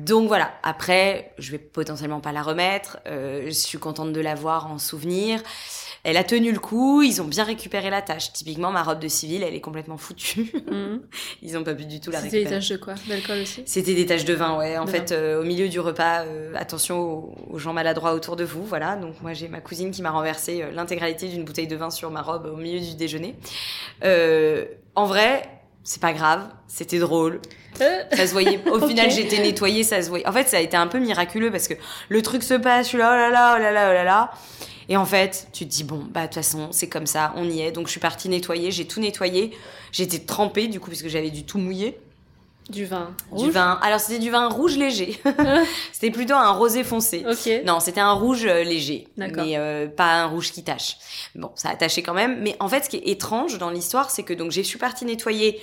Donc 0.04 0.28
voilà, 0.28 0.52
après, 0.62 1.32
je 1.38 1.50
vais 1.52 1.58
potentiellement 1.58 2.20
pas 2.20 2.32
la 2.32 2.42
remettre. 2.42 2.98
euh, 3.06 3.44
je 3.46 3.50
suis 3.50 3.78
contente 3.78 4.12
de 4.12 4.20
l'avoir 4.20 4.70
en 4.70 4.78
souvenir. 4.78 5.40
Elle 6.04 6.16
a 6.16 6.22
tenu 6.24 6.52
le 6.52 6.58
coup, 6.60 7.02
ils 7.02 7.20
ont 7.20 7.24
bien 7.24 7.42
récupéré 7.42 7.90
la 7.90 8.00
tâche. 8.02 8.32
Typiquement, 8.32 8.70
ma 8.70 8.82
robe 8.84 9.00
de 9.00 9.08
civile, 9.08 9.42
elle 9.42 9.54
est 9.54 9.60
complètement 9.60 9.96
foutue. 9.96 10.52
Mhm. 10.70 11.00
Ils 11.42 11.56
ont 11.58 11.64
pas 11.64 11.74
pu 11.74 11.84
du 11.84 11.98
tout 12.00 12.10
la 12.12 12.18
C'était 12.20 12.30
des 12.30 12.36
récupérer. 12.44 12.60
taches 12.60 12.68
de 12.68 12.76
quoi? 12.76 12.94
D'alcool 13.08 13.38
aussi? 13.42 13.62
C'était 13.66 13.94
des 13.94 14.06
taches 14.06 14.24
de 14.24 14.34
vin, 14.34 14.56
ouais. 14.56 14.78
En 14.78 14.84
De 14.84 14.90
fait, 14.90 15.10
euh, 15.10 15.40
au 15.40 15.44
milieu 15.44 15.68
du 15.68 15.80
repas, 15.80 16.22
euh, 16.24 16.52
attention 16.54 17.00
aux, 17.00 17.34
aux 17.50 17.58
gens 17.58 17.72
maladroits 17.72 18.12
autour 18.14 18.36
de 18.36 18.44
vous, 18.44 18.64
voilà. 18.64 18.94
Donc 18.96 19.20
moi, 19.22 19.32
j'ai 19.32 19.48
ma 19.48 19.60
cousine 19.60 19.90
qui 19.90 20.02
m'a 20.02 20.10
renversé 20.12 20.64
l'intégralité 20.72 21.26
d'une 21.28 21.44
bouteille 21.44 21.66
de 21.66 21.76
vin 21.76 21.90
sur 21.90 22.10
ma 22.12 22.22
robe 22.22 22.46
au 22.52 22.56
milieu 22.56 22.78
du 22.78 22.94
déjeuner. 22.94 23.34
En 24.94 25.04
vrai, 25.04 25.42
c'est 25.86 26.02
pas 26.02 26.12
grave, 26.12 26.48
c'était 26.66 26.98
drôle. 26.98 27.40
Euh, 27.80 28.02
Ça 28.12 28.26
se 28.26 28.32
voyait. 28.32 28.60
Au 28.68 28.80
final, 28.88 29.08
j'étais 29.08 29.40
nettoyée, 29.40 29.84
ça 29.84 30.02
se 30.02 30.08
voyait. 30.08 30.26
En 30.26 30.32
fait, 30.32 30.48
ça 30.48 30.56
a 30.56 30.60
été 30.60 30.76
un 30.76 30.88
peu 30.88 30.98
miraculeux 30.98 31.52
parce 31.52 31.68
que 31.68 31.74
le 32.08 32.22
truc 32.22 32.42
se 32.42 32.54
passe, 32.54 32.86
je 32.86 32.88
suis 32.90 32.98
là, 32.98 33.12
oh 33.12 33.16
là 33.16 33.30
là, 33.30 33.54
oh 33.56 33.62
là 33.62 33.70
là, 33.70 33.88
oh 33.90 33.94
là 33.94 34.02
là. 34.02 34.32
Et 34.88 34.96
en 34.96 35.04
fait, 35.04 35.46
tu 35.52 35.64
te 35.64 35.70
dis, 35.70 35.84
bon, 35.84 36.04
bah, 36.10 36.22
de 36.22 36.26
toute 36.26 36.34
façon, 36.34 36.68
c'est 36.72 36.88
comme 36.88 37.06
ça, 37.06 37.32
on 37.36 37.48
y 37.48 37.60
est. 37.60 37.70
Donc, 37.70 37.86
je 37.86 37.92
suis 37.92 38.00
partie 38.00 38.28
nettoyer, 38.28 38.72
j'ai 38.72 38.86
tout 38.86 38.98
nettoyé. 39.00 39.56
J'étais 39.92 40.18
trempée, 40.18 40.66
du 40.66 40.80
coup, 40.80 40.90
parce 40.90 41.02
que 41.02 41.08
j'avais 41.08 41.30
du 41.30 41.44
tout 41.44 41.58
mouillé. 41.58 41.98
Du 42.68 42.84
vin. 42.84 43.14
Du 43.32 43.44
Rouge 43.44 43.50
vin. 43.50 43.78
Alors, 43.82 44.00
c'était 44.00 44.18
du 44.18 44.30
vin 44.30 44.48
rouge 44.48 44.76
léger. 44.76 45.20
c'était 45.92 46.10
plutôt 46.10 46.34
un 46.34 46.50
rosé 46.50 46.84
foncé. 46.84 47.24
Non, 47.64 47.80
c'était 47.80 48.00
un 48.00 48.12
rouge 48.12 48.44
euh, 48.44 48.64
léger, 48.64 49.08
D'accord. 49.16 49.44
mais 49.44 49.56
euh, 49.56 49.86
pas 49.86 50.22
un 50.22 50.26
rouge 50.26 50.52
qui 50.52 50.64
tache. 50.64 50.96
Bon, 51.34 51.52
ça 51.54 51.70
a 51.70 51.76
taché 51.76 52.02
quand 52.02 52.14
même, 52.14 52.40
mais 52.42 52.56
en 52.58 52.68
fait, 52.68 52.84
ce 52.84 52.88
qui 52.88 52.96
est 52.96 53.08
étrange 53.08 53.58
dans 53.58 53.70
l'histoire, 53.70 54.10
c'est 54.10 54.22
que 54.22 54.34
donc 54.34 54.50
je 54.50 54.60
suis 54.62 54.78
partie 54.78 55.04
nettoyer 55.04 55.60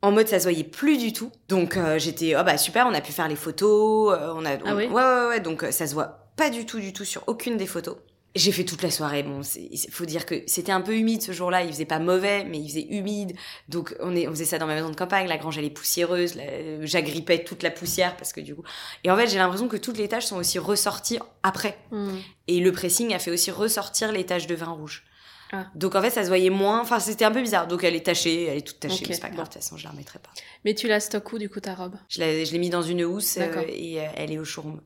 en 0.00 0.12
mode 0.12 0.28
ça 0.28 0.38
se 0.38 0.44
voyait 0.44 0.64
plus 0.64 0.96
du 0.96 1.12
tout. 1.12 1.30
Donc 1.48 1.76
euh, 1.76 1.98
j'étais 1.98 2.36
oh 2.38 2.44
bah 2.44 2.56
super, 2.56 2.86
on 2.86 2.94
a 2.94 3.00
pu 3.00 3.12
faire 3.12 3.28
les 3.28 3.36
photos, 3.36 4.16
on 4.34 4.44
a 4.44 4.52
Ah 4.64 4.74
oui 4.74 4.86
ouais 4.86 4.90
ouais 4.90 5.26
ouais, 5.28 5.40
donc 5.40 5.66
ça 5.70 5.86
se 5.86 5.94
voit 5.94 6.28
pas 6.36 6.50
du 6.50 6.66
tout 6.66 6.78
du 6.78 6.92
tout 6.92 7.04
sur 7.04 7.24
aucune 7.26 7.56
des 7.56 7.66
photos. 7.66 7.96
J'ai 8.34 8.52
fait 8.52 8.64
toute 8.64 8.82
la 8.82 8.90
soirée. 8.90 9.22
Bon, 9.22 9.40
il 9.56 9.90
faut 9.90 10.04
dire 10.04 10.26
que 10.26 10.42
c'était 10.46 10.70
un 10.70 10.80
peu 10.80 10.94
humide 10.96 11.22
ce 11.22 11.32
jour-là. 11.32 11.62
Il 11.62 11.72
faisait 11.72 11.84
pas 11.86 11.98
mauvais, 11.98 12.44
mais 12.44 12.58
il 12.58 12.68
faisait 12.68 12.86
humide. 12.90 13.34
Donc 13.68 13.96
on, 14.00 14.14
est, 14.14 14.28
on 14.28 14.30
faisait 14.30 14.44
ça 14.44 14.58
dans 14.58 14.66
ma 14.66 14.74
maison 14.74 14.90
de 14.90 14.96
campagne. 14.96 15.26
La 15.26 15.38
grange 15.38 15.58
elle 15.58 15.64
est 15.64 15.70
poussiéreuse. 15.70 16.34
J'agrippais 16.82 17.42
toute 17.42 17.62
la 17.62 17.70
poussière 17.70 18.16
parce 18.16 18.32
que 18.32 18.40
du 18.40 18.54
coup. 18.54 18.62
Et 19.02 19.10
en 19.10 19.16
fait, 19.16 19.28
j'ai 19.28 19.38
l'impression 19.38 19.66
que 19.66 19.76
toutes 19.76 19.98
les 19.98 20.08
taches 20.08 20.26
sont 20.26 20.36
aussi 20.36 20.58
ressorties 20.58 21.18
après. 21.42 21.78
Mhm. 21.90 22.20
Et 22.48 22.60
le 22.60 22.70
pressing 22.72 23.14
a 23.14 23.18
fait 23.18 23.30
aussi 23.30 23.50
ressortir 23.50 24.12
les 24.12 24.24
taches 24.24 24.46
de 24.46 24.54
vin 24.54 24.70
rouge. 24.70 25.04
Ah. 25.50 25.64
Donc 25.74 25.94
en 25.94 26.02
fait, 26.02 26.10
ça 26.10 26.22
se 26.22 26.28
voyait 26.28 26.50
moins. 26.50 26.80
Enfin, 26.82 27.00
c'était 27.00 27.24
un 27.24 27.30
peu 27.32 27.40
bizarre. 27.40 27.66
Donc 27.66 27.82
elle 27.82 27.96
est 27.96 28.04
tachée, 28.04 28.44
elle 28.44 28.58
est 28.58 28.66
toute 28.66 28.80
tachée, 28.80 29.02
Ok, 29.02 29.08
mais 29.08 29.14
c'est 29.14 29.20
pas 29.22 29.28
grave. 29.28 29.38
bon. 29.38 29.42
De 29.44 29.48
toute 29.48 29.62
façon, 29.62 29.76
je 29.78 29.84
la 29.84 29.90
remettrai 29.90 30.18
pas. 30.18 30.28
Mais 30.66 30.74
tu 30.74 30.88
la 30.88 31.00
stockes 31.00 31.32
où 31.32 31.38
du 31.38 31.48
coup 31.48 31.60
ta 31.60 31.74
robe? 31.74 31.94
Je 32.10 32.20
l'ai 32.20 32.44
je 32.44 32.52
l'ai 32.52 32.58
mis 32.58 32.68
dans 32.68 32.82
une 32.82 33.02
housse 33.04 33.38
euh, 33.38 33.62
et 33.68 34.00
euh, 34.00 34.04
elle 34.14 34.30
est 34.30 34.38
au 34.38 34.44
showroom. 34.44 34.82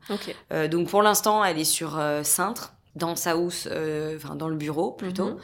Euh, 0.53 0.69
donc 0.69 0.87
pour 0.87 1.01
l'instant, 1.01 1.43
elle 1.43 1.59
est 1.59 1.65
sur 1.65 2.01
Cintre. 2.23 2.72
Dans 2.95 3.15
sa 3.15 3.37
housse, 3.37 3.67
euh, 3.71 4.17
enfin 4.17 4.35
dans 4.35 4.49
le 4.49 4.55
bureau 4.55 4.91
plutôt. 4.91 5.31
Mhm. 5.31 5.37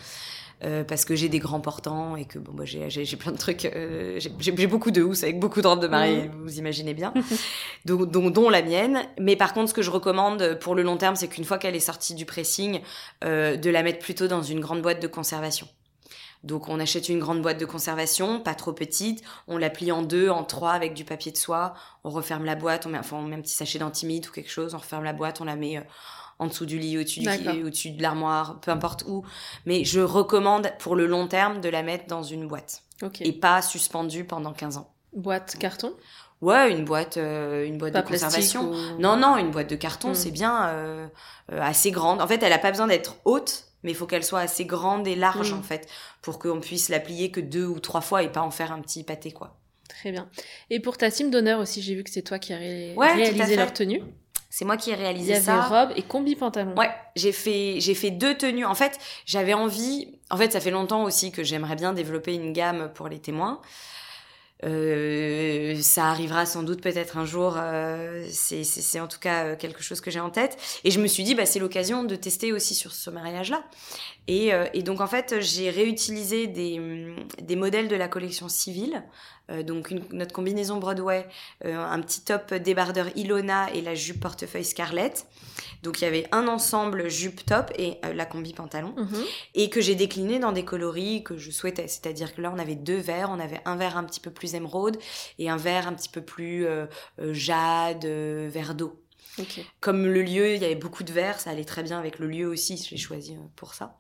Euh, 0.65 0.83
parce 0.83 1.05
que 1.05 1.15
j'ai 1.15 1.29
des 1.29 1.39
grands 1.39 1.61
portants 1.61 2.17
et 2.17 2.25
que 2.25 2.37
bon, 2.37 2.51
moi 2.51 2.65
j'ai, 2.65 2.89
plein 3.15 3.31
de 3.31 3.37
trucs. 3.37 3.63
euh, 3.63 4.19
j'ai, 4.19 4.67
beaucoup 4.67 4.91
de 4.91 5.01
housses 5.01 5.23
avec 5.23 5.39
beaucoup 5.39 5.61
de 5.61 5.67
robes 5.67 5.81
de 5.81 5.87
mariée, 5.87 6.23
Mhm. 6.23 6.43
vous 6.43 6.59
imaginez 6.59 6.93
bien. 6.93 7.13
donc, 7.85 8.11
dont, 8.11 8.29
dont 8.29 8.49
la 8.49 8.61
mienne. 8.61 8.99
Mais 9.17 9.37
par 9.37 9.53
contre, 9.53 9.69
ce 9.69 9.73
que 9.73 9.81
je 9.81 9.89
recommande 9.89 10.57
pour 10.59 10.75
le 10.75 10.83
long 10.83 10.97
terme, 10.97 11.15
c'est 11.15 11.29
qu'une 11.29 11.45
fois 11.45 11.59
qu'elle 11.59 11.77
est 11.77 11.79
sortie 11.79 12.13
du 12.13 12.25
pressing, 12.25 12.81
euh, 13.23 13.55
de 13.55 13.69
la 13.69 13.83
mettre 13.83 13.99
plutôt 13.99 14.27
dans 14.27 14.43
une 14.43 14.59
grande 14.59 14.81
boîte 14.81 15.01
de 15.01 15.07
conservation. 15.07 15.67
Donc 16.43 16.67
on 16.67 16.79
achète 16.79 17.07
une 17.07 17.19
grande 17.19 17.41
boîte 17.41 17.59
de 17.59 17.65
conservation, 17.65 18.41
pas 18.41 18.53
trop 18.53 18.73
petite, 18.73 19.23
on 19.47 19.57
la 19.57 19.69
plie 19.69 19.93
en 19.93 20.01
deux, 20.01 20.29
en 20.29 20.43
trois 20.43 20.71
avec 20.71 20.93
du 20.93 21.05
papier 21.05 21.31
de 21.31 21.37
soie, 21.37 21.73
on 22.03 22.09
referme 22.09 22.43
la 22.45 22.55
boîte, 22.55 22.85
on 22.85 22.89
met, 22.89 22.97
enfin, 22.97 23.17
on 23.17 23.23
met 23.23 23.35
un 23.35 23.41
petit 23.41 23.53
sachet 23.55 23.79
d'antimite 23.79 24.29
ou 24.29 24.31
quelque 24.31 24.51
chose, 24.51 24.73
on 24.73 24.77
referme 24.77 25.03
la 25.03 25.11
boîte, 25.13 25.41
on 25.41 25.45
la 25.45 25.57
met 25.57 25.85
en 26.39 26.47
dessous 26.47 26.65
du 26.65 26.79
lit, 26.79 26.97
au-dessus 26.97 27.19
du 27.19 27.63
au-dessus 27.63 27.91
de 27.91 28.01
l'armoire, 28.01 28.59
peu 28.61 28.71
importe 28.71 29.03
où. 29.07 29.23
Mais 29.65 29.83
je 29.83 29.99
recommande 29.99 30.71
pour 30.79 30.95
le 30.95 31.05
long 31.05 31.27
terme 31.27 31.61
de 31.61 31.69
la 31.69 31.83
mettre 31.83 32.07
dans 32.07 32.23
une 32.23 32.47
boîte 32.47 32.81
et 33.21 33.31
pas 33.33 33.61
suspendue 33.61 34.23
pendant 34.25 34.53
15 34.53 34.77
ans. 34.77 34.91
Boîte 35.13 35.55
carton? 35.59 35.93
Ouais, 36.41 36.71
une 36.71 36.85
boîte, 36.85 37.17
euh, 37.17 37.65
une 37.65 37.77
boîte 37.77 37.91
Pas 37.93 38.01
de 38.01 38.07
conservation. 38.07 38.71
ou- 38.71 38.99
Non, 38.99 39.17
non, 39.17 39.35
une 39.37 39.51
boîte 39.51 39.69
de 39.69 39.75
carton, 39.75 40.11
Mm. 40.11 40.15
c'est 40.15 40.31
bien 40.31 40.67
euh, 40.69 41.07
euh, 41.51 41.61
assez 41.61 41.91
grande. 41.91 42.21
En 42.21 42.27
fait, 42.27 42.41
elle 42.41 42.53
a 42.53 42.57
pas 42.59 42.71
besoin 42.71 42.87
d'être 42.87 43.17
haute, 43.25 43.65
mais 43.83 43.91
il 43.91 43.95
faut 43.95 44.05
qu'elle 44.05 44.23
soit 44.23 44.39
assez 44.39 44.63
grande 44.63 45.05
et 45.07 45.15
large, 45.15 45.51
Mm. 45.53 45.57
en 45.57 45.61
fait, 45.63 45.89
pour 46.21 46.39
qu'on 46.39 46.61
puisse 46.61 46.87
la 46.87 47.01
plier 47.01 47.29
que 47.31 47.41
deux 47.41 47.65
ou 47.65 47.81
trois 47.81 47.99
fois 47.99 48.23
et 48.23 48.29
pas 48.31 48.41
en 48.41 48.51
faire 48.51 48.71
un 48.71 48.79
petit 48.79 49.03
pâté, 49.03 49.31
quoi. 49.31 49.57
Très 49.89 50.11
bien. 50.13 50.29
Et 50.69 50.79
pour 50.79 50.97
ta 50.97 51.11
team 51.11 51.29
d'honneur 51.29 51.59
aussi, 51.59 51.81
j'ai 51.81 51.95
vu 51.95 52.03
que 52.05 52.09
c'est 52.09 52.21
toi 52.21 52.39
qui 52.39 52.53
as 52.53 52.57
ré- 52.57 52.93
Ouais, 52.95 53.11
réalisé 53.13 53.57
leur 53.57 53.73
tenue. 53.73 54.01
C'est 54.49 54.65
moi 54.65 54.77
qui 54.77 54.89
ai 54.89 54.93
Il 54.93 54.99
y 54.99 55.01
réalisé 55.03 55.33
avait 55.35 55.43
ça. 55.43 55.61
robe 55.61 55.91
et 55.95 56.01
combi 56.01 56.35
pantalon. 56.35 56.73
Ouais, 56.75 56.89
j'ai 57.15 57.31
fait 57.31 57.75
j'ai 57.79 57.93
fait 57.93 58.09
deux 58.11 58.35
tenues. 58.35 58.65
En 58.65 58.75
fait, 58.75 58.97
j'avais 59.25 59.53
envie. 59.53 60.19
En 60.31 60.37
fait, 60.37 60.51
ça 60.51 60.59
fait 60.59 60.71
longtemps 60.71 61.03
aussi 61.03 61.31
que 61.31 61.43
j'aimerais 61.43 61.75
bien 61.75 61.93
développer 61.93 62.33
une 62.33 62.51
gamme 62.53 62.91
pour 62.93 63.07
les 63.09 63.19
témoins. 63.19 63.61
Euh, 64.65 65.79
ça 65.81 66.07
arrivera 66.07 66.45
sans 66.45 66.63
doute 66.63 66.81
peut-être 66.81 67.17
un 67.17 67.25
jour. 67.25 67.55
euh, 67.57 68.27
c'est 68.31 68.99
en 68.99 69.07
tout 69.07 69.19
cas 69.19 69.45
euh, 69.45 69.55
quelque 69.55 69.81
chose 69.81 70.01
que 70.01 70.11
j'ai 70.11 70.19
en 70.19 70.29
tête. 70.29 70.57
Et 70.83 70.91
je 70.91 70.99
me 70.99 71.07
suis 71.07 71.23
dit, 71.23 71.35
bah, 71.35 71.45
c'est 71.45 71.59
l'occasion 71.59 72.03
de 72.03 72.15
tester 72.15 72.51
aussi 72.51 72.75
sur 72.75 72.91
ce 72.91 73.09
mariage-là. 73.09 73.63
Et, 74.27 74.53
euh, 74.53 74.65
et 74.73 74.83
donc 74.83 75.01
en 75.01 75.07
fait, 75.07 75.35
j'ai 75.39 75.69
réutilisé 75.69 76.47
des, 76.47 76.77
hum, 76.79 77.15
des 77.41 77.55
modèles 77.55 77.87
de 77.87 77.95
la 77.95 78.07
collection 78.07 78.49
civile. 78.49 79.03
Euh, 79.49 79.63
donc 79.63 79.91
une- 79.91 80.03
notre 80.11 80.33
combinaison 80.33 80.77
Broadway, 80.77 81.25
un 81.63 81.99
petit 82.01 82.21
top 82.21 82.53
débardeur 82.53 83.07
Ilona 83.15 83.71
et 83.73 83.81
la 83.81 83.95
jupe 83.95 84.19
portefeuille 84.19 84.65
Scarlett. 84.65 85.25
Donc 85.83 86.01
il 86.01 86.03
y 86.03 86.07
avait 86.07 86.27
un 86.31 86.47
ensemble 86.47 87.09
jupe 87.09 87.45
top 87.45 87.71
et 87.77 87.97
euh, 88.05 88.13
la 88.13 88.25
combi 88.25 88.53
pantalon 88.53 88.93
Mhm. 88.97 89.23
et 89.55 89.69
que 89.69 89.81
j'ai 89.81 89.95
décliné 89.95 90.39
dans 90.39 90.51
des 90.51 90.65
coloris 90.65 91.23
que 91.23 91.37
je 91.37 91.51
souhaitais. 91.51 91.87
C'est-à-dire 91.87 92.35
que 92.35 92.41
là, 92.41 92.51
on 92.53 92.59
avait 92.59 92.75
deux 92.75 92.97
verres. 92.97 93.29
On 93.31 93.39
avait 93.39 93.61
un 93.65 93.75
vert 93.75 93.97
un 93.97 94.03
petit 94.03 94.19
peu 94.19 94.31
plus 94.31 94.55
émeraude 94.55 94.97
et 95.37 95.49
un 95.49 95.57
vert 95.57 95.87
un 95.87 95.93
petit 95.93 96.09
peu 96.09 96.21
plus 96.21 96.65
euh, 96.65 96.85
euh, 97.21 97.33
jade, 97.33 98.05
vert 98.05 98.75
d'eau. 98.75 99.01
Comme 99.79 100.05
le 100.05 100.21
lieu, 100.21 100.55
il 100.55 100.61
y 100.61 100.65
avait 100.65 100.75
beaucoup 100.75 101.03
de 101.03 101.13
verre, 101.13 101.39
ça 101.39 101.51
allait 101.51 101.63
très 101.63 101.81
bien 101.83 101.97
avec 101.97 102.19
le 102.19 102.27
lieu 102.27 102.45
aussi. 102.47 102.75
J'ai 102.89 102.97
choisi 102.97 103.35
euh, 103.35 103.39
pour 103.55 103.73
ça. 103.73 103.95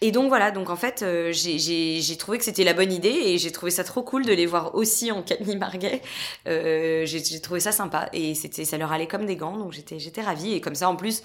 Et 0.00 0.10
donc 0.12 0.28
voilà, 0.28 0.50
donc 0.50 0.70
en 0.70 0.76
fait, 0.76 1.02
euh, 1.02 1.32
j'ai- 1.32 2.16
trouvé 2.18 2.38
que 2.38 2.44
c'était 2.44 2.64
la 2.64 2.74
bonne 2.74 2.92
idée 2.92 3.08
et 3.08 3.38
j'ai 3.38 3.52
trouvé 3.52 3.70
ça 3.70 3.84
trop 3.84 4.02
cool 4.02 4.24
de 4.24 4.32
les 4.32 4.46
voir 4.46 4.74
aussi 4.74 5.10
en 5.12 5.22
Camille 5.22 5.56
Marguet. 5.56 6.02
Euh, 6.48 7.04
j'ai 7.06 7.40
trouvé 7.40 7.60
ça 7.60 7.72
sympa 7.72 8.08
et 8.12 8.34
ça 8.34 8.78
leur 8.78 8.92
allait 8.92 9.06
comme 9.06 9.26
des 9.26 9.36
gants, 9.36 9.56
donc 9.56 9.72
j'étais 9.72 10.22
ravie 10.22 10.52
et 10.54 10.60
comme 10.60 10.74
ça 10.74 10.88
en 10.88 10.96
plus 10.96 11.22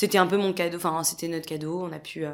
c'était 0.00 0.16
un 0.16 0.26
peu 0.26 0.38
mon 0.38 0.54
cadeau, 0.54 0.78
enfin 0.78 1.04
c'était 1.04 1.28
notre 1.28 1.44
cadeau. 1.46 1.82
On 1.84 1.92
a 1.92 1.98
pu, 1.98 2.24
euh, 2.24 2.30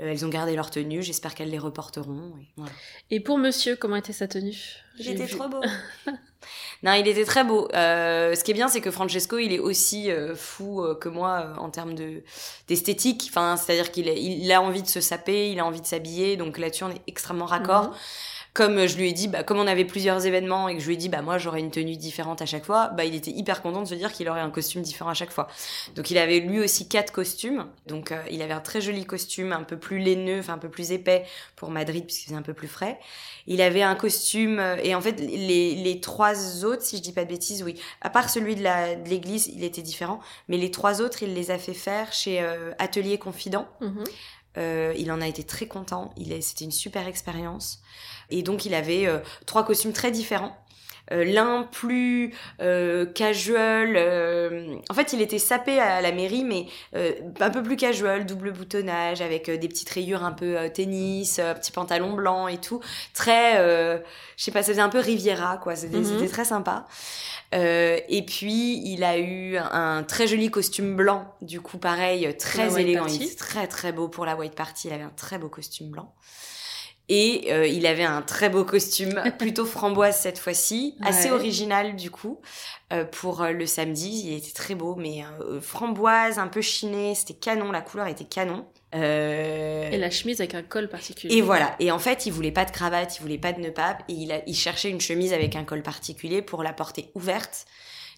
euh, 0.00 0.10
elles 0.10 0.24
ont 0.24 0.30
gardé 0.30 0.56
leur 0.56 0.70
tenue. 0.70 1.02
J'espère 1.02 1.34
qu'elles 1.34 1.50
les 1.50 1.58
reporteront. 1.58 2.32
et 2.40 2.46
voilà. 2.56 2.72
Et 3.10 3.20
pour 3.20 3.36
monsieur, 3.36 3.76
comment 3.76 3.96
était 3.96 4.14
sa 4.14 4.26
tenue? 4.26 4.56
Il 4.98 5.06
était 5.06 5.24
vu- 5.26 5.36
trop 5.36 5.46
beau. 5.46 5.60
non, 6.82 6.94
il 6.94 7.06
était 7.06 7.26
très 7.26 7.44
beau. 7.44 7.68
Euh, 7.74 8.34
ce 8.34 8.42
qui 8.42 8.52
est 8.52 8.54
bien, 8.54 8.68
c'est 8.68 8.80
que 8.80 8.90
Francesco, 8.90 9.36
il 9.36 9.52
est 9.52 9.58
aussi 9.58 10.10
euh, 10.10 10.34
fou 10.34 10.82
euh, 10.82 10.94
que 10.94 11.10
moi 11.10 11.44
euh, 11.44 11.56
en 11.56 11.68
termes 11.68 11.94
de 11.94 12.22
d'esthétique. 12.68 13.26
Enfin, 13.28 13.58
c'est-à-dire 13.58 13.92
qu'il 13.92 14.08
il 14.08 14.50
a 14.50 14.62
envie 14.62 14.82
de 14.82 14.88
se 14.88 15.02
saper, 15.02 15.50
il 15.52 15.60
a 15.60 15.66
envie 15.66 15.82
de 15.82 15.86
s'habiller. 15.86 16.38
Donc 16.38 16.56
là-dessus, 16.56 16.84
on 16.84 16.90
est 16.90 17.02
extrêmement 17.06 17.44
raccord. 17.46 17.88
Mhm. 17.90 17.94
Comme 18.52 18.78
euh, 18.78 18.86
je 18.88 18.96
lui 18.96 19.08
ai 19.08 19.12
dit, 19.12 19.28
bah, 19.28 19.44
comme 19.44 19.58
on 19.58 19.66
avait 19.66 19.84
plusieurs 19.84 20.26
événements 20.26 20.68
et 20.68 20.74
que 20.74 20.80
je 20.80 20.86
lui 20.86 20.94
ai 20.94 20.96
dit, 20.96 21.08
bah, 21.08 21.22
moi, 21.22 21.38
j'aurais 21.38 21.60
une 21.60 21.70
tenue 21.70 21.96
différente 21.96 22.42
à 22.42 22.46
chaque 22.46 22.64
fois, 22.64 22.88
bah, 22.88 23.04
il 23.04 23.14
était 23.14 23.30
hyper 23.30 23.62
content 23.62 23.82
de 23.82 23.88
se 23.88 23.94
dire 23.94 24.12
qu'il 24.12 24.28
aurait 24.28 24.40
un 24.40 24.50
costume 24.50 24.82
différent 24.82 25.10
à 25.10 25.14
chaque 25.14 25.30
fois. 25.30 25.48
Donc, 25.94 26.10
il 26.10 26.18
avait 26.18 26.40
lui 26.40 26.60
aussi 26.60 26.88
quatre 26.88 27.12
costumes. 27.12 27.66
Donc, 27.86 28.10
euh, 28.10 28.22
il 28.30 28.42
avait 28.42 28.52
un 28.52 28.60
très 28.60 28.80
joli 28.80 29.04
costume, 29.04 29.52
un 29.52 29.62
peu 29.62 29.76
plus 29.76 29.98
laineux, 29.98 30.40
enfin, 30.40 30.54
un 30.54 30.58
peu 30.58 30.68
plus 30.68 30.90
épais 30.90 31.24
pour 31.54 31.70
Madrid, 31.70 32.04
puisque 32.04 32.28
c'est 32.28 32.34
un 32.34 32.42
peu 32.42 32.54
plus 32.54 32.68
frais. 32.68 32.98
Il 33.46 33.62
avait 33.62 33.82
un 33.82 33.94
costume, 33.94 34.58
euh, 34.58 34.76
et 34.82 34.94
en 34.94 35.00
fait, 35.00 35.20
les, 35.20 35.76
les 35.76 36.00
trois 36.00 36.64
autres, 36.64 36.82
si 36.82 36.96
je 36.96 37.02
dis 37.02 37.12
pas 37.12 37.24
de 37.24 37.30
bêtises, 37.30 37.62
oui, 37.62 37.80
à 38.00 38.10
part 38.10 38.30
celui 38.30 38.56
de 38.56 38.64
l'église, 39.08 39.48
il 39.54 39.62
était 39.62 39.82
différent, 39.82 40.20
mais 40.48 40.56
les 40.56 40.70
trois 40.70 41.00
autres, 41.00 41.22
il 41.22 41.34
les 41.34 41.50
a 41.50 41.58
fait 41.58 41.74
faire 41.74 42.12
chez 42.12 42.44
Atelier 42.78 43.18
Confident. 43.18 43.68
Mhm. 43.80 44.04
Euh, 44.58 44.94
il 44.98 45.12
en 45.12 45.20
a 45.20 45.28
été 45.28 45.44
très 45.44 45.66
content. 45.66 46.12
C'était 46.40 46.64
une 46.64 46.72
super 46.72 47.06
expérience. 47.06 47.80
Et 48.30 48.42
donc, 48.42 48.64
il 48.64 48.74
avait 48.74 49.06
euh, 49.06 49.18
trois 49.46 49.64
costumes 49.64 49.92
très 49.92 50.10
différents. 50.10 50.56
Euh, 51.12 51.24
L'un 51.24 51.64
plus 51.64 52.34
euh, 52.60 53.04
casual. 53.06 53.94
euh, 53.96 54.76
En 54.88 54.94
fait, 54.94 55.12
il 55.12 55.20
était 55.20 55.38
sapé 55.38 55.78
à 55.80 56.00
la 56.00 56.12
mairie, 56.12 56.44
mais 56.44 56.66
euh, 56.94 57.12
un 57.40 57.50
peu 57.50 57.62
plus 57.62 57.76
casual, 57.76 58.26
double 58.26 58.52
boutonnage, 58.52 59.20
avec 59.20 59.50
des 59.50 59.68
petites 59.68 59.90
rayures 59.90 60.24
un 60.24 60.32
peu 60.32 60.56
tennis, 60.72 61.38
euh, 61.38 61.54
petit 61.54 61.72
pantalon 61.72 62.12
blanc 62.12 62.46
et 62.48 62.58
tout. 62.58 62.80
Très, 63.14 63.58
euh, 63.58 63.98
je 64.36 64.44
sais 64.44 64.50
pas, 64.52 64.62
ça 64.62 64.68
faisait 64.72 64.80
un 64.82 64.88
peu 64.88 65.00
Riviera, 65.00 65.56
quoi. 65.56 65.74
C'était 65.76 65.98
Mhm. 65.98 66.04
c'était 66.04 66.28
très 66.30 66.44
sympa. 66.44 66.86
Euh, 67.54 67.98
et 68.08 68.24
puis, 68.24 68.80
il 68.84 69.02
a 69.02 69.18
eu 69.18 69.56
un 69.56 70.04
très 70.04 70.28
joli 70.28 70.50
costume 70.50 70.94
blanc, 70.94 71.34
du 71.42 71.60
coup, 71.60 71.78
pareil, 71.78 72.36
très 72.38 72.80
élégant. 72.80 73.00
party. 73.06 73.34
Très, 73.36 73.66
très 73.66 73.90
beau 73.92 74.06
pour 74.08 74.24
la 74.26 74.36
white 74.36 74.54
party. 74.54 74.86
Il 74.88 74.92
avait 74.94 75.02
un 75.02 75.12
très 75.16 75.38
beau 75.38 75.48
costume 75.48 75.90
blanc. 75.90 76.14
Et 77.12 77.52
euh, 77.52 77.66
il 77.66 77.86
avait 77.86 78.04
un 78.04 78.22
très 78.22 78.48
beau 78.48 78.64
costume, 78.64 79.20
plutôt 79.38 79.66
framboise 79.66 80.16
cette 80.16 80.38
fois-ci, 80.38 80.94
assez 81.02 81.32
original 81.32 81.96
du 81.96 82.08
coup, 82.08 82.38
euh, 82.92 83.04
pour 83.04 83.42
euh, 83.42 83.50
le 83.50 83.66
samedi. 83.66 84.22
Il 84.26 84.32
était 84.32 84.52
très 84.52 84.76
beau, 84.76 84.94
mais 84.94 85.24
euh, 85.40 85.60
framboise, 85.60 86.38
un 86.38 86.46
peu 86.46 86.60
chiné, 86.60 87.16
c'était 87.16 87.34
canon, 87.34 87.72
la 87.72 87.80
couleur 87.80 88.06
était 88.06 88.24
canon. 88.24 88.64
Et 88.92 89.98
la 89.98 90.10
chemise 90.10 90.40
avec 90.40 90.54
un 90.54 90.62
col 90.62 90.88
particulier. 90.88 91.36
et 91.36 91.42
voilà. 91.42 91.74
Et 91.80 91.90
en 91.90 91.98
fait, 91.98 92.26
il 92.26 92.32
voulait 92.32 92.52
pas 92.52 92.64
de 92.64 92.70
cravate, 92.70 93.18
il 93.18 93.22
voulait 93.22 93.38
pas 93.38 93.52
de 93.52 93.60
nœud 93.60 93.72
pape, 93.72 94.04
et 94.08 94.12
il, 94.12 94.30
a, 94.30 94.42
il 94.46 94.54
cherchait 94.54 94.90
une 94.90 95.00
chemise 95.00 95.32
avec 95.32 95.56
un 95.56 95.64
col 95.64 95.82
particulier 95.82 96.42
pour 96.42 96.62
la 96.62 96.72
porter 96.72 97.10
ouverte, 97.16 97.66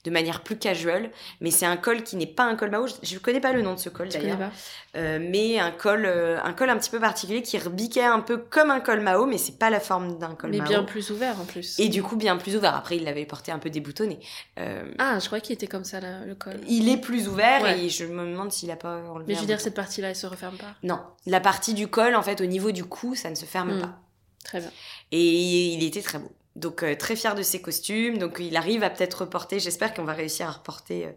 de 0.05 0.11
manière 0.11 0.43
plus 0.43 0.59
casual. 0.59 1.11
Mais 1.41 1.51
c'est 1.51 1.67
un 1.67 1.77
col 1.77 2.03
qui 2.03 2.17
n'est 2.17 2.27
pas 2.27 2.45
un 2.45 2.57
col 2.57 2.71
Mao. 2.71 2.87
Je, 2.87 2.95
je 3.03 3.19
connais 3.19 3.41
pas 3.41 3.53
le 3.53 3.63
nom 3.63 3.75
de 3.75 3.79
ce 3.79 3.89
col 3.89 4.09
d'ailleurs, 4.09 4.51
Euh, 4.95 5.19
mais 5.21 5.59
un 5.59 5.71
col, 5.71 6.05
euh, 6.05 6.39
un 6.43 6.53
col 6.53 6.69
un 6.69 6.77
petit 6.77 6.91
peu 6.91 7.01
particulier 7.01 7.41
qui 7.43 7.57
rebiquait 7.59 8.05
un 8.05 8.21
peu 8.21 8.37
comme 8.37 8.71
un 8.71 8.81
col 8.81 9.01
Mao, 9.01 9.25
mais 9.27 9.39
c'est 9.39 9.59
pas 9.59 9.71
la 9.71 9.81
forme 9.81 10.19
d'un 10.19 10.35
col 10.35 10.51
Mais 10.51 10.59
Mao. 10.59 10.69
bien 10.69 10.83
plus 10.83 11.11
ouvert 11.11 11.41
en 11.41 11.45
plus. 11.45 11.79
Et 11.79 11.89
du 11.89 12.03
coup, 12.03 12.17
bien 12.17 12.37
plus 12.37 12.57
ouvert. 12.57 12.75
Après, 12.75 12.97
il 12.97 13.05
l'avait 13.05 13.25
porté 13.25 13.53
un 13.53 13.59
peu 13.59 13.71
déboutonné. 13.71 14.19
Euh, 14.59 14.83
Ah, 14.99 15.19
je 15.19 15.27
croyais 15.27 15.41
qu'il 15.41 15.55
était 15.55 15.67
comme 15.67 15.85
ça 15.85 16.01
là, 16.01 16.25
le 16.27 16.35
col. 16.35 16.61
il 16.69 16.89
est 16.91 16.99
plus 16.99 17.29
ouvert 17.29 17.63
Ouais. 17.63 17.85
et 17.85 17.89
je 17.89 18.05
me 18.05 18.25
demande 18.31 18.53
s'il 18.53 18.71
a 18.71 18.77
pas 18.77 18.97
enlevé. 19.09 19.25
Mais 19.29 19.35
je 19.35 19.41
veux 19.41 19.47
dire, 19.47 19.57
bouton. 19.57 19.65
cette 19.65 19.75
partie-là, 19.77 20.11
elle 20.11 20.17
se 20.17 20.27
referme 20.27 20.57
pas. 20.57 20.75
Non, 20.83 21.01
la 21.27 21.41
partie 21.41 21.73
du 21.75 21.89
col, 21.89 22.15
en 22.15 22.23
fait, 22.23 22.41
au 22.41 22.47
niveau 22.47 22.71
du 22.73 22.85
cou, 22.85 23.15
ça 23.15 23.31
ne 23.31 23.35
se 23.35 23.45
ferme 23.47 23.77
Hmm. 23.79 23.81
pas. 23.83 23.99
Très 24.45 24.61
bien. 24.61 24.71
Et 25.13 25.73
il 25.75 25.85
était 25.85 26.03
très 26.03 26.19
beau. 26.19 26.31
Donc 26.55 26.83
euh, 26.83 26.95
très 26.95 27.17
fier 27.17 27.35
de 27.35 27.43
ses 27.43 27.61
costumes. 27.61 28.19
Donc 28.19 28.37
il 28.39 28.57
arrive 28.57 28.83
à 28.83 28.91
peut-être 28.91 29.23
reporter. 29.23 29.59
J'espère 29.59 29.95
qu'on 29.95 30.05
va 30.05 30.13
réussir 30.13 30.49
à 30.49 30.53
reporter 30.53 31.07
euh, 31.07 31.13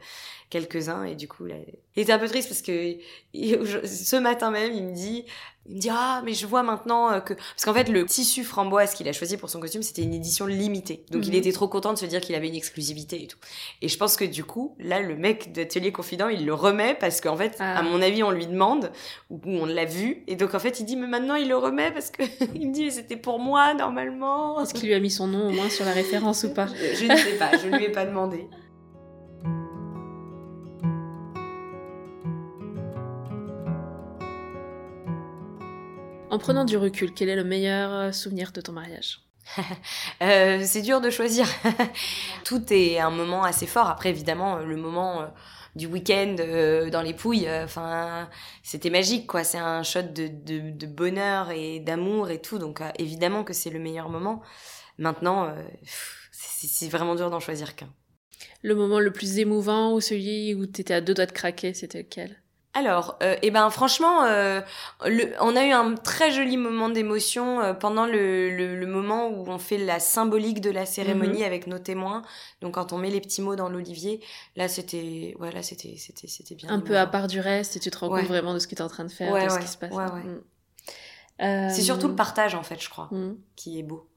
quelques-uns. 0.59 1.03
Et 1.03 1.15
du 1.15 1.27
coup, 1.27 1.45
là, 1.45 1.55
il 1.95 2.01
était 2.03 2.13
un 2.13 2.19
peu 2.19 2.27
triste 2.27 2.49
parce 2.49 2.61
que 2.61 2.95
ce 3.87 4.15
matin 4.15 4.51
même, 4.51 4.73
il 4.73 4.83
me 4.83 4.93
dit, 4.93 5.25
il 5.67 5.75
me 5.75 5.79
dit 5.79 5.89
ah 5.91 6.21
mais 6.23 6.33
je 6.33 6.45
vois 6.45 6.61
maintenant 6.61 7.11
euh, 7.11 7.19
que 7.19 7.33
parce 7.33 7.65
qu'en 7.65 7.73
fait 7.73 7.89
le 7.89 8.05
tissu 8.05 8.43
framboise 8.43 8.93
qu'il 8.93 9.07
a 9.09 9.13
choisi 9.13 9.35
pour 9.35 9.49
son 9.49 9.59
costume 9.59 9.81
c'était 9.81 10.03
une 10.03 10.13
édition 10.13 10.45
limitée. 10.45 11.03
Donc 11.09 11.25
il 11.25 11.31
Mhm. 11.31 11.39
était 11.39 11.51
trop 11.53 11.67
content 11.67 11.91
de 11.91 11.97
se 11.97 12.05
dire 12.05 12.21
qu'il 12.21 12.35
avait 12.35 12.47
une 12.49 12.53
exclusivité 12.55 13.23
et 13.23 13.25
tout. 13.27 13.39
Et 13.81 13.87
je 13.89 13.97
pense 13.97 14.15
que 14.15 14.25
du 14.25 14.43
coup 14.43 14.75
là 14.79 14.99
le 14.99 15.15
mec 15.15 15.53
d'atelier 15.53 15.91
confident 15.91 16.27
il 16.27 16.45
le 16.45 16.53
remet 16.53 16.93
parce 16.93 17.19
qu'en 17.19 17.35
fait 17.35 17.55
Ah. 17.59 17.79
à 17.79 17.81
mon 17.81 17.99
avis 18.03 18.21
on 18.21 18.29
lui 18.29 18.45
demande 18.45 18.91
ou 19.31 19.39
on 19.47 19.65
l'a 19.65 19.85
vu 19.85 20.23
et 20.27 20.35
donc 20.35 20.53
en 20.53 20.59
fait 20.59 20.79
il 20.79 20.85
dit 20.85 20.97
mais 20.97 21.07
maintenant 21.07 21.33
il 21.33 21.47
le 21.49 21.57
remet 21.57 21.89
parce 21.89 22.11
que 22.11 22.21
il 22.53 22.67
me 22.69 22.71
dit 22.71 22.83
mais 22.83 22.91
c'était 22.91 23.17
pour 23.17 23.39
moi 23.39 23.73
normalement. 23.73 24.61
Est-ce 24.61 24.75
qu'il 24.75 24.87
lui 24.89 24.93
a 24.93 24.99
mis 24.99 25.09
son 25.09 25.25
nom 25.25 25.47
au 25.47 25.51
moins 25.51 25.69
sur 25.71 25.83
la 25.85 25.93
référence 25.93 26.43
ou 26.43 26.53
pas? 26.53 26.67
Je, 26.67 27.05
ne 27.05 27.15
sais 27.15 27.37
pas, 27.39 27.49
je 27.57 27.67
lui 27.75 27.85
ai 27.85 27.89
pas 27.91 28.05
demandé. 28.05 28.45
En 36.35 36.37
prenant 36.37 36.65
du 36.65 36.75
recul, 36.75 37.13
quel 37.13 37.29
est 37.29 37.35
le 37.37 37.45
meilleur 37.45 37.93
euh, 37.93 38.11
souvenir 38.11 38.51
de 38.51 38.59
ton 38.59 38.73
mariage? 38.73 39.21
Euh, 40.21 40.61
c'est 40.65 40.81
dur 40.81 40.99
de 40.99 41.09
choisir. 41.09 41.47
Tout 42.43 42.61
est 42.73 42.99
un 42.99 43.09
moment 43.09 43.43
assez 43.43 43.65
fort. 43.67 43.87
Après, 43.87 44.09
évidemment, 44.09 44.57
euh, 44.57 44.65
le 44.65 44.75
moment, 44.75 45.21
euh, 45.21 45.27
du 45.77 45.87
week-end 45.87 46.35
euh, 46.39 46.89
dans 46.89 47.01
les 47.01 47.13
Pouilles. 47.13 47.47
Enfin, 47.63 48.29
c'était 48.63 48.89
magique, 48.89 49.27
quoi. 49.27 49.45
C'est 49.45 49.59
un 49.59 49.81
shot 49.83 50.01
de, 50.01 50.27
de, 50.27 50.71
de 50.71 50.87
bonheur 50.87 51.51
et 51.51 51.79
d'amour 51.79 52.29
et 52.29 52.41
tout. 52.41 52.59
Donc, 52.59 52.81
évidemment 52.99 53.45
que 53.45 53.53
c'est 53.53 53.69
le 53.69 53.79
meilleur 53.79 54.09
moment. 54.09 54.41
Maintenant, 54.97 55.55
c'est 56.33 56.89
vraiment 56.89 57.15
dur 57.15 57.29
d'en 57.29 57.39
choisir 57.39 57.77
qu'un. 57.77 57.89
Le 58.61 58.75
moment 58.75 58.99
le 58.99 59.11
plus 59.13 59.39
émouvant 59.39 59.93
ou 59.93 60.01
celui 60.01 60.53
où 60.53 60.65
t'étais 60.65 60.95
à 60.95 60.99
deux 60.99 61.13
doigts 61.13 61.27
de 61.27 61.31
craquer, 61.31 61.73
c'était 61.73 61.99
lequel? 61.99 62.41
Alors, 62.77 63.17
euh, 63.23 63.37
eh 63.41 63.51
ben 63.51 63.69
franchement, 63.69 64.25
euh, 64.25 64.59
le, 65.05 65.31
on 65.39 65.55
a 65.55 65.65
eu 65.65 65.71
un 65.71 65.95
très 65.95 66.29
joli 66.31 66.57
moment 66.57 66.89
d'émotion 66.89 67.61
euh, 67.61 67.73
pendant 67.73 68.05
le, 68.05 68.49
le, 68.49 68.75
le 68.75 68.85
moment 68.85 69.29
où 69.29 69.47
on 69.49 69.57
fait 69.57 69.77
la 69.77 69.99
symbolique 70.01 70.59
de 70.59 70.69
la 70.71 70.85
cérémonie 70.85 71.45
avec 71.45 71.67
nos 71.67 71.79
témoins. 71.79 72.21
Donc 72.61 72.73
quand 72.73 72.91
on 72.91 72.97
met 72.97 73.09
les 73.09 73.21
petits 73.21 73.41
mots 73.41 73.55
dans 73.55 73.69
l'olivier, 73.69 74.21
là 74.57 74.67
c'était, 74.67 75.35
ouais, 75.39 75.51
là 75.53 75.63
c'était, 75.63 75.95
c'était, 75.97 76.27
c'était 76.27 76.55
bien. 76.55 76.69
Un 76.69 76.81
peu 76.81 76.97
à 76.99 77.07
part 77.07 77.27
du 77.27 77.39
reste 77.39 77.77
et 77.77 77.79
tu 77.79 77.89
te 77.89 77.97
rends 77.97 78.09
Ouais. 78.09 78.19
compte 78.21 78.29
vraiment 78.29 78.53
de 78.53 78.59
ce 78.59 78.67
que 78.67 78.75
t'es 78.75 78.81
en 78.83 78.89
train 78.89 79.05
de 79.05 79.11
faire, 79.11 79.31
Ouais, 79.31 79.45
de 79.45 79.49
ce 79.49 79.57
qui 79.59 79.67
se 79.67 79.77
passe. 79.77 79.91
ouais, 79.93 80.03
ouais. 80.03 80.23
Mm. 80.23 80.41
Euh, 81.41 81.69
C'est 81.73 81.81
surtout 81.81 82.09
le 82.09 82.15
partage 82.15 82.55
en 82.55 82.63
fait, 82.63 82.81
je 82.81 82.89
crois, 82.89 83.07
mm. 83.11 83.35
qui 83.55 83.79
est 83.79 83.83
beau. 83.83 84.07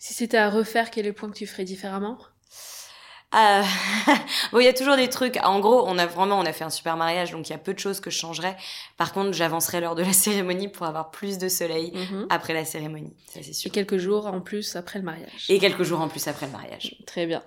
Si 0.00 0.14
c'était 0.14 0.36
à 0.38 0.50
refaire, 0.50 0.90
quel 0.90 1.04
est 1.06 1.10
le 1.10 1.14
point 1.14 1.30
que 1.30 1.36
tu 1.36 1.46
ferais 1.46 1.64
différemment? 1.64 2.18
Euh, 3.34 3.62
bon, 4.52 4.58
il 4.58 4.64
y 4.64 4.68
a 4.68 4.72
toujours 4.72 4.96
des 4.96 5.08
trucs. 5.08 5.36
En 5.44 5.60
gros, 5.60 5.84
on 5.86 5.98
a 5.98 6.06
vraiment, 6.06 6.38
on 6.38 6.44
a 6.44 6.52
fait 6.52 6.64
un 6.64 6.70
super 6.70 6.96
mariage, 6.96 7.30
donc 7.30 7.48
il 7.48 7.52
y 7.52 7.54
a 7.54 7.58
peu 7.58 7.72
de 7.72 7.78
choses 7.78 8.00
que 8.00 8.10
je 8.10 8.18
changerais. 8.18 8.56
Par 8.96 9.12
contre, 9.12 9.32
j'avancerai 9.32 9.80
l'heure 9.80 9.94
de 9.94 10.02
la 10.02 10.12
cérémonie 10.12 10.68
pour 10.68 10.86
avoir 10.86 11.10
plus 11.10 11.38
de 11.38 11.48
soleil 11.48 11.92
Mhm. 11.94 12.26
après 12.30 12.54
la 12.54 12.64
cérémonie, 12.64 13.14
ça 13.26 13.40
c'est 13.42 13.50
Et 13.50 13.52
sûr. 13.52 13.70
quelques 13.70 13.98
jours 13.98 14.26
en 14.26 14.40
plus 14.40 14.74
après 14.76 14.98
le 14.98 15.04
mariage. 15.04 15.46
Et 15.48 15.58
quelques 15.58 15.82
jours 15.84 16.00
en 16.00 16.08
plus 16.08 16.26
après 16.28 16.46
le 16.46 16.52
mariage. 16.52 16.96
Très 17.06 17.26
bien. 17.26 17.42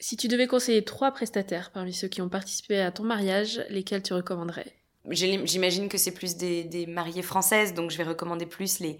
Si 0.00 0.16
tu 0.16 0.28
devais 0.28 0.46
conseiller 0.46 0.84
trois 0.84 1.10
prestataires 1.10 1.72
parmi 1.72 1.92
ceux 1.92 2.06
qui 2.06 2.22
ont 2.22 2.28
participé 2.28 2.80
à 2.80 2.92
ton 2.92 3.02
mariage, 3.02 3.64
lesquels 3.70 4.02
tu 4.04 4.14
recommanderais? 4.14 4.72
J'imagine 5.10 5.88
que 5.88 5.96
c'est 5.98 6.12
plus 6.12 6.36
des, 6.36 6.62
des 6.64 6.86
mariées 6.86 7.22
françaises, 7.22 7.72
donc 7.74 7.90
je 7.90 7.96
vais 7.96 8.04
recommander 8.04 8.46
plus 8.46 8.78
les 8.78 8.98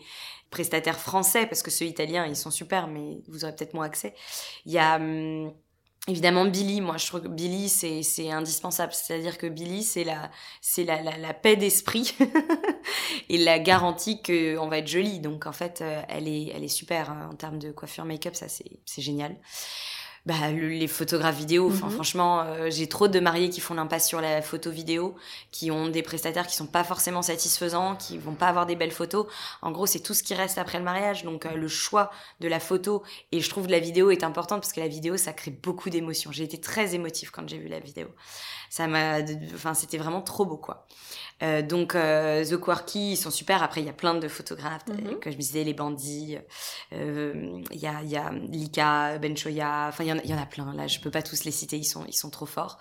prestataires 0.51 0.99
français, 0.99 1.47
parce 1.47 1.63
que 1.63 1.71
ceux 1.71 1.85
italiens, 1.85 2.25
ils 2.27 2.35
sont 2.35 2.51
super, 2.51 2.89
mais 2.89 3.19
vous 3.29 3.45
aurez 3.45 3.55
peut-être 3.55 3.75
moins 3.75 3.85
accès. 3.85 4.15
Il 4.65 4.73
y 4.73 4.79
a 4.79 4.97
hum, 4.97 5.53
évidemment 6.07 6.45
Billy, 6.45 6.81
moi 6.81 6.97
je 6.97 7.07
trouve 7.07 7.23
que 7.23 7.29
Billy, 7.29 7.69
c'est 7.69 8.31
indispensable, 8.31 8.93
c'est-à-dire 8.93 9.39
que 9.39 9.47
Billy, 9.47 9.83
c'est 9.83 10.05
la, 10.05 10.31
c'est 10.61 10.85
la, 10.85 11.03
la, 11.03 11.17
la 11.17 11.35
paix 11.35 11.57
d'esprit 11.57 12.15
et 13.29 13.39
la 13.39 13.59
garantie 13.59 14.23
qu'on 14.23 14.69
va 14.69 14.79
être 14.79 14.89
jolie. 14.89 15.21
Donc 15.21 15.47
en 15.47 15.53
fait, 15.53 15.81
euh, 15.81 16.03
elle 16.09 16.29
est, 16.29 16.53
elle 16.55 16.65
est 16.65 16.69
super 16.69 17.11
hein, 17.11 17.29
en 17.33 17.35
termes 17.35 17.59
de 17.59 17.73
coiffure, 17.73 18.05
make-up, 18.05 18.35
ça 18.35 18.47
c'est 18.49 19.03
génial. 19.03 19.37
Bah, 20.27 20.51
le- 20.51 20.69
les 20.69 20.89
photographes 20.89 21.37
vidéo, 21.39 21.69
enfin 21.71 21.87
Mhm. 21.87 21.93
franchement, 21.93 22.41
euh, 22.43 22.69
j'ai 22.71 22.87
trop 22.87 23.09
de 23.09 23.19
mariés 23.19 23.49
qui 23.49 23.61
font 23.61 23.73
l'impasse 23.75 24.07
sur 24.07 24.21
la 24.21 24.43
photo 24.43 24.71
vidéo, 24.71 25.15
qui 25.53 25.71
ont 25.71 25.89
des 25.89 26.03
prestataires 26.03 26.47
qui 26.47 26.55
sont 26.57 26.67
pas 26.67 26.85
forcément 26.85 27.23
satisfaisants, 27.23 27.97
qui 27.97 28.19
vont 28.19 28.35
pas 28.35 28.49
avoir 28.49 28.67
des 28.67 28.77
belles 28.77 28.91
photos. 28.93 29.27
En 29.63 29.71
gros, 29.71 29.87
c'est 29.87 30.01
tout 30.01 30.13
ce 30.15 30.23
qui 30.23 30.35
reste 30.35 30.59
après 30.59 30.79
le 30.79 30.85
mariage, 30.85 31.25
donc 31.25 31.47
euh, 31.47 31.55
le 31.55 31.69
choix 31.69 32.11
de 32.41 32.49
la 32.49 32.61
photo 32.61 33.03
et 33.33 33.41
je 33.41 33.49
trouve 33.49 33.67
que 33.67 33.73
la 33.73 33.79
vidéo 33.79 34.11
est 34.11 34.23
importante 34.25 34.61
parce 34.61 34.73
que 34.75 34.81
la 34.81 34.89
vidéo 34.89 35.17
ça 35.17 35.33
crée 35.33 35.51
beaucoup 35.51 35.89
d'émotions. 35.89 36.31
J'ai 36.33 36.45
été 36.45 36.61
très 36.61 36.95
émotive 36.95 37.31
quand 37.31 37.49
j'ai 37.49 37.59
vu 37.59 37.69
la 37.69 37.81
vidéo. 37.81 38.09
Ça 38.71 38.87
m'a, 38.87 39.21
enfin 39.55 39.73
c'était 39.73 39.97
vraiment 39.97 40.21
trop 40.21 40.45
beau 40.45 40.59
quoi. 40.59 40.87
Euh, 41.43 41.63
donc 41.63 41.93
The 41.95 42.57
Quarky 42.59 43.13
ils 43.13 43.17
sont 43.17 43.31
super. 43.31 43.63
Après 43.63 43.81
il 43.81 43.87
y 43.87 43.91
a 43.91 43.95
plein 43.95 44.15
de 44.15 44.29
photographes, 44.29 44.83
euh, 44.91 45.15
comme 45.23 45.33
je 45.33 45.37
me 45.39 45.43
disais 45.43 45.65
les 45.65 45.73
bandits. 45.73 46.37
Il 46.93 47.63
y 47.73 47.87
a 47.87 48.03
y 48.03 48.17
a 48.17 48.31
Lika, 48.33 49.19
Ben 49.19 49.37
Choya. 49.37 49.87
Enfin 49.89 50.05
y 50.09 50.13
en 50.13 50.19
a, 50.19 50.23
il 50.25 50.31
y 50.31 50.35
en 50.35 50.43
a 50.43 50.47
plein. 50.47 50.73
Là 50.75 50.87
je 50.87 51.01
peux 51.01 51.11
pas 51.11 51.23
tous 51.23 51.45
les 51.45 51.53
citer. 51.53 51.77
Ils 51.77 51.85
sont 51.85 52.05
ils 52.07 52.17
sont 52.17 52.31
trop 52.31 52.47
forts. 52.47 52.79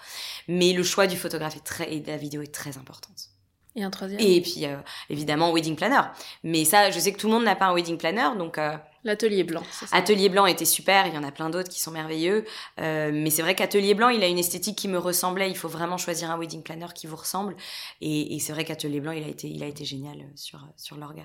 Mais 0.47 0.73
le 0.73 0.84
choix 0.84 1.07
du 1.07 1.17
photographe 1.17 1.55
est 1.55 1.63
très 1.65 1.93
et 1.93 1.99
de 1.99 2.07
la 2.07 2.17
vidéo 2.17 2.41
est 2.41 2.53
très 2.53 2.78
importante. 2.78 3.30
Et 3.75 3.84
un 3.84 3.91
troisième? 3.91 4.19
Et 4.19 4.41
puis 4.41 4.65
euh, 4.65 4.78
évidemment 5.09 5.51
wedding 5.53 5.75
planner. 5.75 6.01
Mais 6.43 6.65
ça 6.65 6.89
je 6.91 6.99
sais 6.99 7.13
que 7.13 7.19
tout 7.19 7.28
le 7.28 7.34
monde 7.34 7.43
n'a 7.43 7.55
pas 7.55 7.67
un 7.67 7.73
wedding 7.75 7.97
planner 7.97 8.30
donc. 8.38 8.57
euh, 8.57 8.75
L'atelier 9.03 9.45
blanc, 9.45 9.63
ça? 9.71 9.86
Atelier 9.93 10.28
Blanc 10.28 10.47
était 10.47 10.65
super, 10.65 11.07
il 11.07 11.13
y 11.13 11.17
en 11.17 11.23
a 11.23 11.32
plein 11.32 11.49
d'autres 11.49 11.69
qui 11.69 11.80
sont 11.80 11.91
merveilleux. 11.91 12.43
Euh, 12.82 13.11
mais 13.13 13.30
c'est 13.30 13.41
vrai 13.41 13.55
qu'Atelier 13.55 13.93
Blanc, 13.93 14.09
il 14.09 14.21
a 14.21 14.28
une 14.28 14.39
esthétique 14.39 14.78
qui 14.78 14.89
me 14.89 14.97
ressemblait. 14.97 15.49
Il 15.49 15.55
faut 15.55 15.69
vraiment 15.69 15.97
choisir 15.97 16.30
un 16.30 16.38
wedding 16.38 16.61
planner 16.61 16.88
qui 16.93 17.07
vous 17.07 17.15
ressemble. 17.15 17.55
Et, 18.01 18.36
et 18.36 18.39
c'est 18.39 18.51
vrai 18.51 18.65
qu'Atelier 18.65 18.99
Blanc, 18.99 19.11
il 19.13 19.23
a 19.23 19.28
été, 19.30 19.47
il 19.47 19.63
a 19.63 19.67
été 19.67 19.86
génial 19.86 20.17
sur, 20.36 20.59
sur 20.75 20.97
l'orga. 20.97 21.23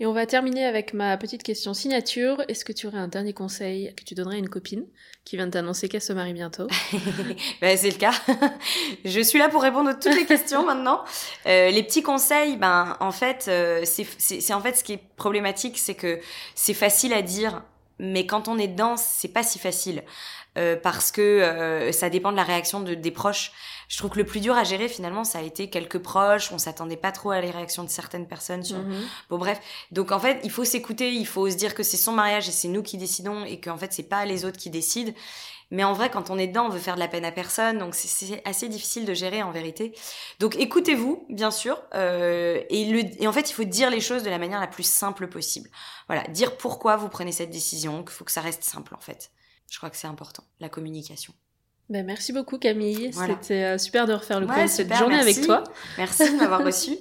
Et 0.00 0.06
on 0.06 0.12
va 0.12 0.26
terminer 0.26 0.64
avec 0.64 0.94
ma 0.94 1.16
petite 1.16 1.42
question 1.42 1.74
signature. 1.74 2.42
Est-ce 2.48 2.64
que 2.64 2.72
tu 2.72 2.86
aurais 2.86 2.98
un 2.98 3.08
dernier 3.08 3.32
conseil 3.32 3.94
que 3.96 4.04
tu 4.04 4.14
donnerais 4.14 4.36
à 4.36 4.38
une 4.38 4.48
copine 4.48 4.84
qui 5.24 5.36
vient 5.36 5.46
de 5.46 5.52
t'annoncer 5.52 5.88
qu'elle 5.88 6.02
se 6.02 6.12
marie 6.12 6.32
bientôt? 6.32 6.66
Ben, 7.60 7.76
c'est 7.76 7.90
le 7.90 7.96
cas. 7.96 8.12
je 9.04 9.20
suis 9.20 9.38
là 9.38 9.48
pour 9.48 9.62
répondre 9.62 9.90
à 9.90 9.94
toutes 9.94 10.14
les 10.14 10.26
questions 10.26 10.64
maintenant. 10.66 11.04
Euh, 11.46 11.70
les 11.70 11.82
petits 11.82 12.02
conseils, 12.02 12.56
ben 12.56 12.96
en 13.00 13.10
fait, 13.10 13.46
euh, 13.48 13.82
c'est 13.84 14.54
en 14.54 14.60
fait 14.60 14.76
ce 14.76 14.84
qui 14.84 14.94
est 14.94 15.02
problématique, 15.16 15.78
c'est 15.78 15.94
que 15.94 16.20
c'est 16.54 16.74
facile 16.74 17.12
à 17.12 17.22
dire, 17.22 17.62
mais 17.98 18.26
quand 18.26 18.48
on 18.48 18.58
est 18.58 18.68
dedans, 18.68 18.96
c'est 18.96 19.32
pas 19.32 19.42
si 19.42 19.58
facile. 19.58 20.02
Euh, 20.58 20.76
parce 20.76 21.12
que 21.12 21.20
euh, 21.20 21.92
ça 21.92 22.10
dépend 22.10 22.32
de 22.32 22.36
la 22.36 22.42
réaction 22.42 22.80
de, 22.80 22.94
des 22.94 23.10
proches. 23.10 23.52
Je 23.88 23.96
trouve 23.96 24.10
que 24.10 24.18
le 24.18 24.24
plus 24.26 24.40
dur 24.40 24.54
à 24.54 24.64
gérer 24.64 24.86
finalement, 24.88 25.24
ça 25.24 25.38
a 25.38 25.42
été 25.42 25.70
quelques 25.70 25.98
proches. 25.98 26.52
On 26.52 26.58
s'attendait 26.58 26.96
pas 26.98 27.10
trop 27.10 27.30
à 27.30 27.40
les 27.40 27.50
réactions 27.50 27.84
de 27.84 27.88
certaines 27.90 28.28
personnes 28.28 28.62
sur 28.62 28.76
Mhm. 28.78 29.02
Bon 29.30 29.38
bref, 29.38 29.60
donc 29.92 30.12
en 30.12 30.20
fait, 30.20 30.40
il 30.44 30.50
faut 30.50 30.64
s'écouter, 30.64 31.10
il 31.12 31.26
faut 31.26 31.48
se 31.50 31.56
dire 31.56 31.74
que 31.74 31.82
c'est 31.82 31.96
son 31.96 32.12
mariage 32.12 32.48
et 32.48 32.52
c'est 32.52 32.68
nous 32.68 32.82
qui 32.82 32.98
décidons 32.98 33.44
et 33.44 33.58
qu'en 33.60 33.78
fait, 33.78 33.92
c'est 33.92 34.02
pas 34.08 34.24
les 34.26 34.44
autres 34.44 34.58
qui 34.58 34.68
décident. 34.70 35.12
Mais 35.70 35.84
en 35.84 35.92
vrai, 35.92 36.10
quand 36.10 36.30
on 36.30 36.38
est 36.38 36.46
dedans, 36.46 36.64
on 36.66 36.68
veut 36.70 36.78
faire 36.78 36.94
de 36.94 37.00
la 37.00 37.08
peine 37.08 37.26
à 37.26 37.32
personne, 37.32 37.76
donc 37.78 37.94
c'est- 37.94 38.08
c'est 38.08 38.42
assez 38.46 38.68
difficile 38.70 39.04
de 39.04 39.12
gérer 39.12 39.42
en 39.42 39.50
vérité. 39.52 39.94
Donc 40.38 40.56
écoutez-vous, 40.56 41.26
bien 41.28 41.50
sûr, 41.50 41.78
euh, 41.94 42.62
et, 42.70 42.86
le, 42.86 43.00
et 43.22 43.26
en 43.26 43.32
fait, 43.32 43.50
il 43.50 43.52
faut 43.52 43.64
dire 43.64 43.90
les 43.90 44.00
choses 44.00 44.22
de 44.22 44.30
la 44.30 44.38
manière 44.38 44.60
la 44.60 44.66
plus 44.66 44.86
simple 44.86 45.28
possible. 45.28 45.68
Voilà, 46.06 46.22
dire 46.28 46.56
pourquoi 46.56 46.96
vous 46.96 47.08
prenez 47.10 47.32
cette 47.32 47.50
décision, 47.50 48.02
qu'il 48.02 48.12
faut 48.12 48.24
que 48.24 48.32
ça 48.32 48.40
reste 48.40 48.64
simple 48.64 48.94
en 48.94 49.00
fait. 49.00 49.30
Je 49.70 49.76
crois 49.76 49.90
que 49.90 49.96
c'est 49.98 50.06
important, 50.06 50.44
la 50.60 50.70
communication. 50.70 51.34
Ben, 51.90 52.04
merci 52.04 52.32
beaucoup 52.34 52.58
Camille, 52.58 53.10
Voilà. 53.14 53.38
c'était 53.40 53.64
euh, 53.64 53.78
super 53.78 54.06
de 54.06 54.12
refaire 54.12 54.40
le 54.40 54.46
Ouais, 54.46 54.52
point 54.54 54.64
de 54.66 54.70
cette 54.70 54.92
journée 54.94 55.16
merci. 55.16 55.30
avec 55.38 55.46
toi 55.46 55.64
Merci 55.96 56.30
de 56.32 56.36
m'avoir 56.36 56.62
reçu. 56.64 56.98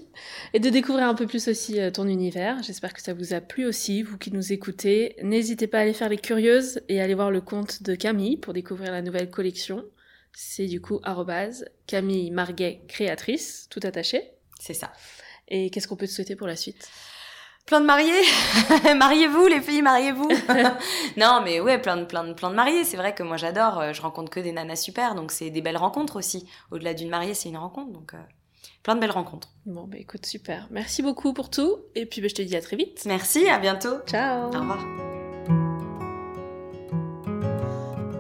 et 0.54 0.60
de 0.62 0.70
découvrir 0.70 1.08
un 1.08 1.14
peu 1.14 1.28
plus 1.28 1.50
aussi 1.50 1.80
euh, 1.82 1.92
ton 1.92 2.08
univers. 2.08 2.64
J'espère 2.64 2.94
que 2.94 3.02
ça 3.02 3.14
vous 3.14 3.34
a 3.34 3.42
plu 3.42 3.66
aussi, 3.66 4.02
vous 4.02 4.18
qui 4.18 4.32
nous 4.32 4.54
écoutez. 4.54 5.18
N'hésitez 5.22 5.68
pas 5.68 5.80
à 5.80 5.82
aller 5.82 5.92
faire 5.94 6.08
les 6.08 6.18
curieuses 6.18 6.80
et 6.88 7.02
aller 7.02 7.16
voir 7.16 7.32
le 7.32 7.42
compte 7.42 7.84
de 7.84 7.96
Camille 7.96 8.38
pour 8.38 8.54
découvrir 8.54 8.94
la 8.94 9.02
nouvelle 9.02 9.30
collection. 9.30 9.84
C'est 10.34 10.68
du 10.68 10.80
coup 10.80 11.02
arrobase 11.04 11.66
Camille 11.86 12.32
Marguet 12.32 12.80
créatrice, 12.88 13.68
tout 13.70 13.82
attaché. 13.84 14.32
C'est 14.60 14.74
ça. 14.74 14.94
Et 15.50 15.70
qu'est-ce 15.70 15.88
qu'on 15.88 15.96
peut 15.98 16.08
te 16.08 16.12
souhaiter 16.12 16.36
pour 16.38 16.48
la 16.48 16.56
suite? 16.56 16.88
Plein 17.68 17.82
de 17.82 17.86
mariés 17.86 18.14
Mariez-vous, 18.98 19.46
les 19.48 19.62
filles, 19.62 19.82
mariez-vous 19.82 20.30
Non, 21.18 21.42
mais 21.44 21.60
ouais, 21.60 21.78
plein 21.78 21.98
de, 21.98 22.06
plein 22.06 22.24
de, 22.24 22.32
plein 22.34 22.50
de 22.50 22.56
mariés. 22.56 22.84
C'est 22.86 22.96
vrai 22.98 23.14
que 23.14 23.24
moi, 23.24 23.36
j'adore. 23.38 23.80
euh, 23.80 23.92
Je 23.94 24.02
rencontre 24.02 24.30
que 24.32 24.40
des 24.40 24.54
nanas 24.54 24.78
super, 24.78 25.16
donc 25.16 25.32
c'est 25.32 25.50
des 25.50 25.62
belles 25.62 25.76
rencontres 25.78 26.16
aussi. 26.16 26.48
Au-delà 26.72 26.94
d'une 26.94 27.10
mariée, 27.10 27.34
c'est 27.34 27.50
une 27.50 27.58
rencontre, 27.58 27.92
donc 27.92 28.14
euh, 28.14 28.18
plein 28.84 28.96
de 28.96 29.02
belles 29.02 29.12
rencontres. 29.12 29.50
Bon, 29.66 29.84
bah 29.86 29.98
écoute, 30.00 30.26
super. 30.26 30.68
Merci 30.72 31.02
beaucoup 31.04 31.34
pour 31.34 31.50
tout. 31.50 31.76
Et 31.96 32.06
puis, 32.06 32.22
bah, 32.22 32.28
je 32.30 32.36
te 32.36 32.42
dis 32.42 32.56
à 32.56 32.62
très 32.62 32.78
vite. 32.78 33.04
Merci, 33.06 33.50
à 33.50 33.60
bientôt. 33.60 33.98
Ciao 34.08 34.46
Au 34.48 34.60
revoir. 34.60 34.80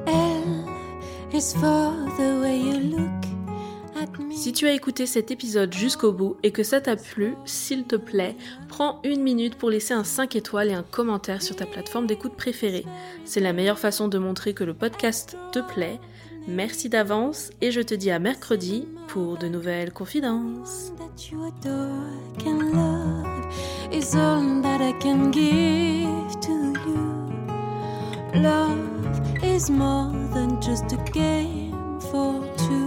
L 0.07 1.33
is 1.33 1.53
for 1.53 1.93
the 2.17 2.41
way 2.41 2.59
you 2.59 2.79
look 2.97 2.99
at 2.99 3.21
me. 3.21 3.26
Si 4.31 4.53
tu 4.53 4.67
as 4.67 4.73
écouté 4.73 5.05
cet 5.05 5.31
épisode 5.31 5.73
jusqu'au 5.73 6.11
bout 6.11 6.37
et 6.43 6.51
que 6.51 6.63
ça 6.63 6.81
t'a 6.81 6.95
plu, 6.95 7.35
s'il 7.45 7.85
te 7.85 7.95
plaît, 7.95 8.35
prends 8.67 8.99
une 9.03 9.21
minute 9.21 9.55
pour 9.55 9.69
laisser 9.69 9.93
un 9.93 10.03
5 10.03 10.35
étoiles 10.35 10.69
et 10.69 10.73
un 10.73 10.83
commentaire 10.83 11.41
sur 11.41 11.55
ta 11.55 11.65
plateforme 11.65 12.07
d'écoute 12.07 12.35
préférée. 12.35 12.85
C'est 13.25 13.39
la 13.39 13.53
meilleure 13.53 13.79
façon 13.79 14.07
de 14.07 14.17
montrer 14.17 14.53
que 14.53 14.63
le 14.63 14.73
podcast 14.73 15.37
te 15.51 15.59
plaît. 15.59 15.99
Merci 16.47 16.87
d'avance 16.87 17.49
et 17.61 17.71
je 17.71 17.81
te 17.81 17.93
dis 17.93 18.11
à 18.11 18.19
mercredi 18.19 18.87
pour 19.07 19.37
de 19.37 19.47
nouvelles 19.47 19.91
confidences. 19.91 20.93
Love 28.35 29.43
is 29.43 29.71
more 29.71 30.11
than 30.33 30.61
just 30.61 30.93
a 30.93 30.97
game 31.11 31.99
for 32.11 32.43
two. 32.55 32.86